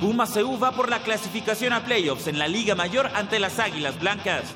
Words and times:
Pumas 0.00 0.30
CU 0.32 0.58
va 0.58 0.72
por 0.72 0.90
la 0.90 0.98
clasificación 0.98 1.72
a 1.72 1.82
playoffs 1.84 2.26
en 2.26 2.38
la 2.38 2.48
Liga 2.48 2.74
Mayor 2.74 3.10
ante 3.14 3.38
las 3.38 3.58
Águilas 3.58 3.98
Blancas. 3.98 4.54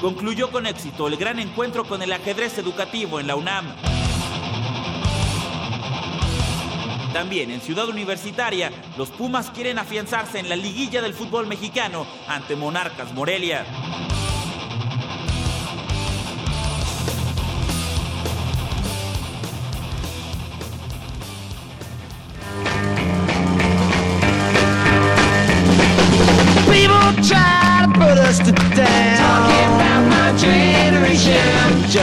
Concluyó 0.00 0.52
con 0.52 0.66
éxito 0.66 1.08
el 1.08 1.16
gran 1.16 1.40
encuentro 1.40 1.84
con 1.84 2.00
el 2.00 2.12
ajedrez 2.12 2.56
educativo 2.58 3.18
en 3.18 3.26
la 3.26 3.34
UNAM. 3.34 3.66
También 7.12 7.50
en 7.50 7.60
Ciudad 7.60 7.88
Universitaria, 7.88 8.70
los 8.96 9.08
Pumas 9.10 9.50
quieren 9.50 9.80
afianzarse 9.80 10.38
en 10.38 10.48
la 10.48 10.54
liguilla 10.54 11.02
del 11.02 11.14
fútbol 11.14 11.48
mexicano 11.48 12.06
ante 12.28 12.54
Monarcas 12.54 13.12
Morelia. 13.12 13.66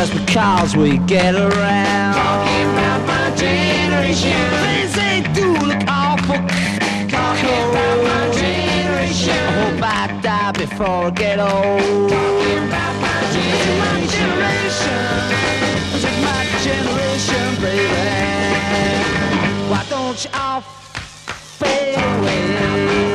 Just 0.06 0.24
because 0.24 0.78
we 0.78 1.00
get 1.00 1.34
around. 1.34 2.14
Talking 2.14 2.70
about 2.74 3.08
my 3.08 3.36
generation. 3.36 4.38
Things 4.62 4.94
they 4.94 5.24
do 5.34 5.54
look 5.66 5.82
awful. 5.88 6.38
Talking 7.10 7.64
about 7.72 7.98
my 8.04 8.30
generation. 8.38 9.34
I 9.34 9.52
hope 9.62 9.82
I 9.82 10.22
die 10.22 10.52
before 10.52 11.06
I 11.06 11.10
get 11.10 11.40
old. 11.40 12.12
Talking 12.12 12.68
about 12.68 12.94
my 13.02 13.18
generation. 13.34 13.80
My 13.82 13.98
generation. 14.14 15.02
Just 16.04 16.20
my 16.22 16.42
generation, 16.62 17.48
baby. 17.60 18.06
Why 19.72 19.82
don't 19.90 20.24
you 20.24 20.30
all 20.36 20.62
fade 20.62 21.96
away? 21.96 23.15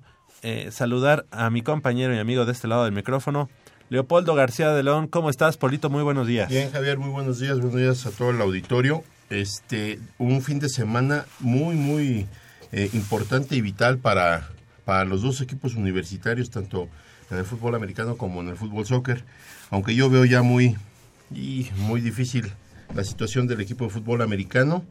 saludar 0.70 1.26
a 1.30 1.50
mi 1.50 1.60
compañero 1.60 2.14
y 2.14 2.18
amigo 2.18 2.46
de 2.46 2.52
este 2.52 2.66
lado 2.66 2.84
del 2.84 2.92
micrófono, 2.92 3.50
Leopoldo 3.90 4.36
García 4.36 4.72
de 4.72 4.84
León. 4.84 5.08
¿Cómo 5.08 5.30
estás, 5.30 5.56
Polito? 5.56 5.90
Muy 5.90 6.04
buenos 6.04 6.28
días. 6.28 6.48
Bien, 6.48 6.70
Javier, 6.70 6.96
muy 6.96 7.10
buenos 7.10 7.40
días, 7.40 7.58
buenos 7.58 7.74
días 7.74 8.06
a 8.06 8.12
todo 8.12 8.30
el 8.30 8.40
auditorio. 8.40 9.02
Este, 9.30 9.98
un 10.16 10.42
fin 10.42 10.60
de 10.60 10.68
semana 10.68 11.26
muy, 11.40 11.74
muy 11.74 12.28
eh, 12.70 12.88
importante 12.92 13.56
y 13.56 13.60
vital 13.60 13.98
para, 13.98 14.48
para 14.84 15.04
los 15.04 15.22
dos 15.22 15.40
equipos 15.40 15.74
universitarios, 15.74 16.50
tanto 16.50 16.88
en 17.32 17.38
el 17.38 17.44
fútbol 17.44 17.74
americano 17.74 18.16
como 18.16 18.40
en 18.42 18.50
el 18.50 18.56
fútbol 18.56 18.86
soccer. 18.86 19.24
Aunque 19.70 19.96
yo 19.96 20.08
veo 20.08 20.24
ya 20.24 20.42
muy, 20.42 20.76
y 21.34 21.68
muy 21.76 22.00
difícil 22.00 22.48
la 22.94 23.02
situación 23.02 23.48
del 23.48 23.60
equipo 23.60 23.86
de 23.86 23.90
fútbol 23.90 24.22
americano. 24.22 24.84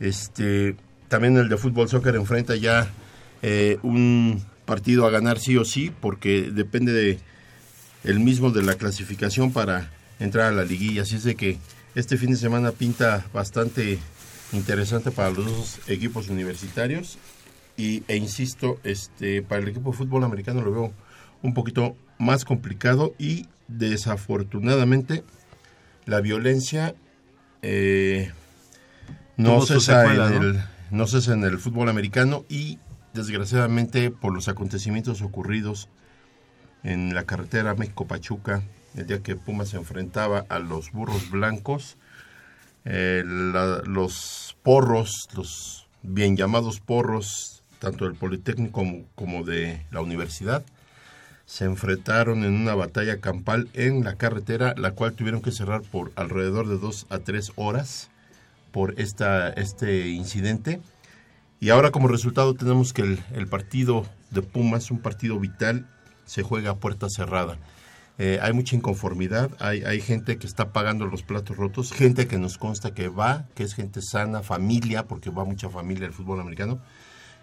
Este, 0.00 0.74
también 1.06 1.36
el 1.36 1.48
de 1.48 1.56
fútbol 1.58 1.88
soccer 1.88 2.16
enfrenta 2.16 2.56
ya 2.56 2.90
eh, 3.42 3.78
un 3.84 4.44
partido 4.64 5.06
a 5.06 5.10
ganar 5.10 5.38
sí 5.38 5.56
o 5.56 5.64
sí, 5.64 5.92
porque 6.00 6.50
depende 6.50 6.92
de 6.92 7.20
el 8.04 8.20
mismo 8.20 8.50
de 8.50 8.62
la 8.62 8.74
clasificación 8.74 9.52
para 9.52 9.90
entrar 10.18 10.46
a 10.46 10.52
la 10.52 10.64
liguilla. 10.64 11.02
Así 11.02 11.16
es 11.16 11.24
de 11.24 11.34
que 11.34 11.58
este 11.94 12.16
fin 12.16 12.30
de 12.30 12.36
semana 12.36 12.72
pinta 12.72 13.26
bastante 13.32 13.98
interesante 14.52 15.10
para 15.10 15.30
los 15.30 15.44
dos 15.46 15.80
equipos 15.88 16.28
universitarios. 16.28 17.18
Y, 17.76 18.02
e 18.08 18.16
insisto, 18.16 18.78
este, 18.84 19.42
para 19.42 19.62
el 19.62 19.68
equipo 19.68 19.92
de 19.92 19.96
fútbol 19.96 20.24
americano 20.24 20.60
lo 20.60 20.72
veo 20.72 20.92
un 21.42 21.54
poquito 21.54 21.96
más 22.18 22.44
complicado 22.44 23.14
y 23.18 23.46
desafortunadamente 23.68 25.24
la 26.04 26.20
violencia 26.20 26.94
eh, 27.62 28.30
no, 29.36 29.64
cesa 29.64 30.02
secuela, 30.02 30.28
en 30.28 30.34
¿no? 30.34 30.42
el, 30.42 30.62
no 30.90 31.06
cesa 31.06 31.32
en 31.32 31.44
el 31.44 31.58
fútbol 31.58 31.88
americano 31.88 32.44
y 32.48 32.78
desgraciadamente 33.14 34.10
por 34.10 34.34
los 34.34 34.48
acontecimientos 34.48 35.22
ocurridos 35.22 35.88
en 36.82 37.14
la 37.14 37.24
carretera 37.24 37.74
México-Pachuca, 37.74 38.62
el 38.96 39.06
día 39.06 39.22
que 39.22 39.36
Pumas 39.36 39.70
se 39.70 39.76
enfrentaba 39.76 40.44
a 40.48 40.58
los 40.58 40.92
burros 40.92 41.30
blancos, 41.30 41.96
eh, 42.84 43.22
los 43.24 44.56
porros, 44.62 45.28
los 45.34 45.86
bien 46.02 46.36
llamados 46.36 46.80
porros, 46.80 47.62
tanto 47.78 48.04
del 48.04 48.14
Politécnico 48.14 48.84
como, 49.14 49.44
de 49.44 49.84
la 49.90 50.00
universidad, 50.00 50.64
se 51.46 51.64
enfrentaron 51.64 52.44
en 52.44 52.54
una 52.54 52.74
batalla 52.74 53.20
campal 53.20 53.68
en 53.74 54.04
la 54.04 54.14
carretera, 54.16 54.74
la 54.76 54.92
cual 54.92 55.14
tuvieron 55.14 55.42
que 55.42 55.52
cerrar 55.52 55.82
por 55.82 56.12
alrededor 56.16 56.68
de 56.68 56.78
dos 56.78 57.06
a 57.10 57.18
tres 57.18 57.52
horas 57.56 58.08
por 58.70 58.98
esta, 58.98 59.50
este 59.50 60.08
incidente. 60.08 60.80
Y 61.60 61.70
ahora 61.70 61.90
como 61.90 62.08
resultado 62.08 62.54
tenemos 62.54 62.92
que 62.92 63.02
el, 63.02 63.24
el 63.34 63.46
partido 63.46 64.06
de 64.30 64.42
Pumas, 64.42 64.90
un 64.90 65.00
partido 65.00 65.38
vital, 65.38 65.86
se 66.32 66.42
juega 66.42 66.70
a 66.70 66.76
puerta 66.76 67.08
cerrada. 67.10 67.58
Eh, 68.18 68.38
hay 68.40 68.52
mucha 68.52 68.74
inconformidad, 68.76 69.50
hay, 69.58 69.82
hay 69.84 70.00
gente 70.00 70.38
que 70.38 70.46
está 70.46 70.72
pagando 70.72 71.06
los 71.06 71.22
platos 71.22 71.56
rotos, 71.56 71.92
gente 71.92 72.26
que 72.26 72.38
nos 72.38 72.56
consta 72.56 72.94
que 72.94 73.08
va, 73.08 73.44
que 73.54 73.64
es 73.64 73.74
gente 73.74 74.00
sana, 74.02 74.42
familia, 74.42 75.04
porque 75.06 75.30
va 75.30 75.44
mucha 75.44 75.68
familia 75.68 76.06
al 76.06 76.12
fútbol 76.12 76.40
americano, 76.40 76.78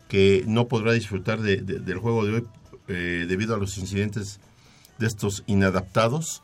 que 0.07 0.43
no 0.47 0.67
podrá 0.67 0.93
disfrutar 0.93 1.39
de- 1.41 1.57
de- 1.57 1.79
del 1.79 1.97
juego 1.99 2.25
de 2.25 2.33
hoy 2.35 2.47
eh, 2.87 3.25
debido 3.27 3.53
a 3.53 3.57
los 3.59 3.77
incidentes 3.77 4.39
de 4.97 5.05
estos 5.07 5.43
inadaptados. 5.45 6.41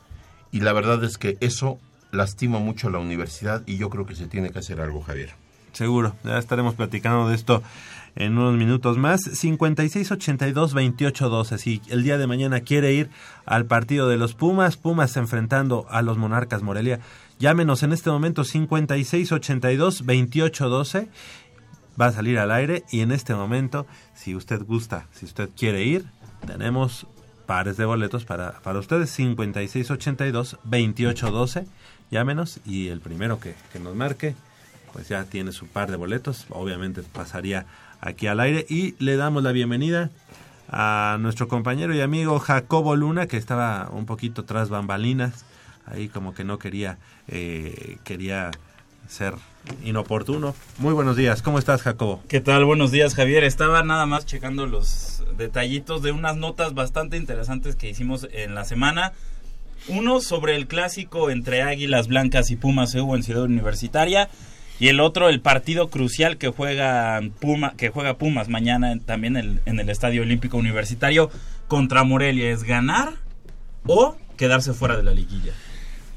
Y 0.51 0.59
la 0.59 0.73
verdad 0.73 1.03
es 1.03 1.17
que 1.17 1.37
eso 1.39 1.79
lastima 2.11 2.59
mucho 2.59 2.87
a 2.87 2.91
la 2.91 2.99
universidad 2.99 3.63
y 3.65 3.77
yo 3.77 3.89
creo 3.89 4.05
que 4.05 4.15
se 4.15 4.27
tiene 4.27 4.51
que 4.51 4.59
hacer 4.59 4.79
algo, 4.81 5.01
Javier. 5.01 5.33
Seguro, 5.73 6.15
ya 6.23 6.37
estaremos 6.37 6.75
platicando 6.75 7.27
de 7.29 7.35
esto 7.35 7.61
en 8.15 8.37
unos 8.37 8.55
minutos 8.55 8.97
más. 8.97 9.21
56-82-28-12. 9.21 11.57
Si 11.57 11.81
el 11.89 12.03
día 12.03 12.17
de 12.17 12.27
mañana 12.27 12.59
quiere 12.61 12.93
ir 12.93 13.09
al 13.45 13.65
partido 13.65 14.07
de 14.09 14.17
los 14.17 14.33
Pumas, 14.33 14.77
Pumas 14.77 15.17
enfrentando 15.17 15.85
a 15.89 16.01
los 16.01 16.17
Monarcas 16.17 16.63
Morelia, 16.63 17.01
llámenos 17.39 17.83
en 17.83 17.91
este 17.93 18.09
momento 18.09 18.43
56-82-28-12. 18.43 21.07
Va 21.99 22.07
a 22.07 22.11
salir 22.11 22.39
al 22.39 22.51
aire 22.51 22.83
y 22.91 23.01
en 23.01 23.11
este 23.11 23.35
momento, 23.35 23.85
si 24.13 24.35
usted 24.35 24.63
gusta, 24.63 25.07
si 25.13 25.25
usted 25.25 25.49
quiere 25.55 25.83
ir, 25.83 26.05
tenemos 26.45 27.07
pares 27.45 27.77
de 27.77 27.85
boletos 27.85 28.25
para, 28.25 28.59
para 28.61 28.79
ustedes 28.79 29.17
5682-2812. 29.17 31.65
Llámenos 32.11 32.59
y 32.65 32.89
el 32.89 32.99
primero 32.99 33.39
que, 33.39 33.55
que 33.71 33.79
nos 33.79 33.95
marque 33.95 34.35
pues 34.95 35.09
ya 35.09 35.25
tiene 35.25 35.51
su 35.51 35.67
par 35.67 35.91
de 35.91 35.97
boletos, 35.97 36.45
obviamente 36.49 37.03
pasaría 37.03 37.65
aquí 38.05 38.27
al 38.27 38.39
aire 38.39 38.65
y 38.69 38.95
le 38.99 39.17
damos 39.17 39.43
la 39.43 39.51
bienvenida 39.51 40.11
a 40.69 41.17
nuestro 41.19 41.47
compañero 41.47 41.93
y 41.93 42.01
amigo 42.01 42.39
Jacobo 42.39 42.95
Luna 42.95 43.27
que 43.27 43.37
estaba 43.37 43.89
un 43.91 44.05
poquito 44.05 44.45
tras 44.45 44.69
bambalinas, 44.69 45.43
ahí 45.85 46.07
como 46.07 46.33
que 46.33 46.43
no 46.43 46.59
quería 46.59 46.97
eh, 47.27 47.97
quería 48.03 48.51
ser 49.07 49.33
inoportuno. 49.83 50.55
Muy 50.77 50.93
buenos 50.93 51.15
días, 51.15 51.41
¿cómo 51.41 51.57
estás 51.57 51.81
Jacobo? 51.81 52.21
¿Qué 52.27 52.41
tal? 52.41 52.65
Buenos 52.65 52.91
días 52.91 53.15
Javier. 53.15 53.43
Estaba 53.43 53.81
nada 53.83 54.05
más 54.05 54.25
checando 54.25 54.67
los 54.67 55.23
detallitos 55.37 56.03
de 56.03 56.11
unas 56.11 56.37
notas 56.37 56.75
bastante 56.75 57.17
interesantes 57.17 57.75
que 57.75 57.89
hicimos 57.89 58.27
en 58.31 58.53
la 58.53 58.65
semana. 58.65 59.13
Uno 59.87 60.21
sobre 60.21 60.55
el 60.55 60.67
clásico 60.67 61.31
entre 61.31 61.63
Águilas 61.63 62.07
Blancas 62.07 62.51
y 62.51 62.55
Pumas 62.55 62.93
hubo 62.95 63.15
en 63.15 63.23
Ciudad 63.23 63.43
Universitaria 63.43 64.29
y 64.79 64.87
el 64.89 64.99
otro 64.99 65.29
el 65.29 65.39
partido 65.41 65.89
crucial 65.89 66.37
que 66.37 66.49
juega 66.49 67.21
Puma 67.39 67.73
que 67.77 67.89
juega 67.89 68.17
Pumas 68.17 68.49
mañana 68.49 68.91
en- 68.91 68.99
también 68.99 69.37
en, 69.37 69.61
en 69.65 69.79
el 69.79 69.89
Estadio 69.89 70.21
Olímpico 70.23 70.57
Universitario 70.57 71.29
contra 71.67 72.03
Morelia 72.03 72.51
es 72.51 72.63
ganar 72.63 73.13
o 73.85 74.15
quedarse 74.37 74.73
fuera 74.73 74.97
de 74.97 75.03
la 75.03 75.11
liguilla. 75.13 75.53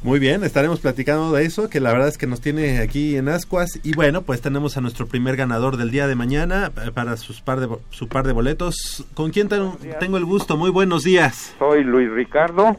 Muy 0.03 0.21
bien, 0.21 0.45
estaremos 0.45 0.79
platicando 0.79 1.33
de 1.33 1.45
eso, 1.45 1.69
que 1.69 1.81
la 1.81 1.93
verdad 1.93 2.07
es 2.07 2.19
que 2.19 2.29
nos 2.29 2.41
tiene 2.41 2.79
aquí 2.79 3.17
en 3.17 3.29
Ascuas. 3.29 3.81
Y 3.83 3.95
bueno, 3.97 4.23
pues 4.23 4.41
tenemos 4.41 4.77
a 4.77 4.81
nuestro 4.81 5.07
primer 5.09 5.35
ganador 5.35 5.77
del 5.77 5.91
día 5.91 6.07
de 6.07 6.15
mañana 6.15 6.71
eh, 6.87 6.93
para 6.95 7.17
sus 7.17 7.41
par 7.41 7.59
de, 7.59 7.69
su 7.91 8.07
par 8.07 8.25
de 8.25 8.33
boletos. 8.33 9.05
¿Con 9.15 9.33
quién 9.33 9.49
ten- 9.49 9.73
tengo 9.99 10.17
el 10.17 10.25
gusto? 10.25 10.57
Muy 10.57 10.71
buenos 10.71 11.03
días. 11.03 11.53
Soy 11.59 11.83
Luis 11.83 12.09
Ricardo 12.13 12.77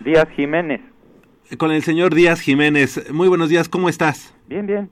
Díaz 0.00 0.28
Jiménez. 0.34 0.80
Con 1.56 1.70
el 1.70 1.84
señor 1.84 2.12
Díaz 2.14 2.40
Jiménez. 2.40 3.10
Muy 3.12 3.28
buenos 3.28 3.48
días, 3.48 3.68
¿cómo 3.68 3.88
estás? 3.88 4.34
Bien, 4.48 4.66
bien. 4.66 4.88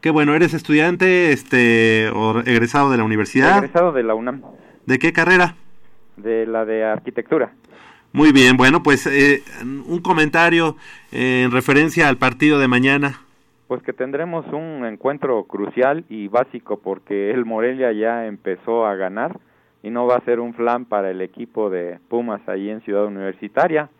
Qué 0.00 0.10
bueno, 0.10 0.34
¿eres 0.34 0.54
estudiante 0.54 1.32
este, 1.32 2.08
o 2.14 2.40
egresado 2.40 2.90
de 2.90 2.96
la 2.96 3.04
universidad? 3.04 3.58
Egresado 3.58 3.92
de 3.92 4.02
la 4.02 4.14
UNAM, 4.14 4.42
¿De 4.86 4.98
qué 4.98 5.12
carrera? 5.12 5.54
de 6.16 6.46
la 6.46 6.64
de 6.64 6.82
arquitectura. 6.82 7.52
Muy 8.12 8.32
bien, 8.32 8.56
bueno, 8.56 8.82
pues 8.82 9.06
eh, 9.06 9.42
un 9.62 10.00
comentario 10.00 10.76
eh, 11.12 11.42
en 11.44 11.50
referencia 11.50 12.08
al 12.08 12.16
partido 12.16 12.58
de 12.58 12.68
mañana. 12.68 13.20
Pues 13.68 13.82
que 13.82 13.92
tendremos 13.92 14.46
un 14.46 14.86
encuentro 14.86 15.44
crucial 15.44 16.06
y 16.08 16.28
básico 16.28 16.78
porque 16.78 17.32
el 17.32 17.44
Morelia 17.44 17.92
ya 17.92 18.26
empezó 18.26 18.86
a 18.86 18.94
ganar 18.94 19.38
y 19.82 19.90
no 19.90 20.06
va 20.06 20.16
a 20.16 20.24
ser 20.24 20.40
un 20.40 20.54
flan 20.54 20.86
para 20.86 21.10
el 21.10 21.20
equipo 21.20 21.68
de 21.68 21.98
Pumas 22.08 22.40
ahí 22.48 22.70
en 22.70 22.80
Ciudad 22.80 23.04
Universitaria, 23.04 23.90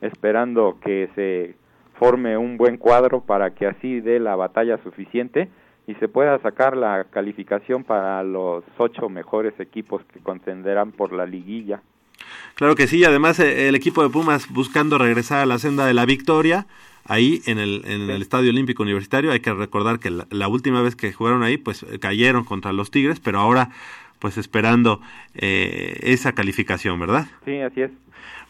esperando 0.00 0.78
que 0.82 1.08
se 1.14 1.54
forme 2.00 2.38
un 2.38 2.56
buen 2.56 2.78
cuadro 2.78 3.20
para 3.20 3.50
que 3.54 3.66
así 3.66 4.00
dé 4.00 4.18
la 4.18 4.34
batalla 4.34 4.82
suficiente 4.82 5.50
y 5.86 5.94
se 5.96 6.08
pueda 6.08 6.38
sacar 6.40 6.74
la 6.76 7.04
calificación 7.04 7.84
para 7.84 8.22
los 8.24 8.64
ocho 8.78 9.10
mejores 9.10 9.52
equipos 9.60 10.02
que 10.12 10.20
contenderán 10.20 10.92
por 10.92 11.12
la 11.12 11.26
liguilla. 11.26 11.82
Claro 12.54 12.74
que 12.74 12.86
sí, 12.86 13.04
además 13.04 13.38
eh, 13.38 13.68
el 13.68 13.74
equipo 13.74 14.02
de 14.02 14.08
Pumas 14.08 14.48
buscando 14.50 14.96
regresar 14.96 15.40
a 15.40 15.46
la 15.46 15.58
senda 15.58 15.84
de 15.86 15.92
la 15.94 16.06
victoria, 16.06 16.66
ahí 17.04 17.42
en 17.46 17.58
el, 17.58 17.82
en 17.84 18.08
el 18.08 18.22
Estadio 18.22 18.50
Olímpico 18.50 18.82
Universitario, 18.82 19.30
hay 19.32 19.40
que 19.40 19.52
recordar 19.52 19.98
que 19.98 20.10
la, 20.10 20.26
la 20.30 20.48
última 20.48 20.80
vez 20.80 20.96
que 20.96 21.12
jugaron 21.12 21.42
ahí, 21.42 21.58
pues 21.58 21.82
eh, 21.82 21.98
cayeron 21.98 22.44
contra 22.44 22.72
los 22.72 22.90
Tigres, 22.90 23.20
pero 23.20 23.40
ahora 23.40 23.70
pues 24.18 24.38
esperando 24.38 25.00
eh, 25.34 25.98
esa 26.02 26.32
calificación, 26.32 26.98
¿verdad? 26.98 27.26
Sí, 27.44 27.60
así 27.60 27.82
es. 27.82 27.90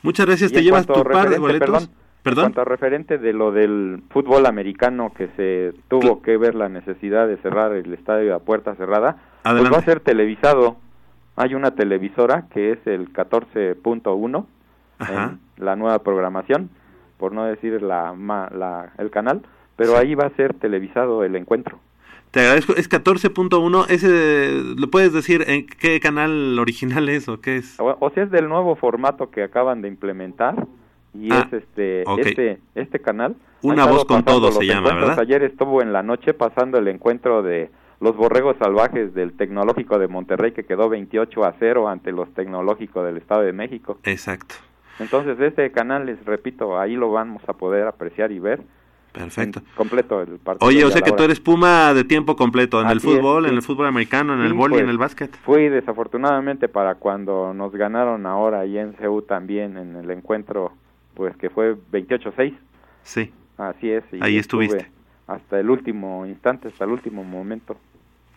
Muchas 0.02 0.26
gracias, 0.26 0.52
Y 0.52 0.54
te 0.54 0.62
llevas 0.62 0.86
tu 0.86 1.02
par 1.04 1.30
de 1.30 1.38
boletos. 1.38 1.68
Perdón, 1.68 1.90
¿Perdón? 2.22 2.46
En 2.46 2.52
cuanto 2.52 2.60
a 2.60 2.64
referente 2.64 3.18
de 3.18 3.32
lo 3.32 3.50
del 3.52 4.02
fútbol 4.10 4.46
americano 4.46 5.12
que 5.16 5.28
se 5.36 5.72
tuvo 5.88 6.20
que 6.22 6.36
ver 6.36 6.54
la 6.54 6.68
necesidad 6.68 7.26
de 7.26 7.36
cerrar 7.38 7.72
el 7.72 7.92
estadio 7.94 8.34
a 8.34 8.40
puerta 8.40 8.74
cerrada, 8.74 9.16
pues 9.42 9.72
va 9.72 9.78
a 9.78 9.84
ser 9.84 10.00
televisado. 10.00 10.76
Hay 11.36 11.54
una 11.54 11.70
televisora 11.70 12.46
que 12.52 12.72
es 12.72 12.86
el 12.86 13.12
14.1 13.12 14.46
Ajá. 14.98 15.24
en 15.58 15.64
la 15.64 15.76
nueva 15.76 16.00
programación, 16.00 16.68
por 17.18 17.32
no 17.32 17.44
decir 17.44 17.80
la, 17.82 18.12
ma- 18.12 18.50
la 18.54 18.92
el 18.98 19.10
canal, 19.10 19.42
pero 19.76 19.96
ahí 19.96 20.14
va 20.14 20.26
a 20.26 20.30
ser 20.36 20.52
televisado 20.54 21.24
el 21.24 21.36
encuentro. 21.36 21.78
Te 22.32 22.40
agradezco, 22.40 22.74
es 22.76 22.88
14.1, 22.88 23.86
ese, 23.88 24.62
¿lo 24.76 24.88
puedes 24.88 25.12
decir 25.12 25.44
en 25.48 25.66
qué 25.66 25.98
canal 25.98 26.58
original 26.60 27.08
es 27.08 27.28
o 27.28 27.40
qué 27.40 27.56
es? 27.56 27.80
O, 27.80 27.96
o 27.98 28.10
sea, 28.10 28.22
es 28.24 28.30
del 28.30 28.48
nuevo 28.48 28.76
formato 28.76 29.30
que 29.30 29.42
acaban 29.42 29.82
de 29.82 29.88
implementar 29.88 30.54
y 31.14 31.32
Ah, 31.32 31.46
es 31.50 31.52
este 31.62 32.04
este 32.20 32.58
este 32.74 33.00
canal. 33.00 33.36
Una 33.62 33.86
voz 33.86 34.04
con 34.04 34.24
todo 34.24 34.52
se 34.52 34.66
llama. 34.66 34.94
¿verdad? 34.94 35.18
Ayer 35.20 35.42
estuvo 35.42 35.82
en 35.82 35.92
la 35.92 36.02
noche 36.02 36.32
pasando 36.34 36.78
el 36.78 36.88
encuentro 36.88 37.42
de 37.42 37.70
los 38.00 38.16
borregos 38.16 38.56
salvajes 38.58 39.12
del 39.14 39.32
Tecnológico 39.36 39.98
de 39.98 40.08
Monterrey 40.08 40.52
que 40.52 40.64
quedó 40.64 40.88
28 40.88 41.44
a 41.44 41.54
0 41.58 41.88
ante 41.88 42.12
los 42.12 42.32
Tecnológicos 42.32 43.04
del 43.04 43.18
Estado 43.18 43.42
de 43.42 43.52
México. 43.52 43.98
Exacto, 44.04 44.54
Entonces, 44.98 45.38
este 45.38 45.70
canal, 45.70 46.06
les 46.06 46.24
repito, 46.24 46.78
ahí 46.80 46.94
lo 46.96 47.10
vamos 47.12 47.42
a 47.46 47.52
poder 47.52 47.86
apreciar 47.86 48.32
y 48.32 48.38
ver 48.38 48.62
perfecto. 49.12 49.60
completo 49.76 50.22
el 50.22 50.38
partido. 50.38 50.66
Oye, 50.66 50.82
o 50.86 50.90
sea 50.90 51.02
que 51.02 51.12
tú 51.12 51.22
eres 51.24 51.40
Puma 51.40 51.92
de 51.92 52.04
tiempo 52.04 52.36
completo, 52.36 52.80
en 52.80 52.88
el 52.88 52.96
es, 52.96 53.02
fútbol, 53.02 53.44
en 53.44 53.54
el 53.54 53.62
fútbol 53.62 53.86
americano, 53.86 54.32
en 54.32 54.40
el 54.40 54.54
vóley, 54.54 54.76
pues, 54.78 54.84
en 54.84 54.88
el 54.88 54.96
básquet. 54.96 55.36
Fui 55.44 55.68
desafortunadamente 55.68 56.68
para 56.68 56.94
cuando 56.94 57.52
nos 57.52 57.72
ganaron 57.72 58.24
ahora 58.24 58.64
y 58.64 58.78
en 58.78 58.94
CEU 58.94 59.20
también 59.22 59.76
en 59.76 59.96
el 59.96 60.10
encuentro, 60.10 60.72
pues 61.20 61.36
que 61.36 61.50
fue 61.50 61.76
28-6. 61.92 62.54
Sí, 63.02 63.30
Así 63.58 63.90
es. 63.90 64.02
y 64.10 64.22
Ahí 64.22 64.38
estuviste. 64.38 64.90
Hasta 65.26 65.60
el 65.60 65.68
último 65.68 66.24
instante, 66.24 66.68
hasta 66.68 66.84
el 66.84 66.92
último 66.92 67.22
momento. 67.24 67.76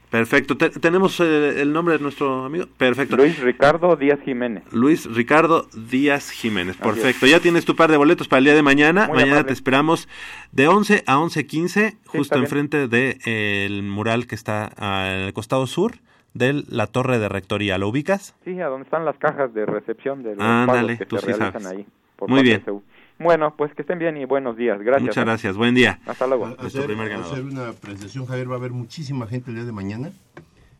perfecto. 0.10 0.58
Te- 0.58 0.70
¿Tenemos 0.70 1.18
eh, 1.22 1.62
el 1.62 1.72
nombre 1.72 1.96
de 1.98 2.04
nuestro 2.04 2.44
amigo? 2.44 2.66
Perfecto. 2.78 3.16
Luis 3.16 3.40
Ricardo 3.40 3.96
Díaz 3.96 4.20
Jiménez. 4.26 4.64
Luis 4.74 5.06
Ricardo 5.16 5.66
Díaz 5.90 6.30
Jiménez. 6.30 6.76
Perfecto. 6.76 7.26
Ya 7.26 7.40
tienes 7.40 7.64
tu 7.64 7.78
par 7.78 7.90
de 7.90 7.96
boletos 7.96 8.28
para 8.28 8.40
el 8.40 8.44
día 8.44 8.54
de 8.54 8.64
mañana. 8.64 9.08
Muy 9.08 9.16
mañana 9.16 9.32
amable. 9.38 9.48
te 9.48 9.54
esperamos 9.54 10.10
de 10.52 10.68
11 10.68 11.04
a 11.08 11.16
11.15, 11.20 11.96
justo 12.06 12.18
está 12.22 12.36
bien. 12.36 12.44
enfrente 12.44 12.88
del 12.88 12.90
de, 12.90 13.66
el 13.66 13.82
mural 13.84 14.28
que 14.28 14.36
está 14.36 14.66
al 14.66 15.32
costado 15.32 15.68
sur 15.68 15.94
de 16.34 16.64
la 16.68 16.88
torre 16.88 17.18
de 17.18 17.30
rectoría. 17.30 17.78
¿Lo 17.78 17.88
ubicas? 17.88 18.36
Sí, 18.44 18.60
a 18.60 18.68
donde 18.68 18.84
están 18.84 19.06
las 19.06 19.16
cajas 19.18 19.54
de 19.54 19.66
recepción 19.66 20.22
de 20.22 20.36
los 20.36 20.44
Ándale, 20.44 20.82
pagos 20.82 20.98
que 21.00 21.06
tú 21.06 21.16
se 21.18 21.22
sí 21.22 21.32
realizan 21.32 21.62
sabes. 21.62 21.78
ahí. 21.80 21.86
Por 22.24 22.30
Muy 22.30 22.40
parte 22.50 22.72
bien. 22.72 22.84
Bueno, 23.20 23.54
pues 23.56 23.74
que 23.76 23.82
estén 23.84 24.00
bien 24.00 24.18
y 24.18 24.26
buenos 24.26 24.58
días. 24.58 24.80
Gracias. 24.80 25.02
Muchas 25.04 25.18
¿eh? 25.22 25.26
gracias. 25.26 25.56
Buen 25.58 25.76
día. 25.76 26.00
Hasta 26.06 26.26
luego. 26.28 26.46
A- 26.46 26.50
Nuestro 26.50 26.68
hacer, 26.68 26.86
primer 26.86 27.10
ganador. 27.10 27.32
hacer 27.34 27.46
una 27.46 27.74
presentación, 27.74 28.26
Javier, 28.26 28.50
va 28.50 28.56
a 28.56 28.58
haber 28.58 28.72
muchísima 28.72 29.28
gente 29.28 29.52
el 29.52 29.56
día 29.58 29.66
de 29.66 29.72
mañana. 29.72 30.12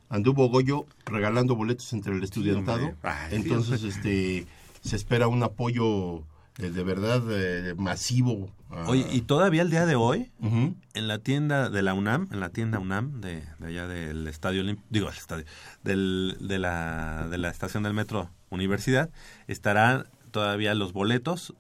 Anduvo 0.10 0.50
Goyo 0.50 0.86
regalando 1.06 1.56
boletos 1.56 1.92
entre 1.94 2.14
el 2.16 2.24
estudiantado. 2.24 2.78
hombre. 2.80 2.96
Ay, 3.04 3.30
sí, 3.30 3.36
Entonces, 3.36 3.84
este, 3.84 4.46
se 4.82 4.96
espera 4.96 5.28
un 5.28 5.42
apoyo 5.44 6.20
eh, 6.60 6.70
de 6.70 6.84
verdad 6.84 7.22
eh, 7.32 7.74
masivo. 7.78 8.50
a- 8.70 8.88
Oye, 8.90 9.06
y 9.12 9.22
todavía 9.22 9.62
el 9.64 9.70
día 9.70 9.86
de 9.86 9.96
hoy, 9.96 10.32
en 10.42 11.08
la 11.08 11.20
tienda 11.20 11.70
de 11.70 11.82
la 11.82 11.94
UNAM, 11.94 12.28
en 12.32 12.40
la 12.40 12.50
tienda 12.50 12.80
UNAM 12.80 13.22
de, 13.22 13.44
de 13.60 13.68
allá 13.68 13.88
del 13.88 14.28
estadio, 14.28 14.62
Olim- 14.64 14.78
digo, 14.90 15.10
el 15.10 15.16
estadio, 15.16 15.46
del, 15.84 16.36
de, 16.42 16.60
la, 16.60 17.28
de 17.30 17.38
la 17.38 17.50
estación 17.50 17.84
del 17.84 17.94
metro 17.94 18.30
Universidad, 18.50 19.10
estarán 19.48 20.06
todavía 20.34 20.74
los 20.76 20.92
boletos 20.92 21.54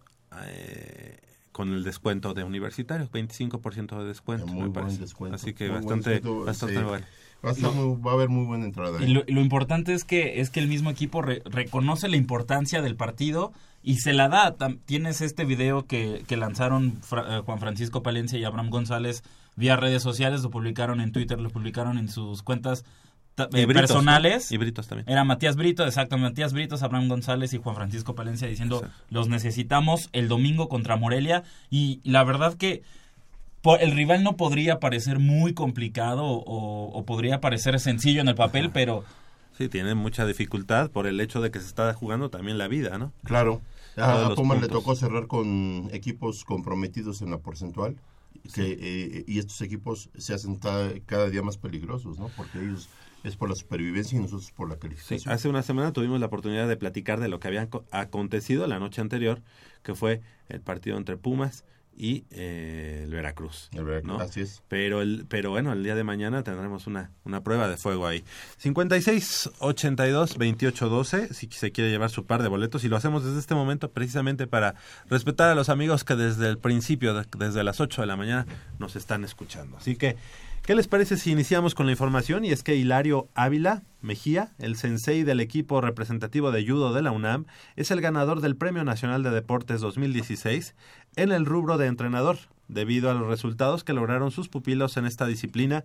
eh, 0.47 1.19
con 1.53 1.71
el 1.73 1.83
descuento 1.83 2.33
de 2.33 2.43
universitarios, 2.43 3.09
25% 3.11 3.99
de 3.99 4.05
descuento, 4.05 4.47
Muy 4.47 4.55
me 4.55 4.61
buen 4.67 4.73
parece. 4.73 4.97
descuento. 4.99 5.35
Así 5.35 5.53
que 5.53 5.67
Muy 5.69 5.75
bastante, 5.77 6.09
descuento, 6.09 6.45
bastante 6.45 6.75
sí. 6.77 6.83
bueno. 6.83 7.05
Va 7.45 7.51
a, 7.51 7.71
muy- 7.73 8.01
va 8.01 8.11
a 8.11 8.13
haber 8.15 8.29
muy 8.29 8.45
buena 8.45 8.65
entrada. 8.65 8.99
Y 9.01 9.05
¿eh? 9.05 9.07
lo, 9.09 9.23
lo 9.27 9.41
importante 9.41 9.93
es 9.93 10.03
que 10.05 10.39
es 10.41 10.49
que 10.49 10.59
el 10.61 10.67
mismo 10.67 10.89
equipo 10.89 11.21
re- 11.21 11.41
reconoce 11.45 12.07
la 12.07 12.15
importancia 12.15 12.81
del 12.81 12.95
partido 12.95 13.51
y 13.83 13.97
se 13.97 14.13
la 14.13 14.29
da. 14.29 14.55
Tam- 14.57 14.79
Tienes 14.85 15.19
este 15.21 15.43
video 15.45 15.85
que, 15.85 16.23
que 16.27 16.37
lanzaron 16.37 16.93
Fra- 17.01 17.37
eh, 17.37 17.41
Juan 17.41 17.59
Francisco 17.59 18.01
Palencia 18.01 18.39
y 18.39 18.45
Abraham 18.45 18.69
González 18.69 19.23
vía 19.57 19.75
redes 19.75 20.01
sociales, 20.01 20.41
lo 20.41 20.49
publicaron 20.49 21.01
en 21.01 21.11
Twitter, 21.11 21.39
lo 21.39 21.49
publicaron 21.49 21.97
en 21.99 22.07
sus 22.09 22.41
cuentas 22.43 22.85
eh, 23.37 23.65
Britos, 23.65 23.67
¿no? 23.67 23.73
personales. 23.73 24.51
Y 24.51 24.57
Britos 24.57 24.87
también. 24.87 25.09
Era 25.09 25.23
Matías 25.23 25.55
Brito, 25.55 25.85
exacto, 25.85 26.17
Matías 26.17 26.53
Britos, 26.53 26.83
Abraham 26.83 27.09
González 27.09 27.53
y 27.53 27.57
Juan 27.57 27.75
Francisco 27.75 28.15
Palencia 28.15 28.47
diciendo 28.47 28.77
Exacto. 28.77 29.03
los 29.09 29.29
necesitamos 29.29 30.09
el 30.13 30.27
domingo 30.27 30.69
contra 30.69 30.95
Morelia 30.95 31.43
y 31.69 32.01
la 32.03 32.23
verdad 32.23 32.55
que 32.55 32.83
el 33.79 33.91
rival 33.91 34.23
no 34.23 34.35
podría 34.35 34.79
parecer 34.79 35.19
muy 35.19 35.53
complicado 35.53 36.25
o, 36.25 36.89
o 36.91 37.05
podría 37.05 37.39
parecer 37.39 37.79
sencillo 37.79 38.21
en 38.21 38.27
el 38.27 38.35
papel, 38.35 38.71
pero 38.71 39.03
Sí, 39.57 39.69
tiene 39.69 39.93
mucha 39.93 40.25
dificultad 40.25 40.89
por 40.89 41.05
el 41.05 41.19
hecho 41.21 41.39
de 41.39 41.51
que 41.51 41.59
se 41.59 41.67
está 41.67 41.93
jugando 41.93 42.29
también 42.29 42.57
la 42.57 42.67
vida, 42.67 42.97
¿no? 42.97 43.13
Claro. 43.23 43.61
A, 43.95 44.25
a 44.25 44.35
Pumas 44.35 44.59
le 44.59 44.67
tocó 44.67 44.95
cerrar 44.95 45.27
con 45.27 45.89
equipos 45.91 46.43
comprometidos 46.43 47.21
en 47.21 47.29
la 47.29 47.37
porcentual. 47.37 47.95
Que, 48.53 48.77
eh, 48.77 49.23
y 49.27 49.37
estos 49.37 49.61
equipos 49.61 50.09
se 50.17 50.33
hacen 50.33 50.57
cada 51.05 51.29
día 51.29 51.43
más 51.43 51.57
peligrosos, 51.57 52.17
¿no? 52.17 52.29
Porque 52.35 52.59
ellos 52.59 52.89
es 53.23 53.35
por 53.37 53.49
la 53.49 53.55
supervivencia 53.55 54.17
y 54.17 54.21
nosotros 54.21 54.51
por 54.51 54.67
la 54.69 54.75
Sí, 54.75 54.81
calificación. 54.81 55.33
hace 55.33 55.47
una 55.49 55.63
semana 55.63 55.93
tuvimos 55.93 56.19
la 56.19 56.25
oportunidad 56.27 56.67
de 56.67 56.77
platicar 56.77 57.19
de 57.19 57.27
lo 57.29 57.39
que 57.39 57.47
había 57.47 57.69
co- 57.69 57.85
acontecido 57.91 58.67
la 58.67 58.79
noche 58.79 59.01
anterior, 59.01 59.41
que 59.81 59.95
fue 59.95 60.21
el 60.49 60.61
partido 60.61 60.97
entre 60.97 61.17
Pumas 61.17 61.63
y 61.95 62.25
eh, 62.31 63.01
el 63.03 63.11
Veracruz. 63.11 63.69
El 63.71 63.83
Veracruz, 63.85 64.11
¿no? 64.17 64.19
Así 64.19 64.41
es. 64.41 64.63
Pero, 64.67 65.01
el, 65.03 65.25
pero 65.29 65.51
bueno, 65.51 65.71
el 65.73 65.83
día 65.83 65.93
de 65.93 66.03
mañana 66.03 66.43
tendremos 66.43 66.87
una, 66.87 67.11
una 67.23 67.43
prueba 67.43 67.67
de 67.67 67.77
fuego 67.77 68.07
ahí. 68.07 68.23
56 68.57 69.51
82 69.59 70.37
28 70.39 70.89
12, 70.89 71.33
si 71.35 71.47
se 71.51 71.71
quiere 71.71 71.91
llevar 71.91 72.09
su 72.09 72.25
par 72.25 72.41
de 72.41 72.49
boletos. 72.49 72.83
Y 72.83 72.87
lo 72.89 72.97
hacemos 72.97 73.23
desde 73.23 73.39
este 73.39 73.53
momento 73.53 73.91
precisamente 73.91 74.47
para 74.47 74.73
respetar 75.07 75.49
a 75.51 75.55
los 75.55 75.69
amigos 75.69 76.03
que 76.03 76.15
desde 76.15 76.49
el 76.49 76.57
principio, 76.57 77.13
de- 77.13 77.27
desde 77.37 77.63
las 77.63 77.79
8 77.79 78.01
de 78.01 78.07
la 78.07 78.15
mañana, 78.15 78.47
nos 78.79 78.95
están 78.95 79.23
escuchando. 79.23 79.77
Así 79.77 79.95
que, 79.95 80.15
¿qué 80.63 80.75
les 80.75 80.87
parece 80.87 81.17
si 81.17 81.31
iniciamos 81.31 81.75
con 81.75 81.85
la 81.85 81.91
información? 81.91 82.45
Y 82.45 82.51
es 82.51 82.63
que 82.63 82.75
Hilario 82.75 83.29
Ávila 83.35 83.83
Mejía, 84.01 84.51
el 84.59 84.75
sensei 84.75 85.23
del 85.23 85.39
equipo 85.39 85.81
representativo 85.81 86.51
de 86.51 86.65
judo 86.65 86.93
de 86.93 87.01
la 87.01 87.11
UNAM, 87.11 87.45
es 87.75 87.91
el 87.91 88.01
ganador 88.01 88.41
del 88.41 88.55
Premio 88.55 88.83
Nacional 88.83 89.23
de 89.23 89.31
Deportes 89.31 89.81
2016 89.81 90.75
en 91.15 91.31
el 91.31 91.45
rubro 91.45 91.77
de 91.77 91.87
entrenador, 91.87 92.37
debido 92.67 93.11
a 93.11 93.13
los 93.13 93.27
resultados 93.27 93.83
que 93.83 93.93
lograron 93.93 94.31
sus 94.31 94.49
pupilos 94.49 94.97
en 94.97 95.05
esta 95.05 95.25
disciplina 95.25 95.83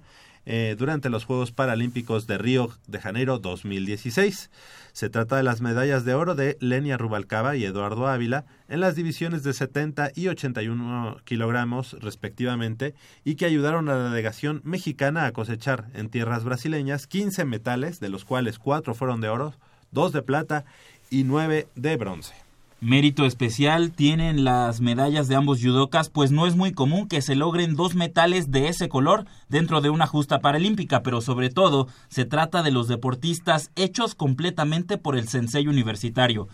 eh, 0.50 0.76
durante 0.78 1.10
los 1.10 1.26
Juegos 1.26 1.52
Paralímpicos 1.52 2.26
de 2.26 2.38
Río 2.38 2.70
de 2.86 2.98
Janeiro 2.98 3.38
2016. 3.38 4.50
Se 4.94 5.10
trata 5.10 5.36
de 5.36 5.42
las 5.42 5.60
medallas 5.60 6.06
de 6.06 6.14
oro 6.14 6.34
de 6.34 6.56
Lenia 6.60 6.96
Rubalcaba 6.96 7.54
y 7.54 7.66
Eduardo 7.66 8.08
Ávila 8.08 8.46
en 8.66 8.80
las 8.80 8.96
divisiones 8.96 9.42
de 9.42 9.52
70 9.52 10.12
y 10.14 10.28
81 10.28 11.18
kilogramos 11.24 11.98
respectivamente 12.00 12.94
y 13.24 13.34
que 13.34 13.44
ayudaron 13.44 13.90
a 13.90 13.96
la 13.96 14.08
delegación 14.08 14.62
mexicana 14.64 15.26
a 15.26 15.32
cosechar 15.32 15.88
en 15.92 16.08
tierras 16.08 16.44
brasileñas 16.44 17.06
15 17.06 17.44
metales, 17.44 18.00
de 18.00 18.08
los 18.08 18.24
cuales 18.24 18.58
4 18.58 18.94
fueron 18.94 19.20
de 19.20 19.28
oro, 19.28 19.52
2 19.90 20.12
de 20.14 20.22
plata 20.22 20.64
y 21.10 21.24
9 21.24 21.68
de 21.74 21.96
bronce. 21.98 22.47
Mérito 22.80 23.26
especial 23.26 23.90
tienen 23.90 24.44
las 24.44 24.80
medallas 24.80 25.26
de 25.26 25.35
ambos 25.35 25.61
judocas, 25.61 26.11
pues 26.11 26.30
no 26.30 26.47
es 26.47 26.54
muy 26.54 26.70
común 26.70 27.08
que 27.08 27.23
se 27.23 27.35
logren 27.35 27.75
dos 27.75 27.97
metales 27.97 28.52
de 28.52 28.68
ese 28.68 28.88
color 28.88 29.26
dentro 29.49 29.80
de 29.80 29.90
una 29.90 30.06
justa 30.06 30.38
paralímpica, 30.38 31.02
pero 31.02 31.20
sobre 31.20 31.50
todo 31.50 31.88
se 32.08 32.25
trata 32.25 32.62
de 32.62 32.70
los 32.70 32.87
deportistas 32.87 33.73
hechos 33.75 34.14
completamente 34.14 34.97
por 34.97 35.16
el 35.16 35.26
sensei 35.26 35.66
universitario. 35.66 36.47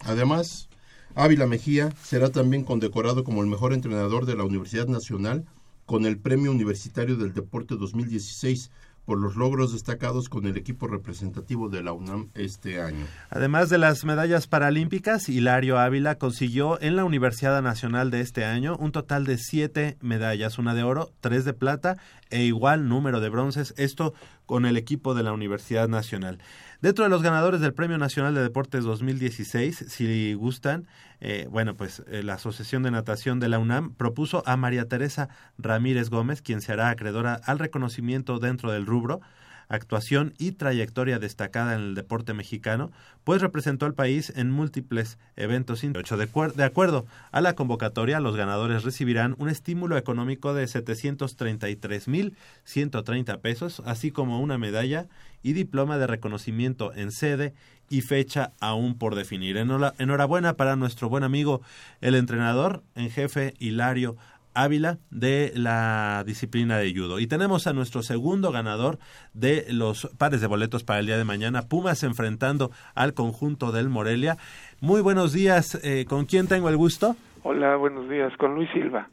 Además, 0.00 0.68
Ávila 1.14 1.46
Mejía 1.46 1.94
será 2.02 2.30
también 2.30 2.64
condecorado 2.64 3.22
como 3.22 3.42
el 3.42 3.48
mejor 3.48 3.72
entrenador 3.74 4.26
de 4.26 4.34
la 4.34 4.42
Universidad 4.42 4.88
Nacional 4.88 5.44
con 5.86 6.04
el 6.04 6.18
Premio 6.18 6.50
Universitario 6.50 7.14
del 7.16 7.32
Deporte 7.32 7.76
2016 7.76 8.72
por 9.04 9.18
los 9.18 9.36
logros 9.36 9.72
destacados 9.72 10.28
con 10.28 10.46
el 10.46 10.56
equipo 10.56 10.86
representativo 10.86 11.68
de 11.68 11.82
la 11.82 11.92
UNAM 11.92 12.30
este 12.34 12.80
año. 12.80 13.06
Además 13.30 13.68
de 13.68 13.78
las 13.78 14.04
medallas 14.04 14.46
paralímpicas, 14.46 15.28
Hilario 15.28 15.78
Ávila 15.78 16.16
consiguió 16.16 16.80
en 16.80 16.96
la 16.96 17.04
Universidad 17.04 17.60
Nacional 17.62 18.10
de 18.10 18.20
este 18.20 18.44
año 18.44 18.76
un 18.78 18.92
total 18.92 19.24
de 19.24 19.38
siete 19.38 19.96
medallas, 20.00 20.58
una 20.58 20.74
de 20.74 20.84
oro, 20.84 21.10
tres 21.20 21.44
de 21.44 21.52
plata 21.52 21.96
e 22.30 22.44
igual 22.44 22.88
número 22.88 23.20
de 23.20 23.28
bronces, 23.28 23.74
esto 23.76 24.14
con 24.46 24.66
el 24.66 24.76
equipo 24.76 25.14
de 25.14 25.22
la 25.22 25.32
Universidad 25.32 25.88
Nacional. 25.88 26.38
Dentro 26.80 27.04
de 27.04 27.10
los 27.10 27.22
ganadores 27.22 27.60
del 27.60 27.74
Premio 27.74 27.98
Nacional 27.98 28.34
de 28.34 28.42
Deportes 28.42 28.84
2016, 28.84 29.84
si 29.88 30.34
gustan, 30.34 30.86
eh, 31.24 31.46
bueno, 31.48 31.76
pues 31.76 32.02
eh, 32.08 32.24
la 32.24 32.34
Asociación 32.34 32.82
de 32.82 32.90
Natación 32.90 33.38
de 33.38 33.48
la 33.48 33.60
UNAM 33.60 33.94
propuso 33.94 34.42
a 34.44 34.56
María 34.56 34.88
Teresa 34.88 35.28
Ramírez 35.56 36.10
Gómez, 36.10 36.42
quien 36.42 36.60
será 36.60 36.90
acreedora 36.90 37.40
al 37.44 37.60
reconocimiento 37.60 38.40
dentro 38.40 38.72
del 38.72 38.86
rubro, 38.86 39.20
actuación 39.68 40.34
y 40.36 40.50
trayectoria 40.52 41.18
destacada 41.20 41.74
en 41.74 41.80
el 41.80 41.94
deporte 41.94 42.34
mexicano, 42.34 42.90
pues 43.24 43.40
representó 43.40 43.86
al 43.86 43.94
país 43.94 44.30
en 44.36 44.50
múltiples 44.50 45.16
eventos. 45.36 45.80
De, 45.80 45.92
cuer- 45.92 46.52
de 46.54 46.64
acuerdo 46.64 47.06
a 47.30 47.40
la 47.40 47.54
convocatoria, 47.54 48.18
los 48.20 48.36
ganadores 48.36 48.82
recibirán 48.82 49.34
un 49.38 49.48
estímulo 49.48 49.96
económico 49.96 50.52
de 50.52 50.64
733.130 50.66 53.40
pesos, 53.40 53.80
así 53.86 54.10
como 54.10 54.40
una 54.40 54.58
medalla 54.58 55.06
y 55.42 55.54
diploma 55.54 55.96
de 55.98 56.06
reconocimiento 56.06 56.92
en 56.94 57.10
sede 57.10 57.54
y 57.92 58.00
fecha 58.00 58.52
aún 58.58 58.96
por 58.96 59.14
definir. 59.14 59.58
Enhorabuena 59.58 60.54
para 60.54 60.76
nuestro 60.76 61.10
buen 61.10 61.24
amigo, 61.24 61.60
el 62.00 62.14
entrenador 62.14 62.82
en 62.96 63.10
jefe 63.10 63.52
Hilario 63.58 64.16
Ávila 64.54 64.96
de 65.10 65.52
la 65.54 66.24
disciplina 66.26 66.78
de 66.78 66.90
judo. 66.94 67.20
Y 67.20 67.26
tenemos 67.26 67.66
a 67.66 67.74
nuestro 67.74 68.02
segundo 68.02 68.50
ganador 68.50 68.98
de 69.34 69.66
los 69.68 70.10
pares 70.16 70.40
de 70.40 70.46
boletos 70.46 70.84
para 70.84 71.00
el 71.00 71.06
día 71.06 71.18
de 71.18 71.24
mañana, 71.24 71.68
Pumas 71.68 72.02
enfrentando 72.02 72.70
al 72.94 73.12
conjunto 73.12 73.72
del 73.72 73.90
Morelia. 73.90 74.38
Muy 74.80 75.02
buenos 75.02 75.34
días, 75.34 75.78
eh, 75.84 76.06
¿con 76.08 76.24
quién 76.24 76.48
tengo 76.48 76.70
el 76.70 76.78
gusto? 76.78 77.14
Hola, 77.42 77.76
buenos 77.76 78.08
días, 78.08 78.32
con 78.38 78.54
Luis 78.54 78.70
Silva. 78.72 79.06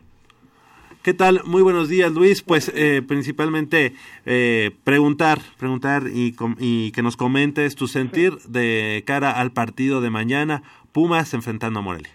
¿Qué 1.02 1.14
tal? 1.14 1.40
Muy 1.46 1.62
buenos 1.62 1.88
días, 1.88 2.12
Luis. 2.12 2.44
Pues 2.44 2.70
eh, 2.76 3.02
principalmente 3.02 3.94
eh, 4.26 4.72
preguntar, 4.84 5.38
preguntar 5.58 6.04
y, 6.14 6.36
y 6.60 6.92
que 6.92 7.02
nos 7.02 7.16
comentes 7.16 7.78
tu 7.78 7.88
sentir 7.88 8.34
de 8.50 9.02
cara 9.08 9.32
al 9.32 9.52
partido 9.52 10.02
de 10.02 10.10
mañana, 10.10 10.62
Pumas 10.92 11.34
enfrentando 11.34 11.80
a 11.80 11.84
Morelia. 11.84 12.12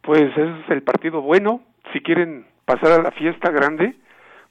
Pues 0.00 0.22
ese 0.22 0.42
es 0.44 0.70
el 0.70 0.82
partido 0.82 1.20
bueno. 1.20 1.60
Si 1.92 2.00
quieren 2.00 2.46
pasar 2.64 2.92
a 2.92 3.02
la 3.02 3.10
fiesta 3.10 3.50
grande, 3.50 3.96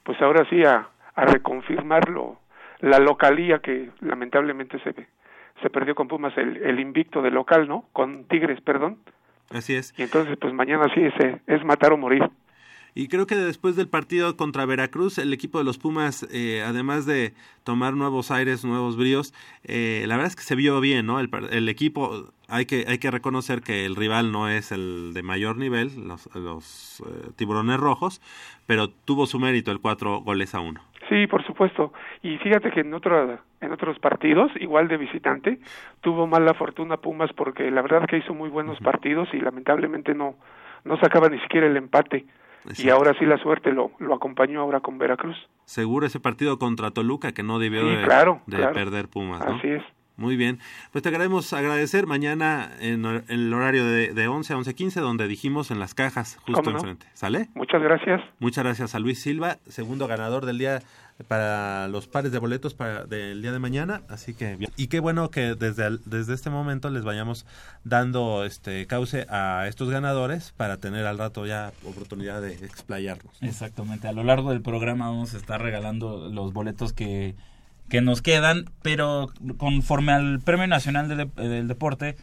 pues 0.04 0.20
ahora 0.22 0.46
sí 0.48 0.62
a, 0.62 0.88
a 1.16 1.24
reconfirmarlo, 1.24 2.38
la 2.78 3.00
localía 3.00 3.58
que 3.58 3.90
lamentablemente 4.00 4.78
se, 4.84 4.94
se 5.60 5.70
perdió 5.70 5.96
con 5.96 6.06
Pumas, 6.06 6.38
el, 6.38 6.58
el 6.58 6.78
invicto 6.78 7.20
de 7.20 7.32
local, 7.32 7.66
¿no? 7.66 7.86
Con 7.92 8.26
Tigres, 8.26 8.60
perdón. 8.60 8.98
Así 9.50 9.74
es. 9.74 9.92
Y 9.98 10.02
entonces, 10.02 10.38
pues 10.40 10.54
mañana 10.54 10.84
sí 10.94 11.00
es, 11.02 11.14
es 11.48 11.64
matar 11.64 11.92
o 11.92 11.98
morir. 11.98 12.22
Y 12.94 13.08
creo 13.08 13.26
que 13.26 13.36
después 13.36 13.74
del 13.74 13.88
partido 13.88 14.36
contra 14.36 14.66
Veracruz, 14.66 15.18
el 15.18 15.32
equipo 15.32 15.58
de 15.58 15.64
los 15.64 15.78
Pumas, 15.78 16.28
eh, 16.30 16.62
además 16.66 17.06
de 17.06 17.32
tomar 17.64 17.94
nuevos 17.94 18.30
aires, 18.30 18.64
nuevos 18.64 18.98
bríos, 18.98 19.32
eh, 19.64 20.04
la 20.06 20.16
verdad 20.16 20.30
es 20.30 20.36
que 20.36 20.42
se 20.42 20.56
vio 20.56 20.80
bien, 20.80 21.06
¿no? 21.06 21.18
El, 21.18 21.30
el 21.50 21.68
equipo, 21.70 22.32
hay 22.48 22.66
que, 22.66 22.84
hay 22.86 22.98
que 22.98 23.10
reconocer 23.10 23.62
que 23.62 23.86
el 23.86 23.96
rival 23.96 24.30
no 24.30 24.48
es 24.48 24.72
el 24.72 25.14
de 25.14 25.22
mayor 25.22 25.56
nivel, 25.56 26.06
los, 26.06 26.28
los 26.36 27.00
eh, 27.00 27.30
tiburones 27.36 27.80
rojos, 27.80 28.20
pero 28.66 28.88
tuvo 28.90 29.26
su 29.26 29.38
mérito 29.38 29.70
el 29.70 29.80
cuatro 29.80 30.20
goles 30.20 30.54
a 30.54 30.60
uno. 30.60 30.82
Sí, 31.08 31.26
por 31.26 31.44
supuesto. 31.44 31.92
Y 32.22 32.38
fíjate 32.38 32.70
que 32.70 32.80
en 32.80 32.94
otro, 32.94 33.38
en 33.60 33.72
otros 33.72 33.98
partidos, 33.98 34.50
igual 34.60 34.88
de 34.88 34.96
visitante, 34.96 35.58
tuvo 36.00 36.26
mala 36.26 36.54
fortuna 36.54 36.96
Pumas 36.98 37.32
porque 37.32 37.70
la 37.70 37.82
verdad 37.82 38.06
que 38.06 38.18
hizo 38.18 38.34
muy 38.34 38.50
buenos 38.50 38.78
partidos 38.80 39.28
y 39.32 39.38
lamentablemente 39.38 40.14
no, 40.14 40.36
no 40.84 40.98
sacaba 40.98 41.28
ni 41.28 41.38
siquiera 41.40 41.66
el 41.66 41.76
empate. 41.76 42.24
Y 42.78 42.88
ahora 42.90 43.14
sí 43.18 43.24
la 43.26 43.38
suerte 43.38 43.72
lo, 43.72 43.90
lo 43.98 44.14
acompañó 44.14 44.60
ahora 44.60 44.80
con 44.80 44.98
Veracruz. 44.98 45.36
Seguro 45.64 46.06
ese 46.06 46.20
partido 46.20 46.58
contra 46.58 46.90
Toluca 46.90 47.32
que 47.32 47.42
no 47.42 47.58
debió 47.58 47.82
Sí, 47.82 47.96
de, 47.96 48.02
claro, 48.04 48.42
de 48.46 48.56
claro. 48.58 48.74
perder 48.74 49.08
Pumas, 49.08 49.44
¿no? 49.44 49.56
Así 49.56 49.68
es. 49.68 49.82
Muy 50.16 50.36
bien. 50.36 50.58
Pues 50.92 51.02
te 51.02 51.10
queremos 51.10 51.52
agradecer 51.52 52.06
mañana 52.06 52.70
en, 52.80 53.04
el 53.28 53.52
horario 53.52 53.84
de, 53.84 54.12
de 54.12 54.28
11 54.28 54.52
a 54.52 54.56
11.15, 54.56 55.00
donde 55.00 55.26
dijimos 55.26 55.70
en 55.70 55.80
las 55.80 55.94
cajas, 55.94 56.38
justo 56.46 56.70
enfrente. 56.70 57.06
¿Sale? 57.14 57.48
Muchas 57.54 57.82
gracias. 57.82 58.20
Muchas 58.38 58.62
gracias 58.62 58.94
a 58.94 58.98
Luis 58.98 59.20
Silva, 59.20 59.56
segundo 59.66 60.06
ganador 60.06 60.44
del 60.44 60.58
día 60.58 60.80
para 61.22 61.88
los 61.88 62.06
pares 62.06 62.32
de 62.32 62.38
boletos 62.38 62.74
para 62.74 63.04
del 63.04 63.40
día 63.42 63.52
de 63.52 63.58
mañana, 63.58 64.02
así 64.08 64.34
que 64.34 64.58
y 64.76 64.86
qué 64.88 65.00
bueno 65.00 65.30
que 65.30 65.54
desde 65.54 65.98
desde 66.04 66.34
este 66.34 66.50
momento 66.50 66.90
les 66.90 67.04
vayamos 67.04 67.46
dando 67.84 68.44
este 68.44 68.86
cauce 68.86 69.26
a 69.28 69.66
estos 69.68 69.90
ganadores 69.90 70.52
para 70.56 70.76
tener 70.76 71.06
al 71.06 71.18
rato 71.18 71.46
ya 71.46 71.72
oportunidad 71.84 72.40
de 72.42 72.54
explayarnos. 72.54 73.34
Exactamente, 73.40 74.08
a 74.08 74.12
lo 74.12 74.24
largo 74.24 74.50
del 74.50 74.62
programa 74.62 75.08
vamos 75.08 75.34
a 75.34 75.36
estar 75.36 75.60
regalando 75.60 76.28
los 76.30 76.52
boletos 76.52 76.92
que, 76.92 77.34
que 77.88 78.00
nos 78.00 78.22
quedan, 78.22 78.66
pero 78.82 79.30
conforme 79.56 80.12
al 80.12 80.40
Premio 80.40 80.66
Nacional 80.66 81.08
de 81.08 81.26
Dep- 81.26 81.34
del 81.34 81.68
Deporte, 81.68 82.16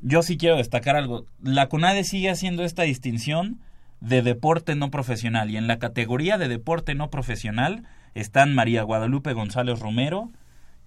yo 0.00 0.22
sí 0.22 0.36
quiero 0.36 0.56
destacar 0.56 0.96
algo. 0.96 1.26
La 1.42 1.68
CONADE 1.68 2.04
sigue 2.04 2.30
haciendo 2.30 2.64
esta 2.64 2.82
distinción 2.82 3.60
de 4.00 4.20
deporte 4.20 4.74
no 4.74 4.90
profesional 4.90 5.48
y 5.50 5.56
en 5.56 5.68
la 5.68 5.78
categoría 5.78 6.36
de 6.36 6.48
deporte 6.48 6.96
no 6.96 7.08
profesional 7.08 7.84
están 8.14 8.54
María 8.54 8.82
Guadalupe 8.82 9.32
González 9.32 9.78
Romero, 9.80 10.30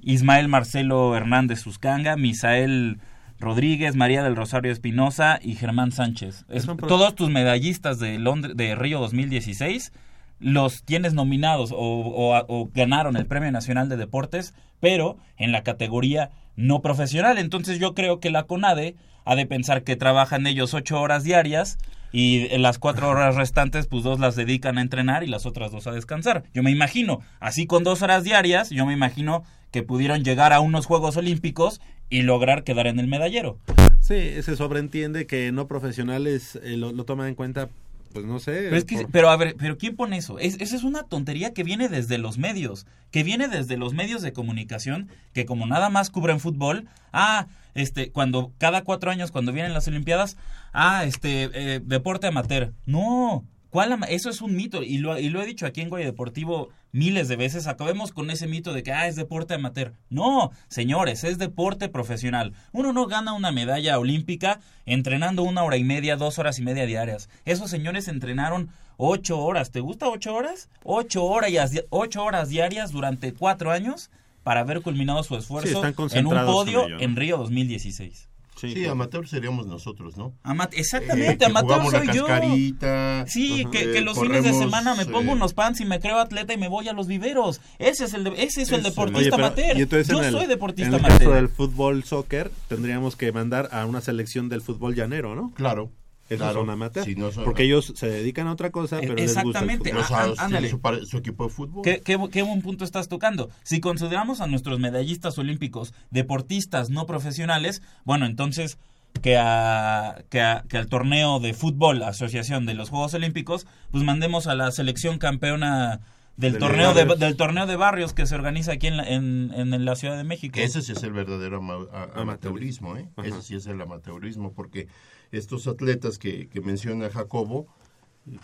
Ismael 0.02 0.48
Marcelo 0.48 1.16
Hernández 1.16 1.60
Suscanga, 1.62 2.16
Misael 2.18 3.00
Rodríguez, 3.40 3.96
María 3.96 4.24
del 4.24 4.36
Rosario 4.36 4.72
Espinosa 4.72 5.40
y 5.42 5.56
Germán 5.56 5.92
Sánchez. 5.92 6.46
Es- 6.50 6.66
todos 6.88 7.16
tus 7.16 7.30
medallistas 7.30 8.00
de 8.00 8.18
Londres, 8.20 8.56
de 8.56 8.76
Río 8.76 9.00
2016 9.00 9.92
los 10.40 10.84
tienes 10.84 11.14
nominados 11.14 11.72
o, 11.72 11.78
o- 11.78 12.46
o 12.48 12.70
ganaron 12.74 13.16
el 13.16 13.26
Premio 13.26 13.52
Nacional 13.52 13.88
de 13.90 13.96
Deportes, 13.98 14.54
pero 14.82 15.18
en 15.38 15.52
la 15.52 15.64
categoría 15.64 16.32
no 16.58 16.82
profesional. 16.82 17.38
Entonces 17.38 17.80
yo 17.80 17.94
creo 17.94 18.20
que 18.20 18.30
la 18.32 18.44
CONADE 18.44 18.96
ha 19.24 19.36
de 19.36 19.46
pensar 19.46 19.84
que 19.84 19.96
trabajan 19.96 20.46
ellos 20.46 20.74
ocho 20.74 21.00
horas 21.02 21.24
diarias 21.24 21.78
y 22.16 22.48
en 22.54 22.62
las 22.62 22.80
cuatro 22.80 23.10
horas 23.10 23.36
restantes, 23.36 23.88
pues 23.88 24.04
dos 24.04 24.22
las 24.22 24.38
dedican 24.38 24.78
a 24.78 24.82
entrenar 24.82 25.26
y 25.26 25.28
las 25.28 25.46
otras 25.46 25.74
dos 25.74 25.86
a 25.86 25.92
descansar. 25.92 26.46
Yo 26.54 26.64
me 26.64 26.72
imagino, 26.72 27.20
así 27.42 27.68
con 27.68 27.84
dos 27.84 28.02
horas 28.04 28.24
diarias, 28.24 28.70
yo 28.70 28.86
me 28.86 28.94
imagino 28.94 29.44
que 29.70 29.84
pudieron 29.84 30.24
llegar 30.24 30.54
a 30.54 30.62
unos 30.62 30.86
Juegos 30.86 31.18
Olímpicos 31.18 31.82
y 32.10 32.22
lograr 32.22 32.64
quedar 32.64 32.88
en 32.88 33.00
el 33.00 33.08
medallero. 33.08 33.60
Sí, 34.00 34.42
se 34.44 34.56
sobreentiende 34.56 35.28
que 35.28 35.52
no 35.52 35.68
profesionales 35.68 36.58
eh, 36.64 36.78
lo, 36.78 36.94
lo 36.94 37.04
toman 37.04 37.28
en 37.28 37.36
cuenta, 37.36 37.68
pues 38.16 38.26
no 38.26 38.40
sé. 38.40 38.54
Pero, 38.64 38.76
es 38.78 38.86
que- 38.86 38.96
por- 38.96 39.12
pero 39.12 39.30
a 39.30 39.36
ver, 39.38 39.56
pero 39.60 39.78
¿quién 39.78 39.96
pone 39.98 40.16
eso? 40.18 40.40
Es, 40.40 40.56
esa 40.62 40.76
es 40.78 40.84
una 40.84 41.04
tontería 41.04 41.54
que 41.54 41.64
viene 41.64 41.90
desde 41.90 42.18
los 42.18 42.38
medios, 42.38 42.88
que 43.12 43.24
viene 43.24 43.50
desde 43.50 43.76
los 43.78 43.94
medios 43.94 44.22
de 44.22 44.32
comunicación, 44.32 45.10
que 45.34 45.46
como 45.46 45.66
nada 45.68 45.90
más 45.90 46.10
cubren 46.10 46.40
fútbol, 46.40 46.88
ah, 47.12 47.48
este, 47.74 48.12
cuando 48.12 48.54
cada 48.58 48.86
cuatro 48.86 49.12
años 49.12 49.32
cuando 49.32 49.52
vienen 49.52 49.74
las 49.74 49.88
Olimpiadas, 49.90 50.38
ah, 50.72 51.04
este, 51.04 51.50
eh, 51.54 51.82
deporte 51.84 52.28
amateur. 52.28 52.72
No, 52.86 53.44
¿cuál 53.76 53.92
ama- 53.92 54.06
eso 54.06 54.30
es 54.30 54.40
un 54.40 54.56
mito 54.56 54.84
y 54.84 55.00
lo, 55.00 55.20
y 55.20 55.28
lo 55.28 55.42
he 55.42 55.46
dicho 55.46 55.66
aquí 55.66 55.82
en 55.82 55.90
Goya 55.90 56.06
Deportivo 56.06 56.70
miles 56.94 57.28
de 57.28 57.36
veces. 57.36 57.68
Acabemos 57.68 58.14
con 58.14 58.30
ese 58.30 58.48
mito 58.48 58.72
de 58.72 58.84
que 58.84 58.94
ah, 58.94 59.06
es 59.10 59.18
deporte 59.18 59.54
amateur. 59.54 59.92
No, 60.10 60.52
señores, 60.70 61.26
es 61.26 61.40
deporte 61.40 61.90
profesional. 61.90 62.54
Uno 62.72 62.94
no 62.94 63.06
gana 63.06 63.34
una 63.34 63.52
medalla 63.52 64.00
olímpica 64.00 64.62
entrenando 64.86 65.44
una 65.44 65.62
hora 65.64 65.76
y 65.76 65.84
media, 65.84 66.16
dos 66.16 66.40
horas 66.40 66.58
y 66.58 66.62
media 66.62 66.86
diarias. 66.86 67.28
Esos 67.44 67.70
señores 67.70 68.08
entrenaron 68.08 68.70
ocho 68.96 69.40
horas. 69.40 69.72
¿Te 69.72 69.82
gusta 69.82 70.08
ocho 70.08 70.34
horas? 70.34 70.70
Ocho 70.86 71.26
horas, 71.26 71.52
ocho 71.90 72.24
horas 72.24 72.48
diarias 72.48 72.92
durante 72.94 73.34
cuatro 73.34 73.72
años 73.72 74.10
para 74.44 74.62
haber 74.62 74.84
culminado 74.84 75.22
su 75.24 75.36
esfuerzo 75.36 75.84
en 76.14 76.28
un 76.28 76.46
podio 76.46 76.84
en 76.84 76.88
ello, 76.88 76.98
¿no? 76.98 77.04
en 77.04 77.16
Río 77.18 77.38
2016. 77.40 78.30
Sí, 78.56 78.86
amateur 78.86 79.28
seríamos 79.28 79.68
nosotros, 79.68 80.16
¿no? 80.18 80.34
Ama- 80.44 80.70
Eh, 80.72 80.80
exactamente, 80.80 81.38
que 81.40 81.46
amateur 81.46 81.82
soy 81.92 82.08
la 82.08 82.14
yo. 82.14 82.26
cascarita. 82.26 83.26
Sí, 83.28 83.62
Ajá. 83.64 83.72
que, 83.72 83.80
Eh, 83.84 83.92
que 83.94 84.02
los 84.02 84.20
fines 84.20 84.44
de 84.44 84.54
semana 84.54 84.96
me 84.96 85.06
pongo 85.06 85.32
eh, 85.32 85.34
unos 85.36 85.54
pants 85.54 85.82
y 85.82 85.86
me 85.86 86.00
creo 86.00 86.20
atleta 86.20 86.54
y 86.54 86.58
me 86.58 86.68
voy 86.68 86.88
a 86.88 86.94
los 86.94 87.08
viveros. 87.08 87.60
Ese 87.80 88.06
es 88.06 88.14
el, 88.14 88.24
de- 88.24 88.44
ese 88.44 88.62
es 88.62 88.72
el 88.72 88.82
deportista 88.84 89.20
Oye, 89.20 89.32
pero- 89.32 89.46
amateur. 89.48 89.78
y 89.78 89.82
entonces 89.82 90.08
Yo 90.08 90.20
en 90.20 90.26
el- 90.26 90.32
soy 90.34 90.46
deportista 90.48 90.88
En 90.88 90.94
el 90.94 91.00
amateur. 91.00 91.20
caso 91.20 91.32
del 91.34 91.50
fútbol 91.50 92.04
soccer, 92.06 92.50
tendríamos 92.70 93.16
que 93.16 93.32
mandar 93.32 93.70
a 93.72 93.86
una 93.86 94.02
selección 94.02 94.48
del 94.50 94.62
fútbol 94.62 94.96
llanero, 94.96 95.36
¿no? 95.36 95.52
Claro. 95.56 95.92
Esos 96.28 96.38
claro. 96.40 96.62
son 96.62 96.70
amateurs. 96.72 97.06
Sí, 97.06 97.16
no 97.16 97.32
son- 97.32 97.44
porque 97.44 97.64
ellos 97.64 97.94
se 97.96 98.08
dedican 98.08 98.48
a 98.48 98.54
otra 98.54 98.72
cosa, 98.72 99.00
pero 99.00 99.14
les 99.16 99.34
gusta 99.44 99.60
el 99.60 99.70
fútbol. 99.78 99.94
Los 99.94 100.12
Ah, 100.12 100.34
ándale. 100.40 100.70
su 101.06 101.18
equipo 101.18 101.44
de 101.46 101.50
fútbol. 101.52 101.84
¿Qué, 101.84 102.02
qué, 102.04 102.18
qué 102.32 102.42
buen 102.42 102.62
punto 102.62 102.84
estás 102.84 103.08
tocando. 103.08 103.50
Si 103.64 103.80
consideramos 103.80 104.42
a 104.42 104.48
nuestros 104.48 104.80
medallistas 104.80 105.38
olímpicos 105.38 105.94
deportistas 106.10 106.90
no 106.90 107.06
profesionales, 107.06 107.82
bueno, 108.06 108.26
entonces 108.26 108.78
que, 109.22 109.38
a, 109.38 110.24
que, 110.30 110.42
a- 110.42 110.64
que 110.68 110.78
al 110.78 110.88
torneo 110.88 111.40
de 111.40 111.54
fútbol, 111.54 112.02
asociación 112.04 112.66
de 112.66 112.74
los 112.74 112.90
Juegos 112.90 113.14
Olímpicos, 113.14 113.66
pues 113.92 114.04
mandemos 114.04 114.48
a 114.48 114.56
la 114.56 114.72
selección 114.72 115.20
campeona 115.20 116.02
del 116.38 116.54
De 116.54 116.60
torneo 116.60 116.94
de, 116.94 117.02
barrios. 117.06 117.20
del 117.20 117.36
torneo 117.38 117.66
de 117.66 117.76
barrios 117.76 118.14
que 118.14 118.26
se 118.26 118.36
organiza 118.36 118.74
aquí 118.74 118.88
en 118.88 118.98
la, 118.98 119.04
en, 119.10 119.52
en 119.56 119.86
la 119.86 119.96
Ciudad 119.96 120.18
de 120.18 120.24
México. 120.24 120.60
Ese 120.60 120.82
sí 120.82 120.92
es 120.92 121.04
el 121.04 121.14
verdadero 121.14 121.58
ama- 121.58 121.88
a- 121.94 122.22
amateurismo, 122.22 122.98
¿eh? 122.98 123.08
Ajá. 123.16 123.28
Ese 123.28 123.42
sí 123.42 123.56
es 123.56 123.68
el 123.68 123.80
amateurismo, 123.82 124.52
porque 124.54 124.88
estos 125.32 125.68
atletas 125.68 126.18
que, 126.20 126.48
que 126.50 126.62
menciona 126.62 127.10
Jacobo, 127.10 127.68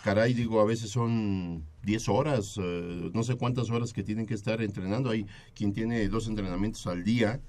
caray, 0.04 0.32
digo, 0.32 0.60
a 0.60 0.64
veces 0.64 0.90
son 0.90 1.64
10 1.82 2.08
horas, 2.08 2.58
eh, 2.62 3.10
no 3.12 3.22
sé 3.24 3.34
cuántas 3.34 3.68
horas 3.70 3.92
que 3.92 4.02
tienen 4.02 4.26
que 4.26 4.34
estar 4.34 4.62
entrenando. 4.62 5.10
Hay 5.10 5.26
quien 5.54 5.72
tiene 5.72 6.08
dos 6.08 6.28
entrenamientos 6.28 6.86
al 6.86 7.04
día 7.04 7.40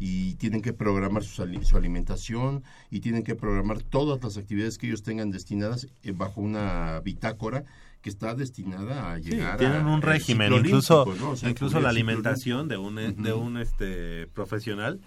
y 0.00 0.34
tienen 0.34 0.62
que 0.62 0.72
programar 0.72 1.22
su, 1.22 1.44
su 1.62 1.76
alimentación 1.76 2.64
y 2.90 3.00
tienen 3.00 3.22
que 3.22 3.34
programar 3.36 3.82
todas 3.82 4.22
las 4.24 4.36
actividades 4.36 4.78
que 4.78 4.86
ellos 4.88 5.02
tengan 5.02 5.30
destinadas 5.30 5.86
eh, 6.02 6.12
bajo 6.12 6.40
una 6.40 6.98
bitácora 7.04 7.64
que 8.02 8.10
está 8.10 8.34
destinada 8.34 9.12
a 9.12 9.16
Sí, 9.18 9.30
llegar 9.30 9.58
tienen 9.58 9.86
a- 9.86 9.94
un 9.94 10.02
régimen, 10.02 10.52
incluso, 10.52 11.02
olímpico, 11.04 11.24
¿no? 11.26 11.32
O 11.32 11.36
sea, 11.36 11.48
incluso 11.48 11.80
la 11.80 11.88
alimentación 11.88 12.68
de 12.68 12.76
un, 12.76 12.98
Ujú. 12.98 13.22
de 13.22 13.32
un 13.32 13.56
este 13.56 14.26
profesional 14.28 15.00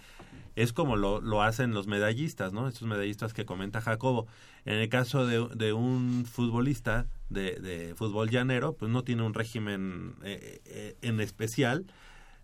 es 0.55 0.71
como 0.71 0.95
lo, 0.95 1.19
lo 1.19 1.43
hacen 1.43 1.73
los 1.73 1.85
medallistas, 1.87 2.53
¿no? 2.53 2.67
Estos 2.69 2.87
medallistas 2.87 3.33
que 3.33 3.45
comenta 3.45 3.81
Jacobo. 3.81 4.25
En 4.63 4.75
el 4.75 4.87
caso 4.89 5.27
de, 5.27 5.45
de 5.53 5.73
un 5.73 6.25
futbolista 6.25 7.05
de, 7.29 7.59
de 7.59 7.93
fútbol 7.95 8.29
llanero, 8.29 8.73
pues 8.73 8.89
no 8.89 9.03
tiene 9.03 9.23
un 9.23 9.33
régimen 9.33 10.15
eh, 10.23 10.61
eh, 10.65 10.95
en 11.01 11.19
especial 11.19 11.85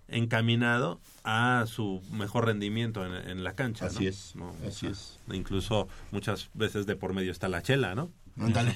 encaminado 0.09 0.99
a 1.23 1.63
su 1.67 2.01
mejor 2.11 2.45
rendimiento 2.45 3.05
en, 3.05 3.29
en 3.29 3.43
la 3.45 3.53
cancha. 3.53 3.85
Así 3.85 4.03
¿no? 4.03 4.09
es, 4.09 4.35
No, 4.35 4.49
así 4.67 4.67
o 4.67 4.71
sea, 4.71 4.89
es. 4.89 5.19
Incluso 5.31 5.87
muchas 6.11 6.49
veces 6.53 6.85
de 6.85 6.95
por 6.97 7.13
medio 7.13 7.31
está 7.31 7.47
la 7.47 7.61
chela, 7.61 7.95
¿no? 7.95 8.11
Ándale. 8.41 8.73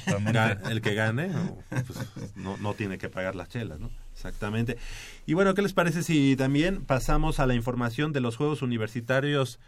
El 0.69 0.81
que 0.81 0.93
gane 0.93 1.27
no, 1.27 1.57
pues, 1.69 2.35
no, 2.35 2.57
no 2.57 2.73
tiene 2.73 2.97
que 2.97 3.09
pagar 3.09 3.35
las 3.35 3.49
chelas, 3.49 3.79
¿no? 3.79 3.89
Exactamente. 4.13 4.77
Y 5.25 5.33
bueno, 5.33 5.53
¿qué 5.53 5.61
les 5.61 5.73
parece 5.73 6.03
si 6.03 6.35
también 6.35 6.85
pasamos 6.85 7.39
a 7.39 7.47
la 7.47 7.55
información 7.55 8.13
de 8.13 8.21
los 8.21 8.37
Juegos 8.37 8.61
Universitarios? 8.61 9.59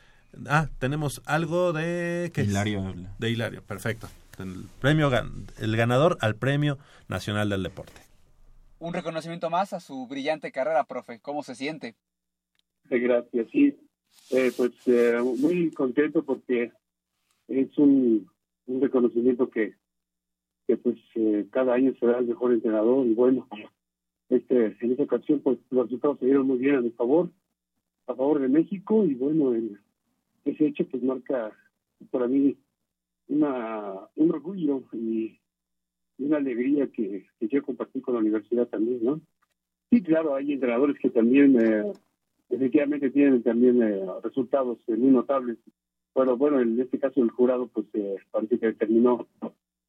Ah, 0.48 0.70
tenemos 0.80 1.22
algo 1.26 1.74
de... 1.74 2.32
¿qué? 2.34 2.44
Hilario. 2.44 2.94
De 3.18 3.30
Hilario, 3.30 3.64
perfecto. 3.64 4.08
El, 4.40 4.66
premio, 4.80 5.10
el 5.60 5.76
ganador 5.76 6.18
al 6.22 6.36
Premio 6.36 6.78
Nacional 7.08 7.50
del 7.50 7.64
Deporte. 7.64 8.02
Un 8.80 8.94
reconocimiento 8.94 9.50
más 9.50 9.74
a 9.74 9.80
su 9.80 10.08
brillante 10.08 10.52
carrera, 10.52 10.84
profe. 10.84 11.20
¿Cómo 11.20 11.42
se 11.42 11.56
siente? 11.56 11.96
Eh, 12.90 13.00
Gracias, 13.00 13.48
sí. 13.52 13.76
Eh, 14.32 14.52
pues 14.56 14.72
eh, 14.86 15.20
muy 15.40 15.72
contento 15.72 16.24
porque 16.24 16.72
es 17.48 17.78
un, 17.78 18.30
un 18.68 18.82
reconocimiento 18.82 19.50
que, 19.50 19.74
que 20.68 20.78
pues 20.78 20.98
eh, 21.16 21.48
cada 21.52 21.74
año 21.74 21.94
será 22.00 22.20
el 22.20 22.28
mejor 22.28 22.54
entrenador 22.54 23.06
y 23.08 23.14
bueno, 23.14 23.48
este 24.30 24.76
en 24.82 24.92
esta 24.92 25.04
ocasión 25.04 25.40
pues 25.40 25.58
los 25.70 25.86
resultados 25.86 26.20
se 26.20 26.26
dieron 26.26 26.46
muy 26.46 26.58
bien 26.58 26.76
a 26.76 26.82
mi 26.82 26.92
favor, 26.92 27.30
a 28.08 28.14
favor 28.14 28.40
de 28.40 28.50
México 28.50 29.06
y 29.06 29.16
bueno, 29.16 29.54
ese 30.46 30.66
hecho 30.68 30.86
pues 30.90 31.02
marca 31.04 31.52
para 32.12 32.28
mí 32.28 32.58
una 33.30 33.94
un 34.16 34.32
orgullo 34.32 34.84
y, 34.94 35.40
una 36.20 36.38
alegría 36.38 36.88
que, 36.88 37.28
que 37.40 37.48
quiero 37.48 37.64
compartir 37.64 38.02
con 38.02 38.16
la 38.16 38.22
universidad 38.22 38.68
también, 38.68 39.04
¿no? 39.04 39.22
Sí, 39.92 40.02
claro, 40.02 40.34
hay 40.34 40.52
entrenadores 40.52 40.98
que 40.98 41.12
también 41.12 41.56
eh, 41.62 41.94
efectivamente 42.50 43.10
tienen 43.10 43.44
también 43.44 43.82
eh, 43.82 44.06
resultados 44.24 44.78
eh, 44.88 44.96
muy 44.96 45.12
notables. 45.12 45.58
Pero 46.14 46.36
bueno, 46.38 46.60
en 46.60 46.80
este 46.80 47.00
caso 47.00 47.22
el 47.22 47.30
jurado 47.30 47.68
pues 47.68 47.86
eh, 47.94 48.18
parece 48.32 48.60
que 48.60 48.68
determinó 48.68 49.28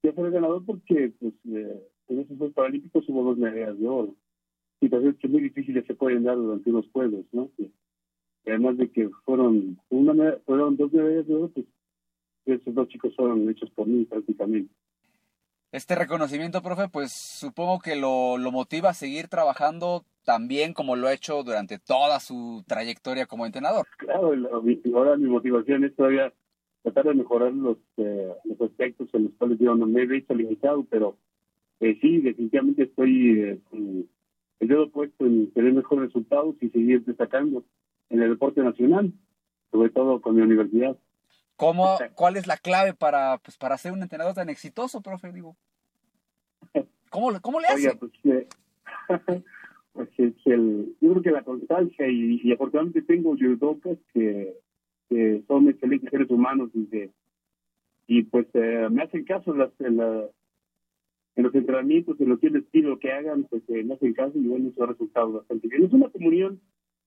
ya 0.03 0.13
fue 0.13 0.27
el 0.27 0.33
ganador 0.33 0.65
porque 0.65 1.13
pues 1.19 1.35
eh, 1.47 1.83
en 2.09 2.21
esos 2.21 2.37
Juegos 2.37 2.55
Paralímpicos 2.55 3.09
hubo 3.09 3.25
dos 3.25 3.39
medallas 3.39 3.79
de 3.79 3.89
oro. 3.89 4.15
Situaciones 4.81 5.19
que 5.19 5.29
muy 5.29 5.41
difíciles 5.43 5.85
se 5.87 5.95
pueden 5.95 6.25
dar 6.25 6.37
durante 6.37 6.71
unos 6.71 6.89
Juegos, 6.93 7.27
¿no? 7.33 7.51
Además 8.47 8.79
de 8.79 8.91
que 8.91 9.09
fueron 9.25 9.79
una 9.91 10.37
fueron 10.47 10.77
dos 10.77 10.93
medallas 10.93 11.27
de 11.27 11.35
oro, 11.35 11.51
pues 11.53 11.67
esos 12.47 12.75
dos 12.75 12.89
chicos 12.89 13.15
fueron 13.17 13.49
hechos 13.49 13.71
por 13.71 13.87
mí 13.87 14.05
prácticamente. 14.05 14.73
Este 15.71 15.95
reconocimiento, 15.95 16.63
profe, 16.63 16.89
pues 16.89 17.13
supongo 17.13 17.79
que 17.79 17.95
lo, 17.95 18.39
lo 18.39 18.51
motiva 18.51 18.89
a 18.89 18.95
seguir 18.95 19.29
trabajando 19.29 20.07
tan 20.25 20.49
bien 20.49 20.73
como 20.73 20.97
lo 20.97 21.09
ha 21.09 21.13
hecho 21.13 21.43
durante 21.43 21.79
toda 21.79 22.21
su 22.21 22.65
trayectoria 22.67 23.27
como 23.27 23.45
entrenador. 23.45 23.87
Claro, 23.99 24.33
ahora 24.95 25.17
mi 25.17 25.27
motivación 25.27 25.85
es 25.85 25.95
todavía 25.95 26.33
tratar 26.83 27.07
de 27.07 27.15
mejorar 27.15 27.53
los, 27.53 27.79
eh, 27.97 28.33
los 28.45 28.61
aspectos 28.61 29.09
en 29.13 29.25
los 29.25 29.33
cuales 29.35 29.59
yo 29.59 29.75
no 29.75 29.87
me 29.87 30.03
he 30.03 30.07
visto 30.07 30.35
limitado, 30.35 30.85
pero 30.89 31.17
eh, 31.81 31.99
sí, 32.01 32.19
definitivamente 32.21 32.85
estoy 32.85 33.41
eh, 33.41 33.61
con 33.71 34.09
el 34.61 34.69
dedo 34.69 34.91
puesto 34.91 35.25
en 35.25 35.53
tener 35.53 35.73
mejores 35.73 36.07
resultados 36.07 36.57
y 36.61 36.69
seguir 36.71 37.05
destacando 37.05 37.65
en 38.11 38.23
el 38.23 38.31
deporte 38.31 38.63
nacional, 38.63 39.13
sobre 39.71 39.91
todo 39.91 40.21
con 40.21 40.35
mi 40.35 40.43
universidad. 40.43 40.97
¿Cómo, 41.57 41.99
¿Cuál 42.15 42.37
es 42.37 42.47
la 42.47 42.57
clave 42.57 42.95
para, 42.95 43.39
pues, 43.39 43.57
para 43.57 43.77
ser 43.79 43.93
un 43.93 44.03
entrenador 44.03 44.35
tan 44.35 44.49
exitoso, 44.49 45.01
profe? 45.01 45.33
Digo, 45.33 45.57
¿cómo, 47.11 47.31
cómo 47.43 47.61
le 47.61 47.67
hace? 47.67 47.89
Oiga, 47.89 47.99
pues, 47.99 48.13
eh, 48.25 48.49
pues 49.93 50.09
es 50.19 50.35
el, 50.47 50.97
yo 51.01 51.11
creo 51.11 51.23
que 51.23 51.31
la 51.31 51.43
constancia 51.43 52.09
y, 52.09 52.41
y 52.43 52.53
afortunadamente 52.53 53.03
tengo 53.03 53.37
judocas 53.37 53.99
que, 54.13 54.57
que 55.09 55.43
son 55.47 55.69
excelentes 55.69 56.11
seres 56.11 56.31
humanos 56.31 56.71
y, 56.75 56.85
que- 56.87 57.11
y 58.07 58.23
pues 58.25 58.47
eh, 58.55 58.89
me 58.91 59.03
hacen 59.03 59.25
caso 59.25 59.55
la- 59.55 59.71
en 59.81 61.45
los 61.45 61.55
entrenamientos, 61.55 62.21
en 62.21 62.29
lo 62.31 62.39
que 62.39 62.51
les 62.51 62.65
pido 62.65 62.99
que 62.99 63.13
hagan, 63.13 63.45
pues 63.45 63.63
eh, 63.69 63.85
me 63.85 63.95
hacen 63.95 64.13
caso 64.13 64.33
y 64.37 64.47
bueno, 64.47 64.69
eso 64.71 64.83
ha 64.83 64.87
resultado 64.89 65.33
bastante 65.33 65.69
bien. 65.69 65.85
Es 65.85 65.93
una 65.93 66.09
comunión 66.09 66.61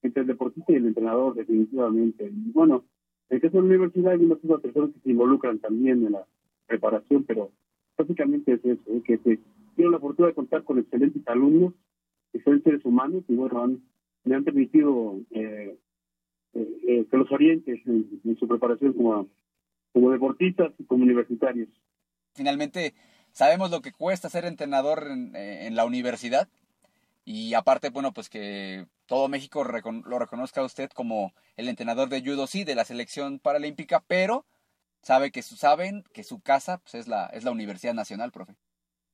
entre 0.03 0.21
el 0.21 0.27
deportista 0.27 0.71
y 0.71 0.75
el 0.77 0.87
entrenador, 0.87 1.35
definitivamente. 1.35 2.25
Y 2.31 2.51
bueno, 2.51 2.85
en 3.29 3.35
el 3.35 3.41
caso 3.41 3.57
de 3.57 3.63
la 3.63 3.67
universidad 3.69 4.13
hay 4.13 4.23
unas 4.25 4.37
otras 4.43 4.61
personas 4.61 4.91
que 4.91 4.99
se 5.01 5.11
involucran 5.11 5.59
también 5.59 6.05
en 6.05 6.13
la 6.13 6.25
preparación, 6.65 7.23
pero 7.25 7.51
básicamente 7.97 8.53
es 8.53 8.63
eso, 8.65 8.81
¿eh? 8.87 9.01
que, 9.05 9.17
se- 9.17 9.39
tengo 9.75 9.89
la 9.91 9.99
fortuna 9.99 10.29
de 10.29 10.33
contar 10.33 10.63
con 10.63 10.79
excelentes 10.79 11.25
alumnos, 11.27 11.73
excelentes 12.33 12.71
seres 12.71 12.85
humanos, 12.85 13.23
y 13.27 13.35
bueno, 13.35 13.61
han, 13.63 13.81
me 14.23 14.35
han 14.35 14.43
permitido 14.45 15.19
eh, 15.31 15.75
eh, 16.53 17.05
que 17.09 17.17
los 17.17 17.31
oriente 17.31 17.81
en, 17.85 18.21
en 18.23 18.37
su 18.37 18.47
preparación 18.47 18.93
como, 18.93 19.27
como 19.93 20.11
deportistas 20.11 20.73
y 20.77 20.83
como 20.85 21.03
universitarios. 21.03 21.69
Finalmente, 22.33 22.93
sabemos 23.31 23.71
lo 23.71 23.81
que 23.81 23.91
cuesta 23.91 24.29
ser 24.29 24.45
entrenador 24.45 25.07
en, 25.09 25.35
eh, 25.35 25.67
en 25.67 25.75
la 25.75 25.85
universidad 25.85 26.47
y 27.25 27.53
aparte, 27.53 27.89
bueno, 27.89 28.13
pues 28.13 28.29
que 28.29 28.85
todo 29.05 29.27
México 29.27 29.63
recon- 29.63 30.03
lo 30.05 30.19
reconozca 30.19 30.61
a 30.61 30.65
usted 30.65 30.89
como 30.89 31.33
el 31.57 31.69
entrenador 31.69 32.09
de 32.09 32.21
judo, 32.21 32.47
sí, 32.47 32.63
de 32.63 32.75
la 32.75 32.85
selección 32.85 33.39
paralímpica, 33.39 34.03
pero 34.07 34.45
sabe 35.01 35.31
que 35.31 35.41
su, 35.41 35.55
saben 35.55 36.03
que 36.13 36.23
su 36.23 36.39
casa 36.39 36.79
pues, 36.79 36.95
es, 36.95 37.07
la, 37.07 37.25
es 37.27 37.43
la 37.43 37.51
Universidad 37.51 37.93
Nacional, 37.93 38.31
profe. 38.31 38.55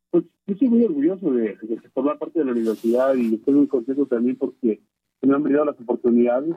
Pues 0.10 0.24
yo 0.46 0.54
estoy 0.54 0.70
muy 0.70 0.86
orgulloso 0.86 1.32
de, 1.32 1.58
de 1.62 1.90
formar 1.90 2.18
parte 2.18 2.40
de 2.40 2.46
la 2.46 2.52
universidad 2.54 3.14
y 3.16 3.36
estoy 3.36 3.54
muy 3.56 3.68
contento 3.68 4.06
también 4.06 4.38
porque 4.38 4.82
me 5.22 5.36
han 5.36 5.44
brindado 5.44 5.66
las 5.66 5.80
oportunidades. 5.80 6.56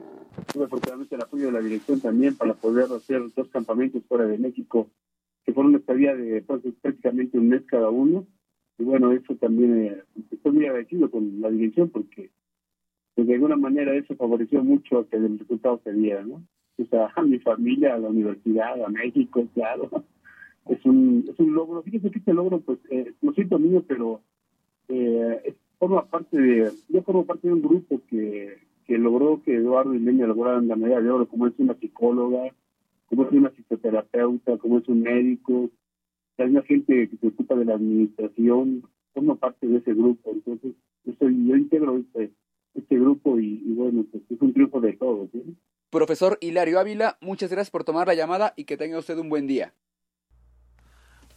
Tuve 0.53 0.65
afortunadamente 0.65 1.15
el 1.15 1.21
apoyo 1.21 1.45
de 1.47 1.51
la 1.51 1.61
dirección 1.61 1.99
también 1.99 2.35
para 2.35 2.53
poder 2.53 2.85
hacer 2.91 3.21
dos 3.35 3.47
campamentos 3.49 4.03
fuera 4.07 4.25
de 4.25 4.37
México, 4.37 4.89
que 5.45 5.53
fueron 5.53 5.71
una 5.71 5.79
estadía 5.79 6.15
de 6.15 6.41
pues, 6.41 6.61
prácticamente 6.81 7.37
un 7.37 7.49
mes 7.49 7.63
cada 7.65 7.89
uno. 7.89 8.25
Y 8.77 8.83
bueno, 8.83 9.11
eso 9.11 9.35
también 9.35 9.85
eh, 9.85 10.03
estoy 10.31 10.51
muy 10.53 10.65
agradecido 10.65 11.09
con 11.09 11.41
la 11.41 11.49
dirección 11.49 11.89
porque 11.89 12.31
pues, 13.15 13.27
de 13.27 13.33
alguna 13.35 13.55
manera 13.55 13.95
eso 13.95 14.15
favoreció 14.15 14.63
mucho 14.63 14.99
a 14.99 15.07
que 15.07 15.17
el 15.17 15.39
resultado 15.39 15.81
se 15.83 15.93
diera, 15.93 16.23
¿no? 16.23 16.43
O 16.77 16.85
sea, 16.85 17.11
a 17.15 17.21
mi 17.21 17.37
familia, 17.39 17.95
a 17.95 17.99
la 17.99 18.09
universidad, 18.09 18.83
a 18.83 18.89
México, 18.89 19.47
claro. 19.53 19.89
Es 20.67 20.83
un, 20.85 21.25
es 21.27 21.39
un 21.39 21.53
logro. 21.53 21.81
Fíjese 21.81 22.11
que 22.11 22.19
este 22.19 22.33
logro, 22.33 22.61
pues, 22.61 22.79
eh, 22.89 23.13
lo 23.21 23.33
siento 23.33 23.59
mío, 23.59 23.83
pero 23.87 24.21
eh, 24.87 25.55
forma 25.81 26.05
parte 26.05 26.37
de, 26.39 26.71
yo 26.89 27.01
formo 27.01 27.25
parte 27.25 27.47
de 27.47 27.55
un 27.55 27.63
grupo 27.63 27.99
que, 28.07 28.59
que 28.85 28.99
logró 28.99 29.41
que 29.43 29.55
Eduardo 29.55 29.95
y 29.95 29.99
Leña 29.99 30.27
lograran 30.27 30.67
la 30.67 30.75
medalla 30.75 31.01
de 31.01 31.09
oro, 31.09 31.27
como 31.27 31.47
es 31.47 31.53
una 31.57 31.73
psicóloga, 31.73 32.53
como 33.07 33.25
es 33.25 33.31
una 33.31 33.49
psicoterapeuta, 33.49 34.59
como 34.59 34.77
es 34.77 34.87
un 34.87 35.01
médico, 35.01 35.71
hay 36.37 36.51
una 36.51 36.61
gente 36.61 37.09
que 37.09 37.17
se 37.17 37.27
ocupa 37.27 37.55
de 37.55 37.65
la 37.65 37.73
administración, 37.73 38.83
forma 39.11 39.35
parte 39.37 39.65
de 39.65 39.79
ese 39.79 39.95
grupo, 39.95 40.29
entonces 40.31 40.73
yo 41.03 41.13
soy, 41.17 41.47
yo 41.47 41.55
integro 41.55 41.97
este, 41.97 42.31
este 42.75 42.99
grupo 42.99 43.39
y, 43.39 43.63
bueno, 43.73 44.05
pues 44.11 44.21
es 44.29 44.39
un 44.39 44.53
triunfo 44.53 44.81
de 44.81 44.93
todos, 44.93 45.31
¿sí? 45.31 45.41
Profesor 45.89 46.37
Hilario 46.41 46.79
Ávila, 46.79 47.17
muchas 47.21 47.49
gracias 47.49 47.71
por 47.71 47.83
tomar 47.83 48.05
la 48.05 48.13
llamada 48.13 48.53
y 48.55 48.65
que 48.65 48.77
tenga 48.77 48.99
usted 48.99 49.17
un 49.17 49.29
buen 49.29 49.47
día. 49.47 49.73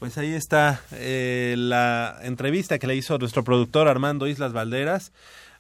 Pues 0.05 0.19
ahí 0.19 0.35
está 0.35 0.83
eh, 0.93 1.55
la 1.57 2.19
entrevista 2.21 2.79
que 2.79 2.87
le 2.87 2.95
hizo 2.95 3.17
nuestro 3.17 3.43
productor 3.43 3.89
Armando 3.89 4.27
Islas 4.27 4.53
Valderas, 4.53 5.13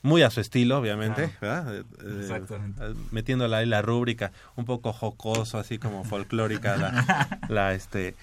muy 0.02 0.20
a 0.20 0.28
su 0.28 0.42
estilo, 0.42 0.76
obviamente, 0.76 1.30
¿verdad? 1.40 1.76
Eh, 1.76 1.82
Exactamente. 2.20 2.84
eh, 2.84 2.94
metiéndola 3.10 3.56
ahí 3.56 3.66
la 3.66 3.80
rúbrica, 3.80 4.32
un 4.56 4.66
poco 4.66 4.92
jocoso, 4.92 5.56
así 5.56 5.78
como 5.78 6.04
folclórica 6.04 6.76
la, 6.76 7.40
la, 7.48 7.72
este, 7.72 8.16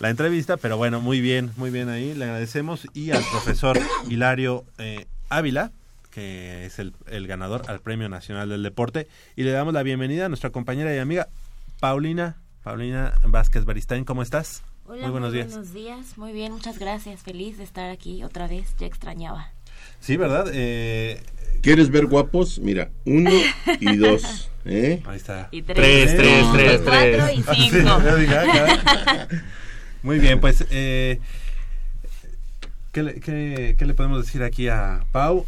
la 0.00 0.10
entrevista, 0.10 0.56
pero 0.56 0.76
bueno, 0.76 1.00
muy 1.00 1.20
bien, 1.20 1.52
muy 1.56 1.70
bien 1.70 1.90
ahí, 1.90 2.12
le 2.12 2.24
agradecemos 2.24 2.88
y 2.92 3.12
al 3.12 3.22
profesor 3.30 3.78
Hilario 4.08 4.64
eh, 4.78 5.06
Ávila, 5.28 5.70
que 6.10 6.66
es 6.66 6.80
el, 6.80 6.92
el 7.06 7.28
ganador 7.28 7.62
al 7.68 7.78
Premio 7.78 8.08
Nacional 8.08 8.48
del 8.48 8.64
Deporte, 8.64 9.06
y 9.36 9.44
le 9.44 9.52
damos 9.52 9.72
la 9.72 9.84
bienvenida 9.84 10.26
a 10.26 10.28
nuestra 10.28 10.50
compañera 10.50 10.92
y 10.92 10.98
amiga 10.98 11.28
Paulina, 11.78 12.34
Paulina 12.64 13.14
Vázquez 13.22 13.64
Baristain, 13.64 14.04
¿cómo 14.04 14.22
estás? 14.22 14.64
Hola, 14.88 15.02
muy 15.02 15.10
buenos 15.10 15.32
días. 15.34 15.48
buenos 15.48 15.74
días. 15.74 16.16
Muy 16.16 16.32
bien, 16.32 16.50
muchas 16.52 16.78
gracias. 16.78 17.22
Feliz 17.22 17.58
de 17.58 17.64
estar 17.64 17.90
aquí 17.90 18.24
otra 18.24 18.48
vez. 18.48 18.74
Ya 18.78 18.86
extrañaba. 18.86 19.52
Sí, 20.00 20.16
¿verdad? 20.16 20.46
Eh, 20.52 21.22
¿Quieres 21.62 21.90
ver 21.90 22.06
guapos? 22.06 22.58
Mira, 22.58 22.90
uno 23.04 23.30
y 23.80 23.96
dos. 23.98 24.50
¿eh? 24.64 25.02
Ahí 25.06 25.16
está. 25.16 25.48
Y 25.50 25.60
Tres, 25.60 26.16
tres, 26.16 26.42
No, 26.46 26.52
tres, 26.54 26.80
cuatro 26.82 27.26
tres. 27.26 27.38
y 27.38 27.42
cinco. 27.70 28.00
Muy 30.02 30.18
bien, 30.20 30.40
pues, 30.40 30.64
eh, 30.70 31.20
¿qué, 32.92 33.02
le, 33.02 33.20
qué, 33.20 33.74
qué 33.78 33.84
le 33.84 33.92
podemos 33.94 34.24
decir 34.24 34.42
aquí 34.42 34.68
a 34.68 35.04
Pau? 35.12 35.44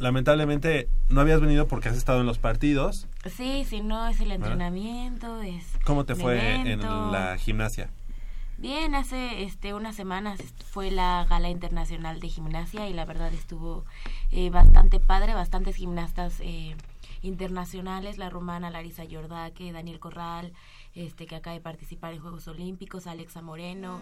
Lamentablemente 0.00 0.88
no 1.08 1.20
habías 1.20 1.40
venido 1.40 1.68
porque 1.68 1.88
has 1.88 1.96
estado 1.96 2.18
en 2.20 2.26
los 2.26 2.38
partidos. 2.38 3.06
Sí, 3.36 3.64
si 3.68 3.80
no 3.82 4.08
es 4.08 4.20
el 4.20 4.32
entrenamiento, 4.32 5.40
es 5.42 5.62
¿Cómo 5.84 6.04
te 6.04 6.16
fue 6.16 6.56
en 6.56 6.80
la 6.80 7.36
gimnasia? 7.38 7.88
Bien, 8.62 8.94
hace 8.94 9.42
este 9.42 9.74
unas 9.74 9.96
semanas 9.96 10.38
fue 10.70 10.92
la 10.92 11.26
gala 11.28 11.50
internacional 11.50 12.20
de 12.20 12.28
gimnasia 12.28 12.88
y 12.88 12.92
la 12.92 13.04
verdad 13.04 13.34
estuvo 13.34 13.84
eh, 14.30 14.50
bastante 14.50 15.00
padre, 15.00 15.34
bastantes 15.34 15.74
gimnastas 15.74 16.38
eh, 16.38 16.76
internacionales, 17.22 18.18
la 18.18 18.30
rumana 18.30 18.70
Larisa 18.70 19.02
Yordaque, 19.02 19.72
Daniel 19.72 19.98
Corral, 19.98 20.52
este 20.94 21.26
que 21.26 21.34
acaba 21.34 21.54
de 21.54 21.60
participar 21.60 22.12
en 22.12 22.20
Juegos 22.20 22.46
Olímpicos, 22.46 23.08
Alexa 23.08 23.42
Moreno, 23.42 24.00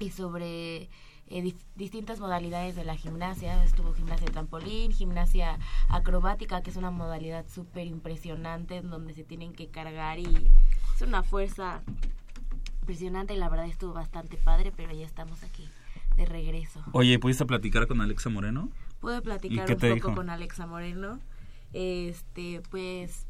y 0.00 0.10
sobre 0.10 0.90
eh, 1.28 1.54
distintas 1.76 2.20
modalidades 2.20 2.76
de 2.76 2.84
la 2.84 2.94
gimnasia. 2.94 3.64
Estuvo 3.64 3.94
gimnasia 3.94 4.26
de 4.26 4.32
trampolín, 4.32 4.92
gimnasia 4.92 5.58
acrobática, 5.88 6.60
que 6.60 6.68
es 6.68 6.76
una 6.76 6.90
modalidad 6.90 7.46
súper 7.48 7.86
impresionante 7.86 8.76
en 8.76 8.90
donde 8.90 9.14
se 9.14 9.24
tienen 9.24 9.54
que 9.54 9.68
cargar 9.68 10.18
y 10.18 10.50
es 10.94 11.00
una 11.00 11.22
fuerza 11.22 11.80
impresionante 12.90 13.34
y 13.34 13.36
la 13.36 13.48
verdad 13.48 13.66
estuvo 13.66 13.92
bastante 13.92 14.36
padre, 14.36 14.72
pero 14.74 14.92
ya 14.92 15.04
estamos 15.04 15.42
aquí 15.42 15.68
de 16.16 16.24
regreso. 16.24 16.80
Oye, 16.92 17.18
¿pudiste 17.18 17.44
platicar 17.44 17.88
con 17.88 18.00
Alexa 18.00 18.30
Moreno? 18.30 18.70
Pude 19.00 19.20
platicar 19.22 19.68
un 19.68 19.74
poco 19.76 19.94
dijo? 19.94 20.14
con 20.14 20.30
Alexa 20.30 20.66
Moreno. 20.66 21.18
Este, 21.72 22.62
pues 22.70 23.26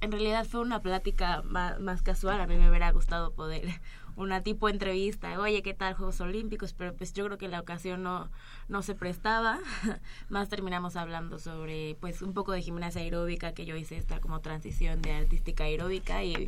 en 0.00 0.10
realidad 0.10 0.44
fue 0.44 0.60
una 0.60 0.80
plática 0.82 1.42
ma- 1.44 1.78
más, 1.78 2.02
casual. 2.02 2.40
A 2.40 2.48
mí 2.48 2.56
me 2.56 2.68
hubiera 2.68 2.90
gustado 2.90 3.32
poder 3.32 3.68
una 4.16 4.42
tipo 4.42 4.68
entrevista. 4.68 5.38
Oye, 5.38 5.62
¿qué 5.62 5.74
tal 5.74 5.94
Juegos 5.94 6.20
Olímpicos? 6.20 6.72
Pero 6.72 6.94
pues 6.94 7.12
yo 7.12 7.26
creo 7.26 7.38
que 7.38 7.48
la 7.48 7.60
ocasión 7.60 8.02
no, 8.02 8.30
no 8.68 8.82
se 8.82 8.94
prestaba. 8.94 9.60
más 10.28 10.48
terminamos 10.48 10.96
hablando 10.96 11.38
sobre 11.38 11.96
pues 12.00 12.22
un 12.22 12.32
poco 12.32 12.52
de 12.52 12.62
gimnasia 12.62 13.02
aeróbica 13.02 13.52
que 13.52 13.66
yo 13.66 13.76
hice 13.76 13.96
esta 13.96 14.20
como 14.20 14.40
transición 14.40 15.02
de 15.02 15.12
artística 15.12 15.64
aeróbica 15.64 16.24
y, 16.24 16.46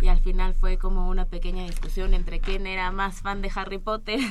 y 0.00 0.08
al 0.08 0.20
final 0.20 0.54
fue 0.54 0.78
como 0.78 1.08
una 1.08 1.26
pequeña 1.26 1.64
discusión 1.64 2.12
entre 2.12 2.40
quién 2.40 2.66
era 2.66 2.90
más 2.90 3.22
fan 3.22 3.40
de 3.40 3.50
Harry 3.54 3.78
Potter. 3.78 4.20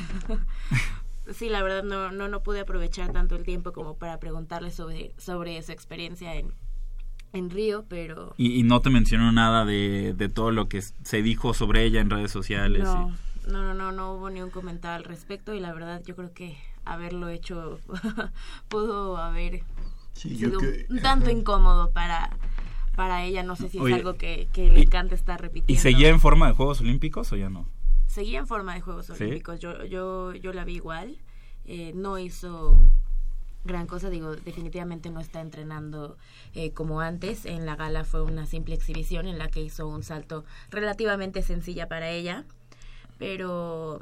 Sí, 1.34 1.50
la 1.50 1.64
verdad 1.64 1.82
no, 1.82 2.12
no, 2.12 2.28
no 2.28 2.44
pude 2.44 2.60
aprovechar 2.60 3.12
tanto 3.12 3.36
el 3.36 3.44
tiempo 3.44 3.74
como 3.74 3.98
para 3.98 4.20
preguntarle 4.20 4.70
sobre, 4.70 5.12
sobre 5.18 5.60
su 5.64 5.72
experiencia 5.72 6.36
en, 6.36 6.54
en 7.36 7.50
Río, 7.50 7.86
pero 7.88 8.34
Y, 8.38 8.60
y 8.60 8.64
no 8.64 8.80
te 8.82 8.90
mencionó 8.90 9.32
nada 9.32 9.66
de, 9.66 10.14
de 10.18 10.30
todo 10.30 10.52
lo 10.52 10.68
que 10.70 10.82
se 10.82 11.22
dijo 11.22 11.54
sobre 11.54 11.84
ella 11.84 12.02
en 12.02 12.10
redes 12.10 12.32
sociales. 12.32 12.84
no, 12.84 13.12
no, 13.48 13.62
no, 13.64 13.74
no, 13.76 13.92
no 13.92 14.14
hubo 14.14 14.30
ni 14.30 14.42
un 14.42 14.50
comentario 14.50 14.98
al 14.98 15.04
respecto 15.04 15.54
y 15.54 15.60
la 15.60 15.72
verdad 15.74 16.02
yo 16.06 16.16
creo 16.16 16.34
que 16.34 16.58
haberlo 16.86 17.30
hecho 17.30 17.80
pudo 18.70 19.18
haber 19.18 19.62
Sí, 20.14 20.38
yo 20.38 20.48
sido 20.50 20.60
que- 20.60 20.86
un 20.90 21.02
tanto 21.02 21.30
incómodo 21.30 21.92
para, 21.92 22.36
para 22.96 23.24
ella. 23.26 23.44
No 23.44 23.56
sé 23.56 23.68
si 23.70 23.80
Oye, 23.80 23.94
es 23.94 24.00
algo 24.00 24.16
que, 24.16 24.48
que 24.54 24.70
le 24.72 24.80
y- 24.80 24.84
encanta 24.84 25.14
estar 25.16 25.40
¿Y 25.40 25.44
repitiendo. 25.44 25.82
seguía 25.82 26.10
en 26.10 26.20
forma 26.20 26.48
de 26.48 26.54
Juegos 26.54 26.80
Olímpicos 26.82 27.32
o 27.32 27.36
ya 27.36 27.50
no? 27.50 27.68
seguía 28.08 28.40
en 28.40 28.48
forma 28.48 28.74
de 28.76 28.82
Juegos 28.82 29.08
¿Sí? 29.08 29.14
Olímpicos. 29.24 29.60
Yo, 29.60 29.84
yo, 29.86 30.34
yo 30.34 30.54
la 30.54 30.64
vi 30.64 30.76
igual. 30.76 31.18
Eh, 31.66 31.92
no 31.96 32.18
hizo 32.18 32.78
gran 33.66 33.88
cosa, 33.88 34.10
digo, 34.10 34.36
definitivamente 34.36 35.10
no 35.10 35.20
está 35.20 35.42
entrenando 35.42 36.18
eh, 36.54 36.72
como 36.72 37.02
antes. 37.02 37.46
En 37.46 37.66
la 37.66 37.76
gala 37.76 38.04
fue 38.04 38.22
una 38.22 38.46
simple 38.46 38.76
exhibición 38.76 39.28
en 39.28 39.38
la 39.38 39.50
que 39.50 39.62
hizo 39.62 39.88
un 39.88 40.04
salto 40.04 40.46
relativamente 40.70 41.42
sencilla 41.42 41.88
para 41.88 42.10
ella, 42.10 42.46
pero 43.18 44.02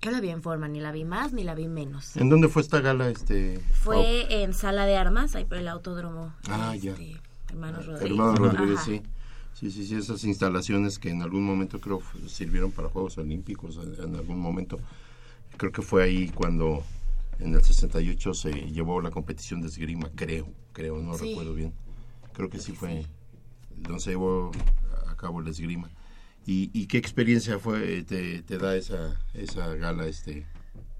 yo 0.00 0.10
la 0.10 0.20
vi 0.20 0.30
en 0.30 0.42
forma, 0.42 0.68
ni 0.68 0.80
la 0.80 0.92
vi 0.92 1.04
más 1.04 1.32
ni 1.32 1.44
la 1.44 1.54
vi 1.54 1.68
menos. 1.68 2.16
¿En 2.16 2.28
dónde 2.28 2.48
fue 2.48 2.62
esta 2.62 2.80
gala? 2.80 3.08
Este, 3.08 3.60
Fue 3.72 4.42
en 4.42 4.54
Sala 4.54 4.86
de 4.86 4.96
Armas, 4.96 5.34
ahí 5.34 5.44
por 5.44 5.58
el 5.58 5.68
autódromo. 5.68 6.32
Ah, 6.48 6.74
ya. 6.74 6.92
este, 6.92 7.16
Hermanos 7.50 7.86
Rodríguez. 7.86 8.10
Hermano 8.10 8.34
Rodríguez, 8.36 8.76
Ajá. 8.76 8.86
sí. 8.86 9.02
Sí, 9.54 9.72
sí, 9.72 9.84
sí, 9.86 9.96
esas 9.96 10.22
instalaciones 10.22 11.00
que 11.00 11.10
en 11.10 11.20
algún 11.20 11.44
momento 11.44 11.80
creo 11.80 12.00
sirvieron 12.28 12.70
para 12.70 12.90
Juegos 12.90 13.18
Olímpicos, 13.18 13.76
en 13.76 14.14
algún 14.14 14.38
momento. 14.38 14.78
Creo 15.56 15.72
que 15.72 15.82
fue 15.82 16.04
ahí 16.04 16.28
cuando 16.28 16.84
en 17.40 17.54
el 17.54 17.62
68 17.62 18.34
se 18.34 18.50
llevó 18.52 19.00
la 19.00 19.10
competición 19.10 19.60
de 19.60 19.68
esgrima, 19.68 20.10
creo, 20.14 20.48
creo, 20.72 20.98
no 20.98 21.14
Sí. 21.14 21.28
recuerdo 21.30 21.54
bien. 21.54 21.72
Creo 22.32 22.48
que 22.50 22.58
sí 22.58 22.72
fue 22.72 23.06
donde 23.76 24.00
se 24.00 24.10
llevó 24.10 24.50
a 25.08 25.16
cabo 25.16 25.40
la 25.40 25.50
esgrima. 25.50 25.88
¿Y, 26.46 26.70
y 26.72 26.86
qué 26.86 26.98
experiencia 26.98 27.58
fue 27.58 28.02
te, 28.04 28.42
te 28.42 28.58
da 28.58 28.74
esa, 28.76 29.20
esa 29.34 29.74
gala, 29.74 30.06
este, 30.06 30.46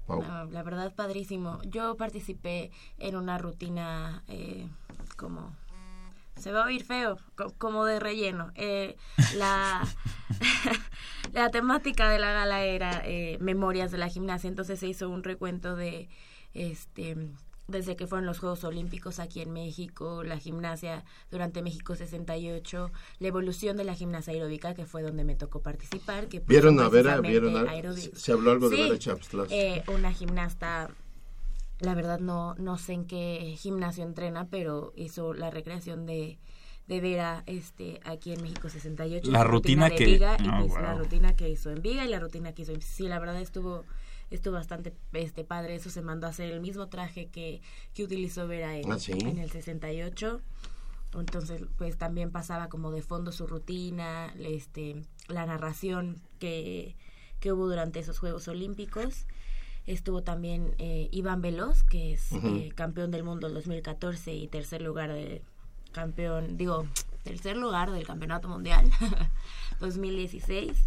Pau? 0.05 0.21
Ah, 0.23 0.45
la 0.51 0.63
verdad, 0.63 0.93
padrísimo. 0.95 1.59
Yo 1.63 1.95
participé 1.97 2.71
en 2.99 3.15
una 3.15 3.37
rutina 3.37 4.23
eh, 4.27 4.67
como... 5.17 5.55
Se 6.35 6.53
va 6.53 6.61
a 6.63 6.67
oír 6.67 6.85
feo, 6.85 7.17
co- 7.35 7.53
como 7.57 7.83
de 7.83 7.99
relleno. 7.99 8.51
Eh, 8.55 8.95
la, 9.35 9.85
la 11.33 11.49
temática 11.49 12.09
de 12.09 12.19
la 12.19 12.31
gala 12.31 12.63
era 12.63 13.01
eh, 13.05 13.37
memorias 13.41 13.91
de 13.91 13.97
la 13.97 14.07
gimnasia, 14.07 14.47
entonces 14.47 14.79
se 14.79 14.87
hizo 14.87 15.09
un 15.09 15.23
recuento 15.23 15.75
de 15.75 16.07
este 16.53 17.15
desde 17.67 17.95
que 17.95 18.07
fueron 18.07 18.25
los 18.25 18.39
Juegos 18.39 18.63
Olímpicos 18.63 19.19
aquí 19.19 19.41
en 19.41 19.51
México, 19.53 20.23
la 20.23 20.39
gimnasia 20.39 21.03
durante 21.29 21.61
México 21.61 21.95
68, 21.95 22.91
la 23.19 23.27
evolución 23.27 23.77
de 23.77 23.83
la 23.83 23.93
gimnasia 23.93 24.33
aeróbica, 24.33 24.73
que 24.73 24.87
fue 24.87 25.03
donde 25.03 25.23
me 25.23 25.35
tocó 25.35 25.61
participar. 25.61 26.29
Que 26.29 26.39
pues, 26.39 26.47
¿Vieron 26.47 26.79
a 26.79 26.89
Vera? 26.89 27.21
¿Vieron 27.21 27.55
a- 27.55 27.69
aeróbica. 27.69 28.17
se 28.17 28.31
habló 28.31 28.49
algo 28.49 28.71
de 28.71 28.77
Vera 28.83 28.97
Chapslas? 28.97 29.51
eh, 29.51 29.83
una 29.93 30.11
gimnasta, 30.11 30.89
la 31.79 31.93
verdad 31.93 32.17
no, 32.19 32.55
no 32.55 32.79
sé 32.79 32.93
en 32.93 33.05
qué 33.05 33.53
gimnasio 33.59 34.03
entrena, 34.03 34.47
pero 34.49 34.91
hizo 34.95 35.35
la 35.35 35.51
recreación 35.51 36.07
de, 36.07 36.39
de 36.87 37.01
Vera 37.01 37.43
este, 37.45 37.99
aquí 38.03 38.33
en 38.33 38.41
México 38.41 38.67
68. 38.69 39.29
La 39.29 39.43
rutina 39.43 39.89
de 39.89 39.95
que- 39.95 40.05
Viga, 40.05 40.37
y 40.39 40.47
Ah, 40.47 40.63
pues 40.67 40.81
la 40.81 40.95
rutina 40.95 41.35
que 41.35 41.47
hizo 41.47 41.69
en 41.69 41.83
Viga 41.83 42.03
y 42.03 42.07
la 42.09 42.19
rutina 42.19 42.51
que 42.53 42.63
hizo 42.63 42.71
en... 42.71 42.81
Sí, 42.81 43.07
la 43.07 43.19
verdad 43.19 43.39
estuvo 43.39 43.85
estuvo 44.29 44.53
bastante 44.55 44.93
este 45.13 45.43
padre 45.43 45.75
eso 45.75 45.89
se 45.89 46.01
mandó 46.01 46.27
a 46.27 46.31
hacer 46.31 46.51
el 46.51 46.61
mismo 46.61 46.87
traje 46.87 47.27
que, 47.27 47.61
que 47.93 48.03
utilizó 48.03 48.47
Vera 48.47 48.75
en, 48.77 48.91
Ah, 48.91 48.99
¿sí? 48.99 49.13
en 49.13 49.37
el 49.39 49.49
68 49.51 50.41
entonces 51.15 51.63
pues 51.77 51.97
también 51.97 52.31
pasaba 52.31 52.69
como 52.69 52.91
de 52.91 53.01
fondo 53.01 53.31
su 53.31 53.47
rutina 53.47 54.33
este 54.39 55.01
la 55.27 55.45
narración 55.45 56.21
que, 56.37 56.95
que 57.39 57.51
hubo 57.51 57.67
durante 57.67 57.99
esos 57.99 58.19
Juegos 58.19 58.47
Olímpicos. 58.47 59.25
Estuvo 59.87 60.21
también 60.21 60.75
eh, 60.77 61.07
Iván 61.11 61.41
Veloz 61.41 61.81
que 61.83 62.13
es 62.13 62.31
eh, 62.31 62.69
campeón 62.75 63.09
del 63.09 63.23
mundo 63.23 63.47
en 63.47 63.55
2014 63.55 64.33
y 64.35 64.47
tercer 64.47 64.83
lugar 64.83 65.11
de 65.11 65.41
campeón 65.91 66.57
digo 66.57 66.85
tercer 67.23 67.57
lugar 67.57 67.89
del 67.89 68.05
campeonato 68.05 68.47
mundial 68.47 68.87
2016 69.79 70.77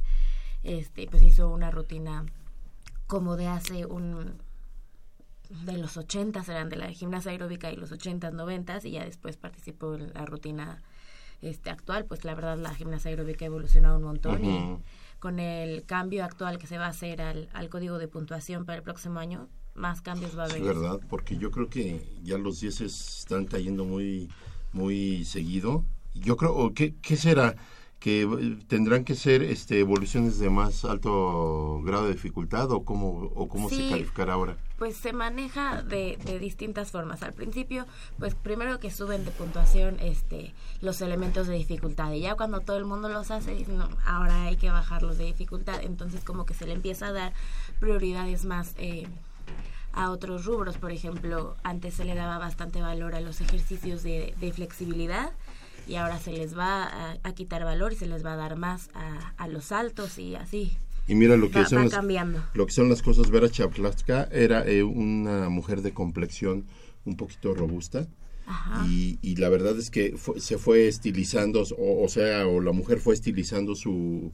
este 0.62 1.08
pues 1.08 1.24
hizo 1.24 1.48
una 1.50 1.72
rutina 1.72 2.24
como 3.12 3.36
de 3.36 3.46
hace 3.46 3.84
un 3.84 4.38
de 5.66 5.76
los 5.76 5.98
80 5.98 6.42
eran 6.48 6.70
de 6.70 6.76
la 6.76 6.90
gimnasia 6.90 7.30
aeróbica 7.30 7.70
y 7.70 7.76
los 7.76 7.92
80 7.92 8.30
90 8.30 8.78
y 8.84 8.92
ya 8.92 9.04
después 9.04 9.36
participó 9.36 9.94
en 9.96 10.14
la 10.14 10.24
rutina 10.24 10.82
este 11.42 11.68
actual 11.68 12.06
pues 12.06 12.24
la 12.24 12.34
verdad 12.34 12.56
la 12.56 12.72
gimnasia 12.74 13.10
aeróbica 13.10 13.44
ha 13.44 13.48
evolucionado 13.52 13.98
un 13.98 14.04
montón 14.04 14.42
y 14.46 14.78
con 15.18 15.40
el 15.40 15.84
cambio 15.84 16.24
actual 16.24 16.56
que 16.56 16.66
se 16.66 16.78
va 16.78 16.86
a 16.86 16.88
hacer 16.88 17.20
al, 17.20 17.50
al 17.52 17.68
código 17.68 17.98
de 17.98 18.08
puntuación 18.08 18.64
para 18.64 18.78
el 18.78 18.82
próximo 18.82 19.20
año 19.20 19.46
más 19.74 20.00
cambios 20.00 20.38
va 20.38 20.44
a 20.44 20.48
Sí, 20.48 20.56
haber 20.56 20.74
verdad, 20.74 20.98
porque 21.10 21.36
yo 21.36 21.50
creo 21.50 21.68
que 21.68 22.02
ya 22.22 22.38
los 22.38 22.60
10 22.60 22.80
están 22.80 23.44
cayendo 23.44 23.84
muy 23.84 24.30
muy 24.72 25.26
seguido. 25.26 25.84
Yo 26.14 26.38
creo, 26.38 26.72
¿qué, 26.74 26.94
qué 27.02 27.16
será? 27.18 27.56
Que 28.02 28.22
eh, 28.22 28.56
tendrán 28.66 29.04
que 29.04 29.14
ser 29.14 29.42
este 29.44 29.78
evoluciones 29.78 30.40
de 30.40 30.50
más 30.50 30.84
alto 30.84 31.80
grado 31.84 32.06
de 32.06 32.14
dificultad 32.14 32.68
o 32.72 32.84
cómo 32.84 33.30
o 33.34 33.48
cómo 33.48 33.68
Sí. 33.68 33.76
se 33.76 33.90
calificará 33.90 34.32
ahora. 34.32 34.56
Pues 34.76 34.96
se 34.96 35.12
maneja 35.12 35.82
de, 35.82 36.18
de 36.24 36.40
distintas 36.40 36.90
formas. 36.90 37.22
Al 37.22 37.32
principio, 37.32 37.86
pues 38.18 38.34
primero 38.34 38.80
que 38.80 38.90
suben 38.90 39.24
de 39.24 39.30
puntuación 39.30 39.98
este 40.00 40.52
los 40.80 41.00
elementos 41.00 41.46
de 41.46 41.54
dificultad 41.54 42.10
y 42.12 42.20
ya 42.22 42.34
cuando 42.34 42.58
todo 42.60 42.76
el 42.76 42.84
mundo 42.86 43.08
los 43.08 43.30
hace, 43.30 43.54
dicen, 43.54 43.78
"No, 43.78 43.88
ahora 44.04 44.46
hay 44.46 44.56
que 44.56 44.70
bajarlos 44.70 45.16
de 45.18 45.26
dificultad. 45.26 45.80
Entonces 45.84 46.24
como 46.24 46.44
que 46.44 46.54
se 46.54 46.66
le 46.66 46.72
empieza 46.72 47.06
a 47.06 47.12
dar 47.12 47.32
prioridades 47.78 48.44
más 48.44 48.74
eh, 48.78 49.06
a 49.92 50.10
otros 50.10 50.44
rubros. 50.44 50.76
Por 50.78 50.90
ejemplo, 50.90 51.54
antes 51.62 51.94
se 51.94 52.04
le 52.04 52.14
daba 52.16 52.38
bastante 52.38 52.80
valor 52.80 53.14
a 53.14 53.20
los 53.20 53.40
ejercicios 53.40 54.02
de, 54.02 54.34
de 54.40 54.52
flexibilidad 54.52 55.30
y 55.88 55.94
ahora 55.96 56.18
se 56.18 56.32
les 56.32 56.56
va 56.56 56.84
a, 56.84 57.16
a 57.22 57.34
quitar 57.34 57.64
valor 57.64 57.92
y 57.92 57.96
se 57.96 58.06
les 58.06 58.24
va 58.24 58.32
a 58.34 58.36
dar 58.36 58.56
más 58.56 58.88
a, 58.94 59.32
a 59.36 59.48
los 59.48 59.66
saltos 59.66 60.18
y 60.18 60.34
así. 60.36 60.72
Y 61.08 61.14
mira 61.16 61.36
lo 61.36 61.50
que 61.50 61.58
Va- 61.60 61.66
son 61.68 61.78
va 61.78 61.84
las, 61.84 61.92
cambiando. 61.92 62.42
lo 62.54 62.66
que 62.66 62.72
son 62.72 62.88
las 62.88 63.02
cosas. 63.02 63.30
Vera 63.30 63.50
Chaplaska 63.50 64.28
era 64.30 64.64
eh, 64.66 64.82
una 64.84 65.48
mujer 65.48 65.82
de 65.82 65.92
complexión 65.92 66.64
un 67.04 67.16
poquito 67.16 67.54
robusta. 67.54 68.06
Ajá. 68.46 68.86
Y, 68.88 69.18
y 69.22 69.36
la 69.36 69.48
verdad 69.48 69.76
es 69.78 69.90
que 69.90 70.16
fue- 70.16 70.40
se 70.40 70.58
fue 70.58 70.86
estilizando, 70.88 71.62
o, 71.78 72.04
o 72.04 72.08
sea, 72.08 72.46
o 72.46 72.60
la 72.60 72.72
mujer 72.72 72.98
fue 72.98 73.14
estilizando 73.14 73.74
su, 73.74 74.30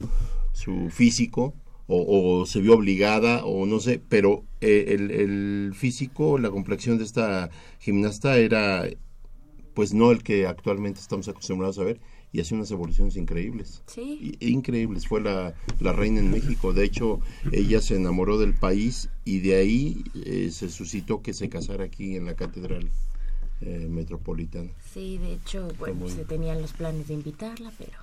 su 0.53 0.89
físico, 0.89 1.53
o, 1.87 2.39
o 2.41 2.45
se 2.45 2.59
vio 2.61 2.73
obligada, 2.75 3.45
o 3.45 3.65
no 3.65 3.79
sé, 3.79 3.99
pero 4.09 4.43
eh, 4.61 4.85
el, 4.89 5.09
el 5.11 5.71
físico, 5.75 6.37
la 6.37 6.51
complexión 6.51 6.99
de 6.99 7.03
esta 7.03 7.49
gimnasta 7.79 8.37
era, 8.37 8.87
pues 9.79 9.93
no 9.93 10.11
el 10.11 10.23
que 10.23 10.45
actualmente 10.45 10.99
estamos 10.99 11.29
acostumbrados 11.29 11.79
a 11.79 11.85
ver, 11.85 12.01
y 12.33 12.41
hacía 12.41 12.57
unas 12.57 12.69
evoluciones 12.69 13.15
increíbles. 13.15 13.81
Sí. 13.87 14.35
Increíbles, 14.41 15.07
fue 15.07 15.21
la, 15.21 15.53
la 15.79 15.93
reina 15.93 16.19
en 16.19 16.29
México. 16.31 16.73
De 16.73 16.83
hecho, 16.83 17.21
ella 17.53 17.79
se 17.79 17.95
enamoró 17.95 18.37
del 18.37 18.53
país 18.53 19.07
y 19.23 19.39
de 19.39 19.55
ahí 19.55 20.03
eh, 20.25 20.49
se 20.51 20.67
suscitó 20.69 21.21
que 21.21 21.31
se 21.33 21.47
casara 21.47 21.85
aquí 21.85 22.17
en 22.17 22.25
la 22.25 22.33
catedral 22.35 22.89
eh, 23.61 23.87
metropolitana. 23.89 24.69
Sí, 24.93 25.17
de 25.17 25.31
hecho, 25.35 25.69
bueno, 25.79 25.95
muy- 25.95 26.11
se 26.11 26.25
tenían 26.25 26.61
los 26.61 26.73
planes 26.73 27.07
de 27.07 27.13
invitarla, 27.13 27.71
pero 27.77 27.93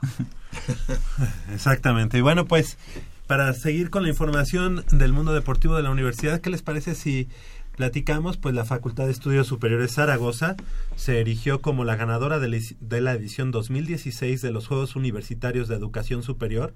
Exactamente. 1.52 2.16
Y 2.16 2.22
bueno, 2.22 2.46
pues 2.46 2.78
para 3.26 3.52
seguir 3.52 3.90
con 3.90 4.02
la 4.04 4.08
información 4.08 4.82
del 4.92 5.12
mundo 5.12 5.34
deportivo 5.34 5.74
de 5.76 5.82
la 5.82 5.90
universidad, 5.90 6.40
¿qué 6.40 6.48
les 6.48 6.62
parece 6.62 6.94
si 6.94 7.28
platicamos? 7.76 8.38
Pues 8.38 8.54
la 8.54 8.64
Facultad 8.64 9.04
de 9.04 9.12
Estudios 9.12 9.46
Superiores 9.46 9.94
Zaragoza 9.94 10.56
se 10.96 11.20
erigió 11.20 11.60
como 11.60 11.84
la 11.84 11.94
ganadora 11.94 12.40
de 12.40 13.00
la, 13.00 13.12
edición 13.12 13.52
2016 13.52 14.42
de 14.42 14.50
los 14.50 14.66
Juegos 14.66 14.96
Universitarios 14.96 15.68
de 15.68 15.76
Educación 15.76 16.22
Superior 16.22 16.74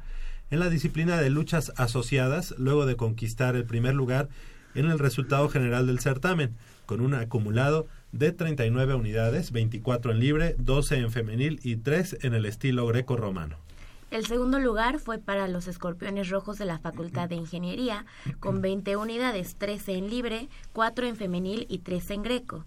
en 0.51 0.61
la 0.61 0.69
disciplina 0.69 1.21
de 1.21 1.31
luchas 1.31 1.73
asociadas, 1.77 2.55
luego 2.59 2.87
de 2.87 2.97
conquistar 2.97 3.57
el 3.57 3.65
primer 3.65 3.95
lugar 3.95 4.29
en 4.75 4.87
el 4.87 4.99
resultado 4.99 5.49
general 5.49 5.87
del 5.87 6.01
certamen, 6.01 6.55
con 6.87 7.01
un 7.01 7.15
acumulado 7.15 7.89
de 8.13 8.33
39 8.33 8.95
unidades, 8.95 9.53
24 9.53 10.13
en 10.13 10.21
libre, 10.21 10.55
12 10.59 10.99
en 10.99 11.11
femenil 11.11 11.61
y 11.63 11.77
3 11.77 12.19
en 12.23 12.35
el 12.35 12.47
estilo 12.47 12.87
greco-romano. 12.87 13.57
El 14.11 14.27
segundo 14.27 14.59
lugar 14.59 14.99
fue 14.99 15.19
para 15.19 15.47
los 15.47 15.69
escorpiones 15.69 16.29
rojos 16.31 16.59
de 16.59 16.65
la 16.65 16.79
Facultad 16.79 17.29
de 17.29 17.37
Ingeniería, 17.37 18.07
con 18.41 18.61
20 18.61 18.97
unidades, 18.97 19.57
13 19.57 19.95
en 19.95 20.11
libre, 20.11 20.49
4 20.73 21.07
en 21.07 21.17
femenil 21.17 21.67
y 21.69 21.79
3 21.79 22.11
en 22.11 22.23
greco. 22.23 22.65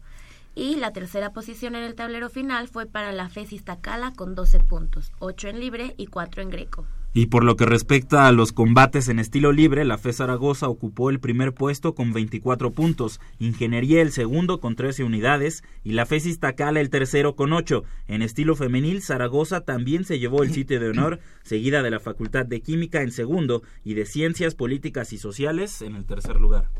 Y 0.56 0.76
la 0.76 0.94
tercera 0.94 1.34
posición 1.34 1.76
en 1.76 1.84
el 1.84 1.96
tablero 1.96 2.30
final 2.30 2.68
fue 2.68 2.86
para 2.86 3.12
la 3.12 3.28
FES 3.28 3.54
Iztacala 3.54 4.14
con 4.14 4.36
12 4.36 4.60
puntos, 4.60 5.12
8 5.20 5.50
en 5.50 5.60
libre 5.60 5.96
y 5.98 6.08
4 6.08 6.44
en 6.44 6.50
greco. 6.50 6.86
Y 7.16 7.28
por 7.28 7.44
lo 7.44 7.56
que 7.56 7.68
respecta 7.68 8.28
a 8.28 8.32
los 8.32 8.52
combates 8.54 9.08
en 9.08 9.20
estilo 9.20 9.52
libre, 9.52 9.86
la 9.86 10.00
FE 10.00 10.14
Zaragoza 10.14 10.68
ocupó 10.68 11.12
el 11.12 11.20
primer 11.20 11.54
puesto 11.54 11.94
con 11.94 12.12
24 12.12 12.72
puntos, 12.72 13.20
Ingeniería 13.38 14.02
el 14.02 14.12
segundo 14.12 14.60
con 14.60 14.76
13 14.76 15.04
unidades 15.04 15.64
y 15.84 15.92
la 15.92 16.08
FE 16.08 16.18
Iztacala 16.18 16.82
el 16.82 16.90
tercero 16.90 17.36
con 17.36 17.54
8. 17.54 17.84
En 18.08 18.24
estilo 18.24 18.56
femenil, 18.56 19.04
Zaragoza 19.04 19.62
también 19.62 20.06
se 20.06 20.18
llevó 20.18 20.42
el 20.42 20.52
sitio 20.52 20.80
de 20.80 20.90
honor, 20.90 21.20
seguida 21.44 21.84
de 21.84 21.92
la 21.92 22.00
Facultad 22.00 22.48
de 22.48 22.62
Química 22.62 23.04
en 23.04 23.12
segundo 23.12 23.62
y 23.84 23.94
de 23.94 24.08
Ciencias 24.08 24.56
Políticas 24.56 25.14
y 25.14 25.20
Sociales 25.20 25.84
en 25.84 25.96
el 25.96 26.06
tercer 26.06 26.38
lugar. 26.42 26.72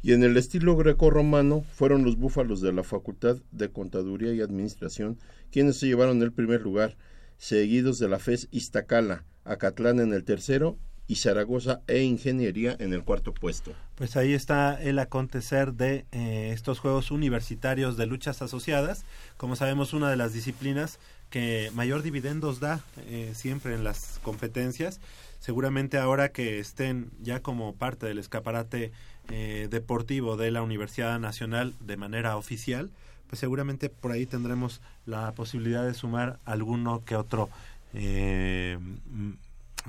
Y 0.00 0.14
en 0.14 0.24
el 0.24 0.38
estilo 0.38 0.74
greco-romano 0.74 1.64
fueron 1.74 2.02
los 2.02 2.16
búfalos 2.16 2.62
de 2.62 2.72
la 2.72 2.82
Facultad 2.82 3.36
de 3.50 3.70
Contaduría 3.70 4.32
y 4.32 4.40
Administración 4.40 5.18
quienes 5.50 5.76
se 5.76 5.86
llevaron 5.86 6.22
el 6.22 6.32
primer 6.32 6.62
lugar, 6.62 6.96
seguidos 7.36 7.98
de 7.98 8.08
la 8.08 8.18
FES 8.18 8.48
Iztacala, 8.50 9.24
Acatlán 9.44 10.00
en 10.00 10.12
el 10.12 10.24
tercero 10.24 10.76
y 11.06 11.16
Zaragoza 11.16 11.80
e 11.88 12.02
Ingeniería 12.02 12.76
en 12.78 12.92
el 12.92 13.04
cuarto 13.04 13.34
puesto. 13.34 13.72
Pues 13.96 14.16
ahí 14.16 14.32
está 14.32 14.80
el 14.80 14.98
acontecer 14.98 15.74
de 15.74 16.06
eh, 16.12 16.50
estos 16.52 16.78
Juegos 16.78 17.10
Universitarios 17.10 17.96
de 17.96 18.06
Luchas 18.06 18.40
Asociadas. 18.40 19.04
Como 19.36 19.56
sabemos, 19.56 19.92
una 19.92 20.10
de 20.10 20.16
las 20.16 20.32
disciplinas 20.32 20.98
que 21.28 21.70
mayor 21.74 22.02
dividendos 22.02 22.60
da 22.60 22.80
eh, 23.08 23.32
siempre 23.34 23.74
en 23.74 23.84
las 23.84 24.20
competencias. 24.22 25.00
Seguramente 25.40 25.98
ahora 25.98 26.30
que 26.30 26.60
estén 26.60 27.10
ya 27.20 27.40
como 27.40 27.74
parte 27.74 28.06
del 28.06 28.18
escaparate 28.18 28.92
eh, 29.28 29.68
deportivo 29.70 30.36
de 30.36 30.50
la 30.50 30.62
Universidad 30.62 31.18
Nacional 31.18 31.74
de 31.80 31.96
manera 31.96 32.36
oficial, 32.36 32.90
pues 33.28 33.40
seguramente 33.40 33.88
por 33.88 34.12
ahí 34.12 34.26
tendremos 34.26 34.82
la 35.06 35.32
posibilidad 35.32 35.84
de 35.84 35.94
sumar 35.94 36.38
alguno 36.44 37.02
que 37.04 37.16
otro 37.16 37.48
eh, 37.94 38.78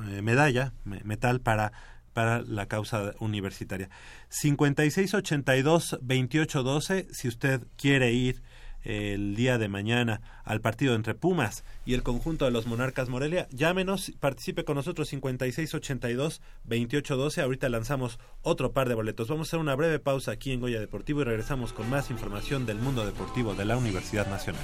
eh, 0.10 0.22
medalla, 0.22 0.72
me- 0.86 1.02
metal 1.04 1.42
para 1.42 1.72
para 2.14 2.42
la 2.44 2.68
causa 2.68 3.14
universitaria. 3.20 3.90
5682-2812, 4.30 7.08
si 7.12 7.28
usted 7.28 7.62
quiere 7.76 8.12
ir 8.14 8.44
eh, 8.84 9.14
el 9.16 9.36
día 9.36 9.58
de 9.58 9.68
mañana 9.68 10.22
al 10.44 10.62
partido 10.62 10.94
entre 10.94 11.16
Pumas 11.16 11.64
y 11.86 11.96
el 11.96 12.04
conjunto 12.04 12.46
de 12.46 12.52
los 12.52 12.68
Monarcas 12.68 13.10
Morelia, 13.10 13.48
llámenos, 13.52 14.12
participe 14.20 14.64
con 14.64 14.76
nosotros 14.76 15.12
5682-2812. 15.12 17.42
Ahorita 17.42 17.68
lanzamos 17.70 18.20
otro 18.42 18.74
par 18.74 18.90
de 18.90 18.96
boletos. 18.96 19.28
Vamos 19.30 19.48
a 19.48 19.50
hacer 19.50 19.60
una 19.60 19.74
breve 19.76 19.98
pausa 20.00 20.32
aquí 20.34 20.52
en 20.52 20.60
Goya 20.60 20.80
Deportivo 20.80 21.22
y 21.22 21.24
regresamos 21.24 21.74
con 21.74 21.90
más 21.90 22.12
información 22.12 22.66
del 22.68 22.78
mundo 22.78 23.06
deportivo 23.06 23.56
de 23.56 23.66
la 23.66 23.76
Universidad 23.78 24.28
Nacional. 24.30 24.62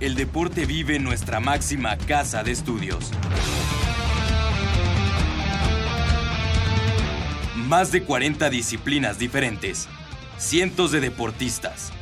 El 0.00 0.16
deporte 0.16 0.66
vive 0.66 0.96
en 0.96 1.04
nuestra 1.04 1.38
máxima 1.38 1.96
casa 1.96 2.42
de 2.42 2.50
estudios. 2.50 3.12
Más 7.54 7.92
de 7.92 8.02
40 8.02 8.50
disciplinas 8.50 9.16
diferentes, 9.18 9.88
cientos 10.38 10.90
de 10.90 11.00
deportistas, 11.00 11.92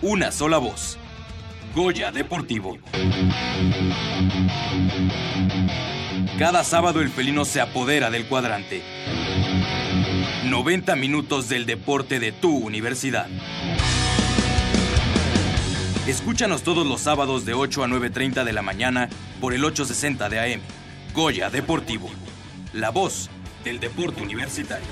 una 0.00 0.32
sola 0.32 0.56
voz. 0.56 0.96
Goya 1.74 2.12
Deportivo. 2.12 2.78
Cada 6.38 6.62
sábado 6.62 7.00
el 7.00 7.08
felino 7.08 7.44
se 7.44 7.60
apodera 7.60 8.10
del 8.10 8.26
cuadrante. 8.26 8.80
90 10.44 10.94
minutos 10.94 11.48
del 11.48 11.66
deporte 11.66 12.20
de 12.20 12.30
tu 12.30 12.56
universidad. 12.56 13.26
Escúchanos 16.06 16.62
todos 16.62 16.86
los 16.86 17.00
sábados 17.00 17.44
de 17.44 17.54
8 17.54 17.82
a 17.82 17.88
9.30 17.88 18.44
de 18.44 18.52
la 18.52 18.62
mañana 18.62 19.08
por 19.40 19.52
el 19.52 19.64
860 19.64 20.28
de 20.28 20.54
AM. 20.54 20.60
Goya 21.12 21.50
Deportivo. 21.50 22.08
La 22.72 22.90
voz 22.90 23.30
del 23.64 23.80
deporte 23.80 24.22
universitario. 24.22 24.86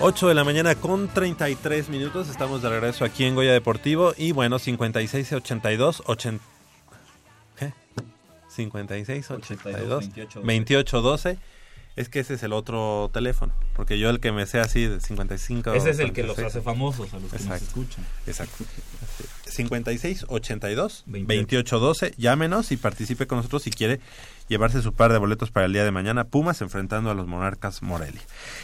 8 0.00 0.28
de 0.28 0.34
la 0.34 0.44
mañana 0.44 0.74
con 0.74 1.08
33 1.08 1.88
minutos. 1.88 2.28
Estamos 2.28 2.60
de 2.60 2.68
regreso 2.68 3.06
aquí 3.06 3.24
en 3.24 3.34
Goya 3.34 3.52
Deportivo. 3.52 4.12
Y 4.18 4.32
bueno, 4.32 4.58
56 4.58 5.32
82 5.32 6.02
80. 6.04 6.44
¿Qué? 7.58 7.72
56 8.48 9.30
82 9.30 9.98
28, 10.00 10.42
28 10.42 11.00
12. 11.00 11.38
Es 11.96 12.08
que 12.08 12.20
ese 12.20 12.34
es 12.34 12.42
el 12.42 12.52
otro 12.52 13.10
teléfono. 13.14 13.54
Porque 13.74 13.98
yo 13.98 14.10
el 14.10 14.20
que 14.20 14.30
me 14.30 14.44
sé 14.44 14.60
así 14.60 14.86
de 14.86 15.00
55. 15.00 15.72
Ese 15.72 15.90
es 15.90 16.00
el 16.00 16.12
que 16.12 16.22
los 16.22 16.34
46. 16.34 16.46
hace 16.46 16.60
famosos 16.62 17.14
a 17.14 17.18
los 17.18 17.32
que 17.32 17.38
nos 17.38 17.62
escuchan. 17.62 18.04
Exacto. 18.26 18.64
56 19.46 20.26
82 20.28 21.04
28 21.06 21.78
12. 21.78 22.14
Llámenos 22.18 22.72
y 22.72 22.76
participe 22.76 23.26
con 23.26 23.38
nosotros 23.38 23.62
si 23.62 23.70
quiere 23.70 24.00
llevarse 24.48 24.82
su 24.82 24.92
par 24.92 25.12
de 25.12 25.18
boletos 25.18 25.50
para 25.50 25.66
el 25.66 25.72
día 25.72 25.84
de 25.84 25.90
mañana. 25.90 26.24
Pumas 26.24 26.60
enfrentando 26.62 27.10
a 27.10 27.14
los 27.14 27.26
Monarcas 27.26 27.82
Morelia. 27.82 28.20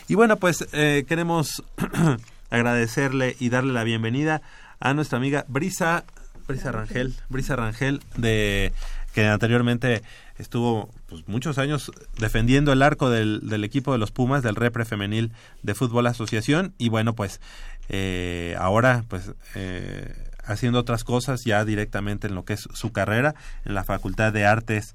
Y 0.09 0.15
bueno, 0.15 0.37
pues 0.37 0.67
eh, 0.73 1.05
queremos 1.09 1.63
agradecerle 2.51 3.37
y 3.39 3.49
darle 3.49 3.73
la 3.73 3.85
bienvenida 3.85 4.43
a 4.81 4.95
nuestra 4.95 5.19
amiga 5.19 5.45
Brisa, 5.49 6.05
Brisa 6.47 6.73
Rangel, 6.73 7.15
Brisa 7.29 7.57
Rangel 7.57 8.01
de 8.17 8.73
que 9.15 9.27
anteriormente 9.27 10.03
estuvo 10.39 10.91
pues, 11.09 11.27
muchos 11.27 11.59
años 11.59 11.91
defendiendo 12.19 12.73
el 12.73 12.83
arco 12.83 13.11
del, 13.11 13.41
del 13.49 13.65
equipo 13.65 13.93
de 13.93 13.99
los 13.99 14.13
Pumas, 14.13 14.43
del 14.43 14.57
Repre 14.57 14.85
Femenil 14.85 15.33
de 15.63 15.75
Fútbol 15.75 16.07
Asociación, 16.07 16.75
y 16.79 16.89
bueno, 16.91 17.15
pues 17.15 17.41
eh, 17.89 18.55
ahora 18.59 19.05
pues 19.09 19.33
eh, 19.57 20.15
haciendo 20.45 20.79
otras 20.79 21.03
cosas 21.03 21.43
ya 21.45 21.65
directamente 21.65 22.29
en 22.29 22.37
lo 22.37 22.45
que 22.45 22.53
es 22.53 22.69
su 22.73 22.93
carrera 22.93 23.35
en 23.65 23.75
la 23.75 23.83
Facultad 23.83 24.33
de 24.33 24.47
Artes 24.47 24.95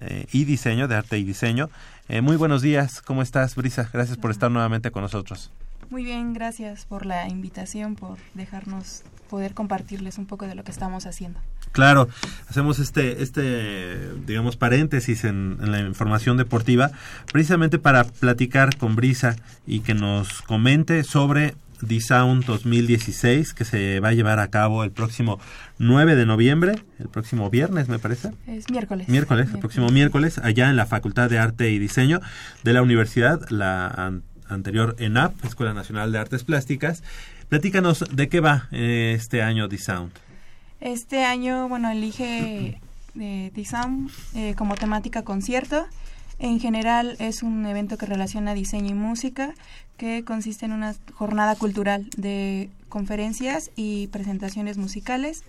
eh, 0.00 0.26
y 0.32 0.44
Diseño, 0.44 0.88
de 0.88 0.96
Arte 0.96 1.18
y 1.18 1.24
Diseño. 1.24 1.70
Eh, 2.08 2.20
muy 2.20 2.36
buenos 2.36 2.62
días, 2.62 3.02
¿cómo 3.02 3.22
estás, 3.22 3.54
Brisa? 3.54 3.88
Gracias 3.92 4.18
por 4.18 4.30
estar 4.30 4.50
nuevamente 4.50 4.90
con 4.90 5.02
nosotros. 5.02 5.50
Muy 5.90 6.04
bien, 6.04 6.32
gracias 6.32 6.86
por 6.86 7.04
la 7.04 7.28
invitación, 7.28 7.96
por 7.96 8.18
dejarnos 8.34 9.02
poder 9.28 9.54
compartirles 9.54 10.18
un 10.18 10.26
poco 10.26 10.46
de 10.46 10.54
lo 10.54 10.64
que 10.64 10.70
estamos 10.70 11.06
haciendo. 11.06 11.40
Claro, 11.72 12.08
hacemos 12.48 12.78
este, 12.78 13.22
este 13.22 14.12
digamos, 14.26 14.56
paréntesis 14.56 15.24
en, 15.24 15.58
en 15.60 15.72
la 15.72 15.80
información 15.80 16.36
deportiva, 16.36 16.90
precisamente 17.32 17.78
para 17.78 18.04
platicar 18.04 18.76
con 18.76 18.96
Brisa 18.96 19.36
y 19.66 19.80
que 19.80 19.94
nos 19.94 20.42
comente 20.42 21.04
sobre 21.04 21.54
D-Sound 21.82 22.44
2016, 22.44 23.54
que 23.54 23.64
se 23.64 24.00
va 24.00 24.08
a 24.08 24.12
llevar 24.12 24.38
a 24.38 24.48
cabo 24.48 24.84
el 24.84 24.90
próximo 24.90 25.38
9 25.78 26.16
de 26.16 26.26
noviembre, 26.26 26.82
el 26.98 27.08
próximo 27.08 27.50
viernes, 27.50 27.88
me 27.88 27.98
parece. 27.98 28.30
Es 28.46 28.70
miércoles. 28.70 29.08
Miércoles, 29.08 29.48
el 29.52 29.58
próximo 29.60 29.88
miércoles, 29.88 30.38
allá 30.38 30.68
en 30.70 30.76
la 30.76 30.86
Facultad 30.86 31.30
de 31.30 31.38
Arte 31.38 31.70
y 31.70 31.78
Diseño 31.78 32.20
de 32.64 32.72
la 32.72 32.82
Universidad, 32.82 33.40
la 33.50 33.86
an- 33.88 34.22
anterior 34.48 34.96
ENAP, 34.98 35.44
Escuela 35.44 35.74
Nacional 35.74 36.12
de 36.12 36.18
Artes 36.18 36.44
Plásticas. 36.44 37.02
Platícanos 37.48 38.04
de 38.12 38.28
qué 38.28 38.40
va 38.40 38.68
eh, 38.72 39.14
este 39.16 39.42
año 39.42 39.68
D-Sound. 39.68 40.12
Este 40.80 41.24
año, 41.24 41.68
bueno, 41.68 41.90
elige 41.90 42.80
eh, 43.18 43.50
Tizam 43.54 44.08
eh, 44.34 44.54
como 44.56 44.76
temática 44.76 45.22
concierto. 45.24 45.86
En 46.38 46.58
general 46.58 47.16
es 47.18 47.42
un 47.42 47.66
evento 47.66 47.98
que 47.98 48.06
relaciona 48.06 48.54
diseño 48.54 48.90
y 48.90 48.94
música, 48.94 49.52
que 50.00 50.24
consiste 50.24 50.64
en 50.64 50.72
una 50.72 50.94
jornada 51.12 51.56
cultural 51.56 52.08
de 52.16 52.70
conferencias 52.88 53.70
y 53.76 54.06
presentaciones 54.06 54.78
musicales. 54.78 55.42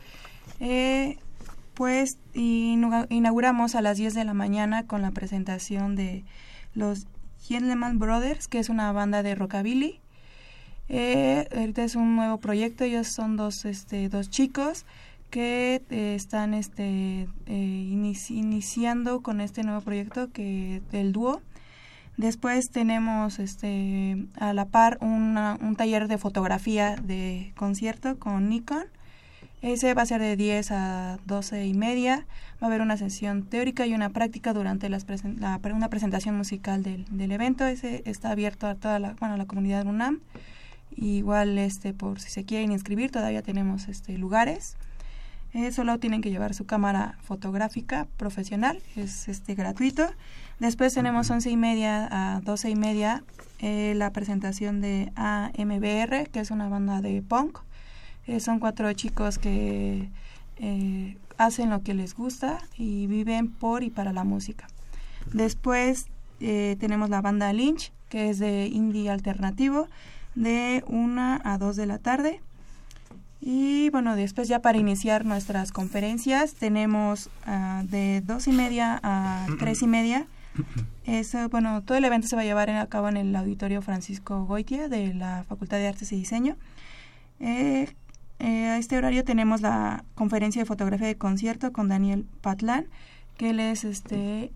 Eh, 0.60 1.18
pues 1.74 2.18
inauguramos 2.34 3.76
a 3.76 3.82
las 3.82 3.96
10 3.98 4.14
de 4.14 4.26
la 4.26 4.34
mañana 4.34 4.86
con 4.88 5.02
la 5.02 5.12
presentación 5.12 5.96
de 5.96 6.26
los 6.74 7.08
Gentleman 7.48 7.98
Brothers, 7.98 8.50
que 8.50 8.60
es 8.60 8.68
una 8.68 8.92
banda 8.92 9.24
de 9.24 9.36
rockabilly. 9.36 10.02
Eh, 10.90 11.48
ahorita 11.56 11.86
es 11.86 11.96
un 11.96 12.18
nuevo 12.18 12.38
proyecto, 12.38 12.84
ellos 12.84 13.08
son 13.08 13.38
dos, 13.38 13.64
este, 13.64 14.10
dos 14.10 14.30
chicos 14.30 14.86
que 15.30 15.82
eh, 15.90 16.14
están 16.14 16.54
este, 16.54 17.22
eh, 17.46 17.88
inici- 17.90 18.36
iniciando 18.36 19.22
con 19.22 19.40
este 19.40 19.64
nuevo 19.64 19.80
proyecto 19.80 20.30
que 20.34 20.82
del 20.92 21.14
dúo. 21.14 21.42
Después 22.18 22.70
tenemos 22.70 23.40
este, 23.40 24.28
a 24.40 24.54
la 24.54 24.66
par 24.66 24.98
una- 25.02 25.58
un 25.62 25.76
taller 25.76 26.08
de 26.08 26.18
fotografía 26.18 26.96
de 26.96 27.52
concierto 27.56 28.20
con 28.20 28.50
Nikon. 28.50 28.84
Ese 29.62 29.94
va 29.94 30.02
a 30.02 30.06
ser 30.06 30.22
de 30.22 30.36
10 30.36 30.72
a 30.72 31.20
12 31.26 31.66
y 31.66 31.74
media. 31.74 32.26
Va 32.62 32.66
a 32.66 32.70
haber 32.70 32.82
una 32.82 32.98
sesión 32.98 33.44
teórica 33.44 33.86
y 33.86 33.94
una 33.94 34.10
práctica 34.10 34.54
durante 34.54 34.90
las 34.90 35.06
presen- 35.08 35.38
la, 35.38 35.60
una 35.74 35.90
presentación 35.90 36.36
musical 36.36 36.84
del, 36.84 37.06
del 37.10 37.32
evento. 37.32 37.66
Ese 37.66 38.02
está 38.06 38.32
abierto 38.32 38.68
a 38.68 38.76
toda 38.76 39.00
la, 39.00 39.14
bueno, 39.20 39.36
a 39.36 39.38
la 39.38 39.46
comunidad 39.46 39.86
UNAM. 39.86 40.20
Igual, 40.96 41.58
este, 41.58 41.94
por 41.94 42.20
si 42.20 42.30
se 42.30 42.44
quieren 42.44 42.72
inscribir, 42.72 43.12
todavía 43.12 43.42
tenemos 43.42 43.88
este, 43.88 44.18
lugares. 44.18 44.76
Eh, 45.54 45.72
solo 45.72 46.00
tienen 46.00 46.22
que 46.22 46.30
llevar 46.30 46.54
su 46.54 46.66
cámara 46.66 47.18
fotográfica 47.24 48.08
profesional, 48.18 48.82
es 48.96 49.28
este 49.28 49.54
gratuito. 49.54 50.08
Después 50.62 50.94
tenemos 50.94 51.28
once 51.32 51.50
y 51.50 51.58
media 51.58 52.08
a 52.12 52.40
doce 52.42 52.70
y 52.70 52.76
media 52.76 53.24
eh, 53.62 53.94
la 53.96 54.12
presentación 54.12 54.80
de 54.80 55.12
AMBR, 55.16 56.30
que 56.30 56.40
es 56.40 56.52
una 56.52 56.70
banda 56.70 57.02
de 57.02 57.24
punk. 57.24 57.58
Eh, 58.28 58.40
son 58.40 58.60
cuatro 58.60 58.94
chicos 58.94 59.40
que 59.40 60.08
eh, 60.58 61.18
hacen 61.40 61.72
lo 61.72 61.82
que 61.82 61.96
les 61.96 62.14
gusta 62.14 62.60
y 62.78 63.08
viven 63.08 63.50
por 63.50 63.82
y 63.82 63.90
para 63.90 64.14
la 64.14 64.24
música. 64.24 64.68
Después 65.34 66.06
tenemos 66.38 67.10
la 67.10 67.22
banda 67.22 67.52
Lynch, 67.54 67.92
que 68.10 68.30
es 68.30 68.38
de 68.38 68.68
indie 68.68 69.10
alternativo, 69.10 69.88
de 70.36 70.84
una 70.86 71.42
a 71.44 71.58
dos 71.58 71.76
de 71.76 71.88
la 71.88 71.98
tarde. 71.98 72.40
Y 73.42 73.90
bueno, 73.90 74.16
después 74.16 74.48
ya 74.48 74.60
para 74.60 74.78
iniciar 74.78 75.26
nuestras 75.26 75.72
conferencias 75.72 76.54
tenemos 76.54 77.32
ah, 77.48 77.82
de 77.86 78.22
dos 78.22 78.48
y 78.48 78.52
media 78.52 79.00
a 79.02 79.48
tres 79.58 79.82
y 79.82 79.88
media. 79.88 80.28
Eso, 81.06 81.50
bueno, 81.50 81.82
todo 81.84 81.98
el 81.98 82.06
evento 82.06 82.28
se 82.28 82.36
va 82.36 82.44
a 82.44 82.46
llevar 82.46 82.70
a 82.70 82.88
cabo 82.88 83.10
en 83.10 83.18
el 83.18 83.36
auditorio 83.36 83.82
Francisco 83.82 84.46
Goitia 84.46 84.88
de 84.88 85.14
la 85.14 85.44
Facultad 85.48 85.78
de 85.78 85.88
Artes 85.88 86.12
y 86.12 86.18
Diseño. 86.18 86.58
Eh, 87.40 87.88
eh, 88.40 88.68
a 88.68 88.78
este 88.78 88.98
horario 88.98 89.24
tenemos 89.24 89.62
la 89.62 90.04
conferencia 90.16 90.62
de 90.62 90.66
fotografía 90.66 91.08
de 91.08 91.18
concierto 91.18 91.72
con 91.72 91.88
Daniel 91.88 92.26
Patlán, 92.42 92.88
que 93.38 93.52
él 93.52 93.60
es 93.60 93.84
este 93.84 94.52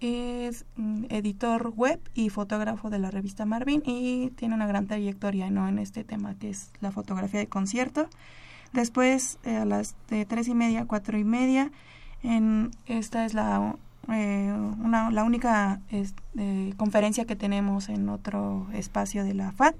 es 0.00 0.64
mm, 0.76 1.04
editor 1.10 1.72
web 1.76 2.00
y 2.14 2.28
fotógrafo 2.28 2.90
de 2.90 2.98
la 2.98 3.10
revista 3.10 3.46
Marvin 3.46 3.82
y 3.86 4.30
tiene 4.30 4.54
una 4.54 4.66
gran 4.66 4.86
trayectoria 4.86 5.48
¿no? 5.50 5.68
en 5.68 5.78
este 5.78 6.02
tema 6.02 6.34
que 6.34 6.50
es 6.50 6.70
la 6.80 6.90
fotografía 6.90 7.40
de 7.40 7.46
concierto. 7.46 8.08
Después, 8.72 9.38
eh, 9.44 9.56
a 9.56 9.64
las 9.64 9.94
de 10.08 10.24
tres 10.24 10.48
y 10.48 10.54
media, 10.54 10.86
cuatro 10.86 11.18
y 11.18 11.24
media, 11.24 11.70
en, 12.22 12.70
esta 12.86 13.24
es 13.26 13.34
la 13.34 13.76
eh, 14.08 14.52
una, 14.82 15.10
la 15.10 15.24
única 15.24 15.80
este, 15.90 16.74
conferencia 16.76 17.24
que 17.24 17.36
tenemos 17.36 17.88
en 17.88 18.08
otro 18.08 18.66
espacio 18.72 19.24
de 19.24 19.34
la 19.34 19.52
FAT, 19.52 19.76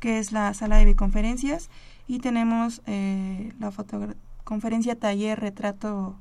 que 0.00 0.18
es 0.18 0.32
la 0.32 0.52
sala 0.54 0.78
de 0.78 0.86
biconferencias, 0.86 1.70
y 2.08 2.18
tenemos 2.18 2.82
eh, 2.86 3.52
la 3.60 3.72
conferencia 4.44 4.96
taller 4.96 5.38
retrato 5.38 6.16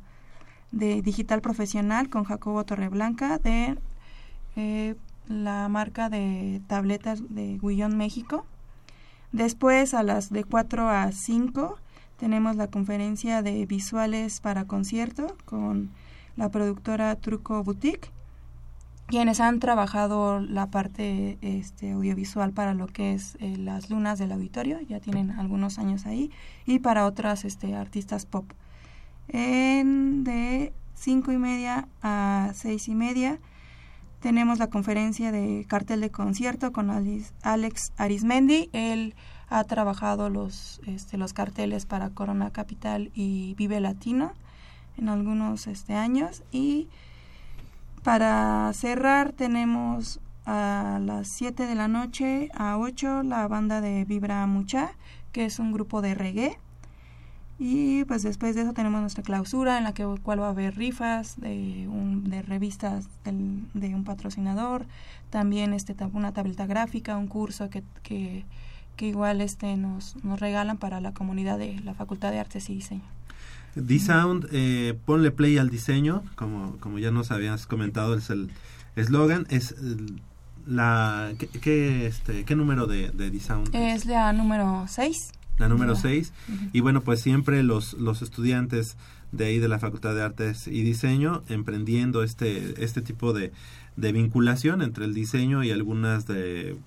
de 0.72 1.02
digital 1.02 1.42
profesional 1.42 2.10
con 2.10 2.26
Jacobo 2.26 2.64
Torreblanca 2.64 3.40
de 3.40 3.76
eh, 4.56 4.96
la 5.28 5.68
marca 5.70 6.10
de 6.10 6.62
tabletas 6.68 7.22
de 7.30 7.58
Guillón 7.60 7.98
México. 7.98 8.46
Después 9.32 9.94
a 9.94 10.04
las 10.04 10.32
de 10.32 10.44
4 10.44 10.90
a 10.90 11.12
5 11.12 11.78
tenemos 12.18 12.56
la 12.56 12.68
conferencia 12.68 13.42
de 13.42 13.66
visuales 13.66 14.42
para 14.42 14.66
concierto 14.66 15.36
con 15.46 15.92
la 16.40 16.50
productora 16.50 17.14
Truco 17.18 17.64
Boutique, 17.66 18.12
quienes 19.08 19.42
han 19.42 19.60
trabajado 19.60 20.40
la 20.40 20.68
parte 20.68 21.38
este, 21.42 21.92
audiovisual 21.92 22.54
para 22.54 22.74
lo 22.74 22.88
que 22.88 23.14
es 23.14 23.36
eh, 23.42 23.58
las 23.58 23.90
lunas 23.90 24.20
del 24.20 24.32
auditorio, 24.32 24.80
ya 24.80 25.02
tienen 25.02 25.32
algunos 25.32 25.80
años 25.80 26.06
ahí, 26.06 26.32
y 26.66 26.80
para 26.80 27.06
otras 27.06 27.44
este, 27.44 27.76
artistas 27.76 28.26
pop. 28.26 28.50
En 29.28 30.24
de 30.24 30.72
cinco 30.96 31.34
y 31.34 31.38
media 31.38 31.90
a 32.02 32.52
seis 32.54 32.88
y 32.88 32.96
media 32.96 33.40
tenemos 34.22 34.60
la 34.60 34.68
conferencia 34.68 35.34
de 35.34 35.66
cartel 35.68 36.00
de 36.00 36.10
concierto 36.10 36.72
con 36.72 36.90
Alex 37.42 37.92
Arismendi. 37.98 38.70
Él 38.72 39.14
ha 39.50 39.64
trabajado 39.66 40.30
los, 40.30 40.80
este, 40.86 41.18
los 41.18 41.34
carteles 41.34 41.86
para 41.86 42.12
Corona 42.12 42.52
Capital 42.52 43.12
y 43.14 43.56
Vive 43.56 43.82
Latino 43.82 44.34
en 45.00 45.10
algunos 45.10 45.68
este, 45.68 45.96
años. 45.96 46.44
Y 46.52 46.88
para 48.04 48.72
cerrar 48.74 49.34
tenemos 49.34 50.20
a 50.46 51.00
las 51.02 51.28
7 51.28 51.68
de 51.68 51.76
la 51.76 51.88
noche 51.88 52.50
a 52.56 52.78
8 52.78 53.24
la 53.24 53.48
banda 53.48 53.82
de 53.82 54.06
Vibra 54.06 54.46
Mucha, 54.48 54.92
que 55.32 55.46
es 55.46 55.60
un 55.60 55.72
grupo 55.72 56.02
de 56.02 56.16
reggae. 56.16 56.58
Y 57.62 58.06
pues 58.06 58.24
después 58.24 58.56
de 58.56 58.62
eso 58.62 58.74
tenemos 58.74 59.02
nuestra 59.02 59.22
clausura 59.22 59.78
en 59.78 59.84
la 59.84 59.94
que 59.94 60.06
cual 60.24 60.40
va 60.42 60.48
a 60.48 60.52
haber 60.52 60.78
rifas 60.78 61.40
de, 61.42 61.88
un, 61.90 62.30
de 62.30 62.42
revistas 62.42 63.10
de 63.26 63.94
un 63.94 64.06
patrocinador, 64.06 64.86
también 65.30 65.74
este, 65.74 65.94
una 66.14 66.32
tableta 66.32 66.66
gráfica, 66.66 67.18
un 67.18 67.28
curso 67.28 67.70
que, 67.70 67.84
que, 68.02 68.46
que 68.96 69.08
igual 69.08 69.42
este, 69.42 69.76
nos, 69.76 70.16
nos 70.24 70.40
regalan 70.40 70.78
para 70.78 71.02
la 71.02 71.14
comunidad 71.14 71.58
de 71.60 71.80
la 71.82 71.94
Facultad 71.94 72.32
de 72.32 72.40
Artes 72.40 72.70
y 72.70 72.76
Diseño. 72.76 73.19
D-Sound, 73.76 74.48
eh, 74.52 74.98
ponle 75.06 75.32
play 75.32 75.58
al 75.58 75.70
diseño, 75.70 76.24
como, 76.36 76.78
como 76.78 77.00
ya 77.00 77.12
nos 77.12 77.32
habías 77.32 77.66
comentado, 77.66 78.16
es 78.16 78.30
el 78.30 78.50
eslogan, 78.96 79.46
es 79.50 79.76
la, 80.66 81.34
¿qué, 81.62 82.08
este, 82.08 82.46
¿qué 82.46 82.56
número 82.56 82.88
de, 82.88 83.10
de 83.12 83.32
D-Sound? 83.32 83.74
Es 83.74 84.06
la 84.06 84.34
número 84.34 84.86
6 84.88 85.34
la 85.60 85.68
número 85.68 85.96
6. 85.96 86.34
Y 86.74 86.80
bueno, 86.80 87.02
pues 87.02 87.22
siempre 87.22 87.62
los, 87.64 87.94
los 87.94 88.22
estudiantes 88.22 88.98
de 89.32 89.46
ahí 89.46 89.60
de 89.60 89.68
la 89.68 89.78
Facultad 89.78 90.16
de 90.16 90.24
Artes 90.24 90.68
y 90.68 90.82
Diseño 90.82 91.44
emprendiendo 91.50 92.24
este, 92.24 92.84
este 92.84 93.02
tipo 93.02 93.34
de, 93.34 93.52
de 94.00 94.12
vinculación 94.12 94.82
entre 94.82 95.06
el 95.06 95.14
diseño 95.14 95.64
y 95.64 95.72
algunas 95.72 96.26
de 96.26 96.78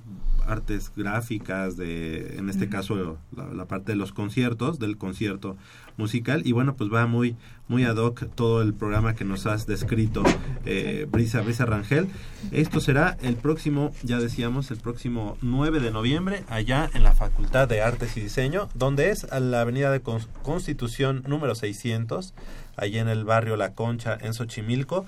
artes 0.46 0.92
gráficas, 0.96 1.76
de 1.76 2.36
en 2.36 2.48
este 2.48 2.68
caso 2.68 3.18
la, 3.36 3.64
parte 3.66 3.92
de 3.92 3.96
los 3.96 4.12
conciertos, 4.12 4.78
del 4.78 4.96
concierto 4.96 5.56
musical. 5.96 6.42
Y 6.44 6.52
bueno 6.52 6.74
pues 6.74 6.92
va 6.92 7.06
muy 7.06 7.36
muy 7.68 7.84
ad 7.84 7.96
hoc 7.96 8.26
todo 8.34 8.60
el 8.60 8.74
programa 8.74 9.14
que 9.14 9.24
nos 9.24 9.46
has 9.46 9.66
descrito 9.66 10.22
eh, 10.64 11.06
Brisa 11.10 11.42
Brisa 11.42 11.64
Rangel. 11.64 12.08
Esto 12.50 12.80
será 12.80 13.16
el 13.22 13.36
próximo 13.36 13.92
ya 14.02 14.18
decíamos 14.18 14.70
el 14.70 14.78
próximo 14.78 15.36
9 15.42 15.80
de 15.80 15.90
noviembre 15.90 16.44
allá 16.48 16.90
en 16.94 17.02
la 17.02 17.12
Facultad 17.12 17.68
de 17.68 17.82
Artes 17.82 18.16
y 18.16 18.20
Diseño 18.20 18.68
donde 18.74 19.10
es 19.10 19.24
a 19.24 19.38
la 19.40 19.60
avenida 19.60 19.90
de 19.90 20.00
Constitución 20.00 21.22
número 21.26 21.54
600 21.54 22.34
allí 22.76 22.98
en 22.98 23.08
el 23.08 23.24
barrio 23.24 23.56
La 23.56 23.74
Concha 23.74 24.18
en 24.20 24.34
Xochimilco 24.34 25.04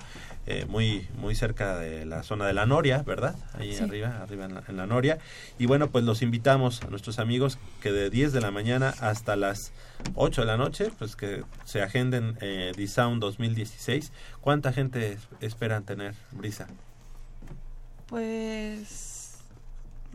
eh, 0.47 0.65
muy 0.69 1.07
muy 1.17 1.33
cerca 1.33 1.75
de 1.77 2.05
la 2.05 2.21
zona 2.21 2.45
de 2.45 2.53
la 2.53 2.67
Noria, 2.67 3.01
¿verdad? 3.01 3.35
Ahí 3.53 3.75
arriba, 3.77 4.21
arriba 4.21 4.45
en 4.45 4.77
la, 4.77 4.85
Noria. 4.85 5.17
Y 5.57 5.65
bueno, 5.65 5.89
pues 5.89 6.03
los 6.03 6.21
invitamos 6.21 6.83
a 6.83 6.87
nuestros 6.87 7.17
amigos 7.17 7.57
que 7.81 7.91
de 7.91 8.11
10 8.11 8.31
de 8.31 8.41
la 8.41 8.51
mañana 8.51 8.93
hasta 8.99 9.35
las 9.35 9.71
8 10.13 10.41
de 10.41 10.47
la 10.47 10.57
noche, 10.57 10.91
pues 10.99 11.15
que 11.15 11.43
se 11.63 11.81
agenden 11.81 12.37
eh, 12.41 12.73
D-Sound 12.77 13.19
2016. 13.21 14.11
¿Cuánta 14.39 14.71
gente 14.71 15.17
esperan 15.41 15.83
tener, 15.83 16.13
Brisa? 16.31 16.67
Pues... 18.05 19.23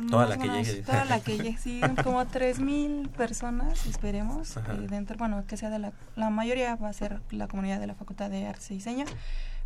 Toda 0.09 0.27
la 0.27 0.39
que 0.39 0.49
llegue. 0.49 0.83
Toda 0.83 1.05
la 1.05 1.21
que 1.21 1.37
llegue, 1.37 1.59
sí, 1.59 1.81
como 2.05 2.23
3.000 2.25 3.09
personas, 3.11 3.85
esperemos. 3.87 4.55
dentro, 4.89 5.17
bueno, 5.19 5.45
que 5.47 5.57
sea 5.57 5.69
de 5.69 5.79
la... 5.79 5.93
La 6.17 6.31
mayoría 6.31 6.77
va 6.77 6.89
a 6.89 6.93
ser 6.93 7.21
la 7.31 7.49
comunidad 7.49 7.81
de 7.81 7.87
la 7.89 7.95
Facultad 7.95 8.31
de 8.31 8.47
Artes 8.47 8.71
y 8.71 8.75
Diseño 8.75 9.05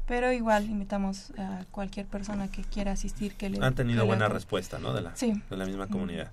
pero 0.06 0.32
igual 0.32 0.66
invitamos 0.66 1.32
a 1.38 1.64
cualquier 1.70 2.06
persona 2.06 2.48
que 2.48 2.62
quiera 2.62 2.92
asistir 2.92 3.34
que 3.34 3.50
le 3.50 3.64
han 3.64 3.74
tenido 3.74 4.04
buena 4.06 4.28
respuesta 4.28 4.78
no 4.78 4.92
de 4.92 5.02
la 5.02 5.10
de 5.10 5.56
la 5.56 5.64
misma 5.64 5.86
comunidad. 5.86 6.30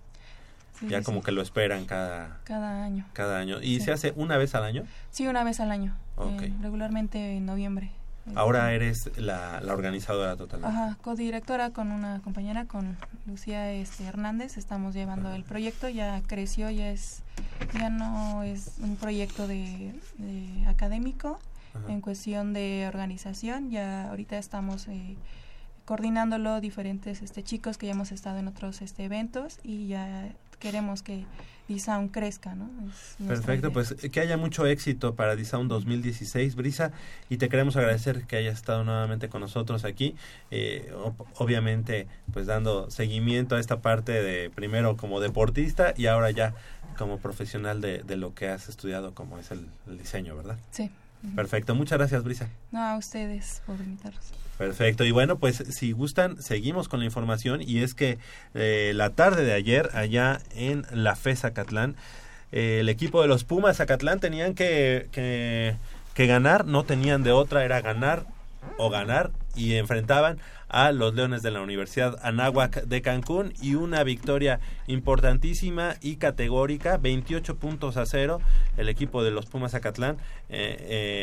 Ya 0.87 1.03
como 1.03 1.21
que 1.21 1.31
lo 1.31 1.43
esperan 1.43 1.85
cada 1.85 2.39
cada 2.43 2.83
año. 2.83 3.05
cada 3.13 3.37
año. 3.37 3.61
Y 3.61 3.81
se 3.81 3.91
hace 3.91 4.13
una 4.15 4.37
vez 4.37 4.55
al 4.55 4.63
año 4.63 4.83
sí 5.11 5.27
una 5.27 5.43
vez 5.43 5.59
al 5.59 5.71
año. 5.71 5.95
Eh, 6.19 6.53
regularmente 6.61 7.37
en 7.37 7.45
noviembre. 7.45 7.91
Ahora 8.35 8.71
eres 8.73 9.09
la, 9.17 9.61
la 9.61 9.73
organizadora 9.73 10.35
total. 10.35 10.63
Ajá 10.65 10.97
codirectora 11.01 11.71
con 11.71 11.91
una 11.91 12.19
compañera 12.21 12.65
con 12.65 12.97
Lucía 13.25 13.71
este, 13.71 14.05
Hernández. 14.05 14.57
Estamos 14.57 14.93
llevando 14.93 15.33
el 15.33 15.43
proyecto. 15.43 15.87
Ya 15.87 16.21
creció 16.27 16.69
ya 16.69 16.89
es 16.89 17.21
ya 17.73 17.89
no 17.89 18.43
es 18.43 18.73
un 18.81 18.95
proyecto 18.95 19.47
de, 19.47 19.93
de 20.17 20.65
académico 20.67 21.39
en 21.87 22.01
cuestión 22.01 22.53
de 22.53 22.85
organización. 22.87 23.69
Ya 23.69 24.09
ahorita 24.09 24.37
estamos 24.37 24.87
eh, 24.87 25.17
coordinándolo 25.85 26.61
diferentes 26.61 27.21
este, 27.21 27.43
chicos 27.43 27.77
que 27.77 27.87
ya 27.87 27.93
hemos 27.93 28.11
estado 28.11 28.37
en 28.37 28.47
otros 28.47 28.81
este, 28.81 29.03
eventos 29.03 29.59
y 29.63 29.87
ya 29.87 30.33
queremos 30.59 31.01
que 31.01 31.25
D-Sound 31.67 32.11
crezca, 32.11 32.55
¿no? 32.55 32.69
Perfecto, 33.27 33.71
pues 33.71 33.95
que 34.11 34.19
haya 34.19 34.37
mucho 34.37 34.65
éxito 34.65 35.15
para 35.15 35.35
D-Sound 35.35 35.69
2016, 35.69 36.55
Brisa, 36.55 36.91
y 37.29 37.37
te 37.37 37.49
queremos 37.49 37.75
agradecer 37.75 38.25
que 38.25 38.37
hayas 38.37 38.55
estado 38.55 38.83
nuevamente 38.83 39.29
con 39.29 39.41
nosotros 39.41 39.85
aquí, 39.85 40.15
eh, 40.51 40.93
obviamente 41.35 42.07
pues 42.31 42.45
dando 42.45 42.89
seguimiento 42.91 43.55
a 43.55 43.59
esta 43.59 43.81
parte 43.81 44.11
de 44.11 44.49
primero 44.49 44.97
como 44.97 45.19
deportista 45.19 45.93
y 45.97 46.05
ahora 46.05 46.31
ya 46.31 46.53
como 46.97 47.17
profesional 47.17 47.81
de, 47.81 47.99
de 47.99 48.17
lo 48.17 48.33
que 48.35 48.49
has 48.49 48.69
estudiado 48.69 49.13
como 49.13 49.37
es 49.37 49.51
el 49.51 49.67
diseño, 49.87 50.35
¿verdad? 50.35 50.57
Sí. 50.71 50.91
Perfecto, 51.35 51.75
muchas 51.75 51.97
gracias, 51.97 52.23
Brisa. 52.23 52.49
No, 52.71 52.79
a 52.79 52.97
ustedes 52.97 53.61
por 53.65 53.79
invitarnos. 53.79 54.33
Perfecto, 54.57 55.05
y 55.05 55.11
bueno, 55.11 55.39
pues 55.39 55.57
si 55.57 55.91
gustan, 55.91 56.41
seguimos 56.41 56.87
con 56.87 56.99
la 56.99 57.05
información 57.05 57.61
y 57.61 57.79
es 57.79 57.95
que 57.95 58.19
eh, 58.53 58.91
la 58.95 59.09
tarde 59.11 59.43
de 59.43 59.53
ayer, 59.53 59.89
allá 59.93 60.39
en 60.53 60.85
la 60.91 61.15
FE 61.15 61.35
Zacatlán, 61.35 61.95
eh, 62.51 62.79
el 62.81 62.89
equipo 62.89 63.21
de 63.21 63.27
los 63.27 63.43
Pumas 63.43 63.77
Zacatlán 63.77 64.19
tenían 64.19 64.53
que, 64.53 65.07
que, 65.11 65.75
que 66.13 66.27
ganar, 66.27 66.65
no 66.65 66.83
tenían 66.83 67.23
de 67.23 67.31
otra, 67.31 67.63
era 67.65 67.81
ganar 67.81 68.25
o 68.77 68.89
ganar 68.89 69.31
y 69.55 69.75
enfrentaban 69.75 70.39
a 70.71 70.93
los 70.93 71.13
Leones 71.13 71.41
de 71.41 71.51
la 71.51 71.61
Universidad 71.61 72.17
Anáhuac 72.23 72.85
de 72.85 73.01
Cancún 73.01 73.53
y 73.61 73.75
una 73.75 74.03
victoria 74.03 74.59
importantísima 74.87 75.97
y 76.01 76.15
categórica, 76.15 76.97
28 76.97 77.57
puntos 77.57 77.97
a 77.97 78.05
cero. 78.05 78.39
El 78.77 78.87
equipo 78.87 79.23
de 79.23 79.31
los 79.31 79.45
Pumas 79.45 79.75
Acatlán 79.75 80.17
eh, 80.49 80.77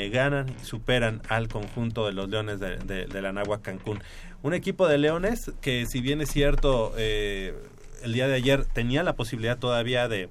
eh, 0.07 0.11
ganan 0.13 0.55
superan 0.63 1.23
al 1.29 1.49
conjunto 1.49 2.07
de 2.07 2.13
los 2.13 2.29
Leones 2.29 2.61
de, 2.61 2.77
de, 2.77 3.23
la 3.23 3.31
Anáhuac 3.31 3.63
Cancún. 3.63 4.03
Un 4.43 4.53
equipo 4.53 4.87
de 4.87 4.99
Leones 4.99 5.51
que 5.63 5.87
si 5.87 6.01
bien 6.03 6.21
es 6.21 6.31
cierto, 6.31 6.93
eh, 6.99 7.55
el 8.03 8.13
día 8.13 8.29
de 8.29 8.35
ayer 8.35 8.67
tenía 8.67 9.03
la 9.03 9.15
posibilidad 9.15 9.59
todavía 9.59 10.09
de 10.09 10.29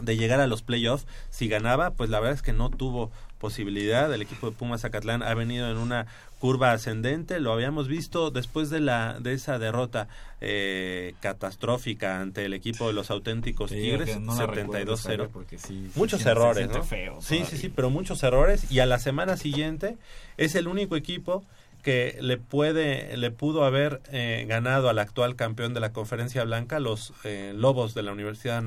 de 0.00 0.16
llegar 0.16 0.40
a 0.40 0.48
los 0.48 0.62
playoffs, 0.62 1.06
si 1.30 1.48
ganaba, 1.48 1.92
pues 1.92 2.10
la 2.10 2.18
verdad 2.18 2.34
es 2.34 2.42
que 2.42 2.52
no 2.52 2.68
tuvo 2.68 3.12
posibilidad. 3.44 4.10
El 4.10 4.22
equipo 4.22 4.48
de 4.48 4.56
Pumas 4.56 4.80
Zacatlán 4.80 5.22
ha 5.22 5.34
venido 5.34 5.70
en 5.70 5.76
una 5.76 6.06
curva 6.38 6.72
ascendente. 6.72 7.40
Lo 7.40 7.52
habíamos 7.52 7.88
visto 7.88 8.30
después 8.30 8.70
de 8.70 8.80
la 8.80 9.18
de 9.20 9.34
esa 9.34 9.58
derrota 9.58 10.08
eh, 10.40 11.12
catastrófica 11.20 12.22
ante 12.22 12.46
el 12.46 12.54
equipo 12.54 12.86
de 12.86 12.94
los 12.94 13.10
auténticos 13.10 13.70
Tigres, 13.70 14.16
72-0. 14.16 15.90
muchos 15.94 16.24
errores, 16.24 16.70
¿no? 16.70 16.82
sí, 17.20 17.44
sí, 17.44 17.58
sí, 17.58 17.68
pero 17.68 17.90
muchos 17.90 18.22
errores. 18.22 18.72
Y 18.72 18.78
a 18.78 18.86
la 18.86 18.98
semana 18.98 19.36
siguiente 19.36 19.98
es 20.38 20.54
el 20.54 20.66
único 20.66 20.96
equipo 20.96 21.44
que 21.82 22.16
le 22.22 22.38
puede 22.38 23.14
le 23.18 23.30
pudo 23.30 23.66
haber 23.66 24.00
eh, 24.10 24.46
ganado 24.48 24.88
al 24.88 24.98
actual 24.98 25.36
campeón 25.36 25.74
de 25.74 25.80
la 25.80 25.92
conferencia 25.92 26.42
blanca 26.44 26.80
los 26.80 27.12
eh, 27.24 27.52
lobos 27.54 27.92
de 27.92 28.02
la 28.02 28.12
universidad 28.12 28.62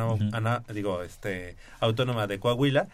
digo 0.72 1.02
este 1.02 1.58
autónoma 1.80 2.28
de 2.28 2.38
Coahuila 2.38 2.88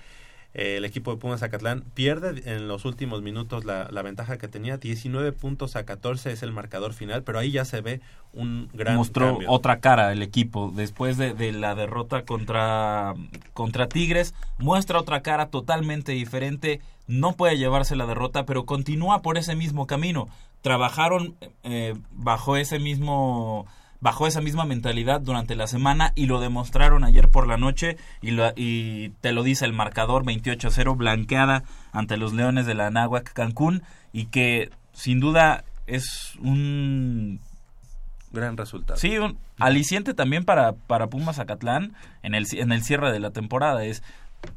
eh, 0.54 0.78
el 0.78 0.86
equipo 0.86 1.12
de 1.12 1.18
Pumas 1.18 1.40
Zacatlán 1.40 1.82
pierde 1.94 2.44
en 2.46 2.68
los 2.68 2.86
últimos 2.86 3.24
minutos 3.24 3.66
la, 3.66 3.88
la, 3.90 4.02
ventaja 4.04 4.38
que 4.38 4.48
tenía. 4.48 4.78
19 4.78 5.32
puntos 5.32 5.76
a 5.76 5.84
14 5.84 6.32
es 6.32 6.44
el 6.44 6.52
marcador 6.52 6.94
final, 6.94 7.24
pero 7.24 7.40
ahí 7.40 7.52
ya 7.52 7.66
se 7.66 7.82
ve 7.82 8.02
un 8.34 8.70
gran 8.74 8.96
Mostró 8.96 9.32
cambio. 9.32 9.50
otra 9.50 9.80
cara 9.80 10.12
el 10.12 10.22
equipo. 10.22 10.72
Después 10.76 11.18
de, 11.18 11.34
de, 11.34 11.52
la 11.54 11.74
derrota 11.74 12.24
contra, 12.24 13.16
contra 13.54 13.88
Tigres, 13.88 14.36
muestra 14.60 15.00
otra 15.00 15.22
cara 15.22 15.48
totalmente 15.48 16.12
diferente. 16.12 16.82
No 17.08 17.34
puede 17.34 17.58
llevarse 17.58 17.96
la 17.96 18.06
derrota, 18.06 18.46
pero 18.46 18.66
continúa 18.66 19.24
por 19.24 19.40
ese 19.40 19.56
mismo 19.56 19.88
camino. 19.88 20.28
Trabajaron 20.62 21.36
eh, 21.64 21.96
bajo 22.12 22.58
ese 22.58 22.78
mismo 22.78 23.66
bajo 24.04 24.28
esa 24.28 24.42
misma 24.42 24.66
mentalidad 24.66 25.22
durante 25.22 25.56
la 25.56 25.66
semana 25.66 26.12
y 26.14 26.26
lo 26.26 26.42
demostraron 26.42 27.06
ayer 27.06 27.30
por 27.30 27.48
la 27.48 27.56
noche 27.56 27.96
y, 28.22 28.32
lo, 28.32 28.52
y 28.54 29.12
te 29.22 29.32
lo 29.32 29.44
dice 29.44 29.64
el 29.64 29.72
marcador 29.72 30.26
28-0 30.26 30.98
blanqueada 30.98 31.64
ante 31.94 32.18
los 32.18 32.34
Leones 32.34 32.66
de 32.66 32.74
la 32.74 32.88
Anáhuac 32.88 33.32
Cancún 33.32 33.82
y 34.12 34.26
que 34.26 34.72
sin 34.92 35.22
duda 35.22 35.64
es 35.88 36.34
un 36.42 37.40
gran 38.34 38.58
resultado. 38.58 39.00
Sí, 39.00 39.18
un 39.18 39.38
aliciente 39.58 40.14
también 40.14 40.44
para, 40.44 40.74
para 40.74 41.08
Pumas 41.08 41.38
Zacatlán 41.38 41.94
en 42.24 42.36
el, 42.36 42.46
en 42.52 42.74
el 42.74 42.84
cierre 42.84 43.10
de 43.10 43.22
la 43.22 43.32
temporada. 43.32 43.86
Es 43.86 44.04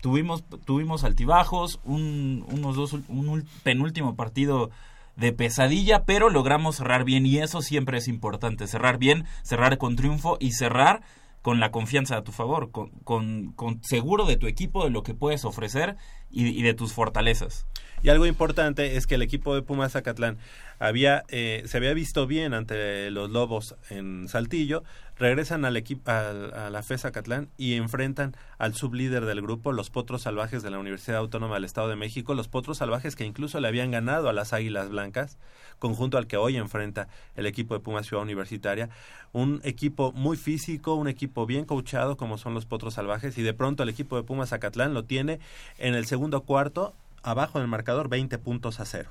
tuvimos 0.00 0.42
tuvimos 0.64 1.04
altibajos, 1.04 1.78
un, 1.84 2.44
unos 2.50 2.74
dos 2.74 2.94
un 2.94 3.48
penúltimo 3.62 4.16
partido 4.16 4.72
de 5.16 5.32
pesadilla, 5.32 6.04
pero 6.04 6.30
logramos 6.30 6.76
cerrar 6.76 7.04
bien 7.04 7.26
y 7.26 7.38
eso 7.38 7.62
siempre 7.62 7.98
es 7.98 8.08
importante, 8.08 8.66
cerrar 8.66 8.98
bien, 8.98 9.24
cerrar 9.42 9.78
con 9.78 9.96
triunfo 9.96 10.36
y 10.38 10.52
cerrar 10.52 11.02
con 11.42 11.60
la 11.60 11.70
confianza 11.70 12.16
a 12.16 12.24
tu 12.24 12.32
favor, 12.32 12.70
con, 12.72 12.90
con, 13.04 13.52
con 13.52 13.80
seguro 13.82 14.26
de 14.26 14.36
tu 14.36 14.46
equipo, 14.46 14.84
de 14.84 14.90
lo 14.90 15.02
que 15.02 15.14
puedes 15.14 15.44
ofrecer 15.44 15.96
y, 16.28 16.48
y, 16.48 16.62
de 16.62 16.74
tus 16.74 16.92
fortalezas. 16.92 17.66
Y 18.02 18.08
algo 18.10 18.26
importante 18.26 18.96
es 18.96 19.06
que 19.06 19.16
el 19.16 19.22
equipo 19.22 19.54
de 19.54 19.62
Pumas 19.62 19.92
Zacatlán 19.92 20.38
había, 20.78 21.24
eh, 21.28 21.62
se 21.66 21.78
había 21.78 21.94
visto 21.94 22.26
bien 22.26 22.54
ante 22.54 23.10
los 23.10 23.30
Lobos 23.30 23.74
en 23.88 24.28
Saltillo, 24.28 24.84
regresan 25.18 25.64
al 25.64 25.76
equipo 25.76 26.10
a, 26.10 26.66
a 26.66 26.70
la 26.70 26.82
FES 26.82 27.02
Zacatlán 27.02 27.48
y 27.56 27.74
enfrentan 27.74 28.36
al 28.58 28.74
sublíder 28.74 29.24
del 29.24 29.40
grupo, 29.40 29.72
los 29.72 29.88
Potros 29.90 30.22
Salvajes 30.22 30.62
de 30.62 30.70
la 30.70 30.78
Universidad 30.78 31.18
Autónoma 31.18 31.54
del 31.54 31.64
Estado 31.64 31.88
de 31.88 31.96
México, 31.96 32.34
los 32.34 32.48
Potros 32.48 32.78
Salvajes 32.78 33.16
que 33.16 33.24
incluso 33.24 33.58
le 33.60 33.68
habían 33.68 33.90
ganado 33.90 34.28
a 34.28 34.34
las 34.34 34.52
Águilas 34.52 34.90
Blancas, 34.90 35.38
conjunto 35.78 36.18
al 36.18 36.26
que 36.26 36.36
hoy 36.36 36.56
enfrenta 36.56 37.08
el 37.34 37.46
equipo 37.46 37.74
de 37.74 37.80
Pumas 37.80 38.06
Ciudad 38.06 38.22
Universitaria, 38.22 38.90
un 39.32 39.60
equipo 39.64 40.12
muy 40.12 40.36
físico, 40.36 40.94
un 40.94 41.08
equipo 41.08 41.46
bien 41.46 41.64
coachado 41.64 42.16
como 42.16 42.36
son 42.36 42.52
los 42.52 42.66
Potros 42.66 42.94
Salvajes 42.94 43.38
y 43.38 43.42
de 43.42 43.54
pronto 43.54 43.82
el 43.82 43.88
equipo 43.88 44.16
de 44.16 44.22
Pumas 44.22 44.50
Zacatlán 44.50 44.92
lo 44.92 45.04
tiene 45.04 45.40
en 45.78 45.94
el 45.94 46.06
segundo 46.06 46.42
cuarto 46.42 46.94
abajo 47.26 47.58
en 47.58 47.62
el 47.62 47.68
marcador 47.68 48.08
20 48.08 48.38
puntos 48.38 48.80
a 48.80 48.86
cero. 48.86 49.10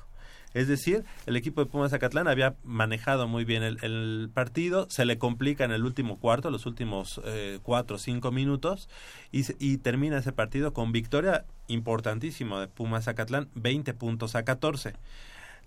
Es 0.54 0.68
decir, 0.68 1.04
el 1.26 1.36
equipo 1.36 1.62
de 1.62 1.70
Pumas 1.70 1.90
Zacatlán 1.90 2.28
había 2.28 2.54
manejado 2.64 3.28
muy 3.28 3.44
bien 3.44 3.62
el, 3.62 3.78
el, 3.82 4.30
partido, 4.32 4.86
se 4.88 5.04
le 5.04 5.18
complica 5.18 5.64
en 5.64 5.70
el 5.70 5.84
último 5.84 6.18
cuarto, 6.18 6.50
los 6.50 6.64
últimos 6.64 7.20
eh, 7.26 7.58
cuatro 7.62 7.96
o 7.96 7.98
cinco 7.98 8.32
minutos, 8.32 8.88
y, 9.32 9.44
y, 9.58 9.76
termina 9.76 10.16
ese 10.16 10.32
partido 10.32 10.72
con 10.72 10.92
victoria 10.92 11.44
importantísima 11.68 12.58
de 12.58 12.68
Pumas 12.68 13.04
Zacatlán, 13.04 13.50
20 13.54 13.92
puntos 13.92 14.34
a 14.34 14.44
14. 14.44 14.94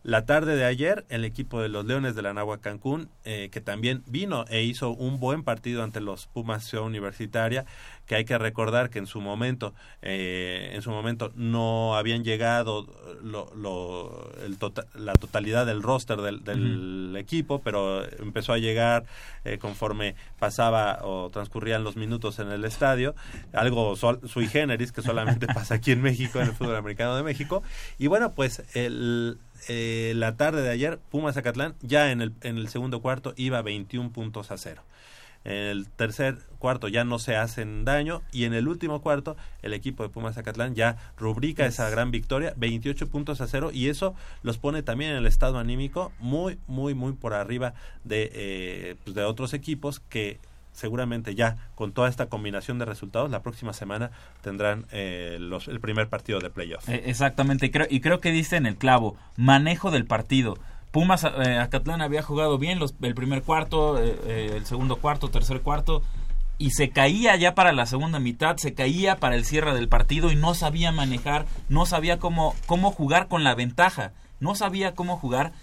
La 0.02 0.26
tarde 0.26 0.56
de 0.56 0.64
ayer, 0.64 1.06
el 1.10 1.26
equipo 1.26 1.62
de 1.62 1.68
los 1.68 1.84
Leones 1.86 2.16
de 2.16 2.22
la 2.22 2.34
Nahua 2.34 2.62
Cancún, 2.62 3.10
eh, 3.26 3.50
que 3.52 3.60
también 3.60 4.02
vino 4.08 4.46
e 4.48 4.64
hizo 4.64 4.92
un 4.92 5.20
buen 5.20 5.44
partido 5.44 5.84
ante 5.84 6.00
los 6.00 6.28
Pumas 6.28 6.64
Ciudad 6.64 6.86
Universitaria, 6.86 7.66
que 8.10 8.16
hay 8.16 8.26
que 8.26 8.40
recordar 8.40 8.90
que 8.90 8.98
en 8.98 9.06
su 9.06 9.22
momento, 9.22 9.76
eh, 10.02 10.72
en 10.74 10.82
su 10.82 10.90
momento 10.90 11.32
no 11.36 11.96
habían 11.96 12.24
llegado 12.24 12.88
lo, 13.22 13.54
lo, 13.56 14.32
el 14.44 14.58
tota 14.58 14.88
la 14.96 15.14
totalidad 15.14 15.68
del 15.68 15.84
roster 15.84 16.20
del, 16.20 16.44
del 16.44 16.60
uh 16.60 17.14
-huh. 17.14 17.20
equipo, 17.20 17.62
pero 17.62 18.04
empezó 18.18 18.54
a 18.54 18.58
llegar 18.58 19.06
eh, 19.46 19.60
conforme 19.60 20.16
pasaba 20.40 21.02
o 21.04 21.30
transcurrían 21.30 21.84
los 21.84 21.98
minutos 21.98 22.40
en 22.40 22.52
el 22.52 22.66
estadio, 22.66 23.14
algo 23.54 23.96
sol, 23.96 24.20
sui 24.26 24.48
generis 24.48 24.92
que 24.92 25.04
solamente 25.04 25.46
pasa 25.54 25.76
aquí 25.76 25.92
en 25.92 26.02
México, 26.02 26.42
en 26.42 26.48
el 26.48 26.54
fútbol 26.54 26.78
americano 26.78 27.16
de 27.16 27.22
México, 27.22 27.62
y 28.00 28.08
bueno, 28.08 28.34
pues 28.34 28.64
el 28.74 29.38
eh, 29.68 30.14
la 30.16 30.36
tarde 30.36 30.64
de 30.64 30.70
ayer, 30.72 30.98
Pumas 31.12 31.36
Zacatlán 31.36 31.76
ya 31.82 32.12
en 32.12 32.22
el, 32.22 32.34
en 32.42 32.58
el 32.58 32.70
segundo 32.70 33.02
cuarto 33.02 33.36
iba 33.38 33.62
21 33.62 34.12
puntos 34.12 34.50
a 34.50 34.58
cero. 34.58 34.82
En 35.46 35.54
el 35.54 35.88
tercer 35.90 36.38
cuarto 36.60 36.88
ya 36.90 37.04
no 37.04 37.18
se 37.18 37.36
hacen 37.36 37.86
daño 37.86 38.22
y 38.32 38.44
en 38.44 38.54
el 38.54 38.68
último 38.68 39.02
cuarto 39.02 39.38
el 39.62 39.74
equipo 39.74 40.04
de 40.04 40.10
Pumas 40.10 40.36
Zacatlán 40.36 40.76
ya 40.76 40.98
rubrica 41.18 41.66
esa 41.66 41.90
gran 41.90 42.12
victoria, 42.12 42.54
28 42.58 43.10
puntos 43.10 43.40
a 43.42 43.48
cero 43.48 43.72
y 43.74 43.88
eso 43.88 44.16
los 44.44 44.58
pone 44.58 44.84
también 44.84 45.12
en 45.12 45.18
el 45.18 45.26
estado 45.26 45.58
anímico 45.58 46.12
muy, 46.20 46.60
muy, 46.68 46.94
muy 46.94 47.14
por 47.14 47.34
arriba 47.34 47.74
de, 48.04 48.30
eh, 48.34 48.96
pues 49.04 49.16
de 49.16 49.24
otros 49.24 49.54
equipos 49.54 50.02
que 50.02 50.40
seguramente 50.74 51.36
ya 51.36 51.58
con 51.76 51.92
toda 51.92 52.10
esta 52.10 52.28
combinación 52.28 52.80
de 52.80 52.86
resultados 52.86 53.30
la 53.30 53.42
próxima 53.42 53.74
semana 53.74 54.12
tendrán 54.42 54.86
eh, 54.92 55.38
los, 55.40 55.68
el 55.68 55.80
primer 55.80 56.08
partido 56.08 56.40
de 56.40 56.50
playoff. 56.50 56.88
Eh, 56.90 57.04
exactamente, 57.06 57.68
y 57.68 57.70
creo, 57.70 57.88
y 57.90 58.00
creo 58.02 58.20
que 58.20 58.32
dice 58.32 58.56
en 58.56 58.66
el 58.66 58.78
clavo, 58.78 59.18
manejo 59.36 59.92
del 59.92 60.06
partido. 60.06 60.58
Pumas 60.92 61.24
eh, 61.24 61.58
Acatlán 61.58 62.02
había 62.02 62.24
jugado 62.24 62.58
bien 62.58 62.80
los, 62.80 62.96
el 63.02 63.14
primer 63.14 63.44
cuarto, 63.44 64.02
eh, 64.02 64.54
el 64.56 64.66
segundo 64.66 64.98
cuarto, 64.98 65.30
tercer 65.30 65.62
cuarto, 65.62 66.02
y 66.58 66.72
se 66.72 66.90
caía 66.90 67.36
ya 67.36 67.56
para 67.56 67.72
la 67.72 67.86
segunda 67.86 68.20
mitad, 68.20 68.58
se 68.58 68.74
caía 68.74 69.18
para 69.18 69.36
el 69.36 69.46
cierre 69.46 69.74
del 69.74 69.88
partido 69.88 70.32
y 70.32 70.36
no 70.36 70.56
sabía 70.56 70.92
manejar, 70.92 71.46
no 71.70 71.86
sabía 71.86 72.20
cómo, 72.20 72.56
cómo 72.66 72.92
jugar 72.92 73.28
con 73.28 73.44
la 73.44 73.56
ventaja, 73.56 74.12
no 74.40 74.56
sabía 74.56 74.94
cómo 74.94 75.18
jugar 75.18 75.54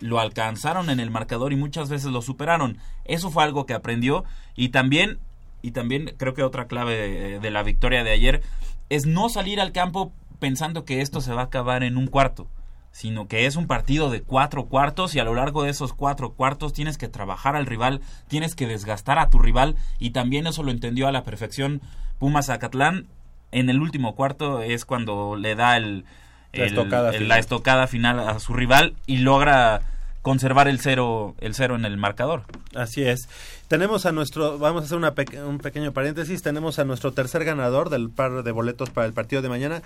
lo 0.00 0.20
alcanzaron 0.20 0.90
en 0.90 1.00
el 1.00 1.10
marcador 1.10 1.52
y 1.52 1.56
muchas 1.56 1.88
veces 1.88 2.10
lo 2.10 2.20
superaron. 2.20 2.78
Eso 3.04 3.30
fue 3.30 3.42
algo 3.42 3.64
que 3.64 3.74
aprendió 3.74 4.24
y 4.54 4.68
también 4.68 5.18
y 5.62 5.70
también 5.70 6.14
creo 6.18 6.34
que 6.34 6.42
otra 6.42 6.66
clave 6.66 6.94
de, 6.94 7.40
de, 7.40 7.50
la 7.50 7.62
victoria 7.62 8.04
de 8.04 8.10
ayer 8.10 8.42
es 8.90 9.06
no 9.06 9.30
salir 9.30 9.62
al 9.62 9.72
campo 9.72 10.12
pensando 10.38 10.84
que 10.84 11.00
esto 11.00 11.22
se 11.22 11.32
va 11.32 11.40
a 11.40 11.44
acabar 11.46 11.82
en 11.84 11.96
un 11.96 12.06
cuarto, 12.06 12.48
sino 12.94 13.26
que 13.26 13.46
es 13.46 13.56
un 13.56 13.66
partido 13.66 14.08
de 14.08 14.22
cuatro 14.22 14.66
cuartos 14.66 15.16
y 15.16 15.18
a 15.18 15.24
lo 15.24 15.34
largo 15.34 15.64
de 15.64 15.70
esos 15.70 15.92
cuatro 15.92 16.30
cuartos 16.30 16.72
tienes 16.72 16.96
que 16.96 17.08
trabajar 17.08 17.56
al 17.56 17.66
rival, 17.66 18.00
tienes 18.28 18.54
que 18.54 18.68
desgastar 18.68 19.18
a 19.18 19.30
tu 19.30 19.40
rival 19.40 19.74
y 19.98 20.10
también 20.10 20.46
eso 20.46 20.62
lo 20.62 20.70
entendió 20.70 21.08
a 21.08 21.12
la 21.12 21.24
perfección 21.24 21.82
Pumas 22.20 22.46
Zacatlán. 22.46 23.08
En 23.50 23.68
el 23.68 23.80
último 23.80 24.14
cuarto 24.14 24.62
es 24.62 24.84
cuando 24.84 25.34
le 25.34 25.56
da 25.56 25.76
el, 25.76 26.04
la, 26.52 26.66
estocada 26.66 27.10
el, 27.10 27.26
la, 27.26 27.40
estocada 27.40 27.88
final 27.88 28.20
a 28.20 28.38
su 28.38 28.54
rival 28.54 28.94
y 29.06 29.18
logra 29.18 29.82
conservar 30.22 30.68
el 30.68 30.78
cero, 30.78 31.34
el 31.40 31.56
cero 31.56 31.74
en 31.74 31.84
el 31.86 31.96
marcador. 31.96 32.44
Así 32.76 33.02
es. 33.02 33.28
Tenemos 33.66 34.06
a 34.06 34.12
nuestro, 34.12 34.56
vamos 34.58 34.82
a 34.82 34.84
hacer 34.86 34.98
una 34.98 35.14
pe 35.14 35.26
un 35.42 35.58
pequeño 35.58 35.90
paréntesis, 35.92 36.42
tenemos 36.42 36.78
a 36.78 36.84
nuestro 36.84 37.10
tercer 37.10 37.44
ganador 37.44 37.90
del 37.90 38.08
par 38.08 38.44
de 38.44 38.52
boletos 38.52 38.90
para 38.90 39.08
el 39.08 39.12
partido 39.12 39.42
de 39.42 39.48
mañana. 39.48 39.82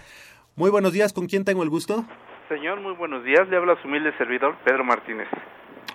Muy 0.56 0.68
buenos 0.68 0.92
días, 0.92 1.14
¿con 1.14 1.26
quién 1.26 1.46
tengo 1.46 1.62
el 1.62 1.70
gusto? 1.70 2.04
Señor, 2.48 2.80
muy 2.80 2.94
buenos 2.94 3.24
días, 3.24 3.46
le 3.50 3.58
habla 3.58 3.76
su 3.82 3.88
humilde 3.88 4.10
servidor 4.16 4.56
Pedro 4.64 4.82
Martínez. 4.82 5.28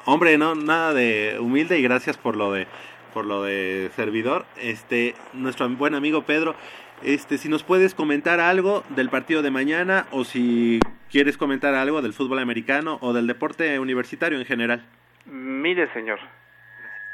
Hombre, 0.06 0.38
no, 0.38 0.54
nada 0.54 0.94
de 0.94 1.38
humilde 1.40 1.80
y 1.80 1.82
gracias 1.82 2.16
por 2.16 2.36
lo 2.36 2.52
de 2.52 2.68
por 3.12 3.26
lo 3.26 3.42
de 3.42 3.90
servidor. 3.96 4.46
Este, 4.58 5.16
nuestro 5.34 5.68
buen 5.70 5.96
amigo 5.96 6.24
Pedro, 6.24 6.54
este, 7.02 7.40
si 7.40 7.50
nos 7.50 7.64
puedes 7.64 7.96
comentar 7.96 8.40
algo 8.40 8.84
del 8.90 9.10
partido 9.10 9.42
de 9.42 9.50
mañana 9.50 10.06
o 10.12 10.26
si 10.26 10.80
quieres 11.12 11.38
comentar 11.38 11.74
algo 11.74 12.04
del 12.04 12.14
fútbol 12.14 12.38
americano 12.38 13.00
o 13.02 13.14
del 13.14 13.26
deporte 13.26 13.80
universitario 13.80 14.38
en 14.38 14.46
general. 14.46 14.86
Mire, 15.26 15.92
señor, 15.94 16.20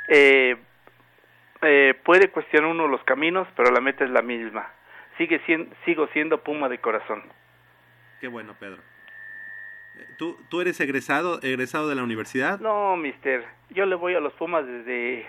eh, 0.10 0.58
eh, 1.62 1.94
puede 2.04 2.30
cuestionar 2.30 2.72
uno 2.72 2.90
los 2.90 3.04
caminos, 3.06 3.48
pero 3.56 3.72
la 3.72 3.80
meta 3.80 4.04
es 4.04 4.12
la 4.12 4.22
misma. 4.22 4.68
Sigue 5.18 5.40
siendo, 5.46 5.74
sigo 5.86 6.08
siendo 6.08 6.44
Puma 6.44 6.68
de 6.68 6.80
corazón. 6.80 7.24
Qué 8.20 8.28
bueno, 8.28 8.54
Pedro. 8.60 8.82
¿Tú, 10.18 10.38
¿Tú 10.50 10.62
eres 10.62 10.80
egresado, 10.80 11.40
egresado 11.42 11.88
de 11.90 11.96
la 11.96 12.04
universidad? 12.04 12.60
No, 12.60 12.98
mister. 12.98 13.46
Yo 13.70 13.86
le 13.86 13.96
voy 13.96 14.16
a 14.16 14.20
los 14.20 14.34
Pumas 14.34 14.66
desde 14.66 15.26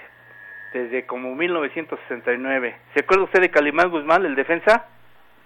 desde 0.72 1.06
como 1.06 1.34
1969. 1.34 2.76
¿Se 2.94 3.00
acuerda 3.00 3.24
usted 3.24 3.40
de 3.40 3.50
Calimán 3.50 3.90
Guzmán, 3.90 4.24
el 4.24 4.34
defensa? 4.34 4.86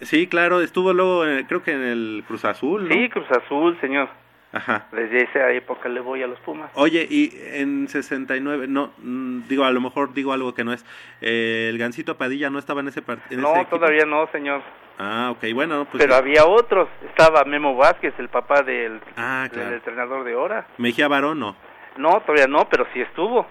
Sí, 0.01 0.27
claro, 0.27 0.61
estuvo 0.61 0.93
luego, 0.93 1.27
eh, 1.27 1.45
creo 1.49 1.63
que 1.63 1.73
en 1.73 1.83
el 1.83 2.25
Cruz 2.27 2.45
Azul, 2.45 2.89
¿no? 2.89 2.95
Sí, 2.95 3.09
Cruz 3.09 3.31
Azul, 3.31 3.79
señor. 3.81 4.09
Ajá. 4.55 4.87
Desde 4.93 5.25
esa 5.25 5.51
época 5.51 5.89
le 5.89 6.01
voy 6.01 6.23
a 6.23 6.29
los 6.29 6.39
Pumas. 6.41 6.71
Oye, 6.75 7.05
y 7.11 7.33
en 7.55 7.89
69, 7.89 8.69
no, 8.69 8.93
mm, 8.99 9.49
digo, 9.49 9.65
a 9.65 9.73
lo 9.73 9.81
mejor 9.81 10.15
digo 10.15 10.33
algo 10.33 10.55
que 10.55 10.63
no 10.63 10.73
es. 10.73 10.85
Eh, 11.21 11.67
¿El 11.71 11.79
Gancito 11.79 12.17
Padilla 12.17 12.51
no 12.51 12.61
estaba 12.61 12.81
en 12.81 12.89
ese 12.89 13.03
partido? 13.03 13.41
No, 13.41 13.67
todavía 13.67 14.05
no, 14.07 14.29
señor. 14.31 14.63
Ah, 14.97 15.33
ok, 15.33 15.53
bueno, 15.55 15.87
pues. 15.91 16.01
Pero 16.01 16.15
había 16.15 16.47
otros. 16.47 16.89
Estaba 17.05 17.43
Memo 17.45 17.75
Vázquez, 17.75 18.15
el 18.19 18.29
papá 18.29 18.63
del, 18.63 19.01
ah, 19.17 19.49
claro. 19.51 19.71
del 19.71 19.79
entrenador 19.79 20.25
de 20.25 20.37
hora. 20.37 20.69
Mejía 20.79 21.09
Barón, 21.09 21.41
no. 21.41 21.57
No, 21.97 22.21
todavía 22.21 22.47
no, 22.47 22.69
pero 22.69 22.87
sí 22.93 23.01
estuvo. 23.01 23.45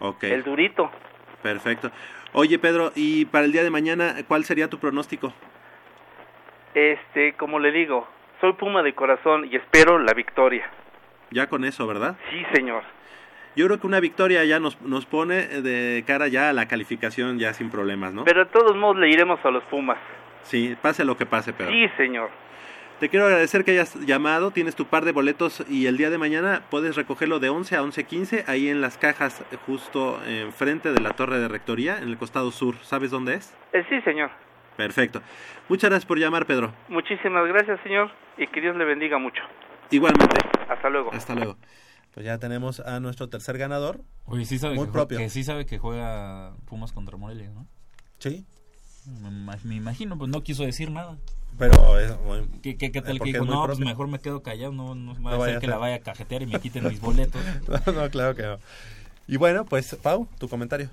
Ok. 0.00 0.24
El 0.24 0.42
durito. 0.42 0.90
Perfecto. 1.40 1.92
Oye, 2.32 2.58
Pedro, 2.58 2.90
y 2.96 3.26
para 3.26 3.44
el 3.44 3.52
día 3.52 3.62
de 3.62 3.70
mañana, 3.70 4.16
¿cuál 4.26 4.44
sería 4.44 4.68
tu 4.68 4.78
pronóstico? 4.78 5.32
Este, 6.74 7.34
como 7.34 7.60
le 7.60 7.70
digo, 7.70 8.08
soy 8.40 8.52
Puma 8.54 8.82
de 8.82 8.94
corazón 8.94 9.48
y 9.50 9.56
espero 9.56 9.98
la 9.98 10.14
victoria. 10.14 10.70
Ya 11.30 11.48
con 11.48 11.64
eso, 11.64 11.86
¿verdad? 11.86 12.16
Sí, 12.30 12.42
señor. 12.54 12.82
Yo 13.56 13.66
creo 13.66 13.80
que 13.80 13.86
una 13.86 14.00
victoria 14.00 14.44
ya 14.44 14.60
nos, 14.60 14.80
nos 14.82 15.04
pone 15.04 15.46
de 15.46 16.04
cara 16.06 16.28
ya 16.28 16.50
a 16.50 16.52
la 16.52 16.68
calificación 16.68 17.38
ya 17.38 17.52
sin 17.52 17.70
problemas, 17.70 18.12
¿no? 18.12 18.24
Pero 18.24 18.44
de 18.44 18.50
todos 18.50 18.76
modos 18.76 18.98
le 18.98 19.10
iremos 19.10 19.44
a 19.44 19.50
los 19.50 19.64
Pumas. 19.64 19.98
Sí, 20.42 20.76
pase 20.80 21.04
lo 21.04 21.16
que 21.16 21.26
pase, 21.26 21.52
pero... 21.52 21.70
Sí, 21.70 21.88
señor. 21.96 22.30
Te 23.00 23.08
quiero 23.08 23.26
agradecer 23.26 23.64
que 23.64 23.72
hayas 23.72 23.94
llamado, 24.06 24.50
tienes 24.50 24.74
tu 24.74 24.86
par 24.86 25.04
de 25.04 25.12
boletos 25.12 25.64
y 25.68 25.86
el 25.86 25.96
día 25.96 26.10
de 26.10 26.18
mañana 26.18 26.62
puedes 26.68 26.96
recogerlo 26.96 27.38
de 27.38 27.48
11 27.48 27.76
a 27.76 27.82
11.15 27.82 28.44
ahí 28.48 28.68
en 28.68 28.80
las 28.80 28.98
cajas 28.98 29.44
justo 29.66 30.20
enfrente 30.26 30.92
de 30.92 31.00
la 31.00 31.10
torre 31.10 31.38
de 31.38 31.46
rectoría, 31.46 31.98
en 31.98 32.08
el 32.08 32.18
costado 32.18 32.50
sur. 32.50 32.74
¿Sabes 32.82 33.12
dónde 33.12 33.34
es? 33.34 33.56
Eh, 33.72 33.84
sí, 33.88 34.00
señor. 34.00 34.30
Perfecto. 34.78 35.20
Muchas 35.68 35.90
gracias 35.90 36.06
por 36.06 36.18
llamar, 36.20 36.46
Pedro. 36.46 36.72
Muchísimas 36.88 37.46
gracias, 37.48 37.80
señor, 37.82 38.12
y 38.38 38.46
que 38.46 38.60
Dios 38.60 38.76
le 38.76 38.84
bendiga 38.84 39.18
mucho. 39.18 39.42
Igualmente. 39.90 40.36
Hasta 40.70 40.88
luego. 40.88 41.12
Hasta 41.12 41.34
luego. 41.34 41.56
Pues 42.14 42.24
ya 42.24 42.38
tenemos 42.38 42.78
a 42.78 43.00
nuestro 43.00 43.28
tercer 43.28 43.58
ganador. 43.58 44.00
Oye, 44.24 44.44
sí 44.44 44.56
sabe, 44.58 44.76
Muy 44.76 44.86
que, 44.86 44.92
propio. 44.92 45.18
que 45.18 45.30
sí 45.30 45.42
sabe 45.42 45.66
que 45.66 45.78
juega 45.78 46.52
Pumas 46.66 46.92
contra 46.92 47.16
Morelia, 47.16 47.50
¿no? 47.50 47.66
Sí. 48.20 48.46
Me, 49.20 49.28
ima- 49.30 49.58
me 49.64 49.74
imagino, 49.74 50.16
pues 50.16 50.30
no 50.30 50.42
quiso 50.44 50.62
decir 50.62 50.92
nada. 50.92 51.16
Pero 51.58 51.98
es 51.98 52.16
muy- 52.20 52.46
¿Qué, 52.62 52.76
qué, 52.78 52.92
qué 52.92 53.02
tal 53.02 53.18
porque 53.18 53.32
que 53.32 53.40
dijo? 53.40 53.50
No, 53.52 53.66
pues 53.66 53.80
mejor 53.80 54.06
me 54.06 54.20
quedo 54.20 54.42
callado, 54.44 54.70
no, 54.72 54.94
no 54.94 55.14
va 55.22 55.32
No 55.36 55.42
a 55.42 55.46
ser 55.46 55.58
que 55.58 55.66
la 55.66 55.78
vaya 55.78 55.96
a 55.96 56.00
cajetear 56.00 56.42
y 56.42 56.46
me 56.46 56.60
quiten 56.60 56.84
mis 56.88 57.00
boletos. 57.00 57.42
no, 57.86 57.92
no, 57.92 58.08
claro 58.10 58.36
que 58.36 58.42
no. 58.44 58.58
Y 59.26 59.38
bueno, 59.38 59.64
pues 59.64 59.96
Pau, 59.96 60.28
tu 60.38 60.48
comentario. 60.48 60.88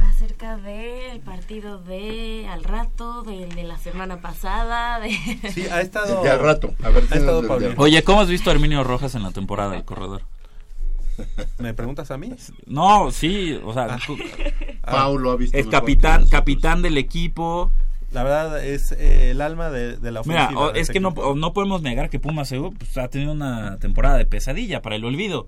Acerca 0.00 0.56
del 0.56 1.20
partido 1.20 1.78
de 1.78 2.46
al 2.48 2.64
rato, 2.64 3.22
del 3.22 3.54
de 3.54 3.64
la 3.64 3.78
semana 3.78 4.20
pasada, 4.20 5.00
de... 5.00 5.10
Sí, 5.52 5.66
ha 5.70 5.80
estado... 5.80 6.22
De 6.22 6.30
al 6.30 6.40
rato. 6.40 6.72
A 6.82 6.88
ver, 6.90 7.04
ha 7.10 7.14
estado 7.16 7.42
de-. 7.58 7.74
Oye, 7.76 8.02
¿cómo 8.02 8.20
has 8.20 8.28
visto 8.28 8.50
a 8.50 8.52
Herminio 8.52 8.84
Rojas 8.84 9.14
en 9.14 9.22
la 9.22 9.30
temporada 9.30 9.72
del 9.72 9.84
corredor? 9.84 10.22
¿Me 11.58 11.74
preguntas 11.74 12.10
a 12.10 12.18
mí? 12.18 12.32
No, 12.66 13.10
sí, 13.12 13.58
o 13.64 13.72
sea, 13.72 13.98
cu- 14.06 14.16
Paulo 14.82 15.30
ha 15.30 15.36
visto 15.36 15.56
es 15.56 15.66
capitán, 15.68 16.26
capitán 16.28 16.82
del 16.82 16.98
equipo. 16.98 17.70
La 18.10 18.22
verdad 18.24 18.64
es 18.64 18.92
eh, 18.92 19.30
el 19.30 19.40
alma 19.40 19.70
de, 19.70 19.96
de 19.96 20.10
la 20.12 20.22
Mira, 20.24 20.44
ofensiva. 20.44 20.60
o- 20.60 20.72
de 20.72 20.80
es 20.80 20.82
este 20.82 20.94
que 20.94 21.00
no, 21.00 21.10
equipo. 21.10 21.28
o 21.28 21.34
no 21.36 21.52
podemos 21.52 21.82
negar 21.82 22.10
que 22.10 22.18
Pumas 22.20 22.52
pues, 22.78 22.98
ha 22.98 23.08
tenido 23.08 23.32
una 23.32 23.78
temporada 23.78 24.16
de 24.18 24.26
pesadilla 24.26 24.82
para 24.82 24.96
el 24.96 25.04
olvido. 25.04 25.46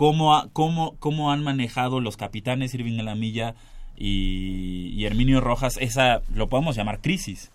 ¿Cómo, 0.00 0.48
cómo, 0.54 0.96
cómo 0.98 1.30
han 1.30 1.42
manejado 1.44 2.00
los 2.00 2.16
capitanes 2.16 2.72
Irving 2.72 2.98
Alamilla 3.00 3.54
y, 3.98 4.94
y 4.94 5.04
Herminio 5.04 5.42
Rojas 5.42 5.76
esa, 5.78 6.22
lo 6.34 6.48
podemos 6.48 6.74
llamar 6.74 7.02
crisis? 7.02 7.50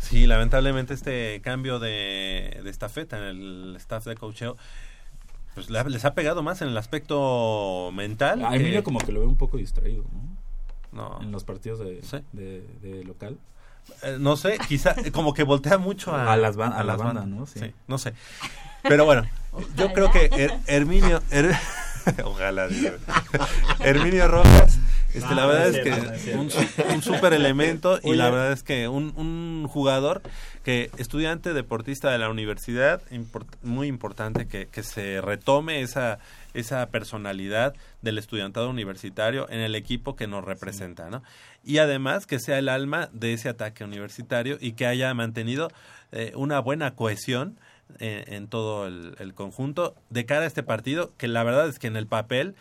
Sí, 0.00 0.26
lamentablemente 0.26 0.92
este 0.92 1.40
cambio 1.40 1.78
de, 1.78 2.60
de 2.64 2.68
estafeta 2.68 3.16
en 3.18 3.22
el 3.22 3.76
staff 3.76 4.04
de 4.06 4.16
coacheo 4.16 4.56
pues 5.54 5.70
les 5.70 6.04
ha 6.04 6.14
pegado 6.14 6.42
más 6.42 6.62
en 6.62 6.68
el 6.70 6.76
aspecto 6.76 7.92
mental. 7.94 8.44
A 8.44 8.50
que- 8.50 8.56
Emilio 8.56 8.82
como 8.82 8.98
que 8.98 9.12
lo 9.12 9.20
veo 9.20 9.28
un 9.28 9.36
poco 9.36 9.56
distraído, 9.56 10.02
¿no? 10.92 11.10
No. 11.18 11.22
En 11.22 11.30
los 11.30 11.44
partidos 11.44 11.78
de, 11.78 12.02
Sí. 12.02 12.16
de, 12.32 12.66
de 12.82 13.04
local. 13.04 13.38
Eh, 14.02 14.16
no 14.18 14.36
sé, 14.36 14.58
quizá 14.68 14.96
como 15.12 15.32
que 15.32 15.44
voltea 15.44 15.78
mucho 15.78 16.12
a, 16.16 16.32
A 16.32 16.36
las 16.36 16.56
ban- 16.56 16.72
a 16.72 16.78
la 16.78 16.84
las 16.84 16.98
bandas. 16.98 17.26
¿no? 17.28 17.46
Sí. 17.46 17.60
no 17.86 17.98
sé. 17.98 18.14
Pero 18.84 19.04
bueno, 19.04 19.26
yo 19.76 19.92
creo 19.92 20.10
que 20.12 20.30
Her- 20.30 20.60
Herminio... 20.66 21.20
Her- 21.30 21.58
Ojalá. 22.24 22.68
Herminio 23.80 24.28
Rojas, 24.28 24.78
este, 25.14 25.34
la 25.34 25.42
no 25.42 25.48
verdad 25.48 25.68
es 25.68 25.82
cierto, 25.82 26.12
que 26.24 26.34
un, 26.88 26.94
un 26.96 27.02
super 27.02 27.32
elemento 27.32 27.98
y 28.02 28.08
Oye. 28.10 28.16
la 28.16 28.30
verdad 28.30 28.52
es 28.52 28.62
que 28.62 28.88
un, 28.88 29.14
un 29.16 29.66
jugador 29.68 30.20
que 30.64 30.90
estudiante 30.98 31.54
deportista 31.54 32.10
de 32.10 32.18
la 32.18 32.28
universidad, 32.28 33.00
import- 33.10 33.56
muy 33.62 33.86
importante 33.88 34.46
que, 34.46 34.66
que 34.66 34.82
se 34.82 35.20
retome 35.22 35.80
esa, 35.82 36.18
esa 36.52 36.86
personalidad 36.90 37.74
del 38.02 38.18
estudiantado 38.18 38.68
universitario 38.68 39.48
en 39.50 39.60
el 39.60 39.74
equipo 39.74 40.14
que 40.16 40.26
nos 40.26 40.44
representa, 40.44 41.08
¿no? 41.10 41.22
Y 41.64 41.78
además 41.78 42.26
que 42.26 42.38
sea 42.38 42.58
el 42.58 42.68
alma 42.68 43.08
de 43.12 43.32
ese 43.32 43.48
ataque 43.48 43.82
universitario 43.84 44.58
y 44.60 44.72
que 44.72 44.86
haya 44.86 45.12
mantenido 45.14 45.70
eh, 46.12 46.32
una 46.34 46.58
buena 46.60 46.94
cohesión 46.94 47.58
en, 47.98 48.32
en 48.34 48.48
todo 48.48 48.86
el, 48.86 49.14
el 49.18 49.34
conjunto 49.34 49.94
de 50.10 50.26
cara 50.26 50.42
a 50.42 50.46
este 50.46 50.62
partido, 50.62 51.12
que 51.16 51.28
la 51.28 51.42
verdad 51.44 51.68
es 51.68 51.78
que 51.78 51.86
en 51.86 51.96
el 51.96 52.06
papel 52.06 52.54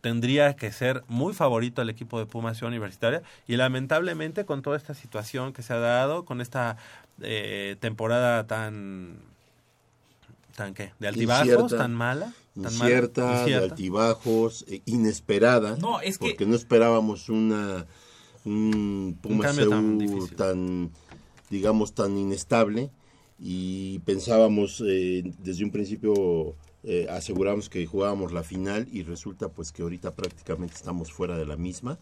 tendría 0.00 0.54
que 0.56 0.72
ser 0.72 1.04
muy 1.08 1.34
favorito 1.34 1.82
el 1.82 1.90
equipo 1.90 2.18
de 2.18 2.26
Pumas 2.26 2.56
Ciudad 2.56 2.70
Universitaria. 2.72 3.22
Y 3.46 3.56
lamentablemente 3.56 4.44
con 4.44 4.62
toda 4.62 4.76
esta 4.76 4.94
situación 4.94 5.52
que 5.52 5.62
se 5.62 5.72
ha 5.74 5.78
dado, 5.78 6.24
con 6.24 6.40
esta 6.40 6.76
eh, 7.20 7.76
temporada 7.80 8.46
tan 8.46 9.18
tan 10.56 10.72
qué, 10.72 10.92
de 11.00 11.08
altibajos, 11.08 11.46
Incierta, 11.48 11.76
tan 11.78 11.94
mala, 11.94 12.26
tan 12.26 12.62
mala, 12.62 12.70
incierta, 12.70 13.36
de 13.46 13.54
altibajos, 13.56 14.64
eh, 14.68 14.82
inesperada. 14.86 15.76
No, 15.76 16.00
es 16.00 16.16
que- 16.18 16.28
Porque 16.28 16.46
no 16.46 16.54
esperábamos 16.54 17.28
una 17.28 17.86
un 18.44 19.18
Pumas 19.20 19.56
tan 19.56 19.98
difícil. 19.98 20.36
tan, 20.36 20.90
digamos, 21.50 21.94
tan 21.94 22.16
inestable 22.16 22.90
y 23.38 23.98
pensábamos 24.00 24.82
eh, 24.86 25.22
desde 25.38 25.64
un 25.64 25.70
principio 25.70 26.54
eh, 26.86 27.06
aseguramos 27.08 27.70
que 27.70 27.86
jugábamos 27.86 28.32
la 28.32 28.42
final 28.42 28.86
y 28.92 29.02
resulta 29.02 29.48
pues 29.48 29.72
que 29.72 29.82
ahorita 29.82 30.14
prácticamente 30.14 30.74
estamos 30.74 31.12
fuera 31.12 31.36
de 31.36 31.46
la 31.46 31.56
misma. 31.56 31.98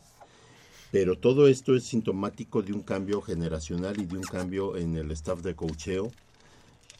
Pero 0.90 1.16
todo 1.16 1.48
esto 1.48 1.74
es 1.74 1.84
sintomático 1.84 2.62
de 2.62 2.72
un 2.72 2.82
cambio 2.82 3.22
generacional 3.22 3.98
y 4.00 4.04
de 4.04 4.16
un 4.16 4.24
cambio 4.24 4.76
en 4.76 4.96
el 4.96 5.10
staff 5.12 5.40
de 5.40 5.54
cocheo. 5.54 6.10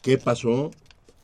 ¿Qué 0.01 0.17
pasó? 0.17 0.71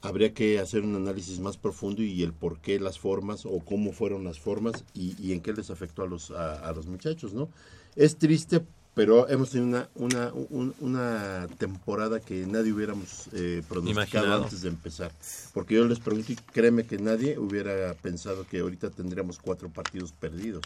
Habría 0.01 0.33
que 0.33 0.59
hacer 0.59 0.83
un 0.83 0.95
análisis 0.95 1.39
más 1.39 1.57
profundo 1.57 2.03
y 2.03 2.21
el 2.21 2.33
por 2.33 2.59
qué, 2.59 2.79
las 2.79 2.99
formas 2.99 3.45
o 3.45 3.59
cómo 3.59 3.91
fueron 3.91 4.23
las 4.23 4.39
formas 4.39 4.85
y, 4.93 5.33
en 5.33 5.41
qué 5.41 5.53
les 5.53 5.71
afectó 5.71 6.03
a 6.03 6.07
los, 6.07 6.31
a 6.31 6.71
los 6.73 6.85
muchachos, 6.87 7.33
¿no? 7.33 7.49
Es 7.95 8.17
triste, 8.17 8.61
pero 8.99 9.29
hemos 9.29 9.49
tenido 9.51 9.69
una, 9.69 9.89
una, 9.95 10.33
un- 10.33 10.75
una 10.81 11.47
temporada 11.57 12.19
que 12.19 12.45
nadie 12.45 12.73
hubiéramos 12.73 13.29
eh, 13.31 13.63
pronosticado 13.69 14.25
Imaginado. 14.25 14.43
antes 14.43 14.61
de 14.61 14.67
empezar. 14.67 15.13
Porque 15.53 15.75
yo 15.75 15.85
les 15.85 16.01
pregunto 16.01 16.33
y 16.33 16.35
créeme 16.35 16.85
que 16.85 16.97
nadie 16.97 17.39
hubiera 17.39 17.93
pensado 17.93 18.45
que 18.45 18.59
ahorita 18.59 18.89
tendríamos 18.89 19.39
cuatro 19.39 19.69
partidos 19.69 20.11
perdidos. 20.11 20.65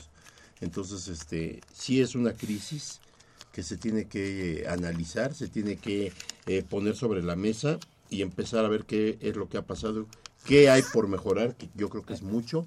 Entonces, 0.61 1.07
este, 1.09 1.61
sí 1.75 2.01
es 2.01 2.15
una 2.15 2.33
crisis 2.33 3.01
que 3.51 3.61
se 3.61 3.77
tiene 3.77 4.07
que 4.07 4.61
eh, 4.63 4.67
analizar, 4.67 5.35
se 5.35 5.47
tiene 5.47 5.75
que 5.75 6.11
eh, 6.47 6.63
poner 6.67 6.95
sobre 6.95 7.21
la 7.21 7.35
mesa 7.35 7.77
y 8.09 8.23
empezar 8.23 8.65
a 8.65 8.67
ver 8.67 8.85
qué 8.85 9.19
es 9.21 9.35
lo 9.35 9.47
que 9.47 9.57
ha 9.59 9.61
pasado, 9.67 10.07
qué 10.43 10.71
hay 10.71 10.81
por 10.91 11.07
mejorar, 11.07 11.55
que 11.55 11.69
yo 11.75 11.87
creo 11.87 12.03
que 12.03 12.15
es 12.15 12.23
mucho, 12.23 12.65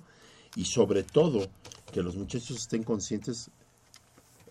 y 0.54 0.66
sobre 0.66 1.02
todo 1.02 1.48
que 1.92 2.02
los 2.04 2.14
muchachos 2.14 2.56
estén 2.56 2.84
conscientes 2.84 3.50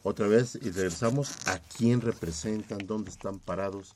otra 0.05 0.27
vez 0.27 0.55
y 0.61 0.69
regresamos 0.71 1.47
a 1.47 1.57
quién 1.59 1.99
representan, 2.01 2.77
dónde 2.85 3.09
están 3.09 3.39
parados 3.39 3.95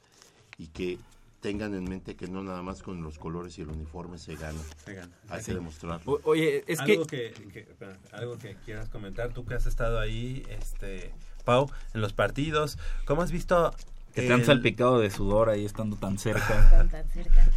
y 0.58 0.68
que 0.68 0.98
tengan 1.40 1.74
en 1.76 1.84
mente 1.86 2.16
que 2.16 2.28
no 2.28 2.44
nada 2.44 2.62
más 2.64 2.82
con 2.82 3.02
los 3.04 3.18
colores 3.20 3.58
y 3.60 3.62
el 3.62 3.70
uniforme 3.70 4.18
se 4.18 4.36
gana. 4.36 4.60
Se 4.84 4.94
gana. 4.96 5.12
Hay 5.30 5.38
Así. 5.40 5.46
que 5.52 5.54
demostrarlo. 5.54 6.12
O- 6.12 6.20
Oye, 6.24 6.64
es 6.68 6.80
algo 6.80 7.06
que... 7.06 7.32
que, 7.32 7.44
que- 7.48 7.60
espera, 7.60 7.96
algo 8.12 8.38
que 8.40 8.56
quieras 8.66 8.90
comentar, 8.90 9.32
tú 9.34 9.46
que 9.46 9.54
has 9.54 9.66
estado 9.68 10.00
ahí, 10.00 10.44
este 10.50 11.14
Pau, 11.46 11.70
en 11.94 12.02
los 12.02 12.12
partidos, 12.12 12.78
¿cómo 13.06 13.22
has 13.22 13.32
visto 13.32 13.74
Que 14.14 14.24
te 14.24 14.34
han 14.34 14.40
el- 14.42 14.46
salpicado 14.48 15.00
de 15.00 15.10
sudor 15.12 15.50
ahí 15.50 15.64
estando 15.64 15.96
tan 15.96 16.18
cerca. 16.18 16.60
Están 16.66 16.90
tan 16.90 17.08
cerca. 17.12 17.48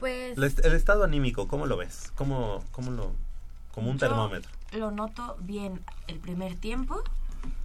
Pues 0.00 0.36
el, 0.36 0.44
est- 0.44 0.64
el 0.64 0.72
estado 0.74 1.04
anímico, 1.04 1.46
¿cómo 1.48 1.66
lo 1.66 1.76
ves? 1.76 2.12
¿Cómo, 2.16 2.64
cómo 2.72 2.90
lo 2.90 3.12
como 3.72 3.88
un 3.90 3.98
Yo 3.98 4.08
termómetro? 4.08 4.50
lo 4.72 4.90
noto 4.90 5.36
bien 5.40 5.80
el 6.08 6.18
primer 6.18 6.56
tiempo 6.56 7.02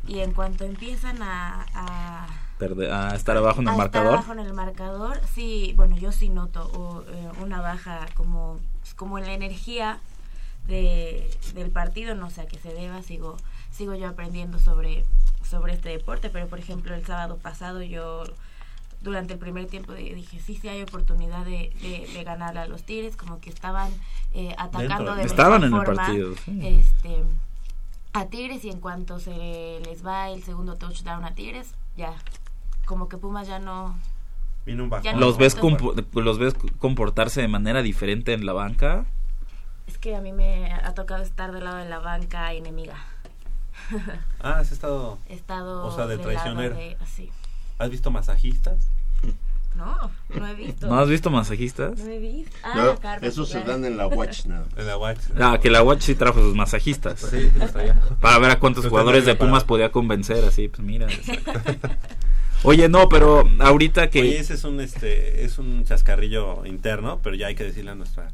y 0.08 0.20
en 0.20 0.34
cuanto 0.34 0.64
empiezan 0.66 1.22
a, 1.22 1.66
a, 1.74 2.28
Perde- 2.60 2.92
a 2.92 3.16
estar 3.16 3.36
abajo 3.38 3.62
en 3.62 3.68
el 3.68 3.70
a 3.70 3.72
estar 3.74 3.78
marcador. 4.04 4.14
abajo 4.14 4.34
en 4.34 4.40
el 4.40 4.54
marcador, 4.54 5.20
sí, 5.34 5.74
bueno, 5.76 5.98
yo 5.98 6.12
sí 6.12 6.30
noto 6.30 6.70
o, 6.74 7.02
eh, 7.12 7.30
una 7.42 7.60
baja 7.62 8.06
como, 8.14 8.60
como 8.96 9.18
en 9.18 9.26
la 9.26 9.34
energía 9.34 10.00
de, 10.68 11.30
del 11.54 11.70
partido, 11.72 12.16
no 12.16 12.30
sé 12.30 12.42
a 12.42 12.48
qué 12.48 12.58
se 12.60 12.74
deba, 12.74 13.02
sigo, 13.04 13.38
sigo 13.72 13.94
yo 13.96 14.08
aprendiendo 14.08 14.58
sobre, 14.60 15.06
sobre 15.44 15.74
este 15.74 15.90
deporte, 15.90 16.30
pero 16.30 16.48
por 16.48 16.60
ejemplo 16.60 16.96
el 16.96 17.06
sábado 17.06 17.38
pasado 17.38 17.82
yo 17.84 18.24
durante 19.02 19.34
el 19.34 19.40
primer 19.40 19.68
tiempo 19.68 19.94
dije, 19.94 20.40
sí, 20.40 20.56
sí 20.60 20.68
hay 20.68 20.82
oportunidad 20.82 21.46
de, 21.46 21.72
de, 21.82 22.10
de 22.12 22.24
ganar 22.24 22.58
a 22.58 22.66
los 22.68 22.84
Tigres, 22.84 23.16
como 23.16 23.40
que 23.40 23.50
estaban 23.52 23.92
eh, 24.34 24.56
atacando 24.58 25.14
Dentro. 25.14 25.16
de 25.16 25.24
Estaban 25.24 25.62
mejor 25.62 25.84
en 25.86 25.90
el 25.92 25.96
partido, 25.96 26.34
sí. 26.44 26.60
este, 26.64 27.24
a 28.16 28.28
Tigres 28.28 28.64
y 28.64 28.70
en 28.70 28.80
cuanto 28.80 29.20
se 29.20 29.82
les 29.84 30.06
va 30.06 30.30
el 30.30 30.42
segundo 30.42 30.76
touchdown 30.76 31.26
a 31.26 31.36
Tigres, 31.36 31.76
ya, 31.98 32.14
como 32.86 33.10
que 33.10 33.18
Pumas 33.18 33.46
ya 33.46 33.60
no... 33.60 33.98
Vino 34.66 34.86
un 34.86 34.90
no 34.90 35.20
¿Los 35.20 35.38
ves, 35.38 35.58
¿Los 36.14 36.40
ves 36.40 36.56
comportarse 36.80 37.42
de 37.42 37.50
manera 37.50 37.82
diferente 37.82 38.32
en 38.34 38.46
la 38.46 38.54
banca? 38.54 39.06
Es 39.86 39.98
que 39.98 40.16
a 40.16 40.22
mí 40.22 40.32
me 40.32 40.72
ha 40.72 40.94
tocado 40.94 41.22
estar 41.24 41.52
del 41.52 41.66
lado 41.66 41.76
de 41.78 41.90
la 41.90 42.00
banca 42.00 42.54
enemiga. 42.54 42.96
Ah, 44.40 44.60
has 44.60 44.72
estado 44.72 45.20
He 45.28 45.34
estado 45.34 45.86
o 45.86 45.92
sea, 45.92 46.08
de 46.08 46.18
traicionero. 46.18 46.74
de- 46.74 46.98
sí. 47.06 47.30
¿Has 47.78 47.90
visto 47.90 48.10
masajistas? 48.12 48.90
No, 49.76 50.10
no 50.34 50.48
he 50.48 50.56
visto. 50.56 50.88
¿No 50.88 51.00
has 51.00 51.10
visto 51.10 51.30
masajistas? 51.30 52.00
No 52.00 52.10
he 52.12 52.20
visto. 52.20 52.56
Ah, 52.64 52.74
No, 52.76 53.00
Carmen, 53.00 53.30
esos 53.30 53.50
se 53.50 53.62
dan 53.64 53.84
en 53.86 53.98
la 53.98 54.08
Watch 54.08 54.46
nada. 54.46 54.66
En 54.78 54.88
la 54.88 54.98
Watch. 54.98 55.20
Ah, 55.40 55.60
que 55.62 55.70
la 55.70 55.84
Watch 55.84 56.02
sí 56.02 56.16
trajo 56.16 56.40
sus 56.40 56.56
masajistas. 56.56 57.20
Sí. 57.20 57.52
Para 58.22 58.40
ver 58.40 58.52
a 58.52 58.60
cuántos 58.60 58.86
jugadores 58.88 59.26
de 59.26 59.36
Pumas 59.36 59.64
podía 59.64 59.92
convencer, 59.92 60.44
así, 60.46 60.68
pues 60.68 60.82
mira. 60.82 61.08
Oye, 62.64 62.90
no, 62.90 63.10
pero 63.10 63.44
ahorita 63.60 64.10
que... 64.10 64.22
Oye, 64.22 64.40
ese 64.40 64.56
es 64.56 64.64
un 64.64 64.80
este 64.80 65.44
es 65.46 65.60
un 65.60 65.84
chascarrillo 65.84 66.66
interno, 66.66 67.20
pero 67.22 67.36
ya 67.36 67.48
hay 67.48 67.54
que 67.56 67.64
decirle 67.64 67.92
a 67.92 67.96
nuestra 67.96 68.30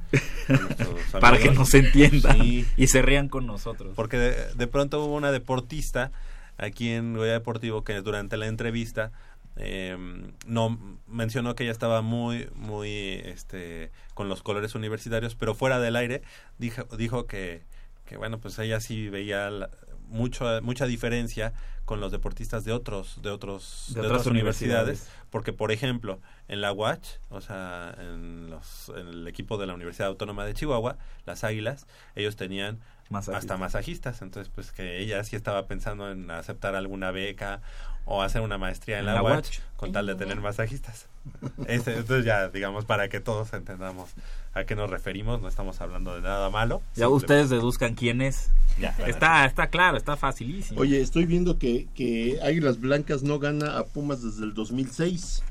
a 1.13 1.19
Para 1.19 1.37
que 1.37 1.51
nos 1.51 1.73
entiendan 1.73 2.37
Sí. 2.39 2.65
y 2.77 2.87
se 2.87 3.01
rían 3.01 3.27
con 3.27 3.45
nosotros. 3.45 3.91
Porque 3.95 4.17
de, 4.17 4.53
de 4.55 4.67
pronto 4.67 5.03
hubo 5.03 5.15
una 5.15 5.31
deportista 5.33 6.11
aquí 6.57 6.89
en 6.91 7.13
Goya 7.17 7.33
Deportivo 7.33 7.83
que 7.83 7.99
durante 8.01 8.37
la 8.37 8.47
entrevista 8.47 9.11
eh, 9.57 9.97
no 10.45 10.79
mencionó 11.11 11.55
que 11.55 11.63
ella 11.63 11.71
estaba 11.71 12.01
muy 12.01 12.49
muy 12.55 13.21
este 13.25 13.91
con 14.13 14.29
los 14.29 14.41
colores 14.43 14.75
universitarios, 14.75 15.35
pero 15.35 15.53
fuera 15.55 15.79
del 15.79 15.95
aire 15.95 16.21
dijo 16.57 16.83
dijo 16.97 17.27
que 17.27 17.63
que 18.05 18.17
bueno 18.17 18.39
pues 18.39 18.57
ella 18.59 18.79
sí 18.79 19.09
veía 19.09 19.49
la- 19.49 19.69
mucho 20.07 20.45
mucha 20.61 20.85
diferencia 20.85 21.53
con 21.85 21.99
los 22.01 22.11
deportistas 22.11 22.63
de 22.65 22.71
otros 22.73 23.21
de 23.21 23.29
otros 23.29 23.85
De 23.89 24.01
de, 24.01 24.07
otras 24.07 24.21
otras 24.21 24.31
universidades, 24.31 24.83
universidades. 24.99 25.27
porque 25.29 25.53
por 25.53 25.71
ejemplo 25.71 26.19
en 26.49 26.59
la 26.61 26.71
Watch 26.73 27.07
o 27.29 27.39
sea 27.41 27.95
en 27.99 28.49
los 28.49 28.89
en 28.95 29.07
el 29.07 29.27
equipo 29.27 29.57
de 29.57 29.67
la 29.67 29.73
Universidad 29.73 30.09
Autónoma 30.09 30.45
de 30.45 30.53
Chihuahua 30.53 30.97
las 31.25 31.43
Águilas 31.45 31.87
ellos 32.15 32.35
tenían 32.35 32.79
Masajistas. 33.09 33.43
hasta 33.43 33.57
masajistas 33.57 34.21
entonces 34.21 34.51
pues 34.53 34.71
que 34.71 34.99
ella 34.99 35.21
sí 35.23 35.35
estaba 35.35 35.65
pensando 35.67 36.09
en 36.11 36.29
aceptar 36.31 36.75
alguna 36.75 37.11
beca 37.11 37.61
o 38.05 38.21
hacer 38.21 38.41
una 38.41 38.57
maestría 38.57 38.95
en 38.97 39.01
En 39.01 39.05
la, 39.07 39.13
la 39.15 39.23
Watch, 39.23 39.33
Watch. 39.33 39.59
con 39.77 39.91
tal 39.91 40.07
de 40.07 40.15
tener 40.15 40.39
masajistas 40.39 41.07
Este, 41.67 41.95
entonces 41.97 42.25
ya 42.25 42.49
digamos 42.49 42.85
para 42.85 43.09
que 43.09 43.19
todos 43.19 43.53
entendamos 43.53 44.09
a 44.53 44.63
qué 44.65 44.75
nos 44.75 44.89
referimos 44.89 45.41
no 45.41 45.47
estamos 45.47 45.79
hablando 45.81 46.15
de 46.15 46.21
nada 46.21 46.49
malo 46.49 46.81
Ya 46.95 47.07
ustedes 47.09 47.49
deduzcan 47.49 47.93
quién 47.95 48.21
es. 48.21 48.49
Ya, 48.79 48.95
está, 49.05 49.45
está 49.45 49.67
claro, 49.67 49.97
está 49.97 50.17
facilísimo. 50.17 50.79
Oye, 50.79 51.01
estoy 51.01 51.25
viendo 51.25 51.59
que, 51.59 51.87
que 51.93 52.39
Águilas 52.41 52.79
Blancas 52.79 53.21
no 53.21 53.37
gana 53.37 53.77
a 53.77 53.85
Pumas 53.85 54.23
desde 54.23 54.43
el 54.45 54.53
2006. 54.53 55.43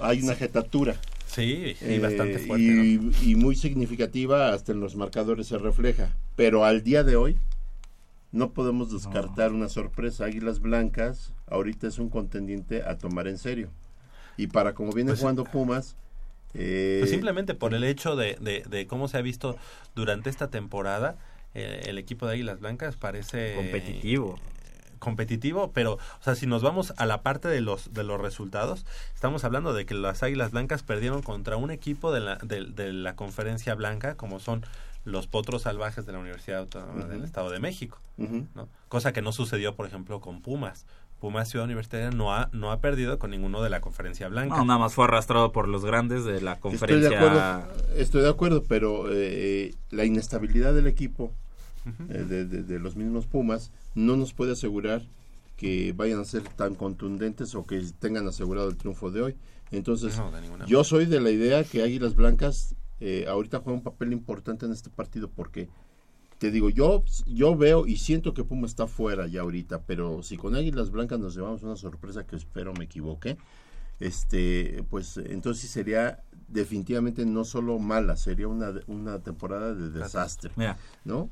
Hay 0.00 0.22
una 0.22 0.34
jetatura. 0.36 0.94
sí, 1.26 1.74
sí 1.78 1.84
Eh, 1.84 1.98
bastante 1.98 2.38
fuerte 2.38 2.64
y, 2.64 2.98
¿no? 2.98 3.12
y 3.20 3.34
muy 3.34 3.56
significativa, 3.56 4.52
hasta 4.54 4.72
en 4.72 4.80
los 4.80 4.96
marcadores 4.96 5.48
se 5.48 5.58
refleja. 5.58 6.12
Pero 6.36 6.64
al 6.64 6.82
día 6.82 7.02
de 7.02 7.16
hoy 7.16 7.38
no 8.30 8.50
podemos 8.52 8.92
descartar 8.92 9.52
una 9.52 9.68
sorpresa. 9.68 10.24
Águilas 10.24 10.60
Blancas 10.60 11.32
ahorita 11.52 11.86
es 11.86 11.98
un 11.98 12.08
contendiente 12.08 12.82
a 12.82 12.98
tomar 12.98 13.28
en 13.28 13.38
serio. 13.38 13.68
Y 14.36 14.46
para 14.48 14.74
como 14.74 14.92
viene 14.92 15.10
Pues, 15.10 15.20
jugando 15.20 15.44
Pumas... 15.44 15.94
eh, 16.54 16.98
Pues 17.00 17.10
simplemente 17.10 17.54
por 17.54 17.74
el 17.74 17.84
hecho 17.84 18.16
de, 18.16 18.36
de, 18.40 18.62
de 18.68 18.86
cómo 18.86 19.08
se 19.08 19.18
ha 19.18 19.22
visto 19.22 19.56
durante 19.94 20.30
esta 20.30 20.48
temporada, 20.48 21.16
eh, 21.54 21.82
el 21.86 21.98
equipo 21.98 22.26
de 22.26 22.32
Águilas 22.34 22.60
Blancas 22.60 22.96
parece 22.96 23.54
Competitivo. 23.56 24.38
competitivo, 24.98 25.70
pero 25.72 25.94
o 25.94 26.22
sea, 26.22 26.34
si 26.34 26.46
nos 26.46 26.62
vamos 26.62 26.94
a 26.96 27.06
la 27.06 27.22
parte 27.22 27.48
de 27.48 27.60
los 27.60 27.92
de 27.92 28.04
los 28.04 28.20
resultados, 28.20 28.86
estamos 29.14 29.44
hablando 29.44 29.74
de 29.74 29.84
que 29.84 29.94
las 29.94 30.22
Águilas 30.22 30.52
Blancas 30.52 30.82
perdieron 30.82 31.22
contra 31.22 31.56
un 31.56 31.70
equipo 31.70 32.12
de 32.12 32.20
la 32.20 32.36
de, 32.36 32.64
de 32.64 32.92
la 32.92 33.16
Conferencia 33.16 33.74
Blanca, 33.74 34.14
como 34.16 34.38
son 34.40 34.64
los 35.04 35.26
Potros 35.26 35.62
Salvajes 35.62 36.06
de 36.06 36.12
la 36.12 36.20
Universidad 36.20 36.60
Autónoma 36.60 37.04
del. 37.06 37.24
Estado 37.24 37.50
de 37.50 37.58
México. 37.58 37.98
Cosa 38.88 39.12
que 39.12 39.20
no 39.22 39.32
sucedió, 39.32 39.74
por 39.74 39.86
ejemplo, 39.86 40.20
con 40.20 40.40
Pumas. 40.40 40.86
Pumas 41.22 41.48
Ciudad 41.48 41.64
Universitaria 41.66 42.10
no 42.10 42.34
ha 42.34 42.48
no 42.52 42.72
ha 42.72 42.80
perdido 42.80 43.16
con 43.20 43.30
ninguno 43.30 43.62
de 43.62 43.70
la 43.70 43.80
Conferencia 43.80 44.26
Blanca. 44.28 44.56
No, 44.56 44.64
nada 44.64 44.80
más 44.80 44.92
fue 44.94 45.04
arrastrado 45.04 45.52
por 45.52 45.68
los 45.68 45.84
grandes 45.84 46.24
de 46.24 46.40
la 46.40 46.54
Estoy 46.54 46.70
conferencia. 46.72 47.10
de 47.10 47.16
acuerdo, 47.16 47.62
estoy 47.96 48.22
de 48.22 48.28
acuerdo 48.28 48.62
pero 48.64 49.04
eh, 49.08 49.72
la 49.90 50.04
inestabilidad 50.04 50.74
del 50.74 50.88
equipo, 50.88 51.32
eh, 52.10 52.24
de, 52.28 52.44
de- 52.44 52.64
de 52.64 52.78
los 52.80 52.96
mismos 52.96 53.26
Pumas, 53.26 53.70
no 53.94 54.16
nos 54.16 54.32
puede 54.34 54.52
asegurar 54.52 55.02
que 55.56 55.92
vayan 55.96 56.18
a 56.18 56.24
ser 56.24 56.42
tan 56.42 56.74
contundentes 56.74 57.54
o 57.54 57.66
que 57.66 57.80
tengan 58.00 58.26
asegurado 58.26 58.68
el 58.68 58.76
triunfo 58.76 59.12
de 59.12 59.22
hoy. 59.22 59.36
Entonces, 59.70 60.18
No, 60.18 60.32
de 60.32 60.40
ninguna 60.40 60.66
yo 60.66 60.82
soy 60.82 61.06
de 61.06 61.20
la 61.20 61.30
idea 61.30 61.62
que 61.62 61.82
Águilas 61.84 62.16
Blancas 62.16 62.74
eh, 62.98 63.26
ahorita 63.28 63.60
juega 63.60 63.78
un 63.78 63.84
papel 63.84 64.12
importante 64.12 64.66
en 64.66 64.72
este 64.72 64.90
partido 64.90 65.28
porque 65.30 65.68
te 66.42 66.50
digo, 66.50 66.70
yo, 66.70 67.04
yo 67.24 67.54
veo 67.56 67.86
y 67.86 67.98
siento 67.98 68.34
que 68.34 68.42
Puma 68.42 68.66
está 68.66 68.88
fuera 68.88 69.28
ya 69.28 69.42
ahorita, 69.42 69.82
pero 69.86 70.24
si 70.24 70.36
con 70.36 70.56
Águilas 70.56 70.90
Blancas 70.90 71.20
nos 71.20 71.36
llevamos 71.36 71.62
una 71.62 71.76
sorpresa 71.76 72.26
que 72.26 72.34
espero 72.34 72.72
me 72.72 72.86
equivoque, 72.86 73.36
este, 74.00 74.84
pues 74.90 75.18
entonces 75.18 75.70
sería 75.70 76.18
definitivamente 76.48 77.24
no 77.24 77.44
solo 77.44 77.78
mala, 77.78 78.16
sería 78.16 78.48
una, 78.48 78.72
una 78.88 79.20
temporada 79.20 79.72
de 79.72 79.90
desastre, 79.90 80.50
Mira, 80.56 80.76
¿no? 81.04 81.30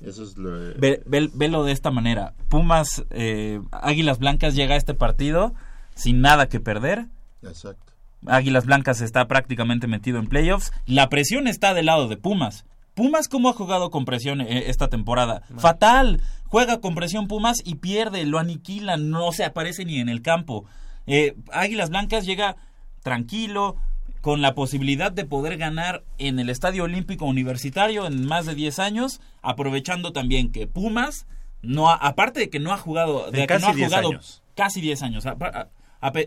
Eso 0.00 0.22
es 0.22 0.36
lo... 0.36 0.52
ve, 0.78 1.02
ve- 1.04 1.30
velo 1.34 1.64
de 1.64 1.72
esta 1.72 1.90
manera. 1.90 2.34
Pumas, 2.48 3.04
eh, 3.10 3.60
Águilas 3.72 4.20
Blancas 4.20 4.54
llega 4.54 4.74
a 4.74 4.78
este 4.78 4.94
partido 4.94 5.52
sin 5.96 6.20
nada 6.20 6.48
que 6.48 6.60
perder. 6.60 7.06
Exacto. 7.42 7.92
Águilas 8.26 8.66
Blancas 8.66 9.00
está 9.00 9.26
prácticamente 9.26 9.88
metido 9.88 10.20
en 10.20 10.28
playoffs. 10.28 10.70
La 10.86 11.08
presión 11.08 11.48
está 11.48 11.74
del 11.74 11.86
lado 11.86 12.06
de 12.06 12.16
Pumas. 12.16 12.64
Pumas, 12.94 13.28
¿cómo 13.28 13.48
ha 13.48 13.52
jugado 13.52 13.90
con 13.90 14.04
presión 14.04 14.40
eh, 14.40 14.64
esta 14.68 14.88
temporada? 14.88 15.42
Fatal. 15.58 16.20
Juega 16.46 16.80
con 16.80 16.94
presión 16.94 17.26
Pumas 17.28 17.60
y 17.64 17.76
pierde, 17.76 18.24
lo 18.24 18.38
aniquilan, 18.38 19.10
no 19.10 19.32
se 19.32 19.44
aparece 19.44 19.84
ni 19.84 19.98
en 19.98 20.08
el 20.08 20.22
campo. 20.22 20.64
Eh, 21.06 21.34
Águilas 21.52 21.90
Blancas 21.90 22.24
llega 22.26 22.56
tranquilo, 23.02 23.76
con 24.20 24.40
la 24.40 24.54
posibilidad 24.54 25.12
de 25.12 25.26
poder 25.26 25.58
ganar 25.58 26.02
en 26.16 26.38
el 26.38 26.48
Estadio 26.48 26.84
Olímpico 26.84 27.26
Universitario 27.26 28.06
en 28.06 28.24
más 28.24 28.46
de 28.46 28.54
10 28.54 28.78
años, 28.78 29.20
aprovechando 29.42 30.12
también 30.12 30.50
que 30.50 30.66
Pumas, 30.66 31.26
no 31.60 31.90
ha- 31.90 31.96
aparte 31.96 32.40
de 32.40 32.48
que 32.48 32.58
no 32.58 32.72
ha 32.72 32.78
jugado, 32.78 33.30
de 33.30 33.46
que 33.46 33.54
no 33.54 33.60
casi 33.60 33.66
ha 33.66 33.74
10 33.74 33.88
jugado 33.88 34.08
años. 34.08 34.42
casi 34.54 34.80
10 34.80 35.02
años. 35.02 35.24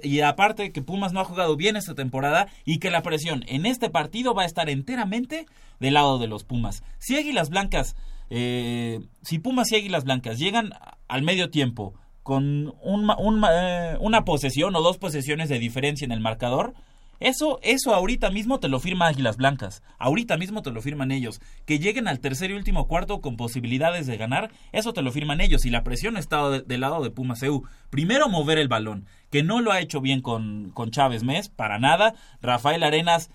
Y 0.03 0.21
aparte 0.21 0.71
que 0.71 0.81
Pumas 0.81 1.13
no 1.13 1.19
ha 1.19 1.25
jugado 1.25 1.55
bien 1.55 1.75
esta 1.75 1.93
temporada 1.95 2.47
y 2.65 2.79
que 2.79 2.89
la 2.91 3.01
presión 3.03 3.43
en 3.47 3.65
este 3.65 3.89
partido 3.89 4.33
va 4.33 4.43
a 4.43 4.45
estar 4.45 4.69
enteramente 4.69 5.45
del 5.79 5.93
lado 5.93 6.17
de 6.17 6.27
los 6.27 6.43
Pumas. 6.43 6.83
Si 6.99 7.15
Águilas 7.15 7.49
Blancas, 7.49 7.95
eh, 8.29 8.99
si 9.21 9.39
Pumas 9.39 9.71
y 9.71 9.75
Águilas 9.75 10.03
Blancas 10.03 10.37
llegan 10.39 10.71
al 11.07 11.21
medio 11.21 11.49
tiempo 11.49 11.93
con 12.23 12.73
un 12.81 13.09
un 13.17 13.43
eh, 13.49 13.95
una 14.01 14.25
posesión 14.25 14.75
o 14.75 14.81
dos 14.81 14.97
posesiones 14.97 15.47
de 15.49 15.59
diferencia 15.59 16.03
en 16.05 16.11
el 16.11 16.19
marcador, 16.19 16.73
eso, 17.19 17.59
eso 17.63 17.95
ahorita 17.95 18.29
mismo 18.29 18.59
te 18.59 18.67
lo 18.67 18.79
firma 18.79 19.07
Águilas 19.07 19.37
Blancas. 19.37 19.81
Ahorita 19.97 20.37
mismo 20.37 20.61
te 20.61 20.69
lo 20.69 20.81
firman 20.83 21.11
ellos. 21.11 21.41
Que 21.65 21.79
lleguen 21.79 22.07
al 22.07 22.19
tercer 22.19 22.51
y 22.51 22.53
último 22.53 22.87
cuarto 22.87 23.21
con 23.21 23.37
posibilidades 23.37 24.05
de 24.05 24.17
ganar, 24.17 24.51
eso 24.71 24.93
te 24.93 25.01
lo 25.01 25.11
firman 25.11 25.41
ellos. 25.41 25.65
Y 25.65 25.71
la 25.71 25.83
presión 25.83 26.15
está 26.15 26.47
de- 26.49 26.61
del 26.61 26.81
lado 26.81 27.01
de 27.01 27.09
Pumas 27.09 27.41
EU. 27.41 27.63
Primero 27.89 28.29
mover 28.29 28.59
el 28.59 28.67
balón, 28.67 29.07
que 29.29 29.43
no 29.43 29.61
lo 29.61 29.71
ha 29.71 29.79
hecho 29.79 30.01
bien 30.01 30.21
con, 30.21 30.71
con 30.71 30.91
Chávez 30.91 31.23
Mes, 31.23 31.49
para 31.49 31.79
nada. 31.79 32.13
Rafael 32.41 32.83
Arenas 32.83 33.29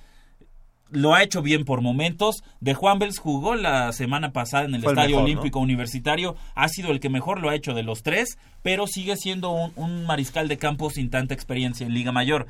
lo 0.92 1.14
ha 1.14 1.22
hecho 1.22 1.42
bien 1.42 1.64
por 1.64 1.80
momentos. 1.80 2.44
De 2.60 2.74
Juan 2.74 2.98
Bels 2.98 3.18
jugó 3.18 3.54
la 3.54 3.92
semana 3.92 4.32
pasada 4.32 4.64
en 4.64 4.74
el 4.74 4.82
Fue 4.82 4.92
el 4.92 4.98
Estadio. 4.98 5.20
Olímpico 5.20 5.58
Universitario. 5.58 6.36
Ha 6.54 6.68
sido 6.68 6.92
el 6.92 7.00
que 7.00 7.08
mejor 7.08 7.40
lo 7.40 7.48
ha 7.48 7.54
hecho 7.54 7.74
de 7.74 7.82
los 7.82 8.02
tres, 8.02 8.38
pero 8.62 8.86
sigue 8.86 9.16
siendo 9.16 9.50
un, 9.50 9.72
un 9.76 10.06
mariscal 10.06 10.48
de 10.48 10.58
campo 10.58 10.90
sin 10.90 11.10
tanta 11.10 11.34
experiencia 11.34 11.86
en 11.86 11.94
Liga 11.94 12.12
Mayor. 12.12 12.46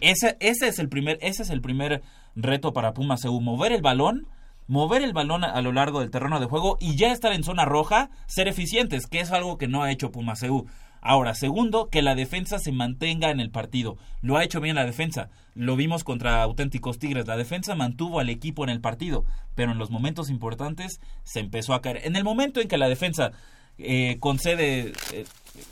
Ese, 0.00 0.36
ese 0.40 0.68
es 0.68 0.78
el 0.78 0.88
primer, 0.88 1.18
ese 1.22 1.42
es 1.42 1.50
el 1.50 1.62
primer 1.62 2.02
reto 2.34 2.72
para 2.74 2.92
Pumas 2.92 3.24
EU, 3.24 3.40
mover 3.40 3.72
el 3.72 3.80
balón, 3.80 4.26
mover 4.66 5.02
el 5.02 5.14
balón 5.14 5.42
a, 5.42 5.52
a 5.52 5.62
lo 5.62 5.72
largo 5.72 6.00
del 6.00 6.10
terreno 6.10 6.38
de 6.38 6.46
juego 6.46 6.76
y 6.80 6.96
ya 6.96 7.12
estar 7.12 7.32
en 7.32 7.44
zona 7.44 7.64
roja, 7.64 8.10
ser 8.26 8.46
eficientes, 8.46 9.06
que 9.06 9.20
es 9.20 9.32
algo 9.32 9.56
que 9.56 9.68
no 9.68 9.82
ha 9.82 9.90
hecho 9.90 10.10
Pumas 10.10 10.42
EU. 10.42 10.66
Ahora, 11.08 11.36
segundo, 11.36 11.88
que 11.88 12.02
la 12.02 12.16
defensa 12.16 12.58
se 12.58 12.72
mantenga 12.72 13.30
en 13.30 13.38
el 13.38 13.52
partido. 13.52 13.96
Lo 14.22 14.36
ha 14.36 14.42
hecho 14.42 14.60
bien 14.60 14.74
la 14.74 14.84
defensa. 14.84 15.30
Lo 15.54 15.76
vimos 15.76 16.02
contra 16.02 16.42
auténticos 16.42 16.98
Tigres. 16.98 17.28
La 17.28 17.36
defensa 17.36 17.76
mantuvo 17.76 18.18
al 18.18 18.28
equipo 18.28 18.64
en 18.64 18.70
el 18.70 18.80
partido, 18.80 19.24
pero 19.54 19.70
en 19.70 19.78
los 19.78 19.92
momentos 19.92 20.30
importantes 20.30 21.00
se 21.22 21.38
empezó 21.38 21.74
a 21.74 21.80
caer. 21.80 22.00
En 22.02 22.16
el 22.16 22.24
momento 22.24 22.60
en 22.60 22.66
que 22.66 22.76
la 22.76 22.88
defensa 22.88 23.30
eh, 23.78 24.16
concede, 24.18 24.94
eh, 25.12 25.24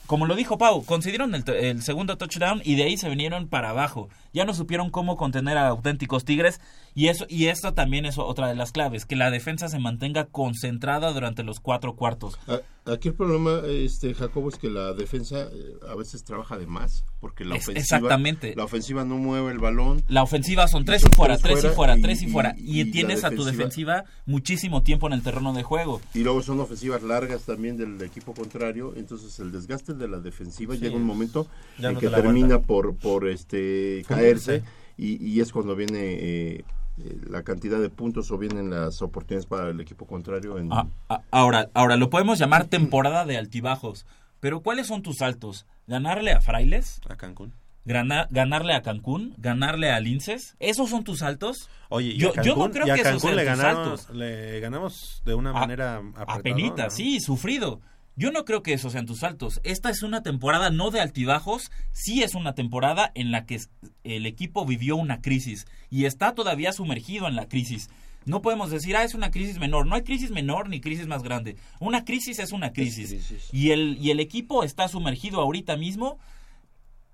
como 0.07 0.27
lo 0.27 0.37
dijo 0.37 0.59
Pau, 0.59 0.85
concedieron 0.85 1.35
el, 1.35 1.83
segundo 1.83 2.17
touchdown 2.17 2.61
y 2.65 2.77
de 2.77 2.85
ahí 2.85 2.97
se 2.97 3.09
vinieron 3.09 3.49
para 3.49 3.71
abajo. 3.71 4.09
Ya 4.33 4.45
no 4.45 4.55
supieron 4.55 4.91
cómo 4.91 5.17
contener 5.17 5.57
a 5.57 5.69
auténticos 5.69 6.25
Tigres 6.25 6.61
y 6.95 7.09
eso 7.09 7.27
y 7.29 7.47
esto 7.47 7.75
también 7.75 8.05
es 8.05 8.19
otra 8.19 8.49
de 8.49 8.55
las 8.55 8.73
claves, 8.73 9.07
que 9.07 9.17
la 9.17 9.31
defensa 9.31 9.69
se 9.69 9.79
mantenga 9.79 10.27
concentrada 10.27 11.13
durante 11.13 11.43
los 11.43 11.61
cuatro 11.61 11.95
cuartos. 11.95 12.39
Aquí 12.87 13.09
el 13.09 13.15
problema, 13.15 13.63
este 13.67 14.13
Jacobo, 14.13 14.51
es 14.51 14.57
que 14.57 14.69
la 14.69 14.93
defensa 14.93 15.49
eh, 15.51 15.75
a 15.89 15.95
veces 15.95 16.23
trabaja 16.23 16.59
de 16.59 16.67
más, 16.67 17.07
porque 17.19 17.47
la 17.47 17.55
ofensiva, 17.55 17.81
exactamente. 17.81 18.55
la 18.55 18.65
ofensiva 18.65 19.07
no 19.07 19.17
mueve 19.17 19.53
el 19.53 19.59
balón. 19.59 20.03
La 20.09 20.23
ofensiva 20.23 20.69
son 20.69 20.85
tres 20.85 21.03
y 21.03 21.17
fuera, 21.17 21.39
tres 21.39 21.65
y 21.65 21.69
fuera 21.69 21.97
tres 21.97 22.21
y 22.21 22.27
fuera. 22.27 22.55
y 22.59 22.85
tienes 22.91 23.25
a 23.25 23.31
tu 23.31 23.45
defensiva 23.45 24.05
muchísimo 24.27 24.83
tiempo 24.83 25.07
en 25.07 25.15
el 25.15 25.23
terreno 25.23 25.55
de 25.55 25.63
juego. 25.63 26.03
Y 26.13 26.21
luego 26.21 26.43
son 26.43 26.61
ofensivas 26.61 27.03
largas 27.03 27.45
también 27.45 27.79
del 27.79 28.03
equipo 28.03 28.35
contrario, 28.35 28.93
entonces 28.97 29.39
el 29.39 29.51
desgaste 29.51 29.94
de 29.99 30.09
la 30.09 30.19
defensiva 30.21 30.75
Sí. 30.75 30.81
llega 30.81 30.97
un 30.97 31.05
momento 31.05 31.47
Ya 31.79 31.89
en 31.89 31.95
no 31.95 32.01
que 32.01 32.09
termina 32.09 32.47
aguanta. 32.55 32.67
por 32.67 32.97
por 32.97 33.29
este 33.29 34.05
caerse 34.09 34.63
y, 34.97 35.25
y 35.27 35.41
es 35.41 35.53
cuando 35.53 35.75
viene 35.77 35.99
eh, 36.03 36.65
eh, 36.99 37.17
la 37.29 37.43
cantidad 37.43 37.81
de 37.81 37.91
puntos 37.91 38.31
o 38.31 38.39
vienen 38.39 38.71
las 38.71 39.03
oportunidades 39.03 39.47
para 39.47 39.71
el 39.71 39.81
equipo 39.81 40.07
contrario. 40.07 40.59
En... 40.59 40.73
Ah, 40.73 40.87
ah, 41.09 41.23
ahora, 41.33 41.69
ahora, 41.75 41.97
lo 41.97 42.11
podemos 42.11 42.39
llamar 42.39 42.67
temporada 42.67 43.25
de 43.25 43.37
altibajos, 43.37 44.07
pero 44.41 44.61
¿cuáles 44.61 44.87
son 44.87 45.03
tus 45.03 45.17
saltos? 45.19 45.67
¿Ganarle 45.89 46.31
a 46.33 46.41
Frailes? 46.41 47.01
A 47.09 47.17
Cancún. 47.17 47.53
Gana- 47.87 48.29
ganarle 48.31 48.73
a 48.75 48.81
Cancún, 48.81 49.35
ganarle 49.37 49.91
a 49.91 50.01
Linces, 50.01 50.57
¿esos 50.59 50.89
son 50.89 51.05
tus 51.05 51.19
saltos? 51.19 51.69
Oye, 51.91 52.11
y 52.13 52.17
yo, 52.19 52.33
a 52.35 52.43
yo 52.43 52.57
no 52.57 52.71
creo 52.71 52.87
y 52.87 52.91
a 52.91 52.95
que 52.95 53.01
esos 53.03 53.13
Cancún 53.23 53.31
sean 53.33 53.37
le 53.37 53.43
tus 53.45 53.59
ganamos, 53.59 54.01
saltos. 54.01 54.17
le 54.17 54.61
ganamos 54.61 55.23
de 55.27 55.35
una 55.35 55.53
manera 55.53 56.01
A 56.27 56.39
penita, 56.39 56.89
sí, 56.91 57.21
sufrido. 57.21 57.81
Yo 58.17 58.31
no 58.31 58.45
creo 58.45 58.63
que 58.63 58.73
esos 58.73 58.93
sean 58.93 59.07
tus 59.07 59.21
saltos. 59.21 59.61
Esta 59.65 59.91
es 59.91 60.03
una 60.03 60.23
temporada 60.23 60.71
no 60.71 60.91
de 60.91 61.01
altibajos, 61.01 61.71
sí 61.93 62.23
es 62.23 62.35
una 62.35 62.55
temporada 62.55 63.11
en 63.15 63.33
la 63.33 63.45
que 63.45 63.61
el 64.05 64.27
equipo 64.27 64.65
vivió 64.65 64.95
una 64.97 65.21
crisis 65.21 65.67
y 65.91 66.05
está 66.05 66.35
todavía 66.35 66.73
sumergido 66.73 67.27
en 67.27 67.35
la 67.35 67.49
crisis. 67.49 67.91
No 68.25 68.41
podemos 68.41 68.71
decir, 68.71 68.97
ah, 68.97 69.05
es 69.05 69.15
una 69.15 69.31
crisis 69.31 69.59
menor. 69.59 69.87
No 69.87 69.97
hay 69.97 70.03
crisis 70.03 70.31
menor 70.31 70.69
ni 70.69 70.81
crisis 70.81 71.07
más 71.07 71.23
grande. 71.23 71.57
Una 71.81 72.05
crisis 72.05 72.39
es 72.39 72.53
una 72.53 72.73
crisis. 72.73 73.11
Y, 73.53 73.71
el, 73.73 73.99
y 74.01 74.11
el 74.13 74.21
equipo 74.21 74.65
está 74.65 74.89
sumergido 74.89 75.41
ahorita 75.41 75.77
mismo 75.77 76.19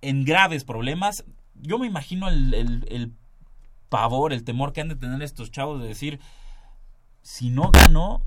en 0.02 0.24
graves 0.24 0.64
problemas. 0.64 1.24
Yo 1.54 1.78
me 1.78 1.86
imagino 1.86 2.28
el, 2.28 2.54
el- 2.54 2.86
el 2.90 3.12
pavor, 3.88 4.32
el 4.32 4.44
temor 4.44 4.72
que 4.72 4.82
han 4.82 4.88
de 4.88 4.94
tener 4.96 5.20
estos 5.22 5.50
chavos 5.50 5.82
de 5.82 5.88
decir, 5.88 6.20
si 7.22 7.50
no 7.50 7.70
gano, 7.72 8.22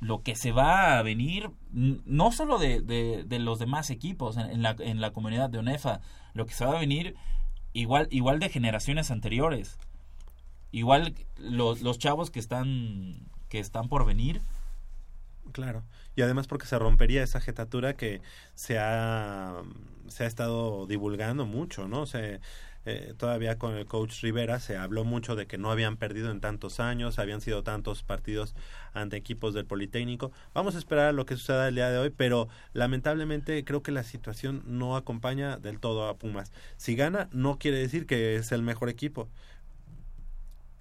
lo 0.00 0.22
que 0.22 0.36
se 0.36 0.52
va 0.52 0.98
a 0.98 1.02
venir, 1.02 1.50
no 1.72 2.30
solo 2.32 2.58
de, 2.58 2.80
de- 2.80 3.24
de 3.26 3.38
los 3.38 3.58
demás 3.58 3.90
equipos 3.90 4.36
en, 4.36 4.62
la, 4.62 4.76
en 4.78 5.00
la 5.00 5.12
comunidad 5.12 5.50
de 5.50 5.58
ONEFA, 5.58 6.00
lo 6.34 6.46
que 6.46 6.54
se 6.54 6.64
va 6.64 6.76
a 6.76 6.80
venir 6.80 7.16
igual, 7.72 8.06
igual 8.10 8.38
de 8.38 8.48
generaciones 8.48 9.10
anteriores. 9.10 9.78
Igual 10.70 11.14
los, 11.38 11.80
los 11.82 11.98
chavos 11.98 12.30
que 12.30 12.38
están, 12.38 13.26
que 13.48 13.58
están 13.58 13.88
por 13.88 14.04
venir. 14.06 14.40
Claro. 15.52 15.82
Y 16.14 16.22
además 16.22 16.46
porque 16.46 16.66
se 16.66 16.78
rompería 16.78 17.22
esa 17.22 17.40
jetatura 17.40 17.96
que 17.96 18.20
se 18.54 18.78
ha, 18.78 19.62
se 20.08 20.24
ha 20.24 20.26
estado 20.26 20.86
divulgando 20.86 21.46
mucho, 21.46 21.88
¿no? 21.88 22.04
Se, 22.06 22.40
eh, 22.90 23.14
todavía 23.16 23.58
con 23.58 23.74
el 23.76 23.86
coach 23.86 24.22
Rivera 24.22 24.60
se 24.60 24.76
habló 24.76 25.04
mucho 25.04 25.36
de 25.36 25.46
que 25.46 25.58
no 25.58 25.70
habían 25.70 25.96
perdido 25.96 26.30
en 26.30 26.40
tantos 26.40 26.80
años, 26.80 27.18
habían 27.18 27.40
sido 27.40 27.62
tantos 27.62 28.02
partidos 28.02 28.54
ante 28.94 29.16
equipos 29.16 29.52
del 29.54 29.66
Politécnico. 29.66 30.32
Vamos 30.54 30.74
a 30.74 30.78
esperar 30.78 31.06
a 31.08 31.12
lo 31.12 31.26
que 31.26 31.36
suceda 31.36 31.68
el 31.68 31.74
día 31.74 31.90
de 31.90 31.98
hoy, 31.98 32.10
pero 32.10 32.48
lamentablemente 32.72 33.62
creo 33.64 33.82
que 33.82 33.92
la 33.92 34.02
situación 34.04 34.62
no 34.66 34.96
acompaña 34.96 35.56
del 35.58 35.78
todo 35.80 36.08
a 36.08 36.16
Pumas. 36.16 36.52
Si 36.76 36.94
gana, 36.96 37.28
no 37.32 37.58
quiere 37.58 37.78
decir 37.78 38.06
que 38.06 38.36
es 38.36 38.50
el 38.52 38.62
mejor 38.62 38.88
equipo. 38.88 39.28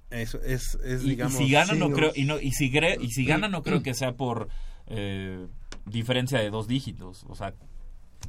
Eso 0.10 0.40
es, 0.44 0.76
es 0.86 1.04
Y, 1.04 1.08
y 1.08 1.10
digamos... 1.10 1.38
si 1.38 1.52
gana 1.52 1.74
no 1.74 1.90
creo 1.92 2.12
y 2.16 2.24
no 2.24 2.40
y 2.40 2.52
si 2.52 2.72
cre- 2.72 2.98
y 3.02 3.10
si 3.12 3.26
gana 3.26 3.50
no 3.50 3.62
creo 3.62 3.84
que 3.84 3.94
sea 3.94 4.14
por 4.14 4.48
eh, 4.88 5.46
diferencia 5.86 6.40
de 6.40 6.50
dos 6.50 6.68
dígitos 6.70 7.26
o 7.28 7.36
sea 7.36 7.54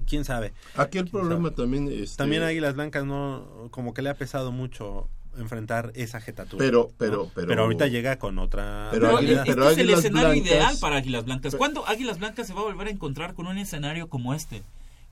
quién 0.07 0.25
sabe 0.25 0.53
Aquí 0.77 0.99
el 0.99 1.05
¿Quién 1.05 1.13
problema 1.21 1.49
sabe? 1.51 1.57
también... 1.63 1.89
Este, 1.91 2.17
También 2.17 2.43
a 2.43 2.47
Águilas 2.49 2.75
Blancas 2.75 3.05
no, 3.05 3.69
como 3.71 3.95
que 3.95 4.03
le 4.03 4.11
ha 4.11 4.15
pesado 4.15 4.53
mucho 4.53 5.09
enfrentar 5.37 5.93
esa 5.95 6.21
jetatura. 6.21 6.65
Pero- 6.65 6.89
¿no? 6.91 6.95
pero- 6.99 7.31
pero- 7.35 7.63
ahorita 7.63 7.87
llega 7.87 8.19
con 8.19 8.39
otra. 8.41 8.89
Pero 8.91 9.17
Pero 9.19 9.19
este 9.41 9.45
pero 9.55 9.71
es 9.71 9.79
el 9.79 9.91
escenario 9.91 10.31
Blancas- 10.31 10.47
ideal 10.47 10.77
para 10.81 10.97
Águilas 10.97 11.25
Blancas. 11.25 11.55
¿Cuándo 11.55 11.87
Águilas 11.87 12.19
Blancas 12.19 12.47
se 12.49 12.55
va 12.55 12.61
a 12.61 12.65
volver 12.65 12.89
a 12.89 12.91
encontrar 12.91 13.35
con 13.35 13.47
un 13.47 13.57
escenario 13.59 14.09
como 14.09 14.35
este? 14.35 14.63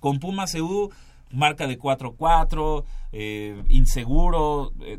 Con 0.01 0.19
Pumas 0.19 0.55
EU, 0.57 0.91
marca 1.31 1.67
de 1.69 1.79
4-4, 1.79 2.85
eh, 3.13 3.63
inseguro. 3.69 4.73
eh, 4.81 4.99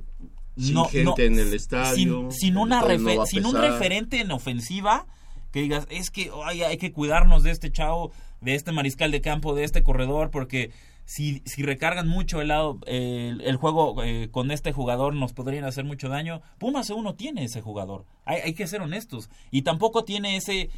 Sin 0.58 0.74
no- 0.74 0.86
gente 0.86 1.30
no- 1.30 1.36
en 1.36 1.40
el 1.48 1.54
estadio, 1.54 1.96
Sin, 1.96 2.32
sin 2.32 2.52
el 2.54 2.58
una 2.58 2.80
estadio 2.80 3.00
no 3.00 3.10
refe- 3.10 3.18
va 3.18 3.24
a 3.24 3.28
sin 3.28 3.46
un 3.46 3.56
referente 3.56 4.22
en 4.22 4.32
ofensiva 4.32 5.06
que 5.52 5.62
digas, 5.62 5.86
es 5.90 6.10
que 6.10 6.32
ay, 6.46 6.64
hay 6.64 6.78
que 6.78 6.92
cuidarnos 6.92 7.44
de 7.44 7.52
este 7.52 7.72
chavo, 7.72 8.12
de 8.42 8.56
este 8.56 8.72
mariscal 8.72 9.12
de 9.12 9.22
campo, 9.22 9.56
de 9.56 9.64
este 9.64 9.84
corredor, 9.84 10.30
porque 10.32 10.72
si, 11.06 11.42
si 11.46 11.64
recargan 11.64 12.08
mucho 12.08 12.42
el, 12.42 12.50
lado, 12.50 12.80
eh, 12.86 13.30
el, 13.32 13.42
el 13.42 13.56
juego 13.56 14.04
eh, 14.04 14.30
con 14.32 14.52
este 14.52 14.74
jugador 14.74 15.14
nos 15.16 15.34
podrían 15.34 15.64
hacer 15.66 15.86
mucho 15.86 16.10
daño. 16.10 16.42
Pumas 16.58 16.90
EU 16.90 17.02
no 17.02 17.16
tiene 17.16 17.44
ese 17.46 17.62
jugador, 17.62 18.06
hay, 18.26 18.42
hay 18.42 18.54
que 18.54 18.68
ser 18.68 18.82
honestos. 18.82 19.30
Y 19.52 19.62
tampoco 19.62 20.04
tiene 20.04 20.36
ese, 20.36 20.70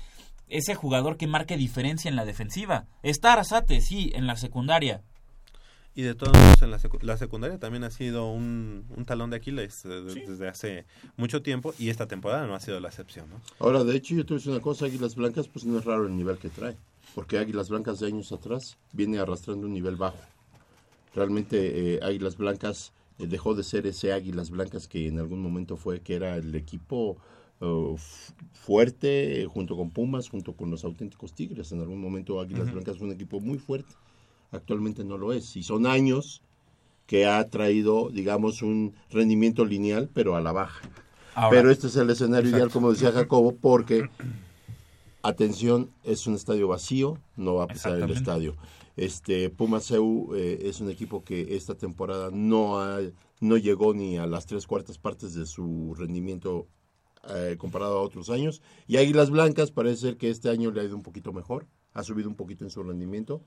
ese 0.48 0.76
jugador 0.76 1.18
que 1.18 1.28
marque 1.28 1.58
diferencia 1.58 2.10
en 2.10 2.16
la 2.16 2.26
defensiva. 2.26 2.86
Está 3.04 3.34
Arasate, 3.34 3.82
sí, 3.82 4.12
en 4.14 4.28
la 4.28 4.36
secundaria. 4.36 5.02
Y 5.96 6.04
de 6.04 6.14
todos 6.16 6.38
modos, 6.38 6.62
en 6.62 6.72
la, 6.72 6.78
secu- 6.80 7.02
la 7.02 7.18
secundaria 7.18 7.58
también 7.58 7.84
ha 7.84 7.90
sido 7.90 8.32
un, 8.32 8.86
un 8.96 9.06
talón 9.06 9.32
de 9.32 9.38
Aquiles 9.38 9.84
eh, 9.86 9.90
de- 9.90 10.26
desde 10.28 10.48
hace 10.48 10.86
mucho 11.18 11.42
tiempo 11.42 11.74
y 11.80 11.90
esta 11.90 12.06
temporada 12.08 12.46
no 12.46 12.54
ha 12.56 12.60
sido 12.60 12.80
la 12.80 12.88
excepción. 12.90 13.28
¿no? 13.30 13.42
Ahora, 13.60 13.84
de 13.84 13.98
hecho, 13.98 14.14
yo 14.16 14.24
te 14.24 14.30
voy 14.30 14.36
a 14.36 14.40
decir 14.40 14.52
una 14.54 14.62
cosa, 14.62 14.86
Águilas 14.86 15.16
Blancas, 15.16 15.48
pues 15.48 15.66
no 15.66 15.80
es 15.80 15.84
raro 15.86 16.06
el 16.06 16.16
nivel 16.16 16.38
que 16.38 16.50
trae, 16.50 16.78
porque 17.16 17.38
Águilas 17.38 17.70
Blancas 17.70 18.00
de 18.00 18.08
años 18.08 18.32
atrás 18.32 18.78
viene 18.94 19.20
arrastrando 19.20 19.68
un 19.68 19.74
nivel 19.74 19.96
bajo. 19.96 20.18
Realmente 21.16 21.96
eh, 21.96 22.00
Águilas 22.04 22.38
Blancas 22.38 22.94
eh, 23.18 23.28
dejó 23.28 23.56
de 23.56 23.64
ser 23.64 23.88
ese 23.88 24.14
Águilas 24.14 24.50
Blancas 24.52 24.88
que 24.88 25.08
en 25.08 25.20
algún 25.20 25.42
momento 25.42 25.76
fue, 25.76 26.02
que 26.02 26.16
era 26.16 26.36
el 26.38 26.54
equipo 26.56 27.18
eh, 27.62 27.96
fuerte, 28.54 29.48
junto 29.52 29.76
con 29.76 29.90
Pumas, 29.90 30.30
junto 30.30 30.54
con 30.54 30.70
los 30.72 30.84
auténticos 30.84 31.34
Tigres. 31.34 31.72
En 31.72 31.82
algún 31.82 32.00
momento 32.02 32.40
Águilas. 32.40 32.72
Blancas 32.72 32.98
fue 32.98 33.08
un 33.08 33.14
equipo 33.14 33.40
muy 33.40 33.58
fuerte. 33.58 33.94
Actualmente 34.52 35.04
no 35.04 35.18
lo 35.18 35.34
es. 35.34 35.56
Y 35.56 35.64
son 35.64 35.86
años 35.86 36.42
que 37.08 37.26
ha 37.26 37.48
traído, 37.50 38.10
digamos, 38.10 38.62
un 38.62 38.94
rendimiento 39.10 39.66
lineal, 39.66 40.10
pero 40.14 40.36
a 40.36 40.42
la 40.42 40.52
baja. 40.52 40.88
Ahora- 41.34 41.58
pero 41.58 41.72
este 41.72 41.88
es 41.88 41.96
el 41.96 42.10
escenario 42.12 42.52
ideal, 42.52 42.70
como 42.70 42.92
decía 42.92 43.12
Jacobo, 43.12 43.56
porque, 43.56 44.10
atención, 45.22 45.92
es 46.04 46.28
un 46.28 46.36
estadio 46.36 46.68
vacío, 46.68 47.18
no 47.36 47.56
va 47.56 47.66
a 47.66 47.68
pesar 47.68 48.00
el 48.00 48.12
estadio. 48.12 48.56
Este 48.96 49.50
Pumas 49.50 49.90
EU 49.92 50.36
eh, 50.36 50.60
es 50.64 50.82
un 50.82 50.90
equipo 50.90 51.24
que 51.24 51.56
esta 51.56 51.76
temporada 51.76 52.30
no 52.32 52.80
ha, 52.80 53.00
no 53.40 53.58
llegó 53.58 53.94
ni 53.94 54.18
a 54.18 54.26
las 54.28 54.46
tres 54.46 54.68
cuartas 54.68 54.98
partes 54.98 55.34
de 55.34 55.46
su 55.46 55.96
rendimiento 55.98 56.68
eh, 57.30 57.56
comparado 57.58 57.98
a 57.98 58.02
otros 58.02 58.30
años. 58.30 58.62
Y 58.88 58.98
Águilas 58.98 59.30
Blancas 59.30 59.72
parece 59.72 60.02
ser 60.02 60.18
que 60.18 60.30
este 60.30 60.50
año 60.50 60.72
le 60.72 60.82
ha 60.82 60.84
ido 60.84 60.96
un 60.96 61.04
poquito 61.04 61.34
mejor, 61.34 61.68
ha 61.94 62.04
subido 62.04 62.30
un 62.30 62.36
poquito 62.36 62.64
en 62.64 62.72
su 62.72 62.84
rendimiento. 62.84 63.42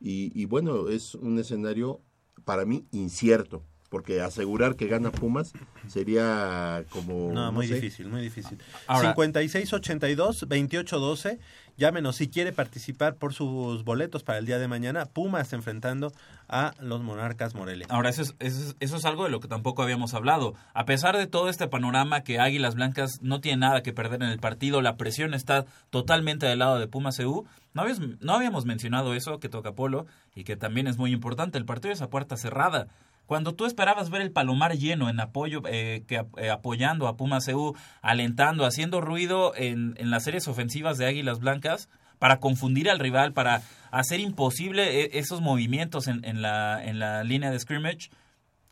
Y, 0.00 0.38
y 0.40 0.46
bueno, 0.46 0.88
es 0.88 1.14
un 1.14 1.38
escenario 1.38 2.00
para 2.44 2.64
mí 2.64 2.84
incierto, 2.90 3.62
porque 3.92 4.20
asegurar 4.22 4.74
que 4.74 4.88
gana 4.88 5.12
Pumas 5.12 5.52
sería 5.86 6.82
como... 6.88 7.30
No, 7.30 7.52
muy 7.52 7.68
sé. 7.68 7.74
difícil, 7.74 8.08
muy 8.08 8.22
difícil. 8.22 8.56
Ahora- 8.86 9.14
5682-2812, 9.14 11.38
llámenos 11.76 12.16
si 12.16 12.28
quiere 12.28 12.54
participar 12.54 13.16
por 13.16 13.34
sus 13.34 13.84
boletos 13.84 14.22
para 14.22 14.38
el 14.38 14.46
día 14.46 14.58
de 14.58 14.66
mañana. 14.66 15.04
Pumas 15.04 15.52
enfrentando 15.52 16.10
a 16.48 16.72
los 16.80 17.02
Monarcas 17.02 17.54
Morelia. 17.54 17.86
Ahora, 17.90 18.08
eso 18.08 18.22
es, 18.22 18.34
eso, 18.38 18.60
es, 18.60 18.76
eso 18.80 18.96
es 18.96 19.04
algo 19.04 19.24
de 19.24 19.30
lo 19.30 19.40
que 19.40 19.48
tampoco 19.48 19.82
habíamos 19.82 20.14
hablado. 20.14 20.54
A 20.72 20.86
pesar 20.86 21.18
de 21.18 21.26
todo 21.26 21.50
este 21.50 21.68
panorama 21.68 22.22
que 22.22 22.40
Águilas 22.40 22.76
Blancas 22.76 23.18
no 23.20 23.42
tiene 23.42 23.58
nada 23.58 23.82
que 23.82 23.92
perder 23.92 24.22
en 24.22 24.30
el 24.30 24.38
partido, 24.38 24.80
la 24.80 24.96
presión 24.96 25.34
está 25.34 25.66
totalmente 25.90 26.46
del 26.46 26.60
lado 26.60 26.78
de 26.78 26.88
Pumas 26.88 27.18
EU. 27.18 27.44
No 27.74 27.82
habíamos, 27.82 28.22
no 28.22 28.32
habíamos 28.32 28.64
mencionado 28.64 29.12
eso 29.12 29.38
que 29.38 29.50
toca 29.50 29.72
Polo 29.72 30.06
y 30.34 30.44
que 30.44 30.56
también 30.56 30.86
es 30.86 30.96
muy 30.96 31.12
importante. 31.12 31.58
El 31.58 31.66
partido 31.66 31.92
es 31.92 32.00
a 32.00 32.08
puerta 32.08 32.38
cerrada. 32.38 32.88
Cuando 33.26 33.54
tú 33.54 33.66
esperabas 33.66 34.10
ver 34.10 34.22
el 34.22 34.32
palomar 34.32 34.76
lleno 34.76 35.08
en 35.08 35.20
apoyo, 35.20 35.62
eh, 35.66 36.04
que, 36.06 36.24
eh, 36.36 36.50
apoyando 36.50 37.06
a 37.08 37.16
Pumas 37.16 37.46
EU, 37.48 37.74
alentando, 38.02 38.64
haciendo 38.66 39.00
ruido 39.00 39.54
en, 39.56 39.94
en 39.96 40.10
las 40.10 40.24
series 40.24 40.48
ofensivas 40.48 40.98
de 40.98 41.06
Águilas 41.06 41.38
Blancas, 41.38 41.88
para 42.18 42.38
confundir 42.38 42.88
al 42.88 43.00
rival, 43.00 43.32
para 43.32 43.62
hacer 43.90 44.20
imposible 44.20 45.00
eh, 45.00 45.10
esos 45.14 45.40
movimientos 45.40 46.06
en, 46.06 46.24
en, 46.24 46.40
la, 46.40 46.80
en 46.84 47.00
la 47.00 47.24
línea 47.24 47.50
de 47.50 47.58
scrimmage, 47.58 48.10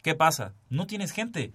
¿qué 0.03 0.14
pasa? 0.14 0.55
No 0.68 0.86
tienes 0.86 1.11
gente. 1.11 1.53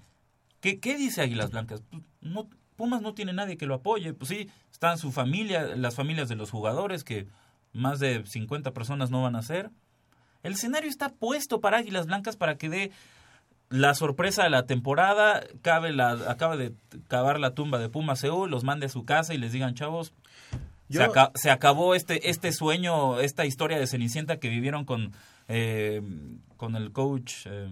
¿Qué, 0.59 0.79
qué 0.81 0.97
dice 0.97 1.21
Águilas 1.21 1.51
Blancas? 1.51 1.83
Pues, 1.89 2.03
No, 2.19 2.49
Pumas 2.75 3.01
no 3.01 3.13
tiene 3.13 3.31
nadie 3.31 3.55
que 3.55 3.65
lo 3.65 3.75
apoye. 3.75 4.13
Pues 4.13 4.27
sí, 4.27 4.49
están 4.71 4.97
su 4.97 5.11
familia, 5.11 5.75
las 5.75 5.95
familias 5.95 6.27
de 6.27 6.35
los 6.35 6.51
jugadores, 6.51 7.03
que 7.03 7.27
más 7.71 7.99
de 7.99 8.25
50 8.25 8.73
personas 8.73 9.09
no 9.09 9.21
van 9.21 9.37
a 9.37 9.41
ser. 9.41 9.71
El 10.45 10.53
escenario 10.53 10.89
está 10.89 11.09
puesto 11.09 11.59
para 11.59 11.77
Águilas 11.77 12.05
Blancas 12.07 12.35
para 12.37 12.55
que 12.57 12.69
dé 12.69 12.91
la 13.69 13.95
sorpresa 13.95 14.43
de 14.43 14.49
la 14.51 14.65
temporada, 14.65 15.43
cabe 15.61 15.91
la, 15.91 16.11
acaba 16.29 16.55
de 16.55 16.71
cavar 17.07 17.39
la 17.39 17.51
tumba 17.55 17.79
de 17.79 17.89
Pumas 17.89 18.23
EU, 18.23 18.45
los 18.47 18.63
mande 18.63 18.85
a 18.85 18.89
su 18.89 19.05
casa 19.05 19.33
y 19.33 19.37
les 19.39 19.51
digan, 19.51 19.73
chavos, 19.73 20.13
Yo- 20.87 20.99
se, 21.01 21.05
aca- 21.05 21.31
se 21.33 21.49
acabó 21.49 21.95
este, 21.95 22.29
este 22.29 22.51
sueño, 22.51 23.19
esta 23.19 23.45
historia 23.45 23.79
de 23.79 23.87
Cenicienta 23.87 24.37
que 24.37 24.49
vivieron 24.49 24.85
con, 24.85 25.13
eh, 25.47 26.01
con 26.57 26.75
el 26.75 26.91
coach... 26.91 27.33
eh, 27.45 27.67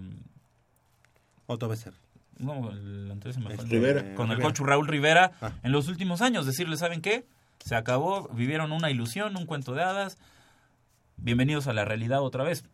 Otto 1.46 1.68
Becer. 1.68 1.92
no, 2.38 2.70
el 2.70 3.10
anterior 3.10 3.34
se 3.34 3.40
me 3.48 3.54
fue 3.54 3.64
Rivera. 3.66 4.00
Con 4.14 4.30
el 4.30 4.36
Rivera. 4.38 4.42
coach 4.42 4.60
Raúl 4.60 4.88
Rivera 4.88 5.32
Ah. 5.40 5.52
en 5.62 5.72
los 5.72 5.88
últimos 5.88 6.22
años. 6.22 6.46
Decirle, 6.46 6.76
¿saben 6.76 7.00
qué? 7.02 7.24
Se 7.64 7.76
acabó, 7.76 8.28
vivieron 8.30 8.72
una 8.72 8.90
ilusión, 8.90 9.36
un 9.36 9.46
cuento 9.46 9.74
de 9.74 9.82
hadas. 9.82 10.18
Bienvenidos 11.16 11.66
a 11.66 11.72
la 11.72 11.84
realidad 11.84 12.20
otra 12.22 12.44
vez. 12.44 12.64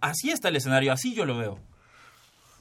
Así 0.00 0.30
está 0.30 0.48
el 0.48 0.56
escenario, 0.56 0.92
así 0.92 1.14
yo 1.14 1.24
lo 1.26 1.36
veo. 1.36 1.58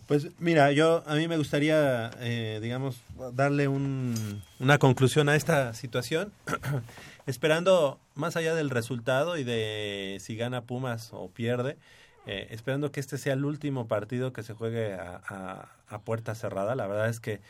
Pues 0.07 0.27
mira, 0.39 0.71
yo 0.71 1.03
a 1.05 1.15
mí 1.15 1.27
me 1.27 1.37
gustaría, 1.37 2.11
eh, 2.19 2.59
digamos, 2.61 3.01
darle 3.33 3.67
un- 3.67 4.41
una 4.59 4.77
conclusión 4.77 5.27
a 5.29 5.35
esta 5.35 5.73
situación, 5.73 6.31
esperando 7.27 7.99
más 8.15 8.37
allá 8.37 8.55
del 8.55 8.69
resultado 8.69 9.37
y 9.37 9.43
de 9.43 10.17
si 10.21 10.35
gana 10.37 10.61
Pumas 10.61 11.09
o 11.11 11.29
pierde, 11.29 11.77
eh, 12.25 12.47
esperando 12.51 12.91
que 12.91 12.99
este 13.01 13.17
sea 13.17 13.33
el 13.33 13.43
último 13.45 13.87
partido 13.87 14.31
que 14.31 14.43
se 14.43 14.53
juegue 14.53 14.93
a, 14.93 15.21
a- 15.27 15.69
a 15.89 15.99
puerta 15.99 16.35
cerrada. 16.35 16.75
La 16.75 16.87
verdad 16.87 17.09
es 17.09 17.19
que 17.19 17.41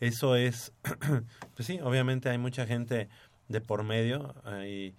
eso 0.00 0.36
es, 0.36 0.72
pues 1.56 1.66
sí, 1.66 1.80
obviamente 1.82 2.28
hay 2.28 2.38
mucha 2.38 2.66
gente 2.66 3.08
de 3.48 3.60
por 3.60 3.82
medio, 3.82 4.34
hay 4.44 4.94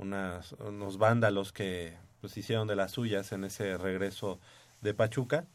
unas, 0.00 0.52
unos 0.54 0.98
vándalos 0.98 1.52
que 1.52 1.94
pues 2.20 2.36
hicieron 2.36 2.68
de 2.68 2.76
las 2.76 2.92
suyas 2.92 3.32
en 3.32 3.44
ese 3.44 3.78
regreso 3.78 4.40
de 4.82 4.94
Pachuca 4.94 5.46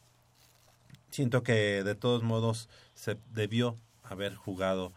siento 1.09 1.43
que 1.43 1.83
de 1.83 1.95
todos 1.95 2.23
modos 2.23 2.69
se 2.93 3.17
debió 3.33 3.75
haber 4.03 4.35
jugado 4.35 4.93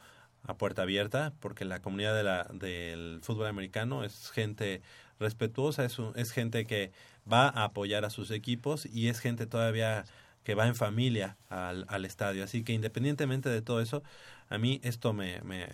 a 0.47 0.55
puerta 0.57 0.83
abierta 0.83 1.33
porque 1.41 1.65
la 1.65 1.81
comunidad 1.81 2.15
de 2.15 2.23
la, 2.23 2.45
del 2.53 3.21
fútbol 3.23 3.47
americano 3.47 4.05
es 4.05 4.31
gente 4.31 4.83
respetuosa, 5.21 5.85
es, 5.85 5.99
un- 5.99 6.13
es 6.17 6.31
gente 6.33 6.67
que 6.67 6.93
va 7.31 7.49
a 7.49 7.65
apoyar 7.65 8.05
a 8.05 8.11
sus 8.11 8.31
equipos 8.31 8.87
y 8.87 9.09
es 9.09 9.21
gente 9.21 9.47
todavía 9.47 10.05
que 10.45 10.55
va 10.55 10.67
en 10.67 10.75
familia 10.75 11.37
al, 11.51 11.85
al 11.89 12.05
estadio. 12.05 12.45
Así 12.45 12.63
que 12.65 12.73
independientemente 12.73 13.49
de 13.51 13.61
todo 13.63 13.81
eso, 13.81 14.03
a 14.49 14.59
mí 14.59 14.81
esto 14.83 15.13
me, 15.13 15.41
me, 15.43 15.69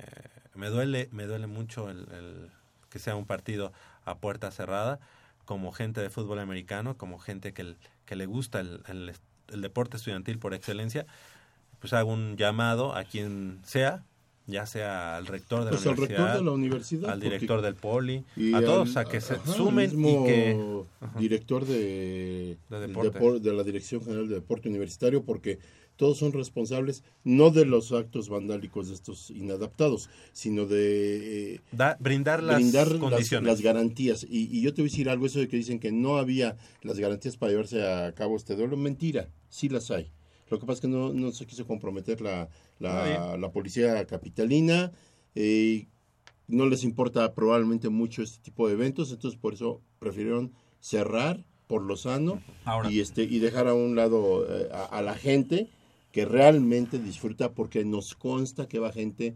me 0.55 0.69
duele, 0.69 1.09
me 1.13 1.27
duele 1.27 1.47
mucho 1.47 1.91
el, 1.91 2.09
el 2.13 2.51
que 2.95 3.01
sea 3.01 3.17
un 3.17 3.27
partido 3.27 3.73
a 4.05 4.19
puerta 4.19 4.53
cerrada, 4.53 5.01
como 5.45 5.73
gente 5.73 6.01
de 6.01 6.11
fútbol 6.11 6.39
americano, 6.39 6.97
como 6.97 7.19
gente 7.19 7.53
que, 7.53 7.75
que 8.07 8.15
le 8.15 8.27
gusta 8.27 8.61
el, 8.61 8.83
el, 8.87 9.13
el 9.49 9.61
deporte 9.61 9.97
estudiantil 9.97 10.39
por 10.39 10.55
excelencia, 10.55 11.05
pues 11.81 11.93
hago 11.93 12.13
un 12.13 12.37
llamado 12.37 12.95
a 12.95 13.03
quien 13.03 13.59
sea, 13.65 14.05
ya 14.47 14.65
sea 14.67 15.17
al 15.17 15.27
rector 15.27 15.65
de 15.65 15.71
Pues 15.71 15.85
la 15.85 15.91
al 15.91 15.97
rector 15.97 16.09
universidad, 16.21 16.39
de 16.39 16.45
la 16.45 16.51
universidad, 16.53 17.11
al 17.11 17.19
director 17.21 17.63
del 17.63 17.75
poli, 17.75 18.25
a 18.55 18.61
todos, 18.61 18.97
al- 18.97 19.07
a 19.07 19.11
que 19.11 19.21
se 19.21 19.35
ajá, 19.35 19.53
sumen 19.53 19.91
y 19.99 20.25
que... 20.25 20.83
Ajá. 21.01 21.19
director 21.19 21.65
de, 21.67 22.57
deporte. 22.71 23.41
de 23.41 23.53
la 23.53 23.65
Dirección 23.65 24.03
General 24.05 24.29
de 24.29 24.37
Deporte 24.37 24.69
Universitario 24.69 25.25
porque 25.25 25.59
todos 25.97 26.19
son 26.19 26.33
responsables 26.33 27.03
no 27.23 27.51
de 27.51 27.65
los 27.67 27.93
actos 27.93 28.29
vandálicos 28.29 28.89
de 28.89 28.95
estos 28.95 29.31
inadaptados, 29.31 30.11
sino 30.33 30.67
de 30.67 31.55
eh, 31.55 31.61
Da- 31.73 31.97
brindar 32.01 32.43
las 32.43 32.57
brindar 32.57 32.99
condiciones. 32.99 33.47
las, 33.47 33.61
garantías. 33.61 34.25
Y, 34.29 34.49
y 34.57 34.61
yo 34.63 34.75
te 34.75 34.83
voy 34.83 34.89
a 34.89 34.91
decir 34.91 35.09
algo, 35.09 35.27
eso 35.27 35.39
de 35.39 35.49
que 35.49 35.57
dicen 35.57 35.79
que 35.79 35.93
no 35.93 36.17
había 36.19 36.57
las 36.83 36.99
garantías 36.99 37.37
para 37.37 37.53
llevarse 37.53 37.87
a 37.87 38.13
cabo 38.15 38.37
este 38.37 38.57
duelo, 38.57 38.77
mentira, 38.77 39.29
sí 39.49 39.69
las 39.69 39.91
hay. 39.91 40.11
Lo 40.51 40.59
que 40.59 40.67
pasa 40.67 40.75
es 40.75 40.81
que 40.83 40.89
no, 40.89 41.13
no 41.13 41.33
se 41.33 41.47
quiso 41.47 41.67
comprometer 41.67 42.21
la, 42.21 42.49
la, 42.79 43.37
la 43.37 43.51
policía 43.53 44.05
capitalina, 44.07 44.93
eh, 45.35 45.87
no 46.47 46.67
les 46.67 46.85
importa 46.85 47.33
probablemente 47.35 47.89
mucho 47.89 48.23
este 48.23 48.39
tipo 48.43 48.69
de 48.69 48.75
eventos, 48.75 49.11
entonces 49.11 49.41
por 49.41 49.55
eso 49.55 49.81
prefirieron 49.99 50.53
cerrar 50.81 51.45
por 51.67 51.83
lo 51.83 51.97
sano 51.97 52.43
Ahora. 52.67 52.91
y 52.93 53.01
este 53.01 53.23
y 53.25 53.39
dejar 53.39 53.69
a 53.69 53.75
un 53.75 53.97
lado 53.97 54.47
eh, 54.47 54.69
a, 54.71 54.85
a 54.85 55.01
la 55.03 55.15
gente 55.15 55.69
que 56.15 56.25
realmente 56.25 57.01
disfruta 57.01 57.55
porque 57.55 57.85
nos 57.85 58.15
consta 58.15 58.69
que 58.69 58.79
va 58.79 58.93
gente 58.93 59.35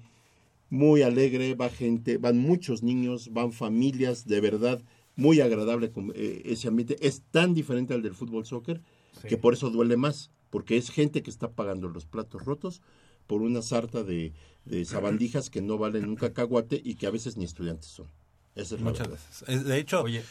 muy 0.70 1.03
alegre, 1.03 1.57
va 1.57 1.70
gente, 1.70 2.18
van 2.18 2.39
muchos 2.39 2.85
niños, 2.85 3.33
van 3.33 3.51
familias, 3.53 4.29
de 4.29 4.41
verdad, 4.41 4.81
muy 5.16 5.41
agradable 5.41 5.91
con, 5.91 6.12
eh, 6.14 6.43
ese 6.45 6.68
ambiente. 6.68 6.97
Es 7.01 7.22
tan 7.33 7.53
diferente 7.53 7.95
al 7.95 8.03
del 8.03 8.14
fútbol 8.14 8.47
soccer 8.47 8.81
Sí. 9.20 9.26
que 9.26 9.37
por 9.37 9.55
eso 9.55 9.70
duele 9.70 9.97
más, 9.97 10.31
porque 10.51 10.76
es 10.76 10.91
gente 10.91 11.24
que 11.24 11.31
está 11.31 11.51
pagando 11.51 11.89
los 11.89 12.07
platos 12.07 12.45
rotos 12.45 12.81
por 13.26 13.43
una 13.43 13.61
sarta 13.61 14.05
de, 14.05 14.33
de 14.64 14.85
sabandijas 14.85 15.51
que 15.51 15.61
no 15.62 15.79
valen 15.79 16.05
un 16.09 16.14
cacahuate 16.14 16.81
y 16.85 16.95
que 16.95 17.09
a 17.09 17.11
veces 17.11 17.37
ni 17.37 17.45
estudiantes 17.45 17.87
son. 17.91 18.07
Esa 18.55 18.76
es 18.76 18.81
la 18.83 18.91
Muchas 18.91 19.09
veces. 19.11 19.45
Es- 19.49 19.64
De 19.64 19.79
hecho, 19.79 20.03
Oye, 20.03 20.22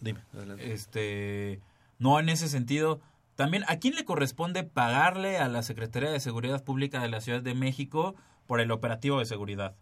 dime, 0.00 0.20
adelante. 0.34 0.72
este, 0.72 1.60
no 1.98 2.20
en 2.20 2.28
ese 2.28 2.48
sentido. 2.48 3.00
También, 3.36 3.64
¿a 3.68 3.76
quién 3.78 3.94
le 3.94 4.04
corresponde 4.04 4.64
pagarle 4.64 5.36
a 5.38 5.48
la 5.48 5.62
Secretaría 5.62 6.10
de 6.10 6.20
Seguridad 6.20 6.64
Pública 6.64 7.00
de 7.00 7.08
la 7.08 7.20
Ciudad 7.20 7.42
de 7.42 7.54
México 7.54 8.14
por 8.46 8.60
el 8.60 8.70
operativo 8.70 9.18
de 9.18 9.26
seguridad? 9.26 9.74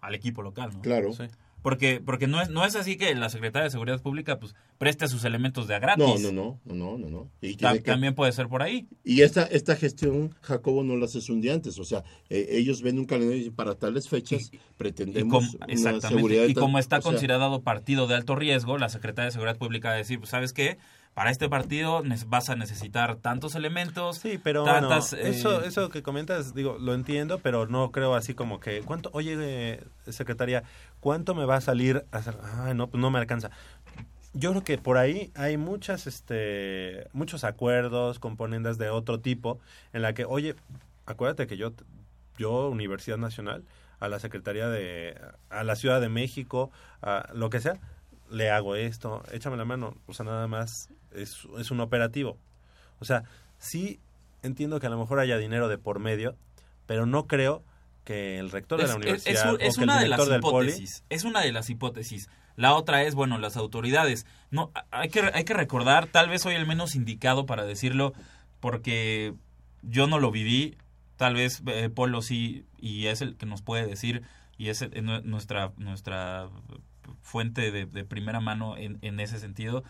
Al 0.00 0.14
equipo 0.14 0.42
local, 0.42 0.70
¿no? 0.74 0.80
Claro. 0.80 1.12
Sí. 1.12 1.24
Porque, 1.62 2.00
porque 2.02 2.26
no 2.26 2.40
es, 2.40 2.48
no 2.48 2.64
es 2.64 2.74
así 2.74 2.96
que 2.96 3.14
la 3.14 3.28
Secretaría 3.28 3.64
de 3.64 3.70
Seguridad 3.70 4.00
Pública 4.00 4.38
pues 4.38 4.54
preste 4.78 5.08
sus 5.08 5.24
elementos 5.24 5.68
de 5.68 5.74
a 5.74 5.78
gratis. 5.78 6.06
No, 6.22 6.32
no, 6.32 6.58
no, 6.64 6.74
no, 6.74 6.96
no, 6.98 7.10
no. 7.10 7.30
Y, 7.42 7.56
Ta- 7.56 7.74
que- 7.74 7.80
También 7.80 8.14
puede 8.14 8.32
ser 8.32 8.48
por 8.48 8.62
ahí. 8.62 8.88
y 9.04 9.20
esta, 9.20 9.42
esta 9.44 9.76
gestión, 9.76 10.34
Jacobo, 10.40 10.82
no 10.84 10.96
la 10.96 11.04
hace 11.04 11.18
un 11.30 11.42
día 11.42 11.52
antes. 11.52 11.78
O 11.78 11.84
sea, 11.84 12.02
eh, 12.30 12.46
ellos 12.52 12.80
ven 12.80 12.98
un 12.98 13.04
calendario 13.04 13.36
y 13.36 13.40
dicen, 13.40 13.56
para 13.56 13.74
tales 13.74 14.08
fechas 14.08 14.48
Y 14.52 14.58
pretendemos 14.78 15.48
como, 15.48 15.56
una 15.64 15.66
exactamente. 15.74 16.08
seguridad. 16.08 16.44
Y 16.44 16.54
como 16.54 16.78
está 16.78 16.96
o 16.98 17.02
sea, 17.02 17.10
considerado 17.12 17.62
partido 17.62 18.06
de 18.06 18.14
alto 18.14 18.36
riesgo, 18.36 18.78
la 18.78 18.88
Secretaría 18.88 19.26
de 19.26 19.32
Seguridad 19.32 19.58
Pública 19.58 19.88
va 19.88 19.94
a 19.94 19.98
decir, 19.98 20.18
pues, 20.18 20.30
¿sabes 20.30 20.54
qué? 20.54 20.78
Para 21.14 21.30
este 21.30 21.48
partido 21.48 22.02
vas 22.28 22.50
a 22.50 22.56
necesitar 22.56 23.16
tantos 23.16 23.54
elementos, 23.54 24.18
Sí, 24.18 24.38
pero 24.42 24.64
tantas... 24.64 25.10
bueno, 25.10 25.26
eh, 25.26 25.30
eso, 25.30 25.62
eso 25.62 25.90
que 25.90 26.02
comentas, 26.02 26.54
digo, 26.54 26.78
lo 26.78 26.94
entiendo, 26.94 27.40
pero 27.40 27.66
no 27.66 27.90
creo 27.90 28.14
así 28.14 28.32
como 28.32 28.60
que, 28.60 28.82
¿cuánto, 28.82 29.10
oye, 29.12 29.34
eh, 29.38 29.84
secretaria, 30.08 30.62
¿cuánto 31.00 31.34
me 31.34 31.44
va 31.44 31.56
a 31.56 31.60
salir? 31.60 32.06
a 32.12 32.18
hacer? 32.18 32.36
Ay, 32.60 32.74
no, 32.74 32.86
pues 32.86 33.00
no 33.00 33.10
me 33.10 33.18
alcanza. 33.18 33.50
Yo 34.32 34.50
creo 34.50 34.62
que 34.62 34.78
por 34.78 34.96
ahí 34.96 35.32
hay 35.34 35.56
muchas, 35.56 36.06
este, 36.06 37.08
muchos 37.12 37.42
acuerdos, 37.42 38.20
componendas 38.20 38.78
de 38.78 38.88
otro 38.88 39.18
tipo, 39.20 39.58
en 39.92 40.02
la 40.02 40.14
que, 40.14 40.24
oye, 40.24 40.54
acuérdate 41.06 41.48
que 41.48 41.56
yo, 41.56 41.72
yo, 42.38 42.68
Universidad 42.68 43.18
Nacional, 43.18 43.64
a 43.98 44.08
la 44.08 44.20
Secretaría 44.20 44.68
de, 44.68 45.20
a 45.50 45.64
la 45.64 45.74
Ciudad 45.74 46.00
de 46.00 46.08
México, 46.08 46.70
a 47.02 47.28
lo 47.34 47.50
que 47.50 47.60
sea, 47.60 47.78
le 48.30 48.50
hago 48.50 48.76
esto, 48.76 49.24
échame 49.32 49.56
la 49.56 49.64
mano, 49.64 49.96
o 50.06 50.14
sea, 50.14 50.24
nada 50.24 50.46
más 50.46 50.88
es, 51.14 51.46
es 51.58 51.70
un 51.70 51.80
operativo. 51.80 52.38
O 52.98 53.04
sea, 53.04 53.24
sí 53.58 54.00
entiendo 54.42 54.80
que 54.80 54.86
a 54.86 54.90
lo 54.90 54.98
mejor 54.98 55.18
haya 55.20 55.36
dinero 55.38 55.68
de 55.68 55.78
por 55.78 55.98
medio, 55.98 56.36
pero 56.86 57.06
no 57.06 57.26
creo 57.26 57.62
que 58.04 58.38
el 58.38 58.50
rector 58.50 58.78
de 58.78 58.84
es, 58.84 58.90
la 58.90 58.94
es- 58.94 59.00
universidad 59.02 59.54
es 59.60 59.68
es 59.68 59.74
o 59.76 59.78
que 59.78 59.84
una 59.84 59.96
el 59.98 60.02
de 60.04 60.08
las 60.08 60.26
del 60.28 60.38
hipótesis. 60.38 61.04
Es 61.10 61.24
una 61.24 61.40
de 61.42 61.52
las 61.52 61.68
hipótesis. 61.70 62.28
La 62.56 62.74
otra 62.74 63.02
es, 63.04 63.14
bueno, 63.14 63.38
las 63.38 63.56
autoridades. 63.56 64.26
No, 64.50 64.70
hay 64.90 65.08
que, 65.08 65.20
hay 65.32 65.44
que 65.44 65.54
recordar, 65.54 66.06
tal 66.08 66.28
vez 66.28 66.42
soy 66.42 66.54
el 66.54 66.66
menos 66.66 66.94
indicado 66.94 67.46
para 67.46 67.64
decirlo, 67.64 68.12
porque 68.58 69.34
yo 69.82 70.06
no 70.06 70.18
lo 70.18 70.30
viví, 70.30 70.76
tal 71.16 71.34
vez 71.34 71.62
eh, 71.66 71.88
Polo 71.88 72.20
sí, 72.22 72.64
y 72.78 73.06
es 73.06 73.20
el 73.22 73.36
que 73.36 73.46
nos 73.46 73.62
puede 73.62 73.86
decir, 73.86 74.22
y 74.58 74.68
es 74.68 74.82
el- 74.82 74.90
nue- 75.04 75.22
nuestra, 75.22 75.72
nuestra 75.78 76.48
fuente 77.22 77.70
de, 77.70 77.86
de 77.86 78.04
primera 78.04 78.40
mano 78.40 78.76
en, 78.76 78.98
en 79.02 79.20
ese 79.20 79.38
sentido. 79.38 79.84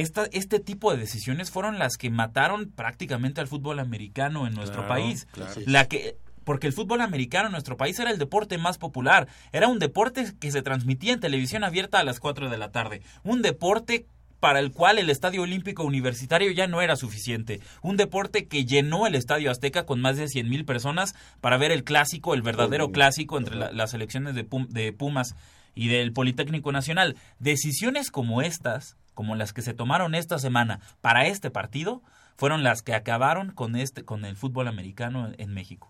Esta, 0.00 0.26
este 0.32 0.60
tipo 0.60 0.90
de 0.92 0.98
decisiones 0.98 1.50
fueron 1.50 1.78
las 1.78 1.96
que 1.96 2.10
mataron 2.10 2.70
prácticamente 2.70 3.40
al 3.40 3.48
fútbol 3.48 3.78
americano 3.78 4.46
en 4.46 4.54
nuestro 4.54 4.86
Claro, 4.86 4.88
país. 5.02 5.26
claro. 5.32 5.52
La 5.66 5.86
que 5.86 6.16
porque 6.44 6.66
el 6.66 6.72
fútbol 6.72 7.02
americano 7.02 7.46
en 7.46 7.52
nuestro 7.52 7.76
país 7.76 7.98
era 7.98 8.10
el 8.10 8.16
deporte 8.18 8.56
más 8.56 8.78
popular, 8.78 9.28
era 9.52 9.68
un 9.68 9.78
deporte 9.78 10.32
que 10.40 10.50
se 10.50 10.62
transmitía 10.62 11.12
en 11.12 11.20
televisión 11.20 11.62
abierta 11.62 11.98
a 11.98 12.04
las 12.04 12.20
4 12.20 12.48
de 12.48 12.56
la 12.56 12.70
tarde, 12.70 13.02
un 13.22 13.42
deporte 13.42 14.06
para 14.40 14.60
el 14.60 14.70
cual 14.72 14.98
el 14.98 15.10
Estadio 15.10 15.42
Olímpico 15.42 15.82
Universitario 15.82 16.50
ya 16.52 16.66
no 16.68 16.80
era 16.80 16.96
suficiente, 16.96 17.60
un 17.82 17.96
deporte 17.98 18.46
que 18.46 18.64
llenó 18.64 19.06
el 19.06 19.14
Estadio 19.14 19.50
Azteca 19.50 19.84
con 19.84 20.00
más 20.00 20.16
de 20.16 20.26
100 20.28 20.48
mil 20.48 20.64
personas 20.64 21.14
para 21.42 21.58
ver 21.58 21.70
el 21.70 21.84
clásico, 21.84 22.32
el 22.34 22.40
verdadero 22.42 22.92
clásico 22.92 23.36
entre 23.36 23.56
la- 23.56 23.72
las 23.72 23.90
selecciones 23.90 24.34
de, 24.34 24.44
Pum- 24.48 24.68
de 24.68 24.92
Pumas 24.94 25.34
y 25.74 25.88
del 25.88 26.12
Politécnico 26.14 26.72
Nacional. 26.72 27.16
Decisiones 27.40 28.10
como 28.10 28.40
estas, 28.42 28.96
como 29.18 29.34
las 29.34 29.52
que 29.52 29.62
se 29.62 29.74
tomaron 29.74 30.14
esta 30.14 30.38
semana 30.38 30.78
para 31.00 31.26
este 31.26 31.50
partido, 31.50 32.02
fueron 32.36 32.62
las 32.62 32.82
que 32.82 32.94
acabaron 32.94 33.50
con 33.50 33.74
este 33.74 34.04
con 34.04 34.24
el 34.24 34.36
fútbol 34.36 34.68
americano 34.68 35.26
en, 35.26 35.34
en 35.40 35.52
México. 35.52 35.88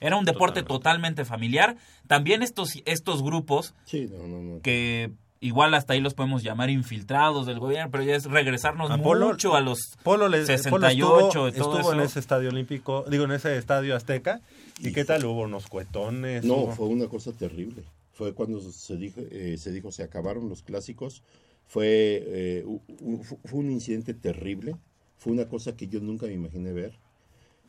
Era 0.00 0.16
un 0.16 0.24
deporte 0.24 0.64
totalmente 0.64 1.24
familiar. 1.24 1.76
También 2.08 2.42
estos 2.42 2.70
estos 2.84 3.22
grupos 3.22 3.74
Sí, 3.84 4.08
no, 4.10 4.26
no, 4.26 4.42
no. 4.42 4.60
que 4.60 5.12
igual 5.38 5.72
hasta 5.74 5.92
ahí 5.92 6.00
los 6.00 6.14
podemos 6.14 6.42
llamar 6.42 6.68
infiltrados 6.68 7.46
del 7.46 7.60
gobierno, 7.60 7.92
pero 7.92 8.02
ya 8.02 8.16
es 8.16 8.24
regresarnos 8.24 8.90
A 8.90 8.96
Polo- 8.98 9.28
mucho 9.28 9.54
a 9.54 9.60
los 9.60 9.78
Polo, 10.02 10.26
le, 10.28 10.44
68 10.44 11.06
Polo 11.06 11.20
y 11.46 11.50
estuvo, 11.50 11.50
todo 11.66 11.76
estuvo 11.78 11.92
en 11.92 12.00
ese 12.00 12.18
estadio 12.18 12.48
olímpico, 12.48 13.04
digo, 13.08 13.24
en 13.26 13.30
ese 13.30 13.56
estadio 13.56 13.94
azteca. 13.94 14.40
¿Y, 14.80 14.90
qué 14.92 15.04
tal? 15.04 15.24
Hubo 15.24 15.42
unos 15.42 15.68
cuetones. 15.68 16.44
No, 16.44 16.54
hubo- 16.54 16.72
fue 16.72 16.86
una 16.86 17.06
cosa 17.06 17.30
terrible. 17.30 17.84
Fue 18.14 18.32
cuando 18.34 18.60
se 18.60 18.96
dijo, 18.96 19.20
eh, 19.30 19.56
se 19.58 19.70
dijo 19.70 19.92
se 19.92 20.02
acabaron 20.02 20.48
los 20.48 20.62
clásicos. 20.62 21.22
Fue, 21.66 22.22
eh, 22.26 22.64
u- 22.66 22.82
u- 23.00 23.22
fu- 23.22 23.38
fue 23.44 23.60
un 23.60 23.70
incidente 23.70 24.14
terrible. 24.14 24.76
Fue 25.16 25.32
una 25.32 25.48
cosa 25.48 25.76
que 25.76 25.88
yo 25.88 26.00
nunca 26.00 26.26
me 26.26 26.32
imaginé 26.34 26.72
ver. 26.72 26.98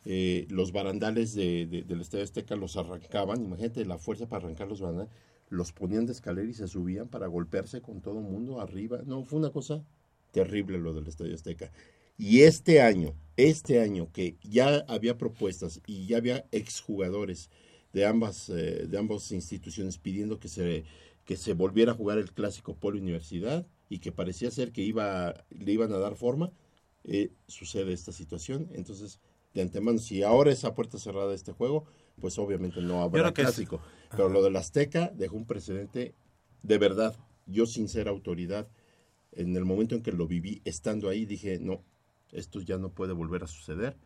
Eh, 0.05 0.45
los 0.49 0.71
barandales 0.71 1.33
de, 1.33 1.65
de- 1.67 1.83
del 1.83 2.01
Estadio 2.01 2.23
Azteca 2.23 2.55
los 2.55 2.77
arrancaban. 2.77 3.43
Imagínate 3.43 3.85
la 3.85 3.97
fuerza 3.97 4.27
para 4.27 4.45
arrancar 4.45 4.67
los 4.67 4.81
barandales. 4.81 5.11
Los 5.49 5.71
ponían 5.71 6.05
de 6.05 6.13
escalera 6.13 6.49
y 6.49 6.53
se 6.53 6.67
subían 6.67 7.07
para 7.07 7.27
golpearse 7.27 7.81
con 7.81 8.01
todo 8.01 8.19
el 8.19 8.25
mundo 8.25 8.61
arriba. 8.61 9.01
No, 9.05 9.23
fue 9.23 9.39
una 9.39 9.51
cosa 9.51 9.83
terrible 10.31 10.77
lo 10.79 10.93
del 10.93 11.07
Estadio 11.07 11.33
Azteca. 11.35 11.71
Y 12.17 12.41
este 12.41 12.81
año, 12.81 13.13
este 13.37 13.81
año 13.81 14.09
que 14.13 14.37
ya 14.43 14.85
había 14.87 15.17
propuestas 15.17 15.81
y 15.85 16.07
ya 16.07 16.17
había 16.17 16.45
exjugadores 16.51 17.49
de 17.93 18.05
ambas, 18.05 18.49
eh, 18.49 18.87
de 18.87 18.97
ambas 18.97 19.31
instituciones 19.31 19.97
pidiendo 19.97 20.39
que 20.39 20.47
se, 20.47 20.83
que 21.25 21.35
se 21.37 21.53
volviera 21.53 21.91
a 21.91 21.95
jugar 21.95 22.17
el 22.17 22.31
clásico 22.33 22.75
Polo 22.75 22.99
Universidad 22.99 23.65
y 23.89 23.99
que 23.99 24.11
parecía 24.11 24.51
ser 24.51 24.71
que 24.71 24.81
iba, 24.81 25.45
le 25.49 25.71
iban 25.71 25.91
a 25.93 25.97
dar 25.97 26.15
forma, 26.15 26.51
eh, 27.03 27.31
sucede 27.47 27.93
esta 27.93 28.11
situación. 28.11 28.67
Entonces, 28.73 29.19
de 29.53 29.61
antemano, 29.61 29.99
si 29.99 30.23
ahora 30.23 30.51
es 30.51 30.65
a 30.65 30.73
puerta 30.73 30.97
cerrada 30.97 31.33
este 31.33 31.51
juego, 31.51 31.85
pues 32.19 32.37
obviamente 32.39 32.81
no 32.81 33.01
habrá 33.03 33.27
es- 33.27 33.33
clásico. 33.33 33.79
Pero 34.11 34.29
lo 34.29 34.41
del 34.41 34.55
Azteca 34.55 35.11
dejó 35.15 35.35
un 35.35 35.45
precedente 35.45 36.13
de 36.63 36.77
verdad. 36.77 37.15
Yo 37.47 37.65
sin 37.65 37.87
ser 37.87 38.07
autoridad, 38.07 38.67
en 39.33 39.55
el 39.55 39.65
momento 39.65 39.95
en 39.95 40.01
que 40.01 40.11
lo 40.11 40.27
viví 40.27 40.61
estando 40.65 41.09
ahí, 41.09 41.25
dije, 41.25 41.59
no, 41.59 41.83
esto 42.31 42.61
ya 42.61 42.77
no 42.77 42.89
puede 42.89 43.13
volver 43.13 43.43
a 43.43 43.47
suceder. 43.47 43.97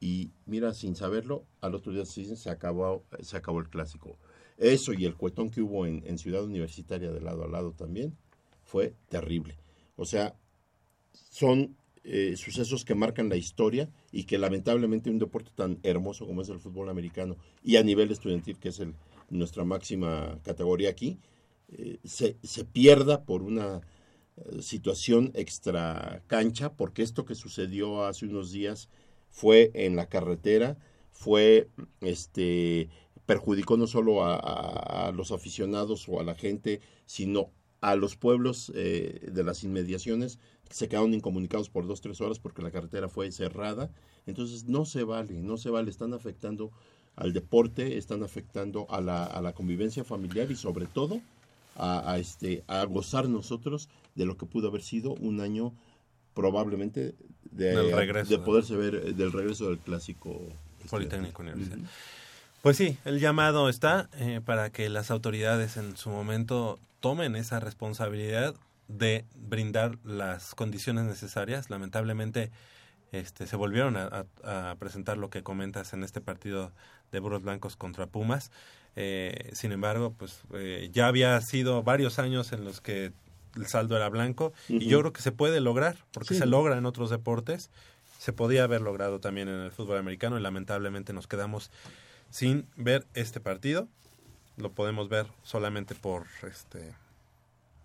Y 0.00 0.30
mira, 0.46 0.74
sin 0.74 0.96
saberlo, 0.96 1.44
al 1.60 1.74
otro 1.74 1.92
día 1.92 2.04
se 2.04 2.34
se 2.36 2.50
acabó, 2.50 3.04
se 3.20 3.36
acabó 3.36 3.60
el 3.60 3.68
clásico. 3.68 4.18
Eso 4.58 4.92
y 4.92 5.04
el 5.04 5.16
cuetón 5.16 5.50
que 5.50 5.60
hubo 5.60 5.86
en, 5.86 6.02
en 6.06 6.18
Ciudad 6.18 6.44
Universitaria 6.44 7.10
de 7.12 7.20
lado 7.20 7.44
a 7.44 7.48
lado 7.48 7.72
también 7.72 8.16
fue 8.72 8.94
terrible. 9.08 9.54
O 9.96 10.04
sea, 10.04 10.26
son 11.30 11.76
eh, 12.04 12.34
sucesos 12.36 12.84
que 12.84 12.94
marcan 12.94 13.28
la 13.28 13.36
historia 13.36 13.90
y 14.12 14.24
que 14.24 14.38
lamentablemente 14.38 15.10
un 15.10 15.18
deporte 15.18 15.50
tan 15.54 15.78
hermoso 15.82 16.26
como 16.26 16.42
es 16.42 16.48
el 16.48 16.60
fútbol 16.60 16.88
americano 16.88 17.36
y 17.62 17.76
a 17.76 17.82
nivel 17.84 18.10
estudiantil, 18.10 18.58
que 18.58 18.70
es 18.70 18.80
el, 18.80 18.94
nuestra 19.30 19.64
máxima 19.64 20.38
categoría 20.42 20.90
aquí, 20.90 21.18
eh, 21.68 21.98
se, 22.04 22.36
se 22.42 22.64
pierda 22.64 23.24
por 23.24 23.42
una 23.42 23.80
eh, 24.36 24.62
situación 24.62 25.30
extra 25.34 26.22
cancha, 26.26 26.74
porque 26.74 27.02
esto 27.02 27.24
que 27.24 27.34
sucedió 27.34 28.04
hace 28.04 28.26
unos 28.26 28.52
días 28.52 28.88
fue 29.30 29.70
en 29.74 29.96
la 29.96 30.08
carretera, 30.08 30.76
fue 31.12 31.68
este 32.00 32.88
perjudicó 33.26 33.76
no 33.76 33.86
solo 33.86 34.24
a, 34.24 34.34
a- 34.36 35.08
a 35.08 35.12
los 35.12 35.30
aficionados 35.32 36.08
o 36.08 36.20
a 36.20 36.24
la 36.24 36.34
gente, 36.34 36.80
sino 37.06 37.50
a 37.82 37.96
los 37.96 38.16
pueblos 38.16 38.72
eh, 38.74 39.28
de 39.30 39.44
las 39.44 39.64
inmediaciones 39.64 40.38
que 40.66 40.74
se 40.74 40.88
quedaron 40.88 41.12
incomunicados 41.12 41.68
por 41.68 41.86
dos, 41.86 42.00
tres 42.00 42.20
horas 42.20 42.38
porque 42.38 42.62
la 42.62 42.70
carretera 42.70 43.08
fue 43.08 43.30
cerrada. 43.32 43.90
Entonces 44.24 44.64
no 44.64 44.86
se 44.86 45.02
vale, 45.02 45.42
no 45.42 45.58
se 45.58 45.68
vale, 45.68 45.90
están 45.90 46.14
afectando 46.14 46.70
al 47.16 47.32
deporte, 47.32 47.98
están 47.98 48.22
afectando 48.22 48.86
a 48.88 49.00
la, 49.00 49.24
a 49.24 49.42
la 49.42 49.52
convivencia 49.52 50.04
familiar 50.04 50.50
y 50.50 50.56
sobre 50.56 50.86
todo 50.86 51.20
a, 51.74 52.12
a 52.12 52.18
este, 52.18 52.62
a 52.68 52.84
gozar 52.84 53.28
nosotros 53.28 53.88
de 54.14 54.26
lo 54.26 54.36
que 54.36 54.46
pudo 54.46 54.68
haber 54.68 54.82
sido 54.82 55.14
un 55.14 55.40
año 55.40 55.74
probablemente 56.34 57.16
de, 57.50 58.38
poderse 58.38 58.76
ver 58.76 58.94
eh, 58.94 59.12
del 59.12 59.32
regreso 59.32 59.68
del 59.68 59.78
clásico 59.78 60.40
Politécnico 60.88 61.42
Universidad. 61.42 61.78
Ujú. 61.78 61.86
Pues 62.62 62.76
sí, 62.76 62.96
el 63.04 63.18
llamado 63.18 63.68
está 63.68 64.08
eh, 64.14 64.40
para 64.44 64.70
que 64.70 64.88
las 64.88 65.10
autoridades 65.10 65.76
en 65.76 65.96
su 65.96 66.10
momento 66.10 66.78
tomen 67.00 67.34
esa 67.34 67.58
responsabilidad 67.58 68.54
de 68.86 69.24
brindar 69.34 69.98
las 70.04 70.54
condiciones 70.54 71.04
necesarias. 71.04 71.70
Lamentablemente 71.70 72.50
este, 73.10 73.46
se 73.48 73.56
volvieron 73.56 73.96
a, 73.96 74.26
a- 74.44 74.70
a 74.70 74.74
presentar 74.76 75.18
lo 75.18 75.28
que 75.28 75.42
comentas 75.42 75.92
en 75.92 76.04
este 76.04 76.20
partido 76.20 76.70
de 77.10 77.18
Burros 77.18 77.42
Blancos 77.42 77.76
contra 77.76 78.06
Pumas. 78.06 78.52
Eh, 78.94 79.50
sin 79.54 79.72
embargo, 79.72 80.14
pues 80.16 80.40
eh, 80.54 80.88
ya 80.92 81.08
había 81.08 81.40
sido 81.40 81.82
varios 81.82 82.18
años 82.20 82.52
en 82.52 82.64
los 82.64 82.80
que 82.80 83.12
el 83.56 83.66
saldo 83.66 83.96
era 83.96 84.08
blanco 84.08 84.52
y 84.68 84.86
yo 84.86 85.00
creo 85.00 85.12
que 85.12 85.20
se 85.20 85.32
puede 85.32 85.60
lograr 85.60 85.96
porque 86.12 86.34
Sí. 86.34 86.38
se 86.40 86.46
logra 86.46 86.78
en 86.78 86.86
otros 86.86 87.10
deportes. 87.10 87.70
Se 88.18 88.32
podía 88.32 88.62
haber 88.64 88.82
logrado 88.82 89.18
también 89.18 89.48
en 89.48 89.60
el 89.60 89.72
fútbol 89.72 89.98
americano 89.98 90.38
y 90.38 90.42
lamentablemente 90.42 91.12
nos 91.12 91.26
quedamos 91.26 91.70
sin 92.32 92.66
ver 92.76 93.06
este 93.14 93.38
partido. 93.38 93.86
Lo 94.56 94.72
podemos 94.72 95.08
ver 95.08 95.26
solamente 95.44 95.94
por 95.94 96.24
este 96.50 96.92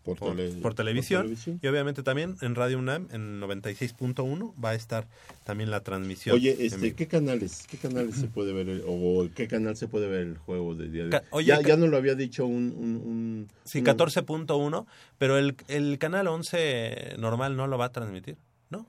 Por 0.04 0.18
por, 0.18 0.36
tele- 0.36 0.52
por 0.54 0.62
por 0.62 0.74
televisión. 0.74 1.36
y 1.62 1.68
obviamente 1.68 2.02
también 2.04 2.36
en 2.42 2.56
Radio 2.56 2.78
UNAM 2.80 3.08
en 3.12 3.40
96.1 3.42 4.54
va 4.64 4.70
a 4.72 4.74
estar 4.76 5.06
también 5.44 5.70
la 5.70 5.82
transmisión. 5.84 6.36
Oye, 6.36 6.56
este. 6.66 6.94
¿qué 6.96 7.08
canales, 7.08 7.66
qué 7.70 7.78
canales 7.78 8.16
se 8.16 8.28
puede 8.28 8.52
ver 8.54 8.70
el- 8.70 8.84
o 8.88 9.28
qué 9.36 9.48
canal 9.50 9.76
se 9.78 9.88
puede 9.90 10.08
ver 10.08 10.22
el 10.22 10.38
juego 10.38 10.76
de 10.76 10.90
día 10.90 11.06
de 11.06 11.22
oye, 11.32 11.48
ya, 11.48 11.62
ya 11.62 11.76
no 11.78 11.88
lo 11.88 11.98
había 11.98 12.16
dicho 12.16 12.46
un, 12.46 12.74
un, 12.78 12.96
un- 13.06 13.48
Sí, 13.66 13.80
un- 13.80 13.86
14.1, 13.86 14.86
pero 15.18 15.38
el, 15.38 15.56
el 15.68 15.98
canal 16.00 16.28
11 16.28 17.16
normal 17.18 17.56
no 17.58 17.68
lo 17.68 17.78
va 17.78 17.86
a 17.86 17.92
transmitir, 17.92 18.38
¿no? 18.70 18.86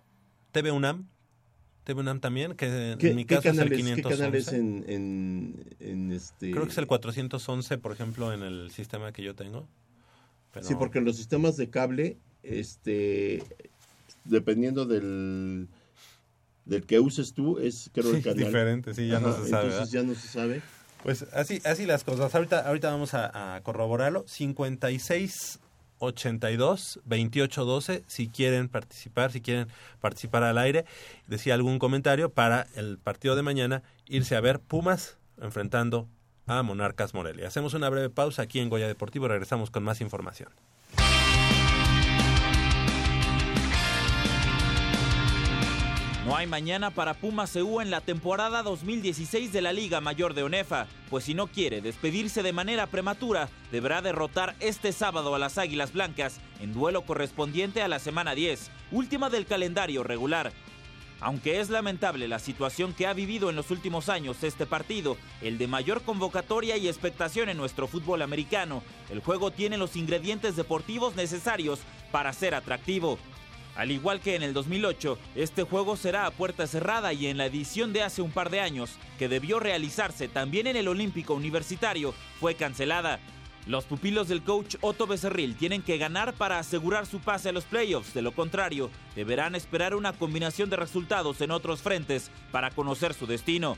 TV 0.53 0.71
UNAM, 0.73 1.09
TV 1.89 2.01
UNAM 2.01 2.21
también, 2.21 2.55
que 2.55 2.97
¿Qué, 2.99 3.09
en 3.11 3.17
mi 3.17 3.25
qué 3.25 3.37
caso 3.37 3.49
canales, 3.49 3.73
es 3.73 3.79
el 3.87 3.95
qué 3.95 4.03
511. 4.03 4.19
canales 4.19 4.53
en, 4.53 4.85
en, 4.89 5.65
en 5.81 6.13
este 6.13 6.51
Creo 6.51 6.65
que 6.65 6.71
es 6.73 6.77
el 6.79 6.87
411, 6.87 7.79
por 7.79 7.93
ejemplo, 7.93 8.33
en 8.35 8.43
el 8.43 8.71
sistema 8.71 9.11
que 9.11 9.23
yo 9.23 9.35
tengo. 9.35 9.67
Pero- 10.53 10.67
Sí, 10.67 10.75
porque 10.75 10.99
en 10.99 11.07
los 11.07 11.17
sistemas 11.17 11.57
de 11.57 11.71
cable, 11.71 12.19
este, 12.43 13.43
dependiendo 14.25 14.85
del, 14.85 15.69
del 16.67 16.85
que 16.85 17.01
uses 17.01 17.33
tú, 17.33 17.59
es 17.59 17.91
creo 17.95 18.11
el 18.11 18.17
Sí, 18.19 18.23
canal. 18.23 18.39
diferente, 18.45 18.93
sí, 18.95 19.09
ya 19.09 19.19
no 19.21 19.33
se 19.35 19.49
sabe, 19.49 19.69
Entonces 19.71 19.91
ya 19.91 20.03
no 20.03 20.15
se 20.15 20.29
sabe. 20.29 20.63
Pues 21.03 21.23
así, 21.33 21.61
así 21.65 21.87
las 21.87 22.05
cosas. 22.05 22.35
Ahorita, 22.35 22.67
ahorita 22.69 22.91
vamos 22.91 23.15
a, 23.15 23.55
a 23.57 23.61
corroborarlo. 23.63 24.25
56 24.27 25.59
82 25.99 27.01
28 27.05 27.65
12 27.65 28.05
si 28.07 28.29
quieren 28.29 28.69
participar, 28.69 29.33
si 29.33 29.41
quieren 29.41 29.69
participar 30.01 30.43
al 30.43 30.59
aire, 30.59 30.85
decía 31.27 31.55
algún 31.55 31.79
comentario 31.79 32.31
para 32.31 32.67
el 32.75 32.99
partido 32.99 33.37
de 33.37 33.43
mañana 33.43 33.83
irse 34.07 34.37
a 34.37 34.41
ver 34.41 34.61
Pumas 34.61 35.19
enfrentando 35.41 36.09
a 36.47 36.63
Monarcas 36.63 37.15
Morelia. 37.15 37.49
Hacemos 37.49 37.75
una 37.75 37.89
breve 37.89 38.11
pausa 38.11 38.43
aquí 38.43 38.59
en 38.61 38.71
Goya 38.71 38.89
Deportivo 38.89 39.29
regresamos 39.29 39.71
con 39.71 39.83
más 39.83 40.01
información. 40.01 40.49
No 46.29 46.37
hay 46.37 46.47
mañana 46.47 46.91
para 46.91 47.15
Pumas 47.15 47.55
CU 47.55 47.81
en 47.81 47.91
la 47.91 48.03
temporada 48.03 48.63
2016 48.63 49.51
de 49.51 49.63
la 49.63 49.73
Liga 49.73 50.03
Mayor 50.03 50.35
de 50.35 50.43
ONEFA, 50.43 50.87
pues 51.09 51.25
si 51.25 51.33
no 51.33 51.47
quiere 51.47 51.81
despedirse 51.81 52.43
de 52.43 52.53
manera 52.53 52.87
prematura, 52.87 53.49
deberá 53.73 54.03
derrotar 54.03 54.55
este 54.61 54.93
sábado 54.93 55.35
a 55.35 55.39
las 55.39 55.57
Águilas 55.57 55.95
Blancas 55.95 56.39
en 56.61 56.75
duelo 56.75 57.07
correspondiente 57.07 57.81
a 57.81 57.89
la 57.89 57.99
semana 57.99 58.35
10, 58.35 58.71
última 58.93 59.31
del 59.31 59.47
calendario 59.47 60.05
regular. 60.05 60.53
Aunque 61.21 61.61
es 61.61 61.71
lamentable 61.71 62.29
la 62.29 62.41
situación 62.41 62.93
que 62.93 63.07
ha 63.07 63.15
vivido 63.15 63.49
en 63.49 63.57
los 63.57 63.71
últimos 63.71 64.11
años 64.11 64.45
este 64.45 64.67
partido, 64.67 65.17
el 65.41 65.57
de 65.57 65.67
mayor 65.67 66.03
convocatoria 66.03 66.77
y 66.77 66.89
expectación 66.89 67.49
en 67.49 67.57
nuestro 67.57 67.89
fútbol 67.89 68.21
americano, 68.21 68.83
el 69.09 69.21
juego 69.21 69.51
tiene 69.51 69.79
los 69.79 69.97
ingredientes 69.97 70.57
deportivos 70.57 71.17
necesarios 71.17 71.81
para 72.13 72.35
ser 72.35 72.55
atractivo. 72.55 73.19
Al 73.79 73.93
igual 73.93 74.21
que 74.21 74.35
en 74.35 74.43
el 74.43 74.55
2008, 74.55 75.17
este 75.37 75.63
juego 75.63 75.97
será 75.97 76.27
a 76.27 76.33
puerta 76.33 76.67
cerrada 76.67 77.13
y 77.13 77.29
en 77.29 77.39
la 77.39 77.47
edición 77.47 77.93
de 77.93 78.03
hace 78.03 78.23
un 78.23 78.33
par 78.33 78.51
de 78.51 78.59
años, 78.59 78.99
que 79.21 79.29
debió 79.29 79.61
realizarse 79.61 80.27
también 80.27 80.67
en 80.67 80.75
el 80.75 80.89
Olímpico 80.89 81.35
Universitario, 81.35 82.13
fue 82.41 82.57
cancelada. 82.57 83.21
Los 83.67 83.85
pupilos 83.85 84.27
del 84.27 84.43
coach 84.43 84.75
Otto 84.81 85.07
Becerril 85.07 85.55
tienen 85.55 85.83
que 85.83 85.97
ganar 85.97 86.35
para 86.35 86.59
asegurar 86.59 87.07
su 87.07 87.21
pase 87.21 87.51
a 87.51 87.53
los 87.53 87.67
playoffs, 87.67 88.15
de 88.15 88.23
lo 88.23 88.33
contrario, 88.33 88.91
deberán 89.15 89.55
esperar 89.55 89.95
una 89.95 90.13
combinación 90.13 90.71
de 90.71 90.77
resultados 90.77 91.41
en 91.41 91.53
otros 91.53 91.81
frentes 91.81 92.33
para 92.51 92.73
conocer 92.73 93.15
su 93.15 93.29
destino. 93.29 93.77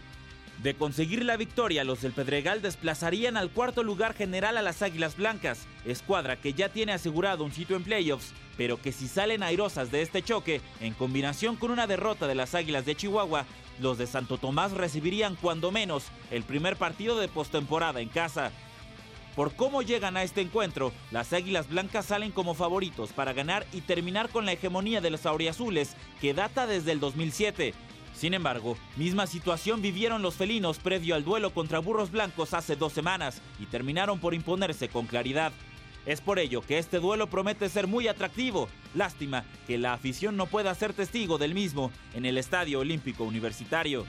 De 0.62 0.74
conseguir 0.74 1.24
la 1.24 1.38
victoria, 1.38 1.84
los 1.84 2.02
del 2.02 2.12
Pedregal 2.12 2.60
desplazarían 2.60 3.38
al 3.38 3.48
cuarto 3.48 3.82
lugar 3.82 4.12
general 4.12 4.58
a 4.58 4.62
las 4.62 4.82
Águilas 4.82 5.16
Blancas, 5.16 5.66
escuadra 5.86 6.36
que 6.36 6.52
ya 6.52 6.68
tiene 6.68 6.92
asegurado 6.92 7.44
un 7.44 7.52
sitio 7.52 7.76
en 7.76 7.82
playoffs, 7.82 8.34
pero 8.58 8.78
que 8.78 8.92
si 8.92 9.08
salen 9.08 9.42
airosas 9.42 9.90
de 9.90 10.02
este 10.02 10.22
choque, 10.22 10.60
en 10.80 10.92
combinación 10.92 11.56
con 11.56 11.70
una 11.70 11.86
derrota 11.86 12.26
de 12.26 12.34
las 12.34 12.54
Águilas 12.54 12.84
de 12.84 12.94
Chihuahua, 12.94 13.46
los 13.80 13.96
de 13.96 14.06
Santo 14.06 14.36
Tomás 14.36 14.72
recibirían 14.72 15.34
cuando 15.34 15.70
menos 15.70 16.08
el 16.30 16.42
primer 16.42 16.76
partido 16.76 17.18
de 17.18 17.28
postemporada 17.28 18.02
en 18.02 18.10
casa. 18.10 18.52
Por 19.36 19.54
cómo 19.54 19.80
llegan 19.80 20.18
a 20.18 20.24
este 20.24 20.42
encuentro, 20.42 20.92
las 21.10 21.32
Águilas 21.32 21.70
Blancas 21.70 22.04
salen 22.04 22.32
como 22.32 22.52
favoritos 22.52 23.14
para 23.14 23.32
ganar 23.32 23.64
y 23.72 23.80
terminar 23.80 24.28
con 24.28 24.44
la 24.44 24.52
hegemonía 24.52 25.00
de 25.00 25.08
los 25.08 25.24
auriazules, 25.24 25.96
que 26.20 26.34
data 26.34 26.66
desde 26.66 26.92
el 26.92 27.00
2007. 27.00 27.72
Sin 28.20 28.34
embargo, 28.34 28.76
misma 28.96 29.26
situación 29.26 29.80
vivieron 29.80 30.20
los 30.20 30.34
felinos 30.34 30.78
previo 30.78 31.14
al 31.14 31.24
duelo 31.24 31.54
contra 31.54 31.78
Burros 31.78 32.10
Blancos 32.10 32.52
hace 32.52 32.76
dos 32.76 32.92
semanas 32.92 33.40
y 33.58 33.64
terminaron 33.64 34.18
por 34.18 34.34
imponerse 34.34 34.90
con 34.90 35.06
claridad. 35.06 35.54
Es 36.04 36.20
por 36.20 36.38
ello 36.38 36.60
que 36.60 36.76
este 36.76 36.98
duelo 36.98 37.28
promete 37.30 37.70
ser 37.70 37.86
muy 37.86 38.08
atractivo. 38.08 38.68
Lástima 38.94 39.46
que 39.66 39.78
la 39.78 39.94
afición 39.94 40.36
no 40.36 40.44
pueda 40.44 40.74
ser 40.74 40.92
testigo 40.92 41.38
del 41.38 41.54
mismo 41.54 41.92
en 42.12 42.26
el 42.26 42.36
Estadio 42.36 42.80
Olímpico 42.80 43.24
Universitario. 43.24 44.04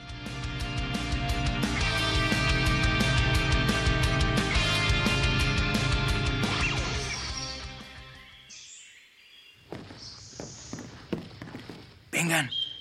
Vengan, 12.10 12.50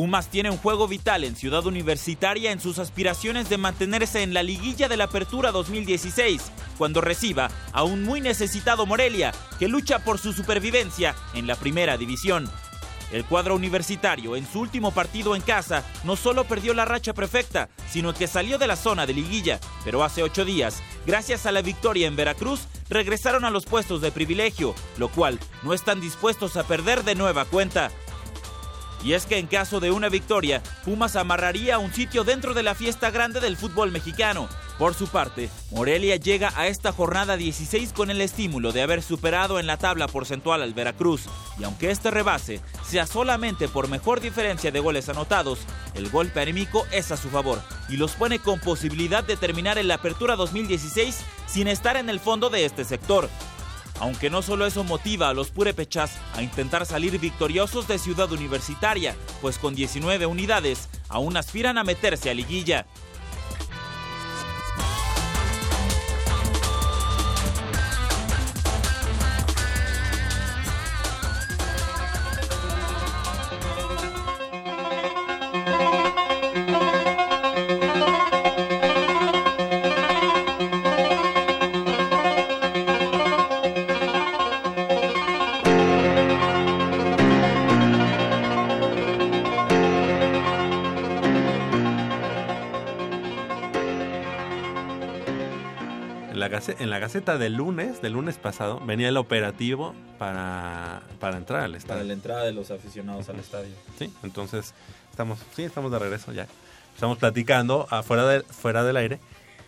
Pumas 0.00 0.30
tiene 0.30 0.48
un 0.48 0.56
juego 0.56 0.88
vital 0.88 1.24
en 1.24 1.36
Ciudad 1.36 1.66
Universitaria 1.66 2.52
en 2.52 2.58
sus 2.58 2.78
aspiraciones 2.78 3.50
de 3.50 3.58
mantenerse 3.58 4.22
en 4.22 4.32
la 4.32 4.42
liguilla 4.42 4.88
de 4.88 4.96
la 4.96 5.04
Apertura 5.04 5.52
2016, 5.52 6.40
cuando 6.78 7.02
reciba 7.02 7.50
a 7.70 7.82
un 7.82 8.02
muy 8.02 8.22
necesitado 8.22 8.86
Morelia, 8.86 9.34
que 9.58 9.68
lucha 9.68 9.98
por 9.98 10.18
su 10.18 10.32
supervivencia 10.32 11.14
en 11.34 11.46
la 11.46 11.54
primera 11.54 11.98
división. 11.98 12.50
El 13.12 13.26
cuadro 13.26 13.54
universitario 13.54 14.36
en 14.36 14.50
su 14.50 14.60
último 14.60 14.90
partido 14.90 15.36
en 15.36 15.42
casa 15.42 15.84
no 16.04 16.16
solo 16.16 16.44
perdió 16.44 16.72
la 16.72 16.86
racha 16.86 17.12
perfecta, 17.12 17.68
sino 17.90 18.14
que 18.14 18.26
salió 18.26 18.56
de 18.56 18.68
la 18.68 18.76
zona 18.76 19.04
de 19.04 19.12
liguilla, 19.12 19.60
pero 19.84 20.02
hace 20.02 20.22
ocho 20.22 20.46
días, 20.46 20.82
gracias 21.04 21.44
a 21.44 21.52
la 21.52 21.60
victoria 21.60 22.06
en 22.06 22.16
Veracruz, 22.16 22.60
regresaron 22.88 23.44
a 23.44 23.50
los 23.50 23.66
puestos 23.66 24.00
de 24.00 24.12
privilegio, 24.12 24.74
lo 24.96 25.08
cual 25.08 25.38
no 25.62 25.74
están 25.74 26.00
dispuestos 26.00 26.56
a 26.56 26.66
perder 26.66 27.04
de 27.04 27.16
nueva 27.16 27.44
cuenta. 27.44 27.90
Y 29.02 29.14
es 29.14 29.26
que 29.26 29.38
en 29.38 29.46
caso 29.46 29.80
de 29.80 29.90
una 29.90 30.08
victoria, 30.08 30.62
Pumas 30.84 31.16
amarraría 31.16 31.78
un 31.78 31.92
sitio 31.92 32.24
dentro 32.24 32.54
de 32.54 32.62
la 32.62 32.74
fiesta 32.74 33.10
grande 33.10 33.40
del 33.40 33.56
fútbol 33.56 33.90
mexicano. 33.90 34.48
Por 34.78 34.94
su 34.94 35.08
parte, 35.08 35.50
Morelia 35.70 36.16
llega 36.16 36.52
a 36.56 36.66
esta 36.66 36.92
jornada 36.92 37.36
16 37.36 37.92
con 37.92 38.10
el 38.10 38.20
estímulo 38.20 38.72
de 38.72 38.82
haber 38.82 39.02
superado 39.02 39.58
en 39.58 39.66
la 39.66 39.76
tabla 39.76 40.06
porcentual 40.06 40.62
al 40.62 40.74
Veracruz. 40.74 41.22
Y 41.58 41.64
aunque 41.64 41.90
este 41.90 42.10
rebase 42.10 42.60
sea 42.86 43.06
solamente 43.06 43.68
por 43.68 43.88
mejor 43.88 44.20
diferencia 44.20 44.70
de 44.70 44.80
goles 44.80 45.08
anotados, 45.08 45.60
el 45.94 46.08
golpe 46.10 46.40
anímico 46.40 46.86
es 46.92 47.10
a 47.10 47.16
su 47.16 47.28
favor 47.28 47.60
y 47.88 47.96
los 47.96 48.12
pone 48.12 48.38
con 48.38 48.60
posibilidad 48.60 49.24
de 49.24 49.36
terminar 49.36 49.78
en 49.78 49.88
la 49.88 49.96
apertura 49.96 50.36
2016 50.36 51.20
sin 51.46 51.68
estar 51.68 51.96
en 51.96 52.08
el 52.08 52.20
fondo 52.20 52.48
de 52.48 52.64
este 52.64 52.84
sector. 52.84 53.28
Aunque 54.00 54.30
no 54.30 54.40
solo 54.40 54.66
eso 54.66 54.82
motiva 54.82 55.28
a 55.28 55.34
los 55.34 55.50
purépechas 55.50 56.18
a 56.34 56.42
intentar 56.42 56.86
salir 56.86 57.18
victoriosos 57.18 57.86
de 57.86 57.98
Ciudad 57.98 58.32
Universitaria, 58.32 59.14
pues 59.42 59.58
con 59.58 59.74
19 59.74 60.24
unidades 60.24 60.88
aún 61.08 61.36
aspiran 61.36 61.76
a 61.76 61.84
meterse 61.84 62.30
a 62.30 62.34
liguilla. 62.34 62.86
La, 96.40 96.62
en 96.78 96.90
la 96.90 96.98
Gaceta 96.98 97.38
del 97.38 97.54
lunes, 97.54 98.02
del 98.02 98.14
lunes 98.14 98.38
pasado, 98.38 98.80
venía 98.84 99.08
el 99.08 99.16
operativo 99.16 99.94
para, 100.18 101.02
para 101.20 101.36
entrar 101.36 101.60
al 101.60 101.74
estadio. 101.74 101.98
Para 101.98 102.04
la 102.04 102.12
entrada 102.12 102.44
de 102.44 102.52
los 102.52 102.70
aficionados 102.70 103.28
al 103.28 103.38
estadio. 103.38 103.72
Sí, 103.98 104.12
entonces 104.22 104.74
estamos, 105.10 105.38
sí, 105.54 105.62
estamos 105.62 105.92
de 105.92 105.98
regreso 105.98 106.32
ya. 106.32 106.48
Estamos 106.94 107.18
platicando 107.18 107.86
afuera 107.90 108.26
del, 108.26 108.42
fuera 108.42 108.82
del 108.84 108.96
aire 108.96 109.20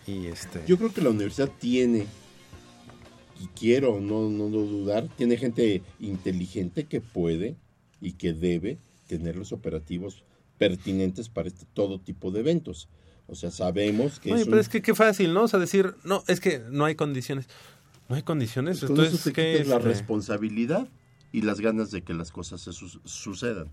y 0.05 0.27
este. 0.27 0.61
Yo 0.67 0.77
creo 0.77 0.93
que 0.93 1.01
la 1.01 1.09
universidad 1.09 1.49
tiene, 1.59 2.05
y 3.39 3.47
quiero 3.57 3.99
no, 3.99 4.29
no, 4.29 4.49
no 4.49 4.57
dudar, 4.57 5.07
tiene 5.15 5.37
gente 5.37 5.81
inteligente 5.99 6.85
que 6.85 7.01
puede 7.01 7.55
y 8.01 8.13
que 8.13 8.33
debe 8.33 8.77
tener 9.07 9.35
los 9.35 9.51
operativos 9.51 10.23
pertinentes 10.57 11.29
para 11.29 11.47
este 11.47 11.65
todo 11.73 11.99
tipo 11.99 12.31
de 12.31 12.41
eventos. 12.41 12.89
O 13.27 13.35
sea, 13.35 13.51
sabemos 13.51 14.19
que 14.19 14.31
Oye, 14.31 14.41
es 14.41 14.45
pero 14.47 14.57
un- 14.57 14.61
es 14.61 14.69
que 14.69 14.81
qué 14.81 14.93
fácil, 14.93 15.33
¿no? 15.33 15.43
O 15.43 15.47
sea, 15.47 15.59
decir, 15.59 15.95
no, 16.03 16.23
es 16.27 16.39
que 16.39 16.59
no 16.69 16.85
hay 16.85 16.95
condiciones. 16.95 17.47
No 18.09 18.15
hay 18.15 18.23
condiciones. 18.23 18.79
Con 18.81 18.89
Entonces, 18.89 19.13
eso 19.21 19.33
¿qué 19.33 19.53
quitas 19.53 19.67
la 19.67 19.77
este? 19.77 19.87
responsabilidad 19.89 20.87
y 21.31 21.41
las 21.41 21.59
ganas 21.61 21.89
de 21.91 22.03
que 22.03 22.13
las 22.13 22.31
cosas 22.31 22.61
se 22.61 22.73
su- 22.73 22.99
sucedan. 23.05 23.69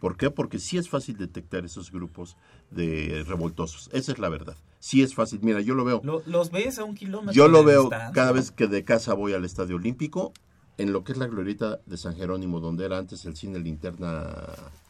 ¿Por 0.00 0.16
qué? 0.16 0.30
Porque 0.30 0.58
sí 0.58 0.76
es 0.78 0.88
fácil 0.88 1.16
detectar 1.16 1.64
esos 1.64 1.90
grupos 1.92 2.36
de 2.70 3.24
revoltosos. 3.26 3.88
Esa 3.92 4.12
es 4.12 4.18
la 4.18 4.28
verdad. 4.28 4.56
Sí 4.80 5.02
es 5.02 5.14
fácil. 5.14 5.38
Mira, 5.42 5.60
yo 5.60 5.74
lo 5.74 5.84
veo. 5.84 6.00
Lo- 6.04 6.22
los 6.26 6.50
ves 6.50 6.78
a 6.78 6.84
un 6.84 6.94
kilómetro. 6.94 7.32
Yo 7.32 7.48
lo 7.48 7.62
veo 7.64 7.82
distancia. 7.82 8.12
cada 8.12 8.32
vez 8.32 8.50
que 8.50 8.66
de 8.66 8.84
casa 8.84 9.14
voy 9.14 9.32
al 9.32 9.44
Estadio 9.44 9.76
Olímpico, 9.76 10.32
en 10.78 10.92
lo 10.92 11.04
que 11.04 11.12
es 11.12 11.18
la 11.18 11.26
glorieta 11.26 11.80
de 11.86 11.96
San 11.96 12.16
Jerónimo, 12.16 12.60
donde 12.60 12.84
era 12.84 12.98
antes 12.98 13.24
el 13.26 13.36
cine 13.36 13.58
Linterna 13.60 14.32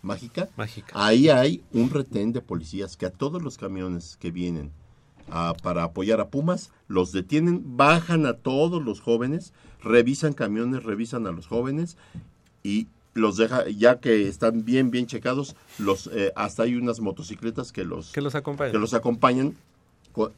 Mágica. 0.03 0.49
Ahí 0.95 1.29
hay 1.29 1.63
un 1.73 1.91
retén 1.91 2.33
de 2.33 2.41
policías 2.41 2.97
que 2.97 3.07
a 3.07 3.11
todos 3.11 3.43
los 3.43 3.59
camiones 3.59 4.17
que 4.19 4.31
vienen 4.31 4.71
a- 5.31 5.55
para 5.63 5.85
apoyar 5.85 6.21
a 6.21 6.29
Pumas, 6.29 6.71
los 6.89 7.13
detienen, 7.13 7.77
bajan 7.77 8.27
a 8.27 8.35
todos 8.35 8.83
los 8.83 9.01
jóvenes, 9.01 9.53
revisan 9.83 10.33
camiones, 10.35 10.83
revisan 10.85 11.27
a 11.27 11.33
los 11.33 11.47
jóvenes 11.47 11.97
y 12.63 12.89
los 13.15 13.37
deja, 13.37 13.69
ya 13.69 14.01
que 14.01 14.27
están 14.29 14.65
bien, 14.65 14.91
bien 14.91 15.07
checados, 15.07 15.55
los 15.79 16.09
eh, 16.13 16.33
hasta 16.35 16.65
hay 16.65 16.75
unas 16.75 17.01
motocicletas 17.01 17.73
que 17.73 17.85
los, 17.85 18.11
que 18.13 18.21
los 18.21 18.35
acompañan. 18.35 18.73
que 18.73 18.79
los 18.79 18.93
acompañan 18.95 19.51
con- 19.53 19.74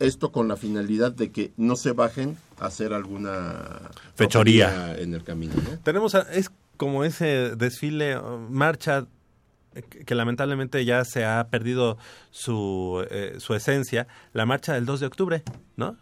esto 0.01 0.33
con 0.33 0.49
la 0.49 0.57
finalidad 0.57 1.13
de 1.13 1.31
que 1.31 1.53
no 1.57 1.77
se 1.77 1.93
bajen 1.93 2.37
a 2.61 2.67
hacer 2.67 2.93
alguna 2.95 3.91
Fechoría. 4.15 4.97
en 4.99 5.15
el 5.15 5.23
camino. 5.25 5.55
¿no? 5.57 5.79
Tenemos, 5.81 6.15
a- 6.15 6.27
es 6.33 6.51
como 6.77 7.05
ese 7.05 7.55
desfile, 7.57 8.19
uh, 8.19 8.39
marcha 8.51 9.07
eh, 9.75 9.83
que, 9.83 10.15
lamentablemente 10.15 10.85
ya 10.85 11.05
se 11.05 11.25
ha 11.25 11.49
perdido 11.51 11.99
su, 12.31 13.07
eh, 13.11 13.37
su 13.39 13.55
esencia, 13.55 14.07
la 14.33 14.47
marcha 14.47 14.73
del 14.75 14.87
2 14.87 15.01
de 15.01 15.07
octubre, 15.07 15.43
¿no? 15.77 15.97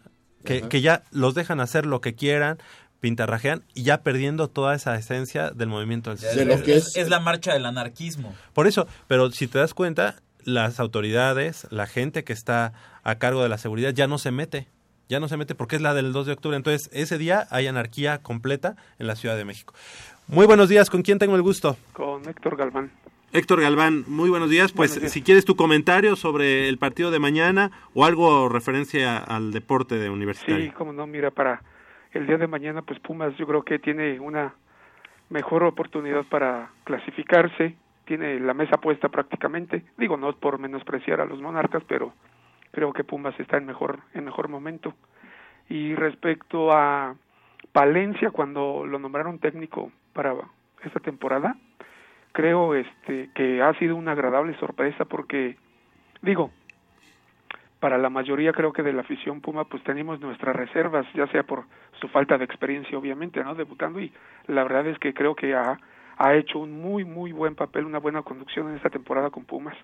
Que, 0.45 0.59
Ajá. 0.59 0.69
que 0.69 0.81
ya 0.81 1.03
los 1.11 1.35
dejan 1.35 1.59
hacer 1.61 1.87
lo 1.87 2.01
que 2.01 2.15
quieran, 2.15 2.59
pintarrajean 3.01 3.65
y 3.75 3.83
ya 3.83 4.03
perdiendo 4.03 4.49
toda 4.49 4.75
esa 4.75 4.95
esencia 4.97 5.51
del 5.51 5.69
movimiento 5.69 6.15
del 6.15 6.51
Es, 6.51 6.69
es- 6.69 6.97
es 6.97 7.09
la 7.09 7.19
marcha 7.21 7.53
del 7.53 7.67
anarquismo. 7.67 8.35
Por 8.53 8.67
eso, 8.67 8.87
pero 9.09 9.31
si 9.31 9.47
te 9.49 9.59
das 9.59 9.75
cuenta, 9.75 10.17
las 10.45 10.79
autoridades, 10.81 11.67
la 11.71 11.87
gente 11.87 12.23
que 12.25 12.33
está 12.35 12.73
a 13.05 13.17
cargo 13.17 13.43
de 13.43 13.49
la 13.49 13.59
seguridad 13.59 13.93
ya 13.95 14.07
no 14.07 14.19
se 14.19 14.31
mete. 14.31 14.67
Ya 15.09 15.21
no 15.21 15.29
se 15.29 15.37
mete 15.37 15.55
porque 15.55 15.77
es 15.77 15.83
la 15.83 15.93
del 15.93 16.13
2 16.13 16.27
de 16.27 16.33
octubre. 16.33 16.57
Entonces, 16.57 16.89
ese 16.93 17.19
día 17.19 17.47
hay 17.51 17.67
anarquía 17.67 18.23
completa 18.23 18.77
en 18.99 19.07
la 19.07 19.17
Ciudad 19.17 19.37
de 19.37 19.45
México. 19.45 19.75
Muy 20.27 20.47
buenos 20.47 20.71
días, 20.71 20.89
¿con 20.89 21.03
quién 21.03 21.19
tengo 21.19 21.37
el 21.37 21.43
gusto? 21.43 21.77
Con 21.93 22.27
Héctor 22.27 22.57
Galván. 22.57 22.91
Héctor 23.33 23.61
Galván, 23.61 24.05
muy 24.07 24.31
buenos 24.31 24.49
días. 24.49 24.73
Pues 24.73 24.93
Buenos 24.93 25.03
días. 25.03 25.13
si 25.13 25.23
quieres 25.23 25.45
tu 25.45 25.57
comentario 25.57 26.17
sobre 26.17 26.69
el 26.69 26.79
partido 26.79 27.11
de 27.11 27.19
mañana 27.19 27.71
o 27.93 28.07
algo 28.07 28.49
referencia 28.49 29.19
al 29.19 29.53
deporte 29.53 29.97
de 29.97 30.09
universitario. 30.09 30.65
Sí, 30.65 30.71
como 30.71 30.93
no, 30.93 31.07
mira, 31.07 31.31
para 31.31 31.63
el 32.13 32.27
día 32.27 32.39
de 32.39 32.47
mañana, 32.47 32.81
pues 32.81 32.99
Pumas 33.01 33.37
yo 33.37 33.47
creo 33.47 33.63
que 33.63 33.79
tiene 33.79 34.19
una 34.21 34.55
mejor 35.29 35.65
oportunidad 35.65 36.25
para 36.25 36.71
clasificarse 36.85 37.77
tiene 38.05 38.39
la 38.41 38.55
mesa 38.55 38.77
puesta 38.79 39.09
prácticamente. 39.09 39.83
Digo, 39.99 40.17
no 40.17 40.35
por 40.37 40.59
menospreciar 40.59 41.21
a 41.21 41.27
los 41.27 41.41
monarcas, 41.41 41.83
pero 41.89 42.13
creo 42.75 42.93
que 42.93 43.05
Pumas 43.05 43.39
está 43.39 43.57
en 43.57 43.67
mejor, 43.67 44.01
en 44.13 44.25
mejor 44.25 44.49
momento. 44.49 44.95
Y 45.69 45.95
respecto 45.95 46.73
a 46.73 47.15
Palencia, 47.73 48.31
cuando 48.31 48.85
lo 48.87 48.99
nombraron 48.99 49.39
técnico 49.39 49.91
para 50.13 50.35
esta 50.83 51.01
temporada, 51.01 51.57
creo 52.33 52.75
este 52.75 53.31
que 53.35 53.63
ha 53.63 53.73
sido 53.79 53.97
una 53.97 54.13
agradable 54.13 54.55
sorpresa 54.59 55.05
porque 55.05 55.57
digo 56.21 56.51
para 57.79 57.97
la 57.97 58.11
mayoría 58.11 58.53
creo 58.53 58.73
que 58.73 58.83
de 58.83 58.93
la 58.93 59.03
afición 59.03 59.41
Puma 59.41 59.65
pues 59.67 59.85
tenemos 59.85 60.21
nuestras 60.21 60.57
reservas 60.57 61.07
ya 61.15 61.29
sea 61.29 61.45
por 61.45 61.65
su 62.01 62.09
falta 62.09 62.37
de 62.37 62.45
experiencia 62.45 62.99
obviamente 62.99 63.43
no 63.45 63.55
debutando 63.55 64.01
y 64.01 64.13
la 64.49 64.65
verdad 64.65 64.89
es 64.89 64.99
que 64.99 65.15
creo 65.15 65.37
que 65.37 65.55
ha 65.55 65.79
ha 66.17 66.35
hecho 66.35 66.59
un 66.59 66.83
muy 66.83 67.05
muy 67.05 67.31
buen 67.31 67.55
papel 67.55 67.85
una 67.85 68.01
buena 68.01 68.23
conducción 68.23 68.69
en 68.69 68.77
esta 68.77 68.91
temporada 68.91 69.31
con 69.31 69.45
Pumas 69.45 69.77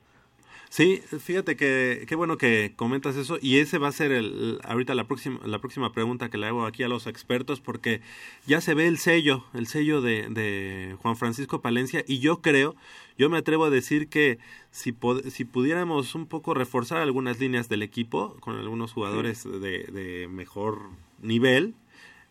Sí, 0.72 1.02
fíjate 1.18 1.56
que 1.56 2.04
qué 2.06 2.14
bueno 2.14 2.38
que 2.38 2.74
comentas 2.76 3.16
eso 3.16 3.38
y 3.42 3.58
ese 3.58 3.78
va 3.78 3.88
a 3.88 3.92
ser 3.92 4.12
el 4.12 4.60
ahorita 4.62 4.94
la 4.94 5.02
próxima 5.08 5.40
la 5.44 5.58
próxima 5.58 5.92
pregunta 5.92 6.30
que 6.30 6.38
le 6.38 6.46
hago 6.46 6.64
aquí 6.64 6.84
a 6.84 6.88
los 6.88 7.08
expertos 7.08 7.60
porque 7.60 8.02
ya 8.46 8.60
se 8.60 8.74
ve 8.74 8.86
el 8.86 8.98
sello, 8.98 9.44
el 9.52 9.66
sello 9.66 10.00
de, 10.00 10.28
de 10.28 10.96
Juan 11.02 11.16
Francisco 11.16 11.60
Palencia 11.60 12.04
y 12.06 12.20
yo 12.20 12.40
creo, 12.40 12.76
yo 13.18 13.28
me 13.28 13.38
atrevo 13.38 13.64
a 13.64 13.70
decir 13.70 14.06
que 14.08 14.38
si 14.70 14.94
si 15.30 15.44
pudiéramos 15.44 16.14
un 16.14 16.26
poco 16.26 16.54
reforzar 16.54 16.98
algunas 16.98 17.40
líneas 17.40 17.68
del 17.68 17.82
equipo 17.82 18.36
con 18.38 18.56
algunos 18.56 18.92
jugadores 18.92 19.42
de, 19.42 19.88
de 19.92 20.28
mejor 20.28 20.90
nivel, 21.20 21.74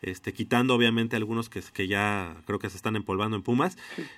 este 0.02 0.34
quitando 0.34 0.76
obviamente 0.76 1.16
algunos 1.16 1.50
que, 1.50 1.62
que 1.74 1.88
ya 1.88 2.36
creo 2.46 2.60
que 2.60 2.70
se 2.70 2.78
están 2.78 2.96
empolvando 2.96 3.36
en 3.38 3.44
Pumas, 3.44 3.78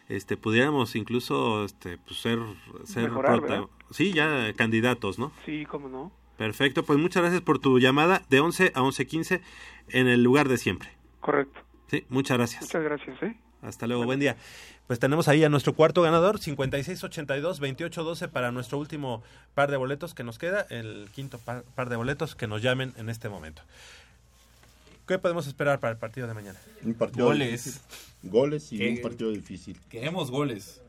este 0.10 0.38
pudiéramos 0.38 0.96
incluso 0.96 1.66
este 1.66 1.98
pues 1.98 2.20
ser 2.20 2.40
ser 2.86 3.12
sí, 3.92 4.14
ya 4.14 4.54
candidatos, 4.54 5.20
¿no? 5.20 5.32
sí 5.46 5.66
cómo 5.66 5.90
no 5.90 6.12
Perfecto, 6.38 6.84
pues 6.84 6.98
muchas 6.98 7.22
gracias 7.22 7.42
por 7.44 7.60
tu 7.60 7.78
llamada 7.78 8.24
de 8.30 8.40
11 8.40 8.72
a 8.74 8.82
11:15 8.82 9.42
en 9.90 10.08
el 10.08 10.24
lugar 10.24 10.50
de 10.50 10.58
siempre. 10.58 10.90
correcto 11.20 11.60
Sí, 11.92 12.06
muchas 12.10 12.38
gracias. 12.38 12.62
muchas 12.64 12.84
gracias 12.84 13.22
eh 13.22 13.36
Hasta 13.62 13.86
luego, 13.86 14.06
buen 14.06 14.20
día. 14.20 14.38
Pues 14.88 14.98
tenemos 15.00 15.28
ahí 15.28 15.44
a 15.44 15.50
nuestro 15.50 15.74
cuarto 15.74 16.02
ganador, 16.02 16.40
5682-2812 16.40 18.30
para 18.30 18.52
nuestro 18.52 18.78
último 18.78 19.24
par 19.54 19.70
de 19.70 19.78
boletos 19.78 20.14
que 20.14 20.24
nos 20.24 20.40
queda, 20.40 20.66
el 20.70 21.10
quinto 21.14 21.38
par, 21.38 21.64
par 21.76 21.90
de 21.90 21.96
boletos 21.96 22.34
que 22.36 22.48
nos 22.48 22.62
llamen 22.62 22.94
en 22.98 23.10
este 23.10 23.30
momento. 23.30 23.62
¿Qué 25.08 25.20
podemos 25.20 25.48
esperar 25.48 25.80
para 25.80 25.92
el 25.94 25.98
partido 25.98 26.28
de 26.28 26.34
mañana? 26.34 26.60
Un 26.84 26.94
partido 26.94 27.26
Goles. 27.26 27.52
difícil. 27.52 27.82
Goles 28.24 28.72
y 28.72 28.78
¿Qué? 28.78 28.90
un 28.90 29.02
partido 29.02 29.32
difícil. 29.32 29.80
Queremos 29.90 30.32
goles. 30.32 30.82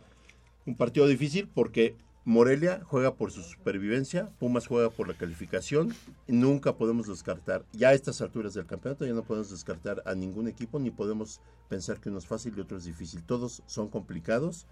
Un 0.67 0.77
partido 0.77 1.07
difícil 1.07 1.49
porque 1.53 1.97
Morelia 2.25 2.83
juega 2.85 3.15
por 3.15 3.33
su 3.33 3.43
supervivencia, 3.43 4.29
Pumas 4.39 4.67
juega 4.69 4.91
por 4.91 5.09
la 5.09 5.15
calificación. 5.15 5.93
Nunca 6.29 6.77
podemos 6.77 7.09
descartar, 7.09 7.65
ya 7.73 7.89
a 7.89 7.95
estas 7.95 8.21
alturas 8.21 8.55
del 8.55 8.67
campeonato, 8.67 9.05
ya 9.05 9.13
no 9.13 9.25
podemos 9.25 9.51
descartar 9.51 10.03
a 10.07 10.15
ningún 10.15 10.47
equipo, 10.47 10.79
ni 10.79 10.91
podemos 10.91 11.41
pensar 11.69 11.99
que 11.99 12.11
uno 12.11 12.19
es 12.19 12.27
fácil 12.27 12.55
y 12.57 12.61
otro 12.61 12.77
es 12.77 12.85
difícil. 12.85 13.25
Todos 13.25 13.63
son 13.67 13.89
complicados. 13.89 14.67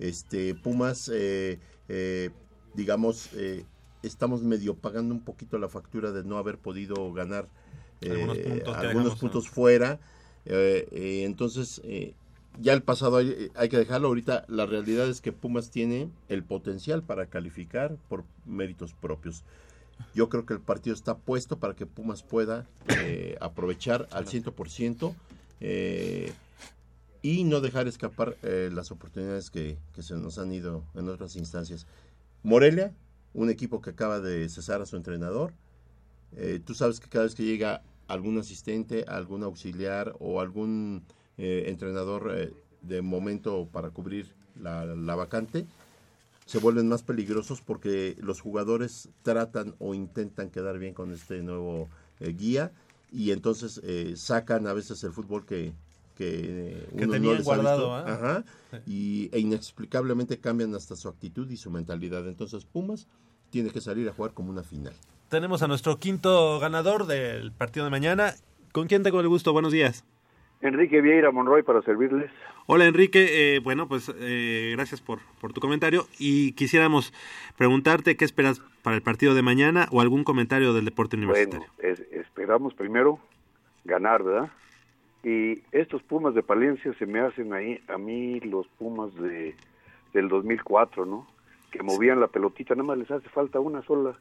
Este, 0.00 0.54
Pumas, 0.56 1.08
eh, 1.12 1.60
eh, 1.88 2.30
digamos, 2.74 3.30
eh, 3.34 3.64
estamos 4.02 4.42
medio 4.42 4.74
pagando 4.74 5.14
un 5.14 5.20
poquito 5.20 5.58
la 5.58 5.68
factura 5.68 6.10
de 6.10 6.24
no 6.24 6.36
haber 6.38 6.58
podido 6.58 7.12
ganar 7.12 7.48
Algunos 8.02 8.38
puntos 8.38 8.76
que 8.76 8.86
algunos 8.86 9.16
puntos 9.16 9.48
fuera. 9.48 10.00
Eh, 10.46 10.88
eh, 10.92 11.22
entonces, 11.24 11.80
eh, 11.84 12.14
ya 12.60 12.72
el 12.72 12.82
pasado 12.82 13.16
hay, 13.16 13.50
hay 13.54 13.68
que 13.68 13.78
dejarlo. 13.78 14.08
Ahorita 14.08 14.44
la 14.48 14.66
realidad 14.66 15.08
es 15.08 15.20
que 15.20 15.32
Pumas 15.32 15.70
tiene 15.70 16.08
el 16.28 16.42
potencial 16.42 17.02
para 17.02 17.26
calificar 17.26 17.96
por 18.08 18.24
méritos 18.46 18.94
propios. 18.94 19.44
Yo 20.14 20.28
creo 20.28 20.46
que 20.46 20.54
el 20.54 20.60
partido 20.60 20.94
está 20.94 21.16
puesto 21.16 21.58
para 21.58 21.74
que 21.74 21.86
Pumas 21.86 22.22
pueda 22.22 22.66
eh, 22.88 23.36
aprovechar 23.40 24.08
al 24.10 24.26
100% 24.26 25.14
eh, 25.60 26.32
y 27.22 27.44
no 27.44 27.60
dejar 27.60 27.88
escapar 27.88 28.36
eh, 28.42 28.70
las 28.72 28.90
oportunidades 28.90 29.50
que, 29.50 29.76
que 29.94 30.02
se 30.02 30.14
nos 30.14 30.38
han 30.38 30.52
ido 30.52 30.84
en 30.94 31.08
otras 31.08 31.36
instancias. 31.36 31.86
Morelia, 32.42 32.92
un 33.34 33.50
equipo 33.50 33.80
que 33.80 33.90
acaba 33.90 34.20
de 34.20 34.48
cesar 34.48 34.80
a 34.80 34.86
su 34.86 34.96
entrenador. 34.96 35.52
Eh, 36.36 36.60
tú 36.64 36.74
sabes 36.74 37.00
que 37.00 37.08
cada 37.08 37.24
vez 37.24 37.34
que 37.34 37.44
llega 37.44 37.82
algún 38.06 38.38
asistente, 38.38 39.04
algún 39.08 39.42
auxiliar 39.42 40.14
o 40.18 40.40
algún 40.40 41.02
eh, 41.36 41.64
entrenador 41.66 42.32
eh, 42.34 42.52
de 42.82 43.02
momento 43.02 43.68
para 43.70 43.90
cubrir 43.90 44.32
la, 44.60 44.84
la 44.84 45.14
vacante, 45.14 45.66
se 46.48 46.58
vuelven 46.58 46.88
más 46.88 47.02
peligrosos 47.02 47.60
porque 47.60 48.16
los 48.20 48.40
jugadores 48.40 49.10
tratan 49.22 49.74
o 49.78 49.92
intentan 49.92 50.48
quedar 50.48 50.78
bien 50.78 50.94
con 50.94 51.12
este 51.12 51.42
nuevo 51.42 51.90
eh, 52.20 52.32
guía 52.32 52.72
y 53.12 53.32
entonces 53.32 53.82
eh, 53.84 54.14
sacan 54.16 54.66
a 54.66 54.72
veces 54.72 55.04
el 55.04 55.12
fútbol 55.12 55.44
que, 55.44 55.74
que, 56.16 56.78
eh, 56.78 56.88
Que 56.96 57.04
uno 57.04 57.18
les 57.18 57.40
ha 57.40 57.42
guardado, 57.42 57.96
visto. 57.96 58.10
Ajá. 58.12 58.44
y, 58.86 59.28
e 59.30 59.40
inexplicablemente 59.40 60.38
cambian 60.38 60.74
hasta 60.74 60.96
su 60.96 61.08
actitud 61.08 61.50
y 61.50 61.58
su 61.58 61.70
mentalidad. 61.70 62.26
Entonces 62.26 62.64
Pumas 62.64 63.06
tiene 63.50 63.68
que 63.68 63.82
salir 63.82 64.08
a 64.08 64.14
jugar 64.14 64.32
como 64.32 64.50
una 64.50 64.62
final. 64.62 64.94
Tenemos 65.28 65.62
a 65.62 65.68
nuestro 65.68 65.98
quinto 65.98 66.58
ganador 66.58 67.06
del 67.06 67.52
partido 67.52 67.84
de 67.84 67.90
mañana. 67.90 68.32
¿Con 68.72 68.86
quién 68.86 69.02
tengo 69.02 69.20
el 69.20 69.28
gusto? 69.28 69.52
Buenos 69.52 69.72
días. 69.72 70.04
Enrique 70.60 71.00
Vieira 71.00 71.30
Monroy 71.30 71.62
para 71.62 71.82
servirles. 71.82 72.30
Hola 72.66 72.86
Enrique, 72.86 73.54
eh, 73.56 73.60
bueno 73.60 73.88
pues 73.88 74.12
eh, 74.18 74.72
gracias 74.76 75.00
por, 75.00 75.20
por 75.40 75.52
tu 75.52 75.60
comentario 75.60 76.06
y 76.18 76.52
quisiéramos 76.52 77.14
preguntarte 77.56 78.16
qué 78.16 78.24
esperas 78.24 78.60
para 78.82 78.96
el 78.96 79.02
partido 79.02 79.34
de 79.34 79.40
mañana 79.42 79.86
o 79.90 80.00
algún 80.00 80.24
comentario 80.24 80.74
del 80.74 80.84
deporte 80.84 81.16
universitario. 81.16 81.66
Bueno, 81.78 81.92
es- 81.94 82.00
esperamos 82.12 82.74
primero 82.74 83.20
ganar, 83.84 84.22
¿verdad? 84.22 84.50
Y 85.24 85.60
estos 85.72 86.02
Pumas 86.02 86.34
de 86.34 86.42
Palencia 86.42 86.92
se 86.98 87.06
me 87.06 87.20
hacen 87.20 87.52
ahí 87.54 87.80
a 87.88 87.96
mí 87.96 88.40
los 88.40 88.66
Pumas 88.78 89.14
de 89.14 89.54
del 90.12 90.28
2004, 90.28 91.06
¿no? 91.06 91.26
Que 91.70 91.82
movían 91.82 92.18
la 92.20 92.28
pelotita, 92.28 92.74
nada 92.74 92.86
más 92.88 92.98
les 92.98 93.10
hace 93.10 93.28
falta 93.28 93.60
una 93.60 93.82
sola 93.82 94.14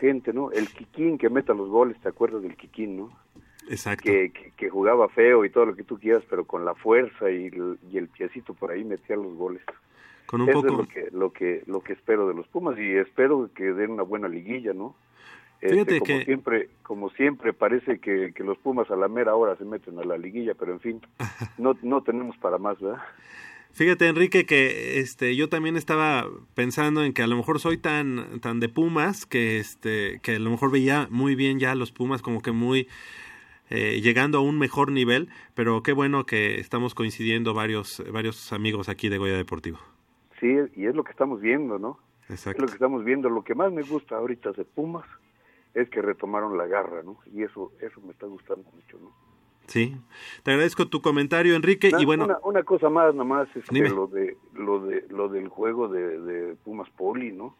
gente, 0.00 0.32
¿no? 0.32 0.50
El 0.50 0.68
Kikín 0.68 1.18
que 1.18 1.28
meta 1.30 1.54
los 1.54 1.68
goles, 1.68 1.96
¿te 2.00 2.08
acuerdas 2.08 2.42
del 2.42 2.56
Kikín, 2.56 2.96
no? 2.96 3.10
Exacto. 3.68 4.02
Que, 4.04 4.30
que, 4.30 4.52
que 4.56 4.68
jugaba 4.70 5.08
feo 5.08 5.44
y 5.44 5.50
todo 5.50 5.66
lo 5.66 5.76
que 5.76 5.84
tú 5.84 5.98
quieras, 5.98 6.24
pero 6.28 6.44
con 6.44 6.64
la 6.64 6.74
fuerza 6.74 7.30
y 7.30 7.46
el, 7.46 7.78
y 7.90 7.98
el 7.98 8.08
piecito 8.08 8.54
por 8.54 8.70
ahí 8.72 8.82
metía 8.84 9.14
los 9.16 9.34
goles. 9.36 9.62
Con 10.26 10.40
un 10.42 10.48
Eso 10.48 10.62
poco- 10.62 10.72
es 10.72 10.78
lo 10.78 10.88
que, 10.88 11.08
lo 11.12 11.32
que 11.32 11.62
lo 11.66 11.80
que 11.82 11.92
espero 11.92 12.26
de 12.28 12.34
los 12.34 12.46
Pumas 12.48 12.78
y 12.78 12.96
espero 12.96 13.50
que 13.54 13.72
den 13.72 13.90
una 13.92 14.02
buena 14.02 14.28
liguilla, 14.28 14.72
¿no? 14.72 14.94
Este, 15.60 15.74
Fíjate 15.74 15.98
como 16.00 16.06
que- 16.06 16.24
siempre, 16.24 16.68
como 16.82 17.10
siempre 17.10 17.52
parece 17.52 17.98
que, 17.98 18.32
que 18.34 18.42
los 18.44 18.56
Pumas 18.58 18.90
a 18.90 18.96
la 18.96 19.08
mera 19.08 19.34
hora 19.34 19.56
se 19.56 19.64
meten 19.64 19.98
a 19.98 20.04
la 20.04 20.16
liguilla, 20.16 20.54
pero 20.54 20.72
en 20.72 20.80
fin, 20.80 21.00
no 21.58 21.76
no 21.82 22.02
tenemos 22.02 22.36
para 22.38 22.58
más, 22.58 22.80
¿verdad? 22.80 23.02
Fíjate 23.72 24.08
Enrique 24.08 24.46
que 24.46 24.98
este 24.98 25.36
yo 25.36 25.48
también 25.48 25.76
estaba 25.76 26.26
pensando 26.54 27.04
en 27.04 27.12
que 27.12 27.22
a 27.22 27.26
lo 27.26 27.36
mejor 27.36 27.60
soy 27.60 27.78
tan 27.78 28.40
tan 28.40 28.60
de 28.60 28.68
Pumas 28.68 29.26
que 29.26 29.58
este 29.58 30.20
que 30.22 30.36
a 30.36 30.38
lo 30.38 30.50
mejor 30.50 30.70
veía 30.70 31.06
muy 31.10 31.34
bien 31.34 31.58
ya 31.58 31.70
a 31.72 31.74
los 31.74 31.92
Pumas 31.92 32.20
como 32.20 32.42
que 32.42 32.52
muy 32.52 32.88
eh, 33.70 34.00
llegando 34.00 34.38
a 34.38 34.40
un 34.40 34.58
mejor 34.58 34.90
nivel, 34.90 35.28
pero 35.54 35.82
qué 35.84 35.92
bueno 35.92 36.26
que 36.26 36.58
estamos 36.58 36.94
coincidiendo 36.94 37.54
varios 37.54 38.02
varios 38.12 38.52
amigos 38.52 38.88
aquí 38.88 39.08
de 39.08 39.18
Goya 39.18 39.36
Deportivo. 39.36 39.78
Sí, 40.40 40.56
y 40.74 40.86
es 40.86 40.94
lo 40.94 41.04
que 41.04 41.12
estamos 41.12 41.40
viendo, 41.40 41.78
¿no? 41.78 41.98
Exacto. 42.28 42.58
Es 42.58 42.62
lo 42.62 42.66
que 42.66 42.74
estamos 42.74 43.04
viendo. 43.04 43.30
Lo 43.30 43.44
que 43.44 43.54
más 43.54 43.72
me 43.72 43.82
gusta 43.82 44.16
ahorita 44.16 44.52
de 44.52 44.64
Pumas 44.64 45.06
es 45.74 45.88
que 45.88 46.02
retomaron 46.02 46.58
la 46.58 46.66
garra, 46.66 47.02
¿no? 47.02 47.18
Y 47.32 47.44
eso 47.44 47.72
eso 47.80 48.00
me 48.00 48.12
está 48.12 48.26
gustando 48.26 48.68
mucho, 48.72 48.98
¿no? 48.98 49.29
Sí. 49.70 49.96
Te 50.42 50.50
agradezco 50.50 50.88
tu 50.88 51.00
comentario 51.00 51.54
Enrique 51.54 51.90
Una- 51.92 52.02
y 52.02 52.04
bueno, 52.04 52.24
una, 52.24 52.38
una 52.42 52.62
cosa 52.64 52.90
más 52.90 53.14
nomás 53.14 53.48
es 53.54 53.64
que 53.66 53.88
lo 53.88 54.08
de 54.08 54.36
lo 54.52 54.80
de 54.80 55.06
lo 55.10 55.28
del 55.28 55.46
juego 55.46 55.86
de, 55.86 56.18
de 56.18 56.56
Pumas 56.56 56.90
Poli 56.90 57.30
no 57.30 57.54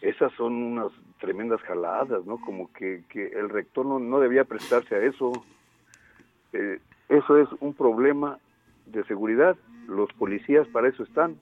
esas 0.00 0.32
son 0.32 0.54
unas 0.54 0.90
tremendas 1.20 1.60
jaladas 1.60 2.26
no 2.26 2.38
como 2.38 2.72
que, 2.72 3.04
que 3.08 3.28
el 3.28 3.48
rector 3.48 3.86
no, 3.86 4.00
no 4.00 4.18
debía 4.18 4.42
prestarse 4.44 4.96
a 4.96 5.04
eso. 5.04 5.30
Eh, 6.52 6.80
eso 7.08 7.36
es 7.38 7.48
un 7.60 7.74
problema 7.74 8.38
de 8.86 9.04
seguridad. 9.04 9.56
Los 9.86 10.12
policías 10.14 10.66
para 10.66 10.88
eso 10.88 11.04
están. 11.04 11.38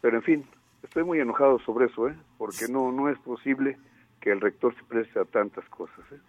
Pero 0.00 0.16
en 0.18 0.22
fin 0.22 0.44
estoy 0.84 1.02
muy 1.02 1.18
enojado 1.18 1.58
sobre 1.66 1.86
eso 1.86 2.08
eh 2.08 2.14
porque 2.38 2.68
no 2.68 2.92
no 2.92 3.08
es 3.08 3.18
posible 3.18 3.78
que 4.20 4.30
el 4.30 4.40
rector 4.40 4.72
se 4.76 4.84
preste 4.84 5.18
a 5.18 5.24
tantas 5.24 5.68
cosas 5.70 6.04
eh 6.12 6.20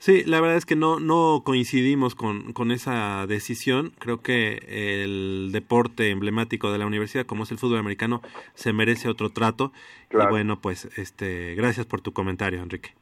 Sí, 0.00 0.24
la 0.24 0.40
verdad 0.40 0.56
es 0.56 0.64
que 0.64 0.76
no, 0.76 0.98
no 0.98 1.42
coincidimos 1.44 2.14
con, 2.14 2.54
con 2.54 2.70
esa 2.72 3.26
decisión. 3.26 3.92
Creo 3.98 4.22
que 4.22 4.58
el 5.04 5.50
deporte 5.52 6.08
emblemático 6.10 6.72
de 6.72 6.78
la 6.78 6.86
universidad, 6.86 7.26
como 7.26 7.42
es 7.44 7.50
el 7.50 7.58
fútbol 7.58 7.78
americano, 7.78 8.22
se 8.54 8.72
merece 8.72 9.10
otro 9.10 9.28
trato. 9.28 9.72
Y 10.10 10.16
bueno, 10.30 10.58
pues 10.58 10.86
este, 10.96 11.54
gracias 11.54 11.84
por 11.84 12.00
tu 12.00 12.12
comentario, 12.14 12.62
Enrique. 12.62 12.94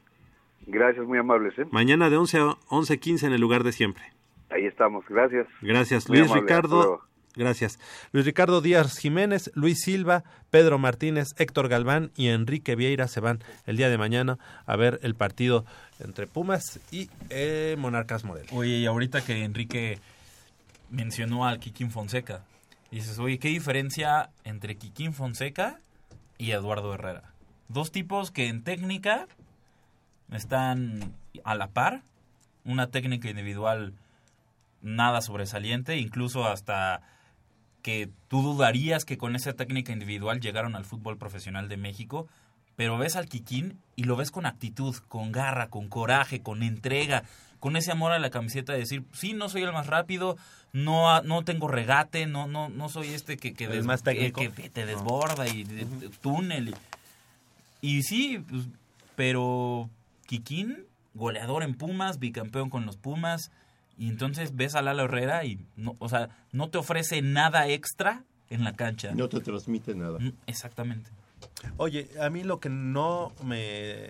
gracias 0.66 1.06
muy 1.06 1.18
amables 1.18 1.56
eh 1.58 1.66
Mañana 1.70 2.10
de 2.10 2.16
11 2.16 2.38
a 2.38 2.42
11.15 2.68 3.28
en 3.28 3.32
el 3.32 3.40
lugar 3.40 3.62
de 3.62 3.70
siempre. 3.70 4.02
ahí 4.50 4.66
estamos 4.66 5.04
gracias 5.08 5.46
Gracias, 5.62 6.08
Muy 6.08 6.18
Luis 6.18 6.30
amable, 6.32 6.48
Ricardo. 6.48 7.00
Gracias. 7.38 7.78
Luis 8.10 8.26
Ricardo 8.26 8.60
Díaz 8.60 8.98
Jiménez, 8.98 9.52
Luis 9.54 9.78
Silva, 9.80 10.24
Pedro 10.50 10.76
Martínez, 10.80 11.28
Héctor 11.38 11.68
Galván 11.68 12.10
y 12.16 12.30
Enrique 12.30 12.74
Vieira 12.74 13.06
se 13.06 13.20
van 13.20 13.38
el 13.64 13.76
día 13.76 13.88
de 13.88 13.96
mañana 13.96 14.40
a 14.66 14.74
ver 14.74 14.98
el 15.04 15.14
partido 15.14 15.64
entre 16.00 16.26
Pumas 16.26 16.80
y 16.90 17.08
eh, 17.30 17.76
Monarcas 17.78 18.24
Morelia. 18.24 18.50
Oye, 18.52 18.78
y 18.78 18.86
ahorita 18.86 19.24
que 19.24 19.44
Enrique 19.44 20.00
mencionó 20.90 21.46
al 21.46 21.60
Kikín 21.60 21.92
Fonseca, 21.92 22.42
dices, 22.90 23.20
oye, 23.20 23.38
¿qué 23.38 23.48
diferencia 23.48 24.30
entre 24.42 24.76
Kikín 24.76 25.12
Fonseca 25.14 25.78
y 26.38 26.50
Eduardo 26.50 26.92
Herrera? 26.92 27.22
Dos 27.68 27.92
tipos 27.92 28.32
que 28.32 28.48
en 28.48 28.64
técnica 28.64 29.28
están 30.32 31.14
a 31.44 31.54
la 31.54 31.68
par, 31.68 32.02
una 32.64 32.88
técnica 32.88 33.30
individual 33.30 33.94
nada 34.82 35.20
sobresaliente, 35.20 35.98
incluso 35.98 36.44
hasta 36.46 37.02
que 37.88 38.10
tú 38.28 38.42
dudarías 38.42 39.06
que 39.06 39.16
con 39.16 39.34
esa 39.34 39.54
técnica 39.54 39.94
individual 39.94 40.40
llegaron 40.42 40.76
al 40.76 40.84
fútbol 40.84 41.16
profesional 41.16 41.70
de 41.70 41.78
México, 41.78 42.28
pero 42.76 42.98
ves 42.98 43.16
al 43.16 43.30
Kikín 43.30 43.78
y 43.96 44.04
lo 44.04 44.14
ves 44.14 44.30
con 44.30 44.44
actitud, 44.44 44.94
con 45.08 45.32
garra, 45.32 45.68
con 45.70 45.88
coraje, 45.88 46.42
con 46.42 46.62
entrega, 46.62 47.22
con 47.60 47.76
ese 47.76 47.90
amor 47.90 48.12
a 48.12 48.18
la 48.18 48.28
camiseta 48.28 48.74
de 48.74 48.80
decir, 48.80 49.04
sí, 49.14 49.32
no 49.32 49.48
soy 49.48 49.62
el 49.62 49.72
más 49.72 49.86
rápido, 49.86 50.36
no, 50.74 51.22
no 51.22 51.44
tengo 51.44 51.66
regate, 51.66 52.26
no, 52.26 52.46
no, 52.46 52.68
no 52.68 52.90
soy 52.90 53.08
este 53.08 53.38
que, 53.38 53.54
que, 53.54 53.68
des- 53.68 53.86
más 53.86 54.02
que- 54.12 54.32
que 54.52 54.68
te 54.68 54.84
desborda 54.84 55.48
y 55.48 55.64
de- 55.64 55.86
de- 55.86 56.08
túnel. 56.20 56.74
Y, 57.80 57.96
y 57.98 58.02
sí, 58.02 58.44
pues, 58.50 58.66
pero 59.16 59.88
Kikín, 60.26 60.84
goleador 61.14 61.62
en 61.62 61.74
Pumas, 61.74 62.18
bicampeón 62.18 62.68
con 62.68 62.84
los 62.84 62.96
Pumas, 62.98 63.50
y 63.98 64.08
entonces 64.08 64.54
ves 64.56 64.74
a 64.74 64.82
Lalo 64.82 65.04
Herrera 65.04 65.44
y, 65.44 65.60
no, 65.76 65.94
o 65.98 66.08
sea, 66.08 66.30
no 66.52 66.70
te 66.70 66.78
ofrece 66.78 67.20
nada 67.22 67.68
extra 67.68 68.24
en 68.48 68.64
la 68.64 68.72
cancha. 68.74 69.12
No 69.14 69.28
te 69.28 69.40
transmite 69.40 69.94
nada. 69.94 70.18
Mm, 70.18 70.32
Exactamente. 70.46 71.10
Oye, 71.76 72.08
a 72.20 72.30
mí 72.30 72.42
lo 72.44 72.58
que 72.60 72.68
no 72.68 73.32
me 73.44 74.08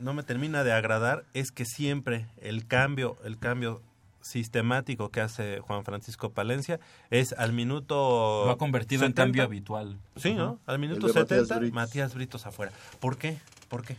no 0.00 0.14
me 0.14 0.22
termina 0.22 0.64
de 0.64 0.72
agradar 0.72 1.24
es 1.34 1.50
que 1.50 1.64
siempre 1.66 2.26
el 2.40 2.66
cambio, 2.66 3.18
el 3.24 3.38
cambio 3.38 3.82
sistemático 4.22 5.10
que 5.10 5.20
hace 5.20 5.60
Juan 5.60 5.84
Francisco 5.84 6.30
Palencia 6.30 6.80
es 7.10 7.32
al 7.34 7.52
minuto 7.52 8.44
Lo 8.46 8.50
ha 8.52 8.58
convertido 8.58 9.04
en 9.04 9.10
70. 9.10 9.22
cambio 9.22 9.42
habitual. 9.44 9.98
Sí, 10.16 10.34
¿no? 10.34 10.58
Al 10.66 10.78
minuto 10.78 11.06
El 11.06 11.12
de 11.12 11.20
Matías 11.20 11.38
70 11.48 11.58
Britos. 11.58 11.74
Matías 11.74 12.14
Britos 12.14 12.46
afuera. 12.46 12.72
¿Por 12.98 13.16
qué? 13.18 13.38
¿Por 13.68 13.84
qué? 13.84 13.96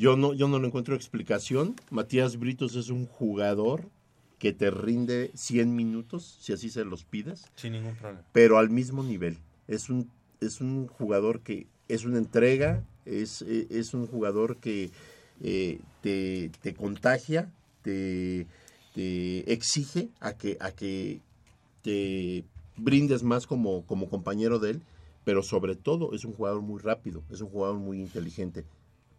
Yo 0.00 0.16
no, 0.16 0.32
yo 0.32 0.48
no 0.48 0.58
le 0.58 0.66
encuentro 0.66 0.94
explicación. 0.94 1.76
Matías 1.90 2.38
Britos 2.38 2.74
es 2.74 2.88
un 2.88 3.04
jugador 3.04 3.90
que 4.38 4.54
te 4.54 4.70
rinde 4.70 5.30
100 5.34 5.76
minutos, 5.76 6.38
si 6.40 6.54
así 6.54 6.70
se 6.70 6.86
los 6.86 7.04
pides, 7.04 7.44
Sin 7.54 7.74
ningún 7.74 7.94
problema. 7.96 8.24
pero 8.32 8.56
al 8.56 8.70
mismo 8.70 9.02
nivel. 9.02 9.36
Es 9.68 9.90
un, 9.90 10.10
es 10.40 10.62
un 10.62 10.86
jugador 10.86 11.40
que 11.40 11.66
es 11.88 12.06
una 12.06 12.16
entrega, 12.16 12.82
es, 13.04 13.42
es 13.42 13.92
un 13.92 14.06
jugador 14.06 14.56
que 14.56 14.90
eh, 15.42 15.80
te, 16.00 16.50
te 16.62 16.72
contagia, 16.72 17.52
te, 17.82 18.46
te 18.94 19.52
exige 19.52 20.08
a 20.18 20.32
que, 20.32 20.56
a 20.60 20.70
que 20.70 21.20
te 21.82 22.46
brindes 22.78 23.22
más 23.22 23.46
como, 23.46 23.84
como 23.84 24.08
compañero 24.08 24.60
de 24.60 24.70
él, 24.70 24.82
pero 25.24 25.42
sobre 25.42 25.76
todo 25.76 26.14
es 26.14 26.24
un 26.24 26.32
jugador 26.32 26.62
muy 26.62 26.80
rápido, 26.80 27.22
es 27.30 27.42
un 27.42 27.50
jugador 27.50 27.78
muy 27.78 28.00
inteligente. 28.00 28.64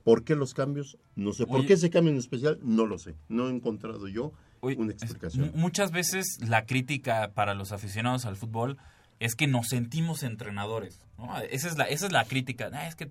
¿Por 0.03 0.23
qué 0.23 0.35
los 0.35 0.53
cambios? 0.53 0.97
No 1.15 1.33
sé. 1.33 1.45
¿Por 1.45 1.59
Oye. 1.59 1.67
qué 1.67 1.73
ese 1.73 1.89
cambio 1.89 2.11
en 2.13 2.19
especial? 2.19 2.59
No 2.63 2.85
lo 2.85 2.97
sé. 2.97 3.15
No 3.29 3.47
he 3.47 3.51
encontrado 3.51 4.07
yo 4.07 4.33
una 4.61 4.91
explicación. 4.91 5.51
Muchas 5.55 5.91
veces 5.91 6.37
la 6.47 6.65
crítica 6.65 7.31
para 7.33 7.53
los 7.53 7.71
aficionados 7.71 8.25
al 8.25 8.35
fútbol 8.35 8.77
es 9.19 9.35
que 9.35 9.47
nos 9.47 9.67
sentimos 9.69 10.23
entrenadores. 10.23 10.99
¿no? 11.17 11.37
Esa, 11.41 11.67
es 11.67 11.77
la, 11.77 11.85
esa 11.85 12.05
es 12.07 12.11
la 12.11 12.25
crítica. 12.25 12.69
Ah, 12.73 12.87
es 12.87 12.95
que 12.95 13.07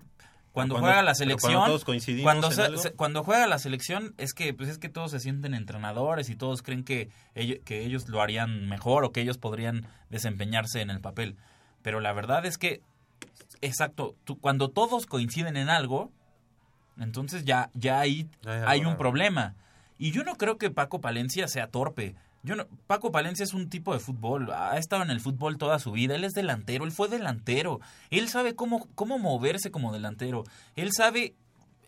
cuando, 0.51 0.75
Cuando- 0.75 0.79
juega 0.87 1.01
la 1.01 1.15
selección, 1.15 1.53
cuando 1.53 1.67
todos 1.67 1.85
coincidimos 1.85 2.23
cuando, 2.23 2.47
en 2.47 2.53
se- 2.53 2.61
algo. 2.63 2.81
se- 2.81 2.91
cuando 2.91 3.23
juega 3.23 3.47
la 3.47 3.57
selección 3.57 4.13
es 4.17 4.33
que 4.33 4.53
pues 4.53 4.67
es 4.67 4.77
que 4.79 4.89
todos 4.89 5.11
se 5.11 5.21
sienten 5.21 5.53
entrenadores 5.53 6.29
y 6.29 6.35
todos 6.35 6.61
creen 6.61 6.83
que 6.83 7.07
ellos, 7.35 7.59
que 7.63 7.85
ellos 7.85 8.09
lo 8.09 8.21
harían 8.21 8.67
mejor 8.67 9.05
o 9.05 9.13
que 9.13 9.21
ellos 9.21 9.37
podrían 9.37 9.87
desempeñarse 10.09 10.81
en 10.81 10.89
el 10.89 10.99
papel. 10.99 11.37
Pero 11.81 12.01
la 12.01 12.11
verdad 12.11 12.45
es 12.45 12.57
que, 12.57 12.81
exacto, 13.61 14.15
tú- 14.25 14.37
cuando 14.39 14.69
todos 14.69 15.05
coinciden 15.05 15.55
en 15.57 15.69
algo, 15.69 16.11
entonces 17.03 17.45
ya, 17.45 17.69
ya 17.73 17.99
ahí 17.99 18.29
Ya 18.43 18.67
hay 18.69 18.79
un 18.85 18.97
problema. 18.97 19.55
Y 19.97 20.11
yo 20.11 20.23
no 20.23 20.35
creo 20.35 20.57
que 20.57 20.69
Paco 20.71 20.99
Palencia 21.01 21.47
sea 21.47 21.67
torpe. 21.67 22.15
Yo 22.43 22.55
no, 22.55 22.65
Paco 22.87 23.11
Palencia 23.11 23.43
es 23.43 23.53
un 23.53 23.69
tipo 23.69 23.93
de 23.93 23.99
fútbol, 23.99 24.51
ha 24.51 24.77
estado 24.79 25.03
en 25.03 25.11
el 25.11 25.19
fútbol 25.21 25.57
toda 25.59 25.77
su 25.77 25.91
vida, 25.91 26.15
él 26.15 26.23
es 26.23 26.33
delantero, 26.33 26.85
él 26.85 26.91
fue 26.91 27.07
delantero, 27.07 27.79
él 28.09 28.29
sabe 28.29 28.55
cómo, 28.55 28.87
cómo 28.95 29.19
moverse 29.19 29.69
como 29.69 29.93
delantero, 29.93 30.43
él 30.75 30.91
sabe, 30.91 31.35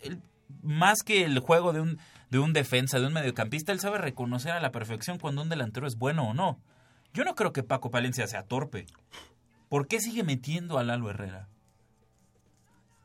él- 0.03 0.21
más 0.61 0.99
que 1.01 1.23
el 1.23 1.39
juego 1.39 1.73
de 1.73 1.81
un, 1.81 1.97
de 2.29 2.37
un 2.37 2.53
defensa, 2.53 2.99
de 2.99 3.07
un 3.07 3.13
mediocampista, 3.13 3.71
él 3.71 3.79
sabe 3.79 3.97
reconocer 3.97 4.51
a 4.51 4.59
la 4.61 4.71
perfección 4.71 5.17
cuando 5.17 5.41
un 5.41 5.49
delantero 5.49 5.87
es 5.87 5.95
bueno 5.97 6.29
o 6.29 6.33
no. 6.35 6.59
Yo 7.15 7.23
no 7.23 7.33
creo 7.33 7.51
que 7.51 7.63
Paco 7.63 7.89
Palencia 7.89 8.27
sea 8.27 8.43
torpe. 8.43 8.85
¿Por 9.69 9.87
qué 9.87 9.99
sigue 9.99 10.21
metiendo 10.23 10.77
a 10.77 10.83
Lalo 10.83 11.09
Herrera? 11.09 11.47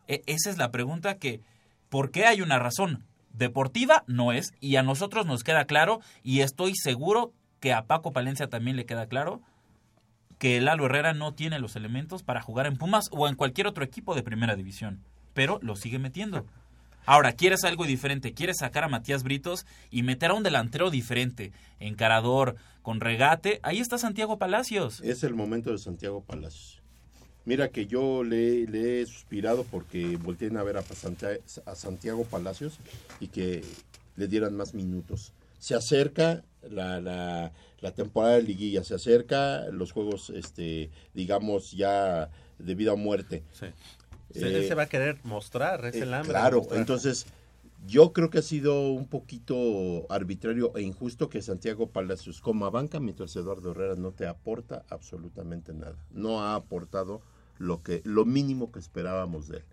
E- 0.06 0.22
esa 0.26 0.50
es 0.50 0.58
la 0.58 0.70
pregunta 0.70 1.16
que, 1.16 1.40
¿por 1.88 2.10
qué 2.10 2.26
hay 2.26 2.40
una 2.40 2.58
razón? 2.58 3.04
Deportiva 3.32 4.04
no 4.06 4.32
es, 4.32 4.52
y 4.60 4.76
a 4.76 4.82
nosotros 4.82 5.26
nos 5.26 5.44
queda 5.44 5.64
claro, 5.64 6.00
y 6.22 6.40
estoy 6.40 6.74
seguro 6.74 7.32
que 7.60 7.72
a 7.72 7.86
Paco 7.86 8.12
Palencia 8.12 8.48
también 8.48 8.76
le 8.76 8.86
queda 8.86 9.06
claro, 9.06 9.42
que 10.38 10.60
Lalo 10.60 10.86
Herrera 10.86 11.14
no 11.14 11.34
tiene 11.34 11.58
los 11.58 11.76
elementos 11.76 12.22
para 12.22 12.42
jugar 12.42 12.66
en 12.66 12.76
Pumas 12.76 13.06
o 13.10 13.28
en 13.28 13.34
cualquier 13.34 13.66
otro 13.66 13.84
equipo 13.84 14.14
de 14.14 14.22
primera 14.22 14.56
división, 14.56 15.02
pero 15.34 15.58
lo 15.62 15.76
sigue 15.76 15.98
metiendo. 15.98 16.46
Ahora, 17.06 17.32
quieres 17.32 17.64
algo 17.64 17.86
diferente, 17.86 18.34
quieres 18.34 18.58
sacar 18.58 18.84
a 18.84 18.88
Matías 18.88 19.22
Britos 19.22 19.66
y 19.90 20.02
meter 20.02 20.30
a 20.30 20.34
un 20.34 20.42
delantero 20.42 20.90
diferente, 20.90 21.52
encarador, 21.80 22.56
con 22.82 23.00
regate, 23.00 23.60
ahí 23.62 23.78
está 23.78 23.98
Santiago 23.98 24.38
Palacios. 24.38 25.00
Es 25.00 25.24
el 25.24 25.34
momento 25.34 25.70
de 25.70 25.78
Santiago 25.78 26.22
Palacios. 26.22 26.77
Mira 27.44 27.68
que 27.68 27.86
yo 27.86 28.24
le, 28.24 28.66
le 28.66 29.00
he 29.02 29.06
suspirado 29.06 29.64
porque 29.64 30.16
volteen 30.18 30.56
a 30.58 30.62
ver 30.62 30.76
a, 30.76 30.84
a 31.66 31.74
Santiago 31.74 32.24
Palacios 32.24 32.78
y 33.20 33.28
que 33.28 33.62
le 34.16 34.28
dieran 34.28 34.54
más 34.56 34.74
minutos. 34.74 35.32
Se 35.58 35.74
acerca 35.74 36.44
la, 36.70 37.00
la, 37.00 37.52
la 37.80 37.92
temporada 37.92 38.34
de 38.36 38.42
liguilla, 38.42 38.84
se 38.84 38.94
acerca 38.94 39.66
los 39.70 39.92
juegos, 39.92 40.30
este, 40.30 40.90
digamos, 41.14 41.72
ya 41.72 42.30
de 42.58 42.74
vida 42.74 42.92
o 42.92 42.96
muerte. 42.96 43.42
Se- 43.52 43.72
Eh, 44.34 44.58
él 44.58 44.68
se 44.68 44.74
va 44.74 44.82
a 44.82 44.88
querer 44.88 45.16
mostrar, 45.24 45.86
es 45.86 45.94
eh, 45.94 46.00
el 46.02 46.12
hambre. 46.12 46.28
de 46.28 46.38
Claro, 46.38 46.66
entonces 46.72 47.24
yo 47.86 48.12
creo 48.12 48.30
que 48.30 48.38
ha 48.38 48.42
sido 48.42 48.90
un 48.90 49.06
poquito 49.06 50.10
arbitrario 50.10 50.76
e 50.76 50.82
injusto 50.82 51.28
que 51.28 51.42
Santiago 51.42 51.90
Palacios 51.90 52.40
coma 52.40 52.70
banca 52.70 53.00
mientras 53.00 53.34
Eduardo 53.36 53.70
Herrera 53.70 53.94
no 53.94 54.12
te 54.12 54.26
aporta 54.26 54.84
absolutamente 54.90 55.72
nada. 55.72 55.96
No 56.10 56.42
ha 56.42 56.54
aportado 56.54 57.22
lo 57.58 57.82
que 57.82 58.02
lo 58.04 58.24
mínimo 58.24 58.72
que 58.72 58.78
esperábamos 58.78 59.48
de 59.48 59.58
él. 59.58 59.64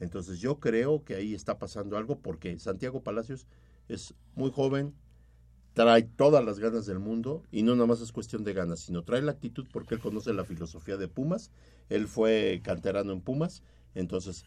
Entonces 0.00 0.40
yo 0.40 0.60
creo 0.60 1.04
que 1.04 1.14
ahí 1.14 1.34
está 1.34 1.58
pasando 1.58 1.96
algo 1.96 2.18
porque 2.18 2.58
Santiago 2.58 3.02
Palacios 3.02 3.46
es 3.88 4.14
muy 4.34 4.50
joven, 4.50 4.94
trae 5.72 6.02
todas 6.02 6.44
las 6.44 6.58
ganas 6.58 6.86
del 6.86 6.98
mundo 6.98 7.42
y 7.50 7.62
no 7.62 7.74
nada 7.74 7.86
más 7.86 8.00
es 8.00 8.12
cuestión 8.12 8.44
de 8.44 8.52
ganas, 8.52 8.80
sino 8.80 9.02
trae 9.02 9.22
la 9.22 9.32
actitud 9.32 9.66
porque 9.72 9.94
él 9.94 10.00
conoce 10.00 10.32
la 10.32 10.44
filosofía 10.44 10.96
de 10.96 11.08
Pumas, 11.08 11.50
él 11.88 12.06
fue 12.06 12.60
canterano 12.62 13.12
en 13.12 13.20
Pumas, 13.20 13.62
entonces 13.94 14.44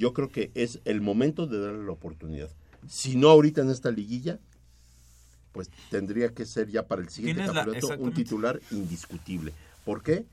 yo 0.00 0.14
creo 0.14 0.30
que 0.30 0.50
es 0.54 0.80
el 0.86 1.02
momento 1.02 1.46
de 1.46 1.60
darle 1.60 1.84
la 1.84 1.92
oportunidad. 1.92 2.48
Si 2.88 3.16
no 3.16 3.28
ahorita 3.28 3.60
en 3.60 3.68
esta 3.68 3.90
liguilla, 3.90 4.38
pues 5.52 5.68
tendría 5.90 6.32
que 6.32 6.46
ser 6.46 6.68
ya 6.70 6.86
para 6.86 7.02
el 7.02 7.10
siguiente 7.10 7.42
la- 7.46 7.52
campeonato 7.52 7.86
un 8.02 8.12
titular 8.14 8.60
indiscutible. 8.70 9.52
¿Por 9.84 10.02
qué? 10.02 10.24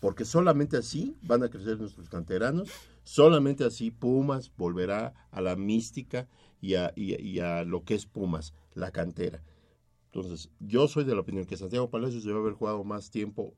Porque 0.00 0.24
solamente 0.24 0.78
así 0.78 1.14
van 1.22 1.42
a 1.42 1.50
crecer 1.50 1.78
nuestros 1.78 2.08
canteranos, 2.08 2.70
solamente 3.04 3.64
así 3.64 3.90
Pumas 3.90 4.50
volverá 4.56 5.12
a 5.30 5.40
la 5.42 5.54
mística 5.54 6.26
y 6.62 6.76
a, 6.76 6.90
y 6.96 7.12
a- 7.14 7.20
y 7.20 7.40
a 7.40 7.64
lo 7.64 7.84
que 7.84 7.94
es 7.94 8.06
Pumas, 8.06 8.54
la 8.74 8.90
cantera. 8.90 9.42
Entonces, 10.06 10.48
yo 10.60 10.88
soy 10.88 11.04
de 11.04 11.14
la 11.14 11.20
opinión 11.20 11.44
que 11.44 11.58
Santiago 11.58 11.90
Palacios 11.90 12.24
debe 12.24 12.38
haber 12.38 12.54
jugado 12.54 12.82
más 12.84 13.10
tiempo 13.10 13.52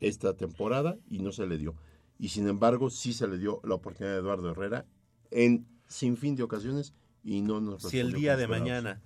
esta 0.00 0.34
temporada 0.36 0.96
y 1.10 1.18
no 1.18 1.32
se 1.32 1.46
le 1.48 1.58
dio. 1.58 1.74
Y 2.22 2.28
sin 2.28 2.46
embargo, 2.46 2.88
sí 2.88 3.12
se 3.12 3.26
le 3.26 3.36
dio 3.36 3.60
la 3.64 3.74
oportunidad 3.74 4.14
a 4.14 4.20
Eduardo 4.20 4.52
Herrera 4.52 4.86
en 5.32 5.66
sin 5.88 6.16
fin 6.16 6.36
de 6.36 6.44
ocasiones 6.44 6.94
y 7.24 7.40
no 7.40 7.60
nos 7.60 7.82
si 7.82 7.98
el 7.98 8.12
día 8.12 8.36
de 8.36 8.46
mañana 8.46 9.00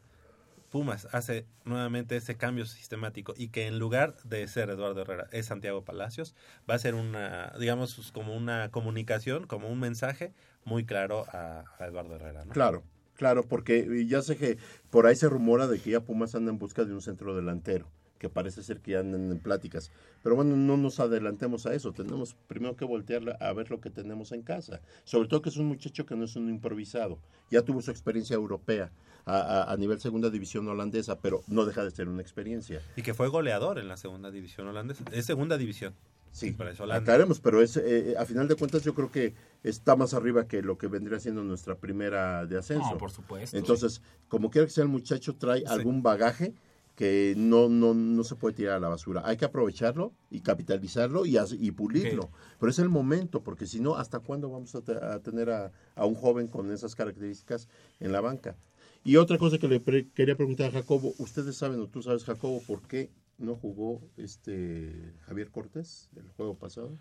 Pumas 0.70 1.08
hace 1.12 1.46
nuevamente 1.64 2.18
ese 2.18 2.36
cambio 2.36 2.66
sistemático 2.66 3.32
y 3.34 3.48
que 3.48 3.68
en 3.68 3.78
lugar 3.78 4.18
de 4.24 4.46
ser 4.48 4.68
Eduardo 4.68 5.00
Herrera 5.00 5.28
es 5.32 5.46
Santiago 5.46 5.82
Palacios, 5.82 6.34
va 6.68 6.74
a 6.74 6.78
ser 6.78 6.94
una, 6.94 7.54
digamos, 7.58 7.94
pues, 7.94 8.12
como 8.12 8.36
una 8.36 8.70
comunicación, 8.70 9.46
como 9.46 9.70
un 9.70 9.80
mensaje 9.80 10.34
muy 10.66 10.84
claro 10.84 11.24
a, 11.32 11.64
a 11.78 11.86
Eduardo 11.86 12.16
Herrera. 12.16 12.44
¿no? 12.44 12.52
Claro, 12.52 12.82
claro, 13.14 13.44
porque 13.48 14.06
ya 14.06 14.20
sé 14.20 14.36
que 14.36 14.58
por 14.90 15.06
ahí 15.06 15.16
se 15.16 15.30
rumora 15.30 15.66
de 15.68 15.80
que 15.80 15.92
ya 15.92 16.00
Pumas 16.00 16.34
anda 16.34 16.50
en 16.50 16.58
busca 16.58 16.84
de 16.84 16.92
un 16.92 17.00
centro 17.00 17.34
delantero. 17.34 17.90
Que 18.18 18.28
parece 18.28 18.62
ser 18.62 18.80
que 18.80 18.92
ya 18.92 19.00
andan 19.00 19.30
en 19.30 19.38
pláticas. 19.38 19.90
Pero 20.22 20.36
bueno, 20.36 20.56
no 20.56 20.76
nos 20.76 21.00
adelantemos 21.00 21.66
a 21.66 21.74
eso. 21.74 21.92
Tenemos 21.92 22.34
primero 22.46 22.76
que 22.76 22.84
voltear 22.84 23.36
a 23.40 23.52
ver 23.52 23.70
lo 23.70 23.80
que 23.80 23.90
tenemos 23.90 24.32
en 24.32 24.42
casa. 24.42 24.80
Sobre 25.04 25.28
todo 25.28 25.42
que 25.42 25.48
es 25.50 25.56
un 25.56 25.66
muchacho 25.66 26.06
que 26.06 26.16
no 26.16 26.24
es 26.24 26.36
un 26.36 26.48
improvisado. 26.48 27.18
Ya 27.50 27.62
tuvo 27.62 27.82
su 27.82 27.90
experiencia 27.90 28.34
europea 28.34 28.90
a, 29.24 29.38
a- 29.40 29.72
a 29.72 29.76
nivel 29.76 30.00
segunda 30.00 30.30
división 30.30 30.66
holandesa, 30.68 31.18
pero 31.20 31.42
no 31.48 31.64
deja 31.64 31.84
de 31.84 31.90
ser 31.90 32.08
una 32.08 32.22
experiencia. 32.22 32.80
Y 32.96 33.02
que 33.02 33.14
fue 33.14 33.28
goleador 33.28 33.78
en 33.78 33.88
la 33.88 33.96
segunda 33.96 34.30
división 34.30 34.66
holandesa. 34.68 35.04
Es 35.12 35.26
segunda 35.26 35.56
división. 35.58 35.94
Sí, 36.32 36.54
aclaremos, 36.98 37.40
pero 37.40 37.62
es, 37.62 37.78
eh, 37.78 38.14
a 38.18 38.26
final 38.26 38.46
de 38.46 38.56
cuentas 38.56 38.82
yo 38.82 38.94
creo 38.94 39.10
que 39.10 39.32
está 39.62 39.96
más 39.96 40.12
arriba 40.12 40.46
que 40.46 40.60
lo 40.60 40.76
que 40.76 40.86
vendría 40.86 41.18
siendo 41.18 41.42
nuestra 41.42 41.76
primera 41.76 42.44
de 42.44 42.58
ascenso. 42.58 42.90
No, 42.90 42.98
por 42.98 43.10
supuesto. 43.10 43.56
Entonces, 43.56 44.02
como 44.28 44.50
quiera 44.50 44.66
que 44.66 44.72
sea 44.74 44.82
el 44.84 44.90
muchacho, 44.90 45.34
trae 45.36 45.64
algún 45.66 46.02
bagaje 46.02 46.52
que 46.96 47.34
no, 47.36 47.68
no, 47.68 47.92
no 47.94 48.24
se 48.24 48.34
puede 48.36 48.56
tirar 48.56 48.76
a 48.76 48.80
la 48.80 48.88
basura. 48.88 49.22
Hay 49.26 49.36
que 49.36 49.44
aprovecharlo 49.44 50.14
y 50.30 50.40
capitalizarlo 50.40 51.26
y, 51.26 51.36
pulirlo. 51.70 52.30
Pero 52.58 52.70
es 52.70 52.78
el 52.78 52.88
momento, 52.88 53.42
porque 53.42 53.66
si 53.66 53.80
no, 53.80 53.96
¿hasta 53.96 54.18
cuándo 54.20 54.48
vamos 54.50 54.74
a, 54.74 54.80
te- 54.80 54.96
a 54.96 55.20
tener 55.20 55.50
a, 55.50 55.72
a 55.94 56.06
un 56.06 56.14
joven 56.14 56.48
con 56.48 56.72
esas 56.72 56.94
características 56.94 57.68
en 58.00 58.12
la 58.12 58.22
banca? 58.22 58.56
Y 59.04 59.16
otra 59.16 59.36
cosa 59.38 59.58
que 59.58 59.68
le 59.68 59.78
pre- 59.78 60.08
quería 60.14 60.36
preguntar 60.36 60.70
a 60.70 60.72
Jacobo, 60.72 61.12
¿ustedes 61.18 61.54
saben 61.56 61.80
o 61.80 61.86
tú 61.86 62.02
sabes, 62.02 62.24
Jacobo, 62.24 62.60
por 62.66 62.80
qué 62.88 63.10
no 63.38 63.54
jugó 63.54 64.00
este 64.16 65.12
Javier 65.26 65.50
Cortés 65.50 66.08
el 66.16 66.28
juego 66.30 66.56
pasado? 66.56 66.96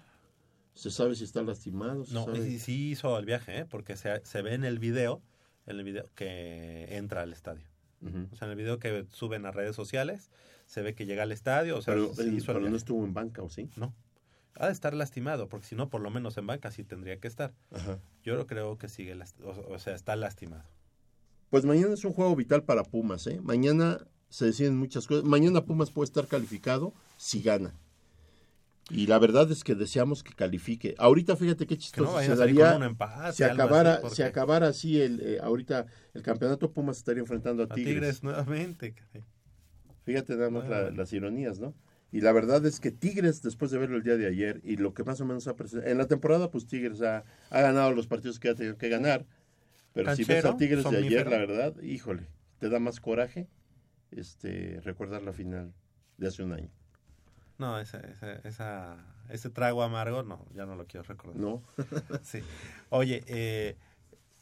¿Se 0.73 0.91
sabe 0.91 1.15
si 1.15 1.23
está 1.23 1.41
lastimado? 1.41 2.03
¿Se 2.03 2.13
No, 2.13 2.26
sabe? 2.26 2.49
y 2.49 2.59
sí 2.59 2.91
hizo 2.91 3.17
el 3.17 3.26
viaje, 3.26 3.59
¿eh? 3.59 3.65
porque 3.65 3.95
se, 3.95 4.19
se 4.26 4.41
ve 4.41 4.55
en 4.55 4.65
el 4.65 4.77
video, 4.77 5.22
en 5.65 5.77
el 5.77 5.85
video 5.85 6.09
que 6.15 6.97
entra 6.97 7.22
al 7.22 7.31
estadio. 7.31 7.65
O 8.31 8.35
sea, 8.35 8.45
en 8.47 8.51
el 8.51 8.57
video 8.57 8.77
que 8.80 9.05
suben 9.11 9.45
a 9.45 9.51
redes 9.51 9.76
sociales, 9.76 10.30
se 10.67 10.81
ve 10.81 10.93
que 10.95 11.05
llega 11.05 11.23
al 11.23 11.31
estadio. 11.31 11.77
O 11.77 11.81
sea, 11.81 11.93
pero 11.95 12.13
sí 12.13 12.22
en- 12.23 12.35
hizo 12.38 12.51
el 12.51 12.57
pero 12.59 12.69
no 12.69 12.76
estuvo 12.77 13.03
en 13.03 13.13
banca, 13.13 13.41
¿o 13.41 13.49
sí? 13.49 13.69
No. 13.76 13.95
Ha 14.57 14.67
de 14.67 14.72
estar 14.72 14.93
lastimado, 14.93 15.49
porque 15.49 15.65
si 15.67 15.76
no, 15.76 15.89
por 15.89 16.01
lo 16.01 16.09
menos 16.11 16.38
en 16.38 16.47
banca 16.47 16.72
sí 16.72 16.84
tendría 16.84 17.19
que 17.19 17.27
estar. 17.27 17.53
Ajá. 17.72 17.99
Yo 18.23 18.45
creo 18.47 18.77
que 18.77 18.88
sigue, 18.88 19.17
o, 19.43 19.73
o 19.73 19.80
sea, 19.80 19.95
está 19.95 20.15
lastimado. 20.15 20.63
Pues 21.49 21.65
mañana 21.65 21.93
es 21.93 22.05
un 22.05 22.13
juego 22.13 22.35
vital 22.35 22.63
para 22.63 22.84
Pumas, 22.84 23.27
¿eh? 23.27 23.39
Mañana 23.41 23.99
se 24.30 24.45
deciden 24.45 24.77
muchas 24.77 25.07
cosas. 25.07 25.23
Mañana 25.26 25.65
Pumas 25.65 25.91
puede 25.91 26.05
estar 26.05 26.27
calificado 26.27 26.93
si 27.17 27.41
gana. 27.41 27.73
Y 28.91 29.07
la 29.07 29.18
verdad 29.18 29.49
es 29.52 29.64
que 29.64 29.74
deseamos 29.74 30.22
que 30.24 30.34
califique. 30.36 30.94
Ahorita 30.99 31.36
fíjate 31.36 31.66
qué 31.66 31.76
chistoso 31.78 32.18
a 32.18 32.24
se 32.24 32.36
daría 32.36 32.76
empate, 32.86 33.34
si 33.34 33.44
acabara, 33.44 33.94
así, 33.94 34.02
porque- 34.02 34.16
si 34.16 34.22
acabara 34.24 34.68
así 34.68 35.02
el 35.02 35.22
eh, 35.22 35.40
ahorita 35.41 35.88
el 36.14 36.22
campeonato 36.22 36.72
Pumas 36.72 36.98
estaría 36.98 37.22
enfrentando 37.22 37.64
a 37.64 37.66
A 37.66 37.70
Tigres. 37.74 37.94
Tigres 37.95 38.24
nuevamente. 38.24 38.94
Fíjate 40.03 40.36
nada 40.36 40.52
más 40.52 40.70
la- 40.70 40.91
las 40.91 41.12
ironías, 41.14 41.60
¿no? 41.60 41.74
Y 42.12 42.22
la 42.22 42.32
verdad 42.32 42.64
es 42.66 42.80
que 42.80 42.91
Tigres, 42.91 43.41
después 43.41 43.72
de 43.72 43.80
verlo 43.80 43.98
el 43.98 44.03
día 44.03 44.18
de 44.18 44.28
ayer 44.28 44.62
y 44.64 44.78
lo 44.78 44.94
que 44.94 45.03
más 45.03 45.20
o 45.20 45.26
menos 45.26 45.48
ha 45.48 45.56
presentado, 45.56 45.91
en 45.91 45.98
la 45.98 46.06
temporada, 46.07 46.52
pues 46.52 46.68
Tigres 46.68 47.02
ha, 47.02 47.24
ha 47.49 47.62
ganado 47.62 47.91
los 47.91 48.06
partidos 48.07 48.40
que 48.40 48.49
ha 48.49 48.56
tenido 48.56 48.78
que 48.78 48.88
ganar. 48.90 49.26
Pero 49.94 50.06
si 50.16 50.24
ves 50.36 50.45
a 50.45 50.57
Tigres 50.57 50.84
de 50.91 50.98
ayer, 51.07 51.26
la 51.32 51.38
verdad, 51.40 51.82
híjole, 51.82 52.28
te 52.60 52.70
da 52.70 52.80
más 52.80 52.99
coraje 52.99 53.48
este 54.12 54.80
recordar 54.82 55.24
la 55.24 55.34
final 55.34 55.74
de 56.18 56.28
hace 56.28 56.44
un 56.44 56.53
año. 56.53 56.70
No, 57.57 57.80
ese, 57.80 57.98
ese, 58.11 58.40
esa, 58.44 58.98
ese 59.30 59.49
trago 59.49 59.84
amargo, 59.84 60.23
no, 60.23 60.45
ya 60.53 60.65
no 60.65 60.76
lo 60.76 60.86
quiero 60.86 61.03
recordar. 61.03 61.38
No. 61.38 61.61
sí. 62.22 62.40
Oye, 62.90 63.23
eh, 63.27 63.77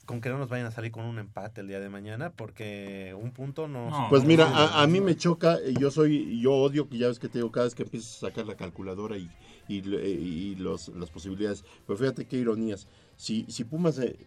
con 0.06 0.19
que 0.19 0.30
no 0.30 0.38
nos 0.38 0.49
vayan 0.49 0.65
a 0.65 0.72
salir 0.72 0.91
con 0.91 1.06
un 1.06 1.18
empate 1.19 1.61
el 1.61 1.68
día 1.68 1.80
de 1.80 1.90
mañana, 1.90 2.31
porque 2.31 3.15
un 3.18 3.31
punto 3.31 3.68
no... 3.68 4.07
Pues 4.10 4.26
mira, 4.26 4.48
a, 4.48 4.81
a 4.81 4.88
mí 4.88 4.99
me 4.99 5.15
choca, 5.15 5.56
eh, 5.56 5.73
yo 5.80 5.91
soy, 5.91 6.41
yo 6.41 6.53
odio 6.53 6.90
que 6.90 6.98
ya 6.98 7.07
ves 7.07 7.19
que 7.19 7.30
te 7.30 7.38
digo 7.38 7.52
cada 7.52 7.65
vez 7.65 7.76
que 7.76 7.84
empiezas 7.84 8.18
a 8.18 8.27
sacar 8.27 8.45
la 8.45 8.56
calculadora 8.56 9.18
y, 9.18 9.30
y, 9.68 9.80
eh, 9.95 10.10
y 10.10 10.56
los, 10.56 10.90
las 10.90 11.10
posibilidades. 11.10 11.64
Pero 11.88 11.98
fíjate 11.98 12.26
qué 12.26 12.38
ironías. 12.38 12.88
Si, 13.15 13.45
si 13.48 13.64
Pumas, 13.64 13.98
eh, 13.99 14.18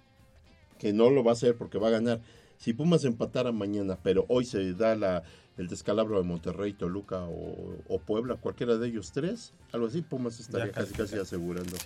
que 0.78 0.92
no 0.92 1.10
lo 1.10 1.22
va 1.22 1.32
a 1.32 1.34
hacer 1.34 1.56
porque 1.56 1.78
va 1.78 1.88
a 1.88 1.92
ganar, 1.92 2.20
si 2.56 2.72
Pumas 2.72 3.04
empatara 3.04 3.52
mañana, 3.52 3.98
pero 4.02 4.24
hoy 4.28 4.46
se 4.46 4.72
da 4.72 4.96
la, 4.96 5.24
el 5.58 5.68
descalabro 5.68 6.18
de 6.18 6.24
Monterrey, 6.24 6.72
Toluca 6.74 7.20
o, 7.24 7.76
o 7.88 7.98
Puebla, 7.98 8.36
cualquiera 8.36 8.76
de 8.76 8.88
ellos 8.88 9.10
tres, 9.12 9.52
algo 9.72 9.86
así, 9.86 10.02
Pumas 10.02 10.38
estaría 10.38 10.70
casi 10.70 10.88
casi, 10.92 11.12
casi 11.12 11.18
asegurando. 11.18 11.76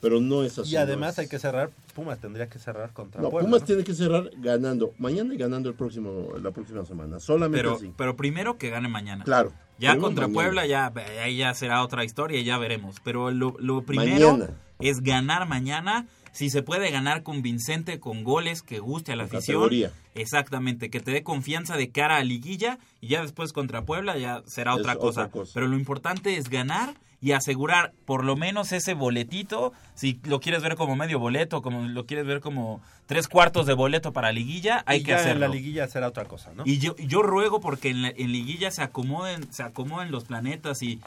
Pero 0.00 0.20
no 0.20 0.42
es 0.44 0.58
así. 0.58 0.70
Y 0.70 0.74
no 0.76 0.80
además 0.80 1.12
es- 1.14 1.18
hay 1.20 1.28
que 1.28 1.38
cerrar, 1.38 1.70
Pumas 1.94 2.18
tendría 2.20 2.48
que 2.48 2.58
cerrar 2.58 2.92
contra 2.92 3.20
No, 3.20 3.28
Puebla, 3.30 3.46
Pumas 3.48 3.60
¿no? 3.60 3.66
tiene 3.66 3.84
que 3.84 3.92
cerrar 3.94 4.30
ganando 4.38 4.94
mañana 4.98 5.34
y 5.34 5.36
ganando 5.36 5.68
el 5.68 5.74
próximo, 5.74 6.28
la 6.42 6.50
próxima 6.52 6.84
semana. 6.86 7.20
Solamente 7.20 7.58
Pero, 7.58 7.76
así. 7.76 7.92
pero 7.96 8.16
primero 8.16 8.56
que 8.56 8.70
gane 8.70 8.88
mañana. 8.88 9.24
Claro. 9.24 9.52
Ya 9.78 9.96
contra 9.98 10.26
mañana. 10.26 10.34
Puebla, 10.34 10.66
ya 10.66 10.92
ahí 11.22 11.36
ya 11.36 11.54
será 11.54 11.82
otra 11.84 12.04
historia 12.04 12.40
y 12.40 12.44
ya 12.44 12.58
veremos. 12.58 12.96
Pero 13.04 13.30
lo, 13.30 13.54
lo 13.60 13.82
primero 13.82 14.32
Mañana. 14.32 14.50
es 14.80 15.02
ganar 15.02 15.46
mañana. 15.46 16.06
Si 16.32 16.50
se 16.50 16.62
puede 16.62 16.90
ganar 16.90 17.22
convincente 17.22 17.98
con 18.00 18.24
goles 18.24 18.62
que 18.62 18.78
guste 18.78 19.12
a 19.12 19.16
la 19.16 19.26
Con 19.26 19.36
afición. 19.36 19.56
categoría. 19.58 19.92
Exactamente, 20.14 20.90
que 20.90 21.00
te 21.00 21.10
dé 21.12 21.22
confianza 21.22 21.76
de 21.76 21.90
cara 21.90 22.16
a 22.16 22.24
liguilla 22.24 22.78
y 23.00 23.08
ya 23.08 23.22
después 23.22 23.52
contra 23.52 23.82
Puebla 23.82 24.16
ya 24.18 24.42
será 24.46 24.74
otra 24.74 24.96
cosa. 24.96 25.22
otra 25.22 25.32
cosa. 25.32 25.52
Pero 25.54 25.68
lo 25.68 25.76
importante 25.78 26.36
es 26.36 26.48
ganar 26.50 26.94
y 27.20 27.32
asegurar 27.32 27.92
por 28.04 28.24
lo 28.24 28.36
menos 28.36 28.70
ese 28.72 28.94
boletito. 28.94 29.72
Si 29.94 30.20
lo 30.24 30.38
quieres 30.40 30.62
ver 30.62 30.76
como 30.76 30.94
medio 30.96 31.18
boleto, 31.18 31.62
como 31.62 31.82
lo 31.82 32.06
quieres 32.06 32.26
ver 32.26 32.40
como 32.40 32.80
tres 33.06 33.26
cuartos 33.26 33.66
de 33.66 33.74
boleto 33.74 34.12
para 34.12 34.30
liguilla, 34.30 34.82
hay 34.86 35.00
Y 35.00 35.02
que 35.04 35.10
ya 35.12 35.16
hacerlo. 35.18 35.46
en 35.46 35.50
la 35.50 35.56
liguilla 35.56 35.88
será 35.88 36.08
otra 36.08 36.26
cosa, 36.26 36.52
¿no? 36.54 36.62
Y 36.66 36.78
yo, 36.78 36.94
yo 36.96 37.22
ruego 37.22 37.60
porque 37.60 37.88
en, 37.90 38.02
la- 38.02 38.12
en 38.16 38.30
liguilla 38.32 38.70
se 38.70 38.82
acomoden, 38.82 39.52
se 39.52 39.62
acomoden 39.64 40.10
los 40.12 40.24
planetas 40.24 40.82
y, 40.82 41.00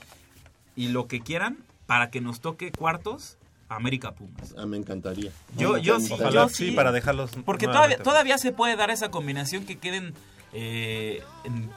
y 0.75 0.89
lo 0.89 1.07
que 1.07 1.21
quieran 1.21 1.57
para 1.85 2.09
que 2.09 2.19
nos 2.21 2.41
toque 2.41 2.71
cuartos 2.71 3.37
América 3.75 4.11
Pumas. 4.13 4.53
Ah, 4.57 4.65
me 4.65 4.77
encantaría. 4.77 5.31
Yo, 5.57 5.73
Me 5.73 5.81
yo 5.81 5.99
sí, 5.99 6.09
yo 6.09 6.15
Ojalá, 6.15 6.49
sí. 6.49 6.69
sí, 6.69 6.71
para 6.71 6.91
dejarlos 6.91 7.31
Porque 7.45 7.67
todavía, 7.67 7.97
todavía 7.97 8.37
se 8.37 8.51
puede 8.51 8.75
dar 8.75 8.91
esa 8.91 9.09
combinación 9.11 9.65
que 9.65 9.77
queden 9.77 10.13
eh, 10.53 11.21
en, 11.43 11.69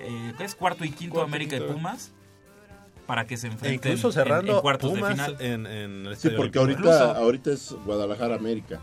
eh, 0.00 0.32
¿qué 0.38 0.44
es 0.44 0.54
cuarto 0.54 0.84
y 0.84 0.90
quinto 0.90 1.14
Cuarto 1.16 1.28
América 1.28 1.56
y 1.56 1.58
quinto. 1.60 1.74
Pumas 1.74 2.12
para 3.06 3.26
que 3.26 3.36
se 3.36 3.46
E 3.46 3.50
enfrenten 3.52 3.92
incluso 3.92 4.08
en- 4.08 4.12
cerrando 4.14 4.54
en, 4.56 4.60
cuartos 4.60 4.90
Pumas 4.90 5.08
de 5.08 5.14
final. 5.14 5.36
en, 5.40 5.66
en 5.66 6.06
el 6.06 6.16
Sí, 6.16 6.30
porque 6.36 6.58
ahorita, 6.58 7.12
ahorita 7.16 7.52
es 7.52 7.72
Guadalajara 7.84 8.34
América. 8.36 8.80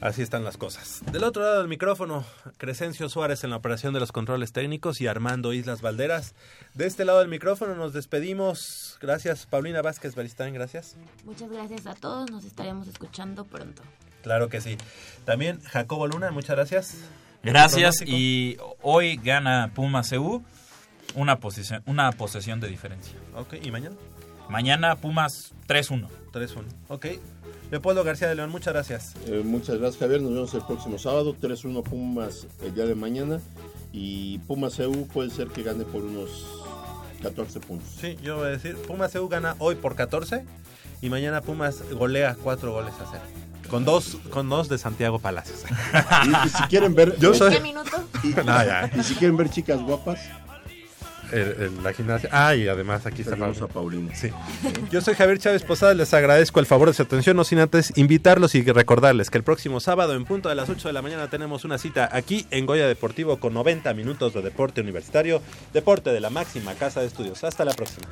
Así 0.00 0.22
están 0.22 0.44
las 0.44 0.56
cosas. 0.56 1.02
Del 1.12 1.24
otro 1.24 1.42
lado 1.42 1.58
del 1.58 1.68
micrófono, 1.68 2.24
Crescencio 2.56 3.08
Suárez 3.08 3.44
en 3.44 3.50
la 3.50 3.56
operación 3.56 3.92
de 3.92 4.00
los 4.00 4.12
controles 4.12 4.52
técnicos 4.52 5.00
y 5.00 5.06
Armando 5.06 5.52
Islas 5.52 5.82
Valderas. 5.82 6.34
De 6.74 6.86
este 6.86 7.04
lado 7.04 7.18
del 7.18 7.28
micrófono 7.28 7.74
nos 7.74 7.92
despedimos. 7.92 8.96
Gracias, 9.00 9.44
Paulina 9.46 9.82
Vázquez 9.82 10.14
Baristán, 10.14 10.54
gracias. 10.54 10.96
Muchas 11.24 11.50
gracias 11.50 11.86
a 11.86 11.94
todos, 11.94 12.30
nos 12.30 12.44
estaremos 12.44 12.88
escuchando 12.88 13.44
pronto. 13.44 13.82
Claro 14.22 14.48
que 14.48 14.60
sí. 14.60 14.78
También 15.26 15.60
Jacobo 15.62 16.06
Luna, 16.06 16.30
muchas 16.30 16.56
gracias. 16.56 16.96
Gracias 17.42 18.02
y 18.06 18.56
hoy 18.82 19.16
gana 19.16 19.70
Pumas 19.74 20.10
CU 20.10 20.42
una 21.14 21.40
posesión, 21.40 21.82
una 21.86 22.12
posesión 22.12 22.60
de 22.60 22.68
diferencia. 22.68 23.14
Ok, 23.34 23.54
¿y 23.62 23.70
mañana? 23.70 23.96
Mañana 24.48 24.96
Pumas 24.96 25.52
3-1. 25.68 26.08
3-1. 26.32 26.64
Ok. 26.88 27.06
Leopoldo 27.70 28.02
García 28.02 28.28
de 28.28 28.34
León, 28.34 28.50
muchas 28.50 28.72
gracias. 28.74 29.14
Eh, 29.26 29.42
muchas 29.44 29.78
gracias, 29.78 30.00
Javier. 30.00 30.20
Nos 30.22 30.32
vemos 30.32 30.54
el 30.54 30.62
próximo 30.62 30.98
sábado. 30.98 31.36
3-1 31.40 31.82
Pumas 31.84 32.46
el 32.64 32.74
día 32.74 32.84
de 32.86 32.94
mañana. 32.94 33.40
Y 33.92 34.38
Pumas 34.40 34.78
EU 34.80 35.06
puede 35.06 35.30
ser 35.30 35.48
que 35.48 35.62
gane 35.62 35.84
por 35.84 36.02
unos 36.02 36.46
14 37.22 37.60
puntos. 37.60 37.88
Sí, 38.00 38.16
yo 38.22 38.36
voy 38.38 38.46
a 38.46 38.50
decir, 38.50 38.76
Pumas 38.76 39.14
EU 39.14 39.28
gana 39.28 39.54
hoy 39.58 39.74
por 39.76 39.94
14 39.94 40.44
y 41.02 41.10
mañana 41.10 41.42
Pumas 41.42 41.82
golea 41.92 42.36
4 42.42 42.72
goles 42.72 42.94
a 42.94 43.06
0. 43.10 43.22
Con 43.68 43.84
dos, 43.84 44.16
con 44.30 44.48
dos 44.48 44.68
de 44.68 44.78
Santiago 44.78 45.20
Palacios. 45.20 45.60
Y, 46.26 46.46
y 46.46 46.50
si 46.50 46.62
quieren 46.64 46.94
ver. 46.96 47.16
Yo 47.20 47.34
soy- 47.34 47.52
¿Qué 47.54 47.60
minuto? 47.60 48.02
Y, 48.24 48.28
No, 48.44 48.64
ya. 48.64 48.90
y 48.98 49.02
si 49.04 49.14
quieren 49.14 49.36
ver 49.36 49.48
chicas 49.48 49.80
guapas, 49.80 50.18
la 51.82 51.92
gimnasia. 51.92 52.28
Ah, 52.32 52.54
y 52.54 52.68
además 52.68 53.06
aquí 53.06 53.22
está 53.22 53.36
Paulina. 53.36 53.66
Paulina. 53.66 54.14
Sí. 54.14 54.30
Yo 54.90 55.00
soy 55.00 55.14
Javier 55.14 55.38
Chávez 55.38 55.62
Posada, 55.62 55.94
les 55.94 56.12
agradezco 56.14 56.60
el 56.60 56.66
favor 56.66 56.88
de 56.88 56.94
su 56.94 57.02
atención, 57.02 57.36
no 57.36 57.44
sin 57.44 57.58
antes 57.58 57.92
invitarlos 57.96 58.54
y 58.54 58.62
recordarles 58.62 59.30
que 59.30 59.38
el 59.38 59.44
próximo 59.44 59.80
sábado 59.80 60.14
en 60.14 60.24
punto 60.24 60.48
de 60.48 60.54
las 60.54 60.68
8 60.68 60.88
de 60.88 60.92
la 60.92 61.02
mañana 61.02 61.28
tenemos 61.28 61.64
una 61.64 61.78
cita 61.78 62.08
aquí 62.12 62.46
en 62.50 62.66
Goya 62.66 62.86
Deportivo 62.86 63.38
con 63.38 63.54
90 63.54 63.92
minutos 63.94 64.34
de 64.34 64.42
deporte 64.42 64.80
universitario, 64.80 65.42
deporte 65.72 66.10
de 66.10 66.20
la 66.20 66.30
máxima 66.30 66.74
casa 66.74 67.00
de 67.00 67.06
estudios. 67.06 67.42
Hasta 67.44 67.64
la 67.64 67.72
próxima. 67.72 68.08